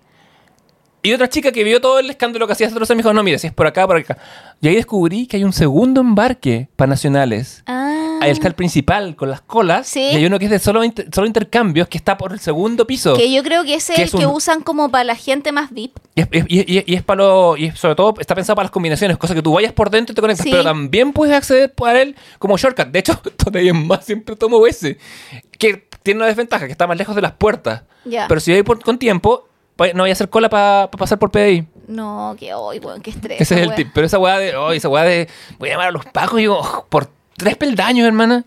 [1.01, 3.37] Y otra chica que vio todo el escándalo que hacía otros me dijo, no, mira,
[3.37, 4.17] si es por acá, por acá.
[4.59, 7.63] Y ahí descubrí que hay un segundo embarque para nacionales.
[7.67, 8.06] Ah.
[8.21, 9.87] Ahí está el principal con las colas.
[9.87, 9.99] Sí.
[10.01, 12.85] Y hay uno que es de solo, inter- solo intercambios que está por el segundo
[12.87, 13.15] piso.
[13.15, 15.51] Que yo creo que ese Que es el que un- usan como para la gente
[15.51, 15.97] más VIP.
[16.15, 18.71] Y es, y- y- y es para lo, y sobre todo está pensado para las
[18.71, 20.51] combinaciones, cosa que tú vayas por dentro y te conectas, Sí.
[20.51, 22.87] pero también puedes acceder por él como shortcut.
[22.87, 24.97] De hecho, todavía más siempre tomo ese,
[25.57, 27.83] que tiene una desventaja, que está más lejos de las puertas.
[28.05, 28.27] Ya.
[28.27, 29.47] Pero si vais por- con tiempo,
[29.93, 31.67] no voy a hacer cola para pasar por PDI.
[31.87, 33.39] No, que hoy, weón, qué estrés.
[33.41, 33.75] Ese es el wea.
[33.75, 33.89] tip.
[33.93, 35.27] Pero esa weá de, oh, esa weá de,
[35.59, 38.43] voy a llamar a los pacos y digo, oh, por tres peldaños, hermana.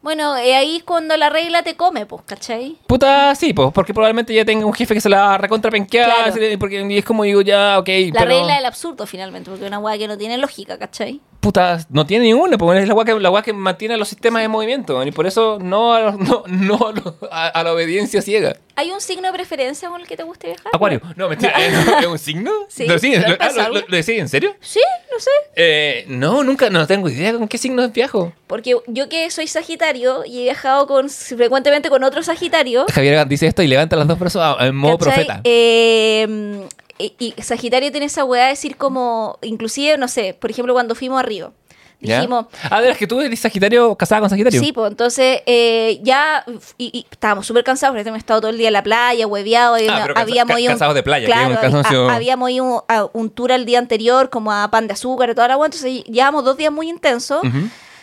[0.00, 2.78] Bueno, eh, ahí es cuando la regla te come, pues, ¿cachai?
[2.86, 6.08] Puta, sí, pues, porque probablemente ya tenga un jefe que se la va a recontrapenquear,
[6.30, 6.58] Claro.
[6.60, 8.38] porque y es como digo, ya, ok, La pero...
[8.38, 11.20] regla del absurdo, finalmente, porque es una weá que no tiene lógica, ¿cachai?
[11.40, 14.50] Puta, no tiene ninguna, porque es la weá que, la que mantiene los sistemas en
[14.50, 18.56] movimiento, y por eso no a, no, no a, la obediencia ciega.
[18.76, 20.70] ¿Hay un signo de preferencia con el que te guste viajar?
[20.72, 21.52] Acuario, no, mentira.
[22.00, 22.50] ¿es un signo?
[22.68, 23.22] Sí, ¿Lo, siguen?
[23.22, 24.54] ¿lo ¿Lo, has pensado ah, lo decís en serio?
[24.60, 24.80] Sí,
[25.12, 25.30] no sé.
[25.56, 28.32] Eh, no, nunca, no tengo idea con qué signo viajo.
[28.46, 32.86] Porque yo que soy Sagitario y he viajado con frecuentemente con otro Sagitario.
[32.92, 35.24] Javier dice esto y levanta las dos brazos ah, en modo ¿cachai?
[35.24, 35.40] profeta.
[35.44, 36.68] Eh,
[36.98, 40.94] y, y Sagitario tiene esa weá de decir como, inclusive, no sé, por ejemplo, cuando
[40.94, 41.52] fuimos a Río.
[42.00, 42.18] ¿Ya?
[42.20, 44.60] Dijimos, Ah, de las que tú eres Sagitario, casada con Sagitario.
[44.60, 46.44] Sí, pues entonces eh, ya
[46.76, 49.74] y, y estábamos súper cansados porque hemos estado todo el día en la playa, hueveado,
[49.90, 52.50] Ah, pero habíamos ca- ido cansados de playa, que claro, es un cansancio- ha- habíamos
[52.50, 55.54] ido a un tour el día anterior como a pan de azúcar y toda la
[55.54, 57.40] agua, entonces llevamos dos días muy intensos.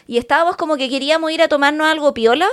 [0.07, 2.48] Y estábamos como que queríamos ir a tomarnos algo piola,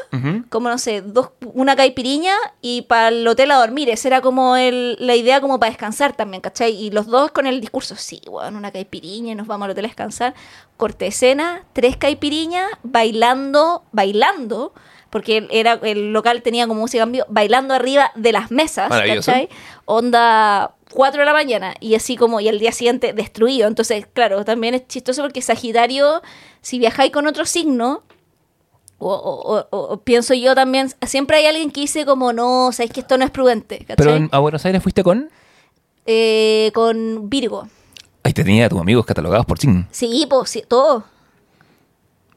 [0.48, 3.90] como no sé, dos, una caipiriña y para el hotel a dormir.
[3.90, 6.74] Esa era como el, la idea como para descansar también, ¿cachai?
[6.74, 9.84] Y los dos con el discurso, sí, bueno, una caipiriña y nos vamos al hotel
[9.84, 10.34] a descansar.
[10.78, 14.72] Corte escena, tres caipiriñas, bailando, bailando,
[15.10, 18.88] porque era, el local tenía como música en vivo, bailando arriba de las mesas.
[18.88, 19.50] ¿cachai?
[19.84, 23.66] Onda 4 de la mañana y así como, y el día siguiente destruido.
[23.68, 26.22] Entonces, claro, también es chistoso porque Sagitario,
[26.60, 28.02] si viajáis con otro signo,
[28.98, 32.92] o, o- o- o pienso yo también, siempre hay alguien que dice como, no, sabéis
[32.92, 33.96] que esto no es prudente, ¿cachai?
[33.96, 35.28] Pero en- a Buenos Aires fuiste con.
[36.06, 37.68] Eh, con Virgo.
[38.24, 39.86] Ahí te tenía a tus amigos catalogados por signo.
[39.90, 41.04] Sí, pues, sí, todo,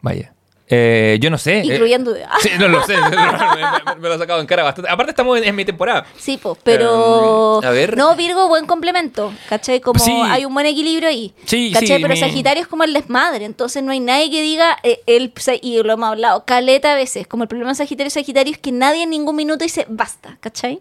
[0.02, 0.35] Vaya.
[0.68, 1.60] Eh, yo no sé.
[1.60, 2.16] eh, incluyendo...
[2.42, 2.96] Sí, no lo sé.
[3.02, 4.90] me, me- me lo he sacado en cara bastante.
[4.90, 6.06] Aparte, estamos en, en mi temporada.
[6.18, 7.60] Sí, pues, pero...
[7.62, 7.96] Em, a ver.
[7.96, 9.80] No, Virgo, buen complemento, ¿cachai?
[9.80, 10.12] Como Sí.
[10.12, 11.34] hay un buen equilibrio ahí.
[11.46, 11.88] Sí, ¿Cachai?
[11.88, 15.02] sí, pero mi- Sagitario es como el desmadre, entonces no hay nadie que diga, eh,
[15.06, 15.32] el,
[15.62, 18.60] y lo hemos hablado caleta a veces, como el problema de Sagitario y Sagitario es
[18.60, 20.80] que nadie en ningún minuto dice basta, ¿cachai?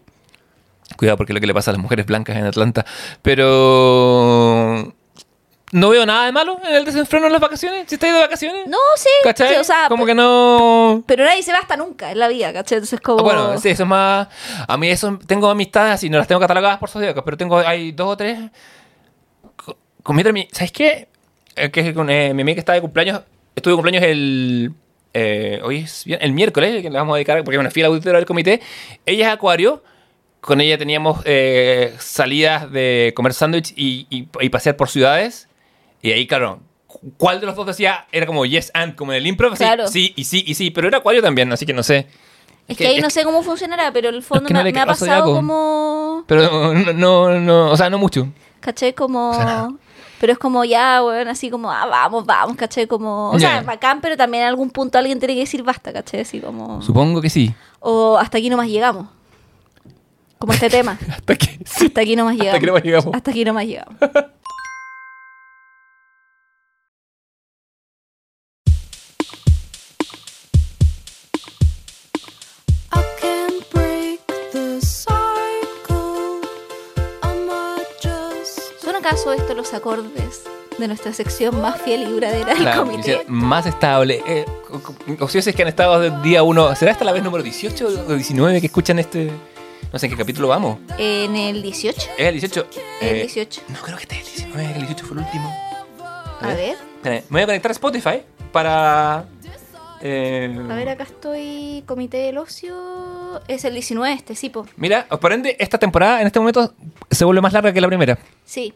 [0.97, 2.85] Cuidado porque es lo que le pasa a las mujeres blancas en Atlanta.
[3.21, 4.93] Pero.
[5.75, 7.85] No veo nada de malo en el desenfreno en las vacaciones.
[7.87, 8.65] Si estáis de vacaciones.
[8.67, 9.49] No, sí, ¿Cachai?
[9.49, 11.03] sí, o sea, como que no.
[11.05, 12.77] pero nadie se basta nunca en la vida, ¿cachai?
[12.77, 13.19] Entonces como...
[13.19, 14.27] Ah, Bueno, sí, eso es más.
[14.67, 17.91] A mí eso tengo amistades y no las tengo catalogadas por zodiacos, pero tengo hay
[17.91, 18.39] dos o tres.
[19.57, 21.09] co- Con mi otra ¿Sabes qué?
[21.71, 23.21] Que con eh, mi amiga que está de cumpleaños.
[23.55, 24.71] Estuve de cumpleaños el.
[25.13, 27.87] eh, hoy es bien- el miércoles, que le vamos a dedicar, porque es una fiel
[27.87, 28.61] auditora del comité.
[29.05, 29.83] Ella es Acuario.
[30.41, 35.49] Con ella teníamos eh, salidas de comer sándwich y, y- y pasear por ciudades.
[36.05, 36.59] Y ahí, claro,
[37.17, 38.05] ¿cuál de los dos decía?
[38.11, 39.55] Era como yes and, como en el improv.
[39.55, 39.87] Claro.
[39.87, 40.69] Sí, y sí, y sí.
[40.71, 42.07] Pero era Acuario también, así que no sé.
[42.67, 44.79] Es que ahí es no sé cómo funcionará, pero el fondo que no me, me
[44.79, 46.23] ha pasado como...
[46.27, 48.27] Pero no, no, no, o sea, no mucho.
[48.59, 48.93] ¿Cachai?
[48.93, 49.33] Como...
[49.35, 49.67] sea,
[50.19, 52.87] Pero es como ya, weón, así como, ah, vamos, vamos, ¿cachai?
[52.87, 53.31] Como...
[53.31, 53.49] O Ya.
[53.49, 56.21] sea, bacán, pero también en algún punto alguien tiene que decir basta, ¿cachai?
[56.21, 56.81] Así como...
[56.81, 57.53] Supongo que sí.
[57.79, 59.07] O hasta aquí nomás llegamos.
[60.39, 60.97] Como este tema.
[61.09, 61.85] Hasta que sí.
[61.85, 62.53] Hasta aquí nomás llegamos.
[62.55, 63.15] Hasta aquí nomás llegamos.
[63.15, 63.95] Hasta aquí nomás llegamos.
[79.15, 80.43] just ¿Son acaso estos los acordes
[80.77, 83.23] de nuestra sección más fiel y duradera del comité?
[83.27, 84.21] más estable.
[84.27, 84.45] Eh,
[85.19, 86.75] ociosos que han estado desde día 1.
[86.75, 89.31] ¿Será esta la vez número 18 o 19 que escuchan este?
[89.93, 90.79] No sé en qué capítulo vamos.
[90.97, 92.01] En el 18.
[92.17, 92.67] ¿Es el 18?
[93.01, 93.61] El Eh, 18.
[93.69, 94.65] No, creo que este es el 19.
[94.73, 95.55] El 18 fue el último.
[96.41, 96.75] A ver.
[96.97, 98.21] Espera, me voy a conectar a Spotify
[98.51, 99.25] para.
[100.01, 101.83] eh, A ver, acá estoy.
[101.87, 103.41] Comité del Ocio.
[103.47, 104.65] Es el 19 este, sí, po.
[104.75, 106.73] Mira, por ende, esta temporada en este momento
[107.11, 108.17] se vuelve más larga que la primera.
[108.43, 108.73] Sí.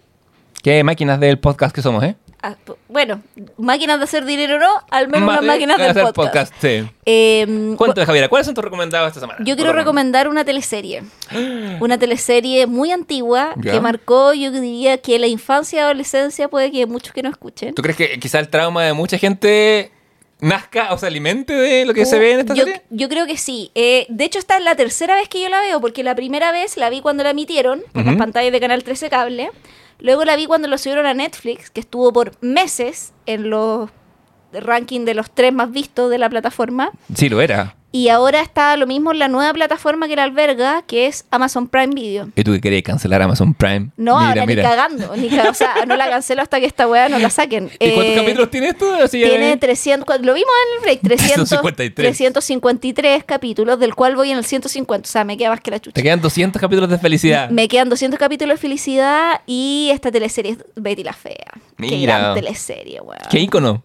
[0.62, 2.16] Qué máquinas del podcast que somos, ¿eh?
[2.42, 2.56] Ah,
[2.88, 3.22] bueno,
[3.58, 6.54] máquinas de hacer dinero no, al menos las máquinas de del hacer podcast.
[6.62, 6.90] sí.
[7.06, 9.40] Eh, Cuéntame, Javiera, ¿cuáles son tus recomendados esta semana?
[9.44, 11.04] Yo quiero recomendar una teleserie.
[11.82, 13.74] Una teleserie muy antigua Ya.
[13.74, 17.74] que marcó, yo diría que la infancia y adolescencia puede que muchos que no escuchen.
[17.76, 19.92] ¿Tú crees que quizá el trauma de mucha gente
[20.42, 22.82] nazca o se alimente de lo que se ve en esta Uh, yo, serie?
[22.90, 23.72] yo creo que sí.
[23.76, 26.52] Eh, de hecho, esta es la tercera vez que yo la veo, porque la primera
[26.54, 28.18] vez la vi cuando la emitieron por las Ujú.
[28.20, 29.52] pantallas de Canal 13 Cable.
[30.00, 33.90] Luego la vi cuando lo subieron a Netflix, que estuvo por meses en los
[34.54, 36.92] rankings de los tres más vistos de la plataforma.
[37.14, 37.76] Sí, lo era.
[37.92, 41.68] Y ahora está lo mismo en la nueva plataforma que la alberga, que es Amazon
[41.68, 42.30] Prime Video.
[42.36, 43.90] ¿Y tú que querías cancelar Amazon Prime?
[43.98, 44.62] No, mira, ahora mira.
[44.64, 45.16] ni cagando.
[45.16, 47.72] Ni ca- o sea, no la cancelo hasta que esta weá no la saquen.
[47.80, 48.94] ¿Y cuántos Eh, capítulos tiene esto?
[48.94, 51.96] Así, Tiene eh, 300, cu- lo vimos en el break, 300, 353.
[51.96, 55.80] 353 capítulos, del cual voy en el 150, o sea, me queda más que la
[55.80, 55.96] chucha.
[55.96, 57.50] Te quedan 200 capítulos de felicidad.
[57.50, 61.34] Me quedan 200 capítulos de felicidad y esta teleserie es Betty la Fea.
[61.78, 62.20] Qué Mira.
[62.20, 63.18] gran teleserie, weón.
[63.32, 63.84] ¿Qué ícono?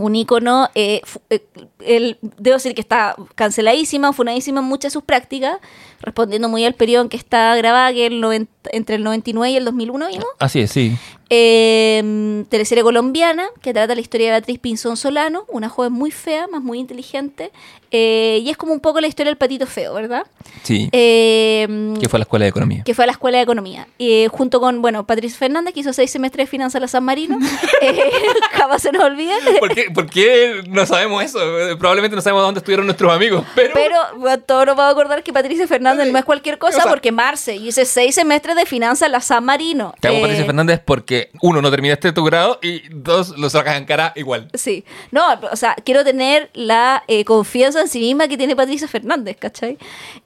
[0.00, 1.44] Un ícono, eh, fu- eh,
[1.80, 5.58] el- debo decir que está canceladísima, funadísima en muchas de sus prácticas,
[6.00, 9.52] respondiendo muy al periodo en que está grabada, que es el 90 entre el 99
[9.52, 10.26] y el 2001 vimos.
[10.38, 10.96] Así es, sí.
[11.32, 16.46] Eh, teleserie colombiana que trata la historia de Beatriz Pinzón Solano, una joven muy fea,
[16.48, 17.52] más muy inteligente.
[17.92, 20.26] eh, y es como un poco la historia del patito feo, ¿verdad?
[20.62, 20.88] Sí.
[20.92, 22.82] Eh, que fue a la escuela de economía.
[22.84, 23.86] que fue a la Escuela de Economía.
[24.30, 27.38] Junto con, bueno, Patricia Fernández, que hizo seis semestres de finanzas en la San Marino.
[28.52, 29.32] Jamás se nos olvide.
[29.58, 31.38] ¿Por qué, por qué no sabemos eso?
[31.78, 33.44] Probablemente no sabemos dónde estuvieron nuestros amigos.
[33.54, 36.78] Pero, Pero bueno, todos nos vamos a acordar que Patricia Fernández no es cualquier cosa
[36.78, 39.94] O sea- porque Marce, yo hice seis semestres de finanzas en la San Marino.
[40.00, 40.80] ¿Qué hago Eh, Patricia Fernández?
[40.84, 44.48] Porque que, uno, no terminaste tu grado y dos, lo sacas en cara igual.
[44.54, 48.86] Sí, no, o sea, quiero tener la eh, confianza en sí misma que tiene Patricia
[48.86, 49.76] Fernández, ¿cachai?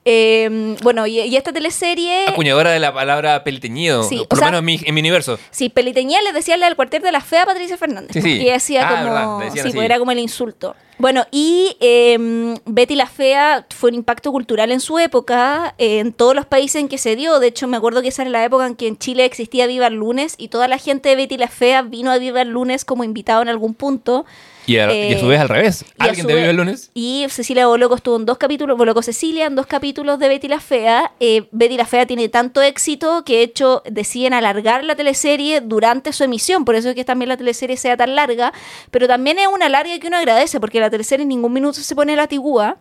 [0.03, 2.25] Eh, bueno, y, y esta teleserie...
[2.27, 4.99] Acuñadora de la palabra peliteñido, Sí, por o lo sea- menos en mi, en mi
[5.01, 5.39] universo.
[5.49, 8.11] Sí, Peliteñía les decía la del cuartel de la fea a Patricia Fernández.
[8.13, 8.35] Sí, sí.
[8.37, 9.03] Porque decía Ah, como.
[9.05, 9.71] verdad, le sí, así.
[9.71, 10.75] pues era como el insulto.
[10.97, 16.13] Bueno, y eh, Betty la Fea fue un impacto cultural en su época, eh, en
[16.13, 17.39] todos los países en que se dio.
[17.39, 19.87] De hecho, me acuerdo que esa era la época en que en Chile existía Viva
[19.87, 22.85] el Lunes y toda la gente de Betty la Fea vino a Viva el Lunes
[22.85, 24.25] como invitado en algún punto.
[24.67, 25.85] Y a, y a su Eh, vez al revés.
[25.99, 26.91] y a Alguien te vive vez- el lunes.
[26.93, 30.59] Y Cecilia Boloco estuvo en dos capítulos, Boloco Cecilia, en dos capítulos de Betty la
[30.59, 31.11] Fea.
[31.19, 36.13] Eh, Betty la Fea tiene tanto éxito que de hecho deciden alargar la teleserie durante
[36.13, 38.53] su emisión, por eso es que también la teleserie sea tan larga,
[38.91, 41.95] pero también es una larga que uno agradece, porque la teleserie en ningún minuto se
[41.95, 42.77] pone la tigúa.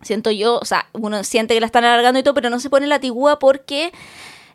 [0.00, 2.68] Siento yo, o sea, uno siente que la están alargando y todo, pero no se
[2.70, 3.92] pone la tigúa porque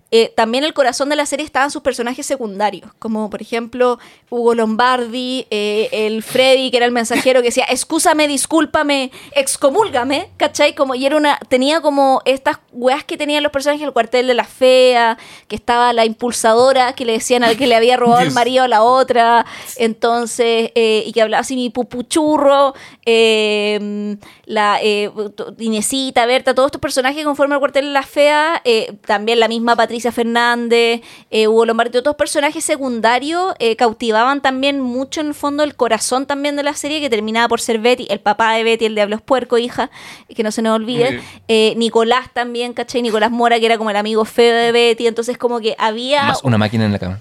[0.09, 4.55] eh, también el corazón de la serie estaban sus personajes secundarios, como por ejemplo Hugo
[4.55, 10.75] Lombardi, eh, el Freddy, que era el mensajero que decía, excúsame, discúlpame, excomúlgame, ¿cachai?
[10.75, 14.33] Como, y era una, tenía como estas weas que tenían los personajes, el cuartel de
[14.33, 15.17] la fea,
[15.49, 18.69] que estaba la impulsadora, que le decían al que le había robado el marido a
[18.69, 22.75] la otra, entonces, eh, y que hablaba así mi pupuchurro,
[23.05, 24.79] eh, la
[25.57, 28.63] Inesita, Berta, todos estos personajes que conforman el cuartel de la fea,
[29.05, 31.01] también la misma Patricia Fernández,
[31.31, 36.25] eh, Hugo Lombardi, estos personajes secundarios eh, cautivaban también mucho en el fondo el corazón
[36.25, 39.15] también de la serie que terminaba por ser Betty, el papá de Betty, el diablo
[39.15, 39.89] es puerco, hija,
[40.33, 41.21] que no se nos olvide.
[41.47, 43.01] Eh, Nicolás también, ¿cachai?
[43.01, 46.23] Nicolás Mora, que era como el amigo feo de Betty, entonces como que había...
[46.23, 47.19] Más una máquina en la cama.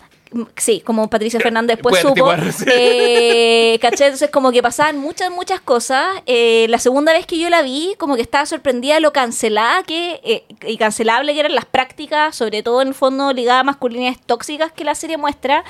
[0.57, 2.33] Sí, como Patricia Fernández después Puede supo.
[2.73, 4.09] Eh, ¿cachai?
[4.09, 6.07] Entonces, como que pasaban muchas, muchas cosas.
[6.27, 9.83] Eh, la segunda vez que yo la vi, como que estaba sorprendida de lo cancelada
[9.83, 13.65] que, eh, y cancelable que eran las prácticas, sobre todo en el fondo ligadas a
[13.65, 15.65] masculinidades tóxicas que la serie muestra.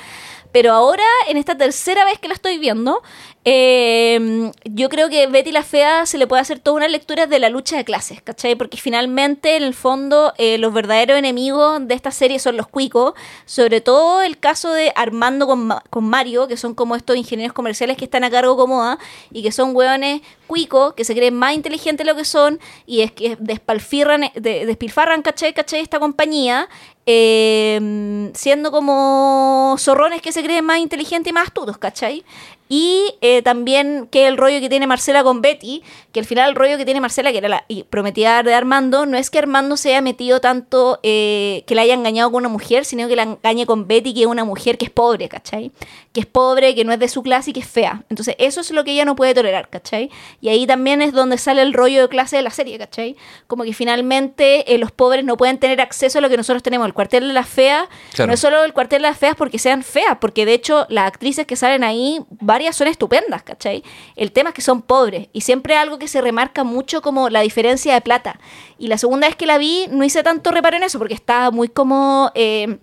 [0.51, 3.01] Pero ahora, en esta tercera vez que la estoy viendo,
[3.45, 7.39] eh, yo creo que Betty la Fea se le puede hacer toda una lectura de
[7.39, 8.55] la lucha de clases, ¿cachai?
[8.55, 13.13] Porque finalmente, en el fondo, eh, los verdaderos enemigos de esta serie son los cuicos,
[13.45, 17.95] sobre todo el caso de Armando con, con Mario, que son como estos ingenieros comerciales
[17.95, 18.99] que están a cargo como A,
[19.31, 23.01] y que son hueones cuicos, que se creen más inteligentes de lo que son, y
[23.01, 25.53] es que despalfirran, de- despilfarran, ¿cachai?
[25.53, 25.79] ¿cachai?
[25.79, 26.67] Esta compañía,
[27.05, 32.25] eh, siendo como zorrones que se creen más inteligentes y más astutos, ¿cachai?
[32.69, 36.55] Y eh, también que el rollo que tiene Marcela con Betty, que al final el
[36.55, 39.89] rollo que tiene Marcela, que era la prometida de Armando, no es que Armando se
[39.89, 43.65] haya metido tanto eh, que la haya engañado con una mujer, sino que la engañe
[43.65, 45.71] con Betty, que es una mujer que es pobre, ¿cachai?
[46.17, 48.01] Que es pobre, que no es de su clase y que es fea.
[48.09, 50.09] Entonces eso es lo que ella no puede tolerar, ¿cachai?
[50.41, 53.15] Y ahí también es donde sale el rollo de clase de la serie, ¿cachai?
[53.45, 56.87] Como que finalmente eh, los pobres no pueden tener acceso a lo que nosotros tenemos.
[56.87, 58.29] El cuartel de las feas Claro.
[58.29, 61.05] no es solo el cuartel de las feas porque sean feas, porque de hecho las
[61.05, 63.83] actrices que salen ahí, varias son estupendas, ¿cachai?
[64.15, 67.41] El tema es que son pobres y siempre algo que se remarca mucho como la
[67.41, 68.39] diferencia de plata.
[68.79, 71.51] Y la segunda vez que la vi no hice tanto reparo en eso porque estaba
[71.51, 72.31] muy como...
[72.33, 72.79] eh,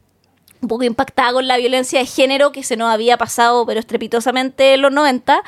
[0.64, 4.74] un poco impactada con la violencia de género que se nos había pasado, pero estrepitosamente
[4.74, 5.42] en los 90.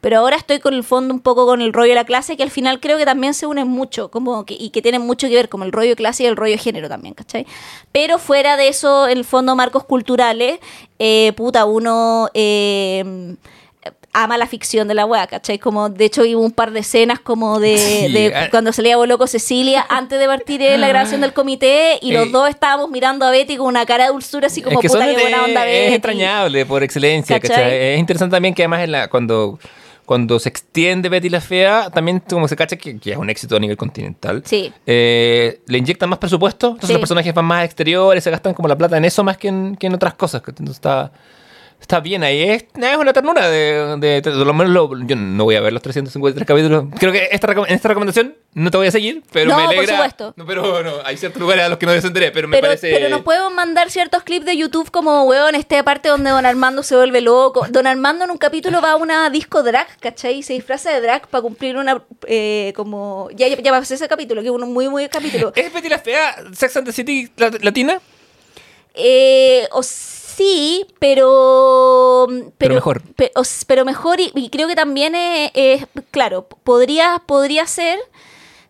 [0.00, 2.44] Pero ahora estoy con el fondo un poco con el rollo de la clase, que
[2.44, 5.34] al final creo que también se unen mucho, como que, y que tienen mucho que
[5.34, 7.46] ver, como el rollo de clase y el rollo de género también, ¿cachai?
[7.90, 10.60] Pero fuera de eso, el fondo, marcos culturales,
[11.00, 13.34] eh, puta, uno eh,
[14.24, 15.58] ama la ficción de la weá, ¿cachai?
[15.58, 17.76] Como, de hecho, hubo un par de escenas como de,
[18.06, 18.48] Sí, de ah.
[18.50, 22.30] cuando salía Boloco Cecilia antes de partir en la grabación del comité y los Eh.
[22.32, 25.06] dos estábamos mirando a Betty con una cara de dulzura así como es que puta
[25.06, 25.94] que buena onda es Betty.
[25.94, 27.56] entrañable por excelencia, ¿Cachai?
[27.56, 27.76] ¿cachai?
[27.94, 29.58] Es interesante también que además en la, cuando,
[30.04, 33.56] cuando se extiende Betty la Fea, también como se cacha que, que es un éxito
[33.56, 34.42] a nivel continental.
[34.44, 34.72] Sí.
[34.86, 36.92] Eh, le inyectan más presupuesto, entonces Sí.
[36.94, 39.76] los personajes van más exteriores, se gastan como la plata en eso más que en,
[39.76, 40.42] que en otras cosas.
[40.46, 41.12] Entonces está,
[41.80, 42.42] está bien ahí.
[42.42, 45.72] Es, es una ternura de, de, de lo menos lo- yo no voy a ver
[45.72, 46.84] los 353 capítulos.
[46.98, 49.74] Creo que esta, en esta recomendación no te voy a seguir, pero No, me por
[49.74, 49.96] alegra.
[49.96, 50.34] supuesto.
[50.36, 52.90] No, pero no, hay ciertos lugares a los que no descenderé, pero me Pero, parece.
[52.92, 56.82] pero nos podemos mandar ciertos clips de YouTube como, weón, esta parte donde Don Armando
[56.82, 57.66] se vuelve loco.
[57.70, 60.38] Don Armando en un capítulo va a una disco drag, ¿cachai?
[60.38, 63.28] Y se disfraza de drag para cumplir una, eh, como...
[63.34, 65.52] Ya, ya, ya pasé ese capítulo, que es un muy, muy capítulo.
[65.54, 68.00] ¿Es Betty la Fea Sex and the City lat- latina?
[68.94, 69.82] Eh, o
[70.38, 72.26] sí, pero.
[72.58, 73.02] Pero, mejor.
[73.66, 77.98] pero mejor, y, y creo que también es, es- claro, podría, podría ser.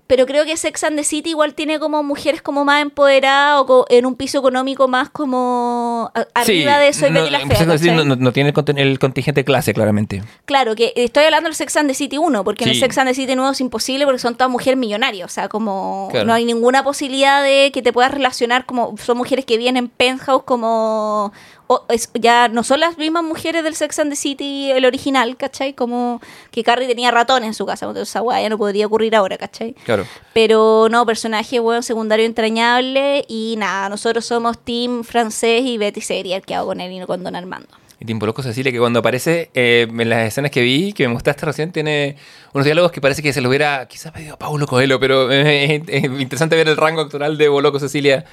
[0.07, 3.67] Pero creo que Sex and the City igual tiene como mujeres como más empoderadas o
[3.67, 7.67] co- en un piso económico más como arriba de eso no, Betty la Fea.
[7.67, 7.95] ¿cachai?
[7.95, 10.23] no, no- tiene el, contingente clase, claramente.
[10.47, 12.81] Claro, que estoy hablando del Sex and the City 1, porque en el Sí.
[12.81, 15.31] Sex and the City nuevo es imposible porque son todas mujeres millonarias.
[15.31, 16.27] O sea, como Claro.
[16.27, 19.91] no hay ninguna posibilidad de que te puedas relacionar como son mujeres que vienen en
[19.91, 21.35] penthouse como
[21.69, 25.37] o- es- ya no son las mismas mujeres del Sex and the City, el original,
[25.37, 25.73] ¿cachai?
[25.75, 26.21] Como
[26.51, 29.39] que Carrie tenía ratones en su casa, entonces esa weá ya no podría ocurrir ahora,
[29.39, 29.75] ¿cachai?
[29.85, 30.05] Claro.
[30.35, 36.43] Pero no, personaje, weón, secundario entrañable y nada, nosotros somos team francés y Betty Serial,
[36.43, 37.69] que hago con él y no con Don Armando.
[38.01, 41.15] Y Timpo Loco Cecilia, que cuando aparece eh, en las escenas que vi, que me
[41.15, 42.17] mostraste recién, tiene
[42.53, 45.83] unos diálogos que parece que se lo hubiera quizás pedido a Paulo Coelho, pero eh,
[45.89, 48.25] es interesante ver el rango actoral de Boloco Cecilia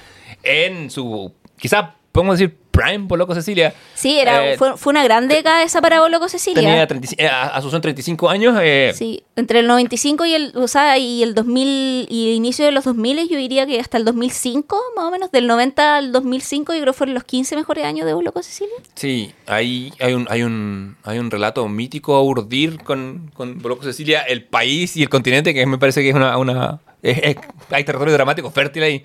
[0.44, 3.72] en su, quizás podemos decir, prime Boloco Cecilia.
[3.94, 6.60] Sí, era, Eh, fue, fue una gran década esa para Boloco Cecilia.
[6.60, 8.58] Tenía 35 eh, a, a sus son 35 años.
[8.60, 12.64] eh, Sí, entre el 95 y el, o sea, y el 2000 y el inicio
[12.66, 16.12] de los 2000 yo diría que hasta el 2005, más o menos, del 90 al
[16.12, 18.74] 2005 yo creo que fueron los 15 mejores años de Boloco Cecilia.
[18.94, 23.84] Sí, hay, hay, un, hay, un, hay un relato mítico a urdir con, con Boloco
[23.84, 26.36] Cecilia, el país y el continente, que me parece que es una...
[26.36, 27.36] una es- es-
[27.70, 29.04] hay territorio dramático fértil ahí.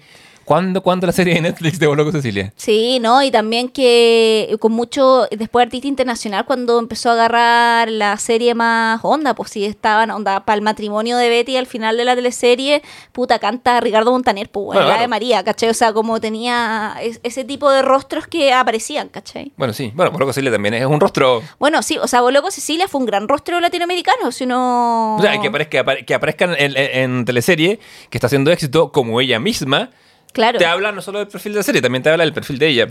[0.52, 2.52] ¿Cuándo, ¿Cuándo la serie de Netflix de Boloco Cecilia?
[2.58, 3.24] Sí, ¿no?
[3.24, 9.00] Y también que con mucho, después Artista Internacional, cuando empezó a agarrar la serie más
[9.04, 12.82] onda, pues sí estaban onda para el matrimonio de Betty al final de la teleserie,
[13.14, 15.02] puta, canta Ricardo Montaner, pues bueno, Bueno, la claro.
[15.04, 15.70] de María, ¿cachai?
[15.70, 19.54] O sea, como tenía es- ese tipo de rostros que aparecían, ¿cachai?
[19.56, 19.94] Bueno, sí.
[19.96, 21.42] Bueno, Boloco Cecilia también es un rostro...
[21.60, 25.16] Bueno, sí, o sea, Boloco Cecilia fue un gran rostro latinoamericano, si uno...
[25.16, 27.80] O sea, que aparezca, apare- que aparezca en, en- en teleserie,
[28.10, 29.92] que está haciendo éxito como ella misma,
[30.34, 30.60] Claro.
[30.60, 32.68] te habla no solo del perfil de la serie, también te habla del perfil de
[32.68, 32.88] ella.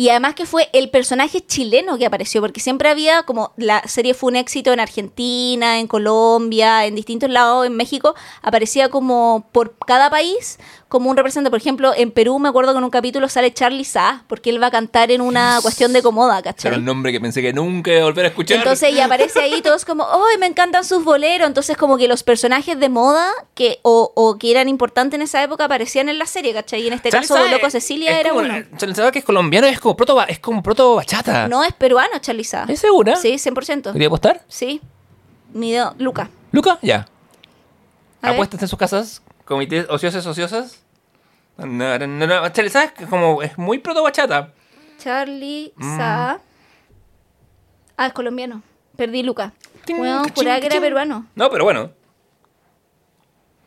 [0.00, 4.14] Y además que fue el personaje chileno que apareció, porque siempre había como la serie
[4.14, 9.76] fue un éxito en Argentina, en Colombia, en distintos lados, en México, aparecía como por
[9.76, 11.50] cada país como un representante.
[11.50, 14.62] Por ejemplo, en Perú me acuerdo que en un capítulo sale Charlie Sa, porque él
[14.62, 16.74] va a cantar en una cuestión de comoda, Era ¿cachai?
[16.78, 18.56] un nombre que pensé que nunca iba a volver a escuchar.
[18.58, 21.46] Entonces y aparece ahí todos como, ¡ay, me encantan sus boleros!
[21.46, 25.42] Entonces como que los personajes de moda que o, o que eran importantes en esa
[25.42, 26.82] época aparecían en la serie, ¿cachai?
[26.82, 28.54] Y en este Charlie caso Sa Loco Cecilia es era como- uno.
[28.78, 31.48] Charlie que es colombiano, es como proto, es como proto bachata.
[31.48, 32.64] No es peruano, Charlie Sa.
[32.68, 33.16] ¿Es segura?
[33.16, 33.92] Sí, 100%.
[33.92, 34.42] ¿Quería apostar?
[34.48, 34.80] Sí.
[35.52, 36.30] Mido, Luca.
[36.52, 37.06] Luca, ya.
[38.22, 38.34] A ver.
[38.34, 40.84] Apuestas en sus casas, comités ociosas, ociosas.
[41.56, 42.48] No, no, no, no.
[42.50, 44.52] Charlie Sa es como es muy proto bachata.
[44.98, 45.96] Charlie Mm.
[45.96, 46.40] Sa.
[47.96, 48.62] Ah, es colombiano.
[48.96, 49.52] Perdí Luca.
[49.88, 51.26] Bueno, juraba que era peruano.
[51.34, 51.90] No, pero bueno.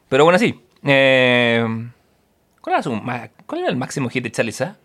[0.07, 0.61] Pero bueno, sí.
[0.83, 1.65] Eh,
[2.61, 2.91] ¿cuál, era su
[3.45, 4.77] ¿Cuál era el máximo hit de Charlie Sa?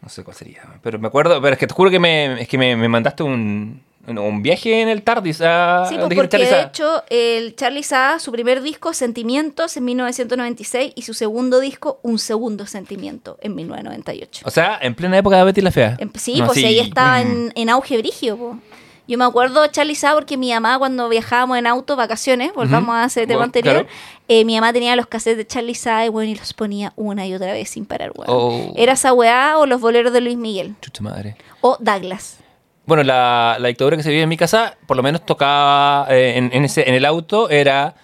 [0.00, 0.62] No sé cuál sería.
[0.82, 1.40] Pero me acuerdo.
[1.40, 4.80] Pero es que te juro que me, es que me, me mandaste un, un viaje
[4.82, 5.86] en el TARDIS a.
[5.88, 11.02] Sí, pues porque de hecho el Charlie Sa, su primer disco, Sentimientos, en 1996, y
[11.02, 14.42] su segundo disco, Un Segundo Sentimiento, en 1998.
[14.46, 15.96] O sea, en plena época de Betty la Fea.
[15.98, 17.26] Em- Sí, No, pues sí, ahí estaba mm.
[17.26, 18.36] en, en auge brigio.
[18.36, 18.58] po.
[19.06, 23.04] Yo me acuerdo Charlie Sa porque mi mamá cuando viajábamos en auto, vacaciones, volvamos a
[23.04, 23.88] ese tema Bueno, anterior, claro.
[24.28, 27.26] eh, mi mamá tenía los cassettes de Charlie Sa y, bueno, y los ponía una
[27.26, 28.30] y otra vez sin parar, weón.
[28.30, 28.72] Oh.
[28.76, 30.74] Era esa weá o los boleros de Luis Miguel.
[30.80, 31.36] Chucha madre.
[31.60, 32.38] O Douglas.
[32.86, 36.34] Bueno, la, la dictadura que se vive en mi casa, por lo menos tocaba eh,
[36.36, 37.94] en, en ese, en el auto, era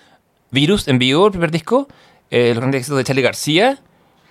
[0.51, 1.87] Virus en vivo, el primer disco,
[2.31, 3.79] eh, los grandes éxitos de Charlie García,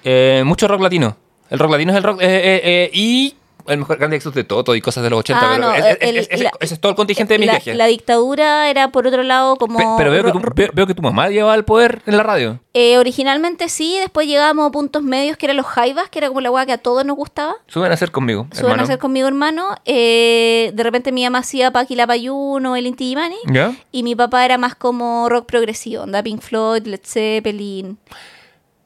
[0.04, 1.18] eh, mucho rock latino.
[1.50, 2.22] El rock latino es el rock.
[2.22, 3.36] eh, eh, eh, y
[3.70, 5.40] el mejor grande éxito de Toto y cosas de los 80.
[5.42, 7.48] Ah, pero no, es- el- es- ese, la- ese es todo el contingente de mis
[7.48, 7.76] la, viajes.
[7.76, 9.78] la dictadura era, por otro lado, como...
[9.78, 12.24] Pe- pero veo que, tu, veo, veo que tu mamá llevaba el poder en la
[12.24, 12.60] radio.
[12.74, 16.42] eh, originalmente sí, después llegábamos a puntos medios que eran los jaivas, que era como
[16.42, 17.56] la weá que a todos nos gustaba.
[17.68, 18.82] Suben a hacer conmigo, Suben hermano.
[18.82, 19.76] a hacer conmigo hermano.
[19.86, 23.38] Eh, de repente mi mamá hacía Paqui la Payuno, el Inti Illimani.
[23.48, 23.74] ¿Ya?
[23.92, 27.98] Y mi papá era más como rock progresivo, onda Pink Floyd, Led Zeppelin.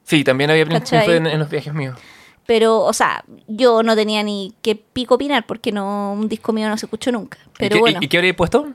[0.04, 0.86] Sí, también había Pink.
[0.86, 1.98] Floyd en, en los viajes míos.
[2.46, 6.68] Pero, o sea, yo no tenía ni qué pico opinar porque no un disco mío
[6.68, 7.38] no se escuchó nunca.
[7.58, 8.68] Pero ¿Y qué, bueno, y, y qué habrías puesto?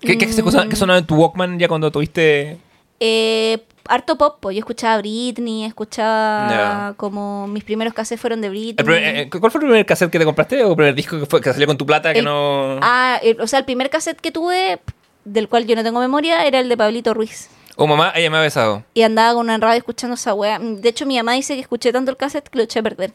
[0.00, 2.56] ¿Qué, qué, se cosa- qué sonaba en tu Walkman ya cuando tuviste
[3.00, 4.38] eh, harto pop.
[4.40, 4.50] po.
[4.50, 8.74] Yo escuchaba Britney, escuchaba como mis primeros cassettes fueron de Britney.
[8.74, 11.26] Primer- eh, ¿Cuál fue el primer cassette que te compraste o el primer disco que,
[11.26, 12.78] fue, que salió con tu plata que El- no...?
[12.82, 14.80] Ah, el- o sea, el primer cassette que tuve,
[15.24, 17.50] del cual yo no tengo memoria, era el de Pablito Ruiz.
[17.82, 18.84] Oh, mamá, ella me ha besado.
[18.92, 20.58] Y andaba con una radio escuchando esa wea.
[20.58, 23.12] De hecho, mi mamá dice que escuché tanto el cassette que lo eché a perder.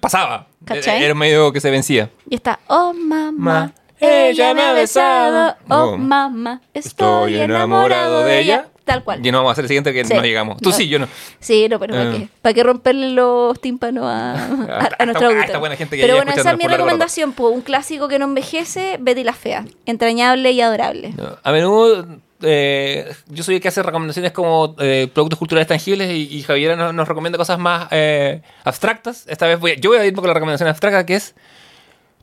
[0.00, 0.46] Pasaba.
[0.64, 1.02] ¿Cachai?
[1.02, 2.10] Era medio que se vencía.
[2.30, 5.56] Y está, oh mamá, Ma, ella me ha besado.
[5.68, 8.68] Oh Oh, mamá, estoy, enamorado de ella.
[8.84, 9.26] Tal cual.
[9.26, 10.12] Y no vamos a hacer el siguiente que Sí.
[10.12, 10.58] no llegamos.
[10.60, 10.74] Tú No.
[10.76, 11.08] sí, yo no.
[11.40, 12.12] Sí, no, pero ¿para Ah.
[12.12, 12.28] qué?
[12.42, 15.44] ¿Para qué romperle los tímpanos a, a, A- a a nuestro esta- a auditor?
[15.46, 18.26] esta buena gente que Pero bueno, esa es mi recomendación, pues, un clásico que no
[18.26, 19.64] envejece, Betty la Fea.
[19.86, 21.14] Entrañable y adorable.
[21.16, 21.36] No.
[21.42, 22.06] A menudo
[22.44, 26.92] eh, yo soy el que hace recomendaciones como eh, productos culturales tangibles y, y Javiera
[26.92, 29.24] nos, recomienda cosas más eh, abstractas.
[29.28, 31.34] Esta vez voy a- yo voy a con la recomendación abstracta que es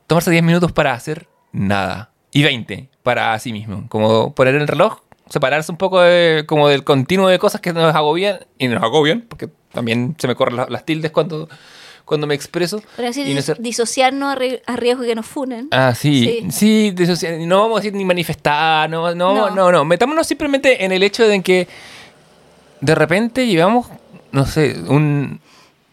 [0.08, 3.86] tomarse 10 minutos para hacer nada y 20 para sí mismo.
[3.90, 5.00] Como poner el reloj,
[5.30, 9.22] separarse un poco de- como del continuo de cosas que nos agobian y nos agobian,
[9.22, 11.48] porque también se me corren la- las tildes cuando,
[12.06, 12.82] cuando me expreso.
[12.98, 15.68] Pero y no ser- disociarnos a, ri- a riesgo que nos funen.
[15.72, 16.42] Ah, sí.
[16.52, 16.94] Sí.
[16.96, 19.50] Sí, sí, no vamos a decir ni manifestar, no, no, No.
[19.52, 21.68] no, no, Metámonos simplemente en el hecho de que
[22.80, 23.88] de repente llevamos,
[24.32, 25.40] no sé, un,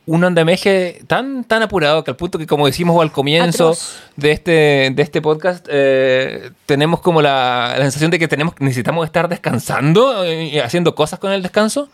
[0.07, 3.99] un andamiaje tan, tan apurado que al punto que, como decimos al comienzo Atroz.
[4.17, 4.51] de este,
[4.95, 10.25] de este podcast, eh, tenemos como la, la sensación de que tenemos, necesitamos estar descansando
[10.25, 11.89] eh, y haciendo cosas con el descanso.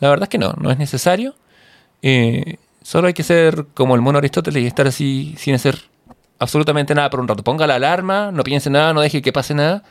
[0.00, 1.34] La verdad es que no, no es necesario.
[2.02, 2.56] Eh,
[2.86, 5.76] solo hay que ser como el mono Aristóteles y estar así sin hacer
[6.38, 7.42] absolutamente nada por un rato.
[7.42, 9.82] Ponga la alarma, no piense nada, no deje que pase nada.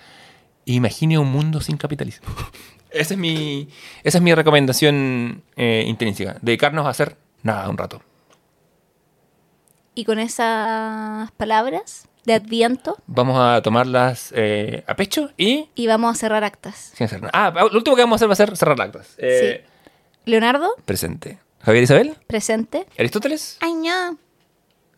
[0.66, 2.26] e Imagine un mundo sin capitalismo.
[2.92, 3.68] esa, es mi,
[4.06, 6.38] esa es mi recomendación eh, intrínseca.
[6.42, 8.02] Dedicarnos a hacer nada un rato.
[9.94, 16.16] Y con esas palabras de adviento, Vamos a tomarlas eh, a pecho y y vamos
[16.16, 16.94] a cerrar actas.
[16.96, 17.32] sin hacer nada.
[17.34, 19.16] Ah, lo último que vamos a hacer va a ser cerrar actas.
[19.18, 19.66] Eh,
[20.24, 21.45] Leonardo, Presente.
[21.66, 22.16] Javier Isabel.
[22.28, 22.86] presente.
[22.98, 23.58] Aristóteles.
[23.62, 24.18] Ay, no.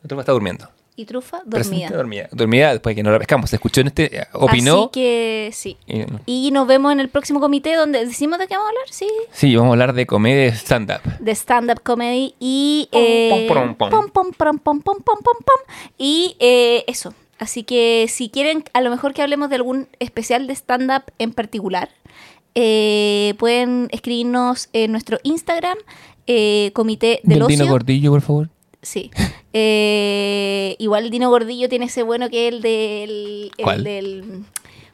[0.02, 0.70] La trufa está durmiendo.
[1.00, 1.96] Y Trufa, Presente, dormida.
[1.98, 2.30] dormida.
[2.32, 3.52] Dormida después de que no la pescamos.
[3.52, 4.18] Se escuchó en este.
[4.20, 4.86] eh, Opinó.
[4.86, 5.78] Así que sí.
[5.86, 6.06] y-
[6.48, 9.08] Y nos vemos en el próximo comité donde decimos de qué vamos a hablar, sí.
[9.32, 11.02] sí, vamos a hablar de comedia stand-up.
[11.20, 12.90] De stand-up comedy y...
[12.92, 13.90] Pom, eh, pom, pom, pom.
[13.90, 15.76] pom, pom, pom, pom, pom, pom, pom, pom.
[16.00, 17.14] Y eh, eso.
[17.38, 21.32] Así que si quieren, a lo mejor que hablemos de algún especial de stand-up en
[21.32, 21.90] particular,
[22.56, 25.78] eh, pueden escribirnos en nuestro Instagram,
[26.28, 27.72] eh, Comité del, Del Dino Ocio.
[27.74, 28.50] Gordillo, por favor.
[28.82, 29.10] Sí.
[29.54, 33.52] Eh, igual Dino Gordillo tiene ese bueno que es el del.
[33.58, 33.84] el ¿Cuál?
[33.84, 34.44] del-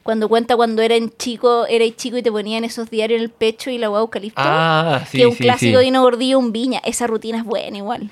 [0.02, 3.70] cuando cuenta cuando eran chico, erais chico y te ponían esos diarios en el pecho
[3.70, 4.42] y la hueá eucalipto.
[4.44, 5.84] Ah, sí, que un sí, clásico sí.
[5.86, 6.80] Dino Gordillo, un viña.
[6.84, 8.10] Esa rutina es buena igual.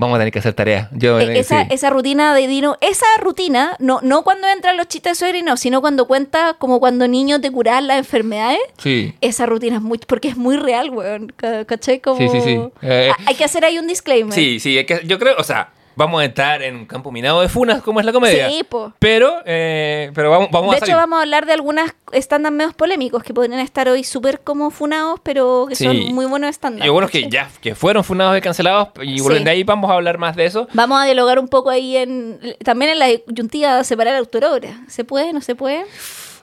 [0.00, 0.88] Vamos a tener que hacer tarea.
[0.92, 1.68] Yo, Eh, eh, esa, sí.
[1.70, 5.42] esa rutina de Dino, esa rutina, no, no cuando entran los chistes de suegra y
[5.42, 8.58] no, sino cuando cuenta como cuando niños te curaban las enfermedades.
[8.78, 9.14] Sí.
[9.20, 11.32] Esa rutina es muy, porque es muy real, weón.
[11.36, 12.00] ca- ¿Cachai?
[12.00, 12.18] Como...
[12.18, 12.60] Sí, sí, sí.
[12.82, 14.32] Eh, Ah, Hay que hacer ahí un disclaimer.
[14.34, 17.40] Sí, sí, es que yo creo, o sea, vamos a estar en un campo minado
[17.42, 18.48] de funas como es la comedia.
[18.48, 18.92] Sí, po.
[18.98, 20.96] Pero, eh, pero vamos, vamos de a hecho, salir.
[20.96, 25.20] vamos a hablar de algunas stand-up medios polémicos que podrían estar hoy súper como funados,
[25.22, 25.84] pero que Sí.
[25.84, 26.80] son muy buenos stand-up.
[26.80, 29.44] Y algunos que ya que fueron funados y cancelados, y Sí.
[29.44, 30.66] de ahí vamos a hablar más de eso.
[30.72, 32.40] Vamos a dialogar un poco ahí en.
[32.64, 34.80] También en la disyuntiva de separar autor-obra.
[34.88, 35.32] ¿Se puede?
[35.32, 35.84] ¿No se puede?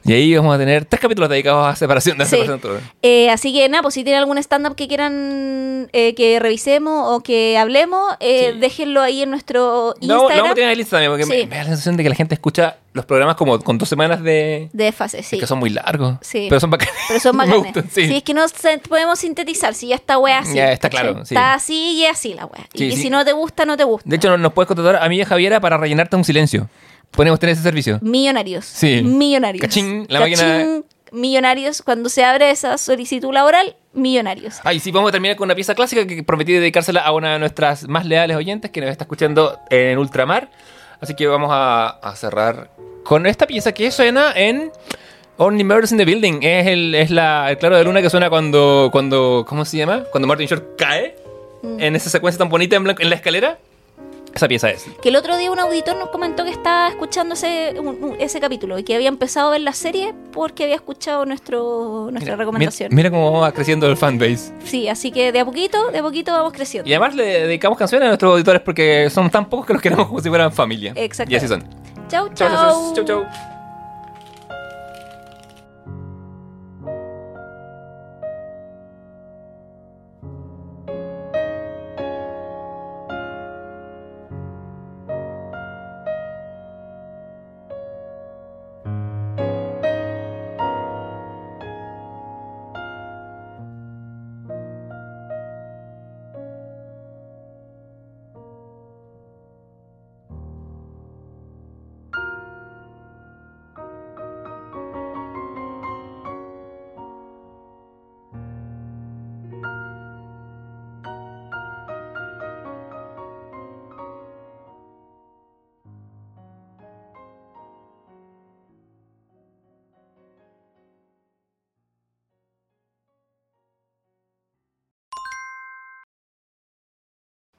[0.06, 2.38] Y ahí vamos a tener tres capítulos dedicados a separación de Sí.
[2.38, 2.82] separación.
[3.02, 7.22] Eh, así que nada, pues si tienen algún stand-up que quieran eh, que revisemos o
[7.22, 8.60] que hablemos, eh, Sí.
[8.60, 11.36] déjenlo ahí en nuestro No, lo Instagram vamos a tener en el Instagram porque me,
[11.42, 11.48] Sí.
[11.48, 14.24] me da la sensación de que la gente escucha los programas como con dos semanas
[14.24, 14.70] de...
[14.74, 15.36] de fase, sí.
[15.36, 16.16] Es que son muy largos.
[16.22, 16.48] Sí.
[16.50, 16.94] Pero son bacanes.
[17.08, 17.64] Pero son Me bacanes.
[17.66, 18.16] gustan, sí.
[18.16, 18.46] es que no
[18.90, 19.74] podemos sintetizar.
[19.76, 20.56] Si ya está wea así.
[20.56, 21.22] Ya está claro.
[21.22, 22.68] Está así y así la wea.
[22.74, 24.10] Y si no te gusta, no te gusta.
[24.10, 26.70] De hecho, nos- nos puedes contratar a mí y a Javiera para rellenarte un silencio.
[27.12, 28.00] Podemos tener ese servicio.
[28.02, 28.66] Millonarios.
[28.66, 29.02] Sí.
[29.04, 29.62] Millonarios.
[29.62, 30.82] Cachín, la máquina-
[31.12, 31.82] Millonarios.
[31.82, 34.56] Cuando se abre esa solicitud laboral, millonarios.
[34.64, 37.40] Ay, sí, vamos a terminar con una pieza clásica que prometí dedicársela a una de
[37.40, 40.52] nuestras más leales oyentes que nos está escuchando en Ultramar.
[41.00, 42.72] Así que vamos a, a cerrar
[43.04, 44.72] con esta pieza que suena en
[45.38, 46.40] Only Murders in the Building.
[46.44, 50.04] Es el, es la, el claro de luna que suena cuando, cuando, ¿cómo se llama?
[50.12, 51.16] Cuando Martin Short cae
[51.64, 51.80] Mm.
[51.82, 53.58] en esa secuencia tan bonita en, blanco- en la escalera.
[54.38, 54.86] Esa pieza es.
[55.02, 58.40] Que el otro día un auditor nos comentó que estaba escuchando ese, un- un- ese
[58.40, 62.36] capítulo y que había empezado a ver la serie porque había escuchado nuestro, nuestra Mira,
[62.38, 62.90] recomendación.
[62.92, 64.54] Mira, mira cómo va creciendo el fanbase.
[64.64, 66.90] Sí, así que de a poquito, de a poquito vamos creciendo.
[66.90, 70.08] Y además le dedicamos canciones a nuestros auditores porque son tan pocos que los queremos
[70.08, 70.94] como si fueran familia.
[70.96, 71.32] Exacto.
[71.34, 71.64] Y así son.
[72.10, 72.94] Chau, Chau, chau.
[72.96, 73.57] chau, chau.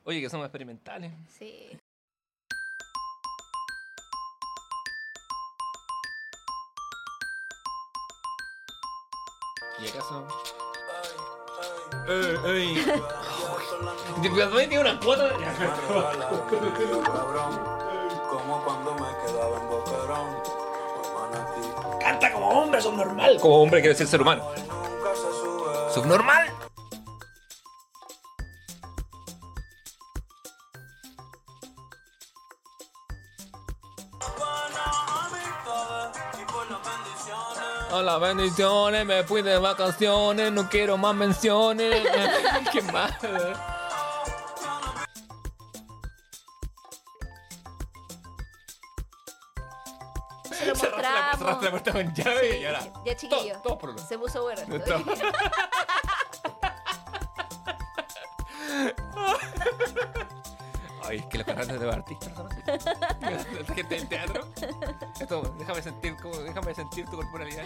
[0.08, 1.12] Oye, que somos experimentales.
[1.28, 1.78] Sí.
[9.78, 10.26] ¿Y acaso?
[12.08, 12.86] ¡Ey, ey!
[14.70, 15.28] tiene una cuota?
[18.30, 19.66] Como cuando me quedaba en
[21.12, 22.00] Manatí.
[22.00, 23.38] Canta como hombre, subnormal.
[23.42, 24.42] Como hombre quiere decir ser humano.
[24.56, 25.92] Nunca se sube.
[25.92, 26.37] ¿Subnormal?
[38.08, 41.94] Hola, bendiciones, me fui de vacaciones, no quiero más menciones.
[42.72, 43.12] ¿Qué más?
[43.20, 43.28] Se
[50.64, 51.70] lo la, cerraste la mostramos.
[51.70, 52.80] puerta con llave y ahora.
[53.04, 53.60] ya chiquillo.
[53.62, 53.98] Todo, todo.
[53.98, 54.62] Se puso bueno.
[61.08, 62.32] Ay, que los cantantes de artistas
[63.74, 64.46] gente del teatro.
[65.18, 67.64] Esto, déjame sentir, como, déjame sentir tu corporalidad.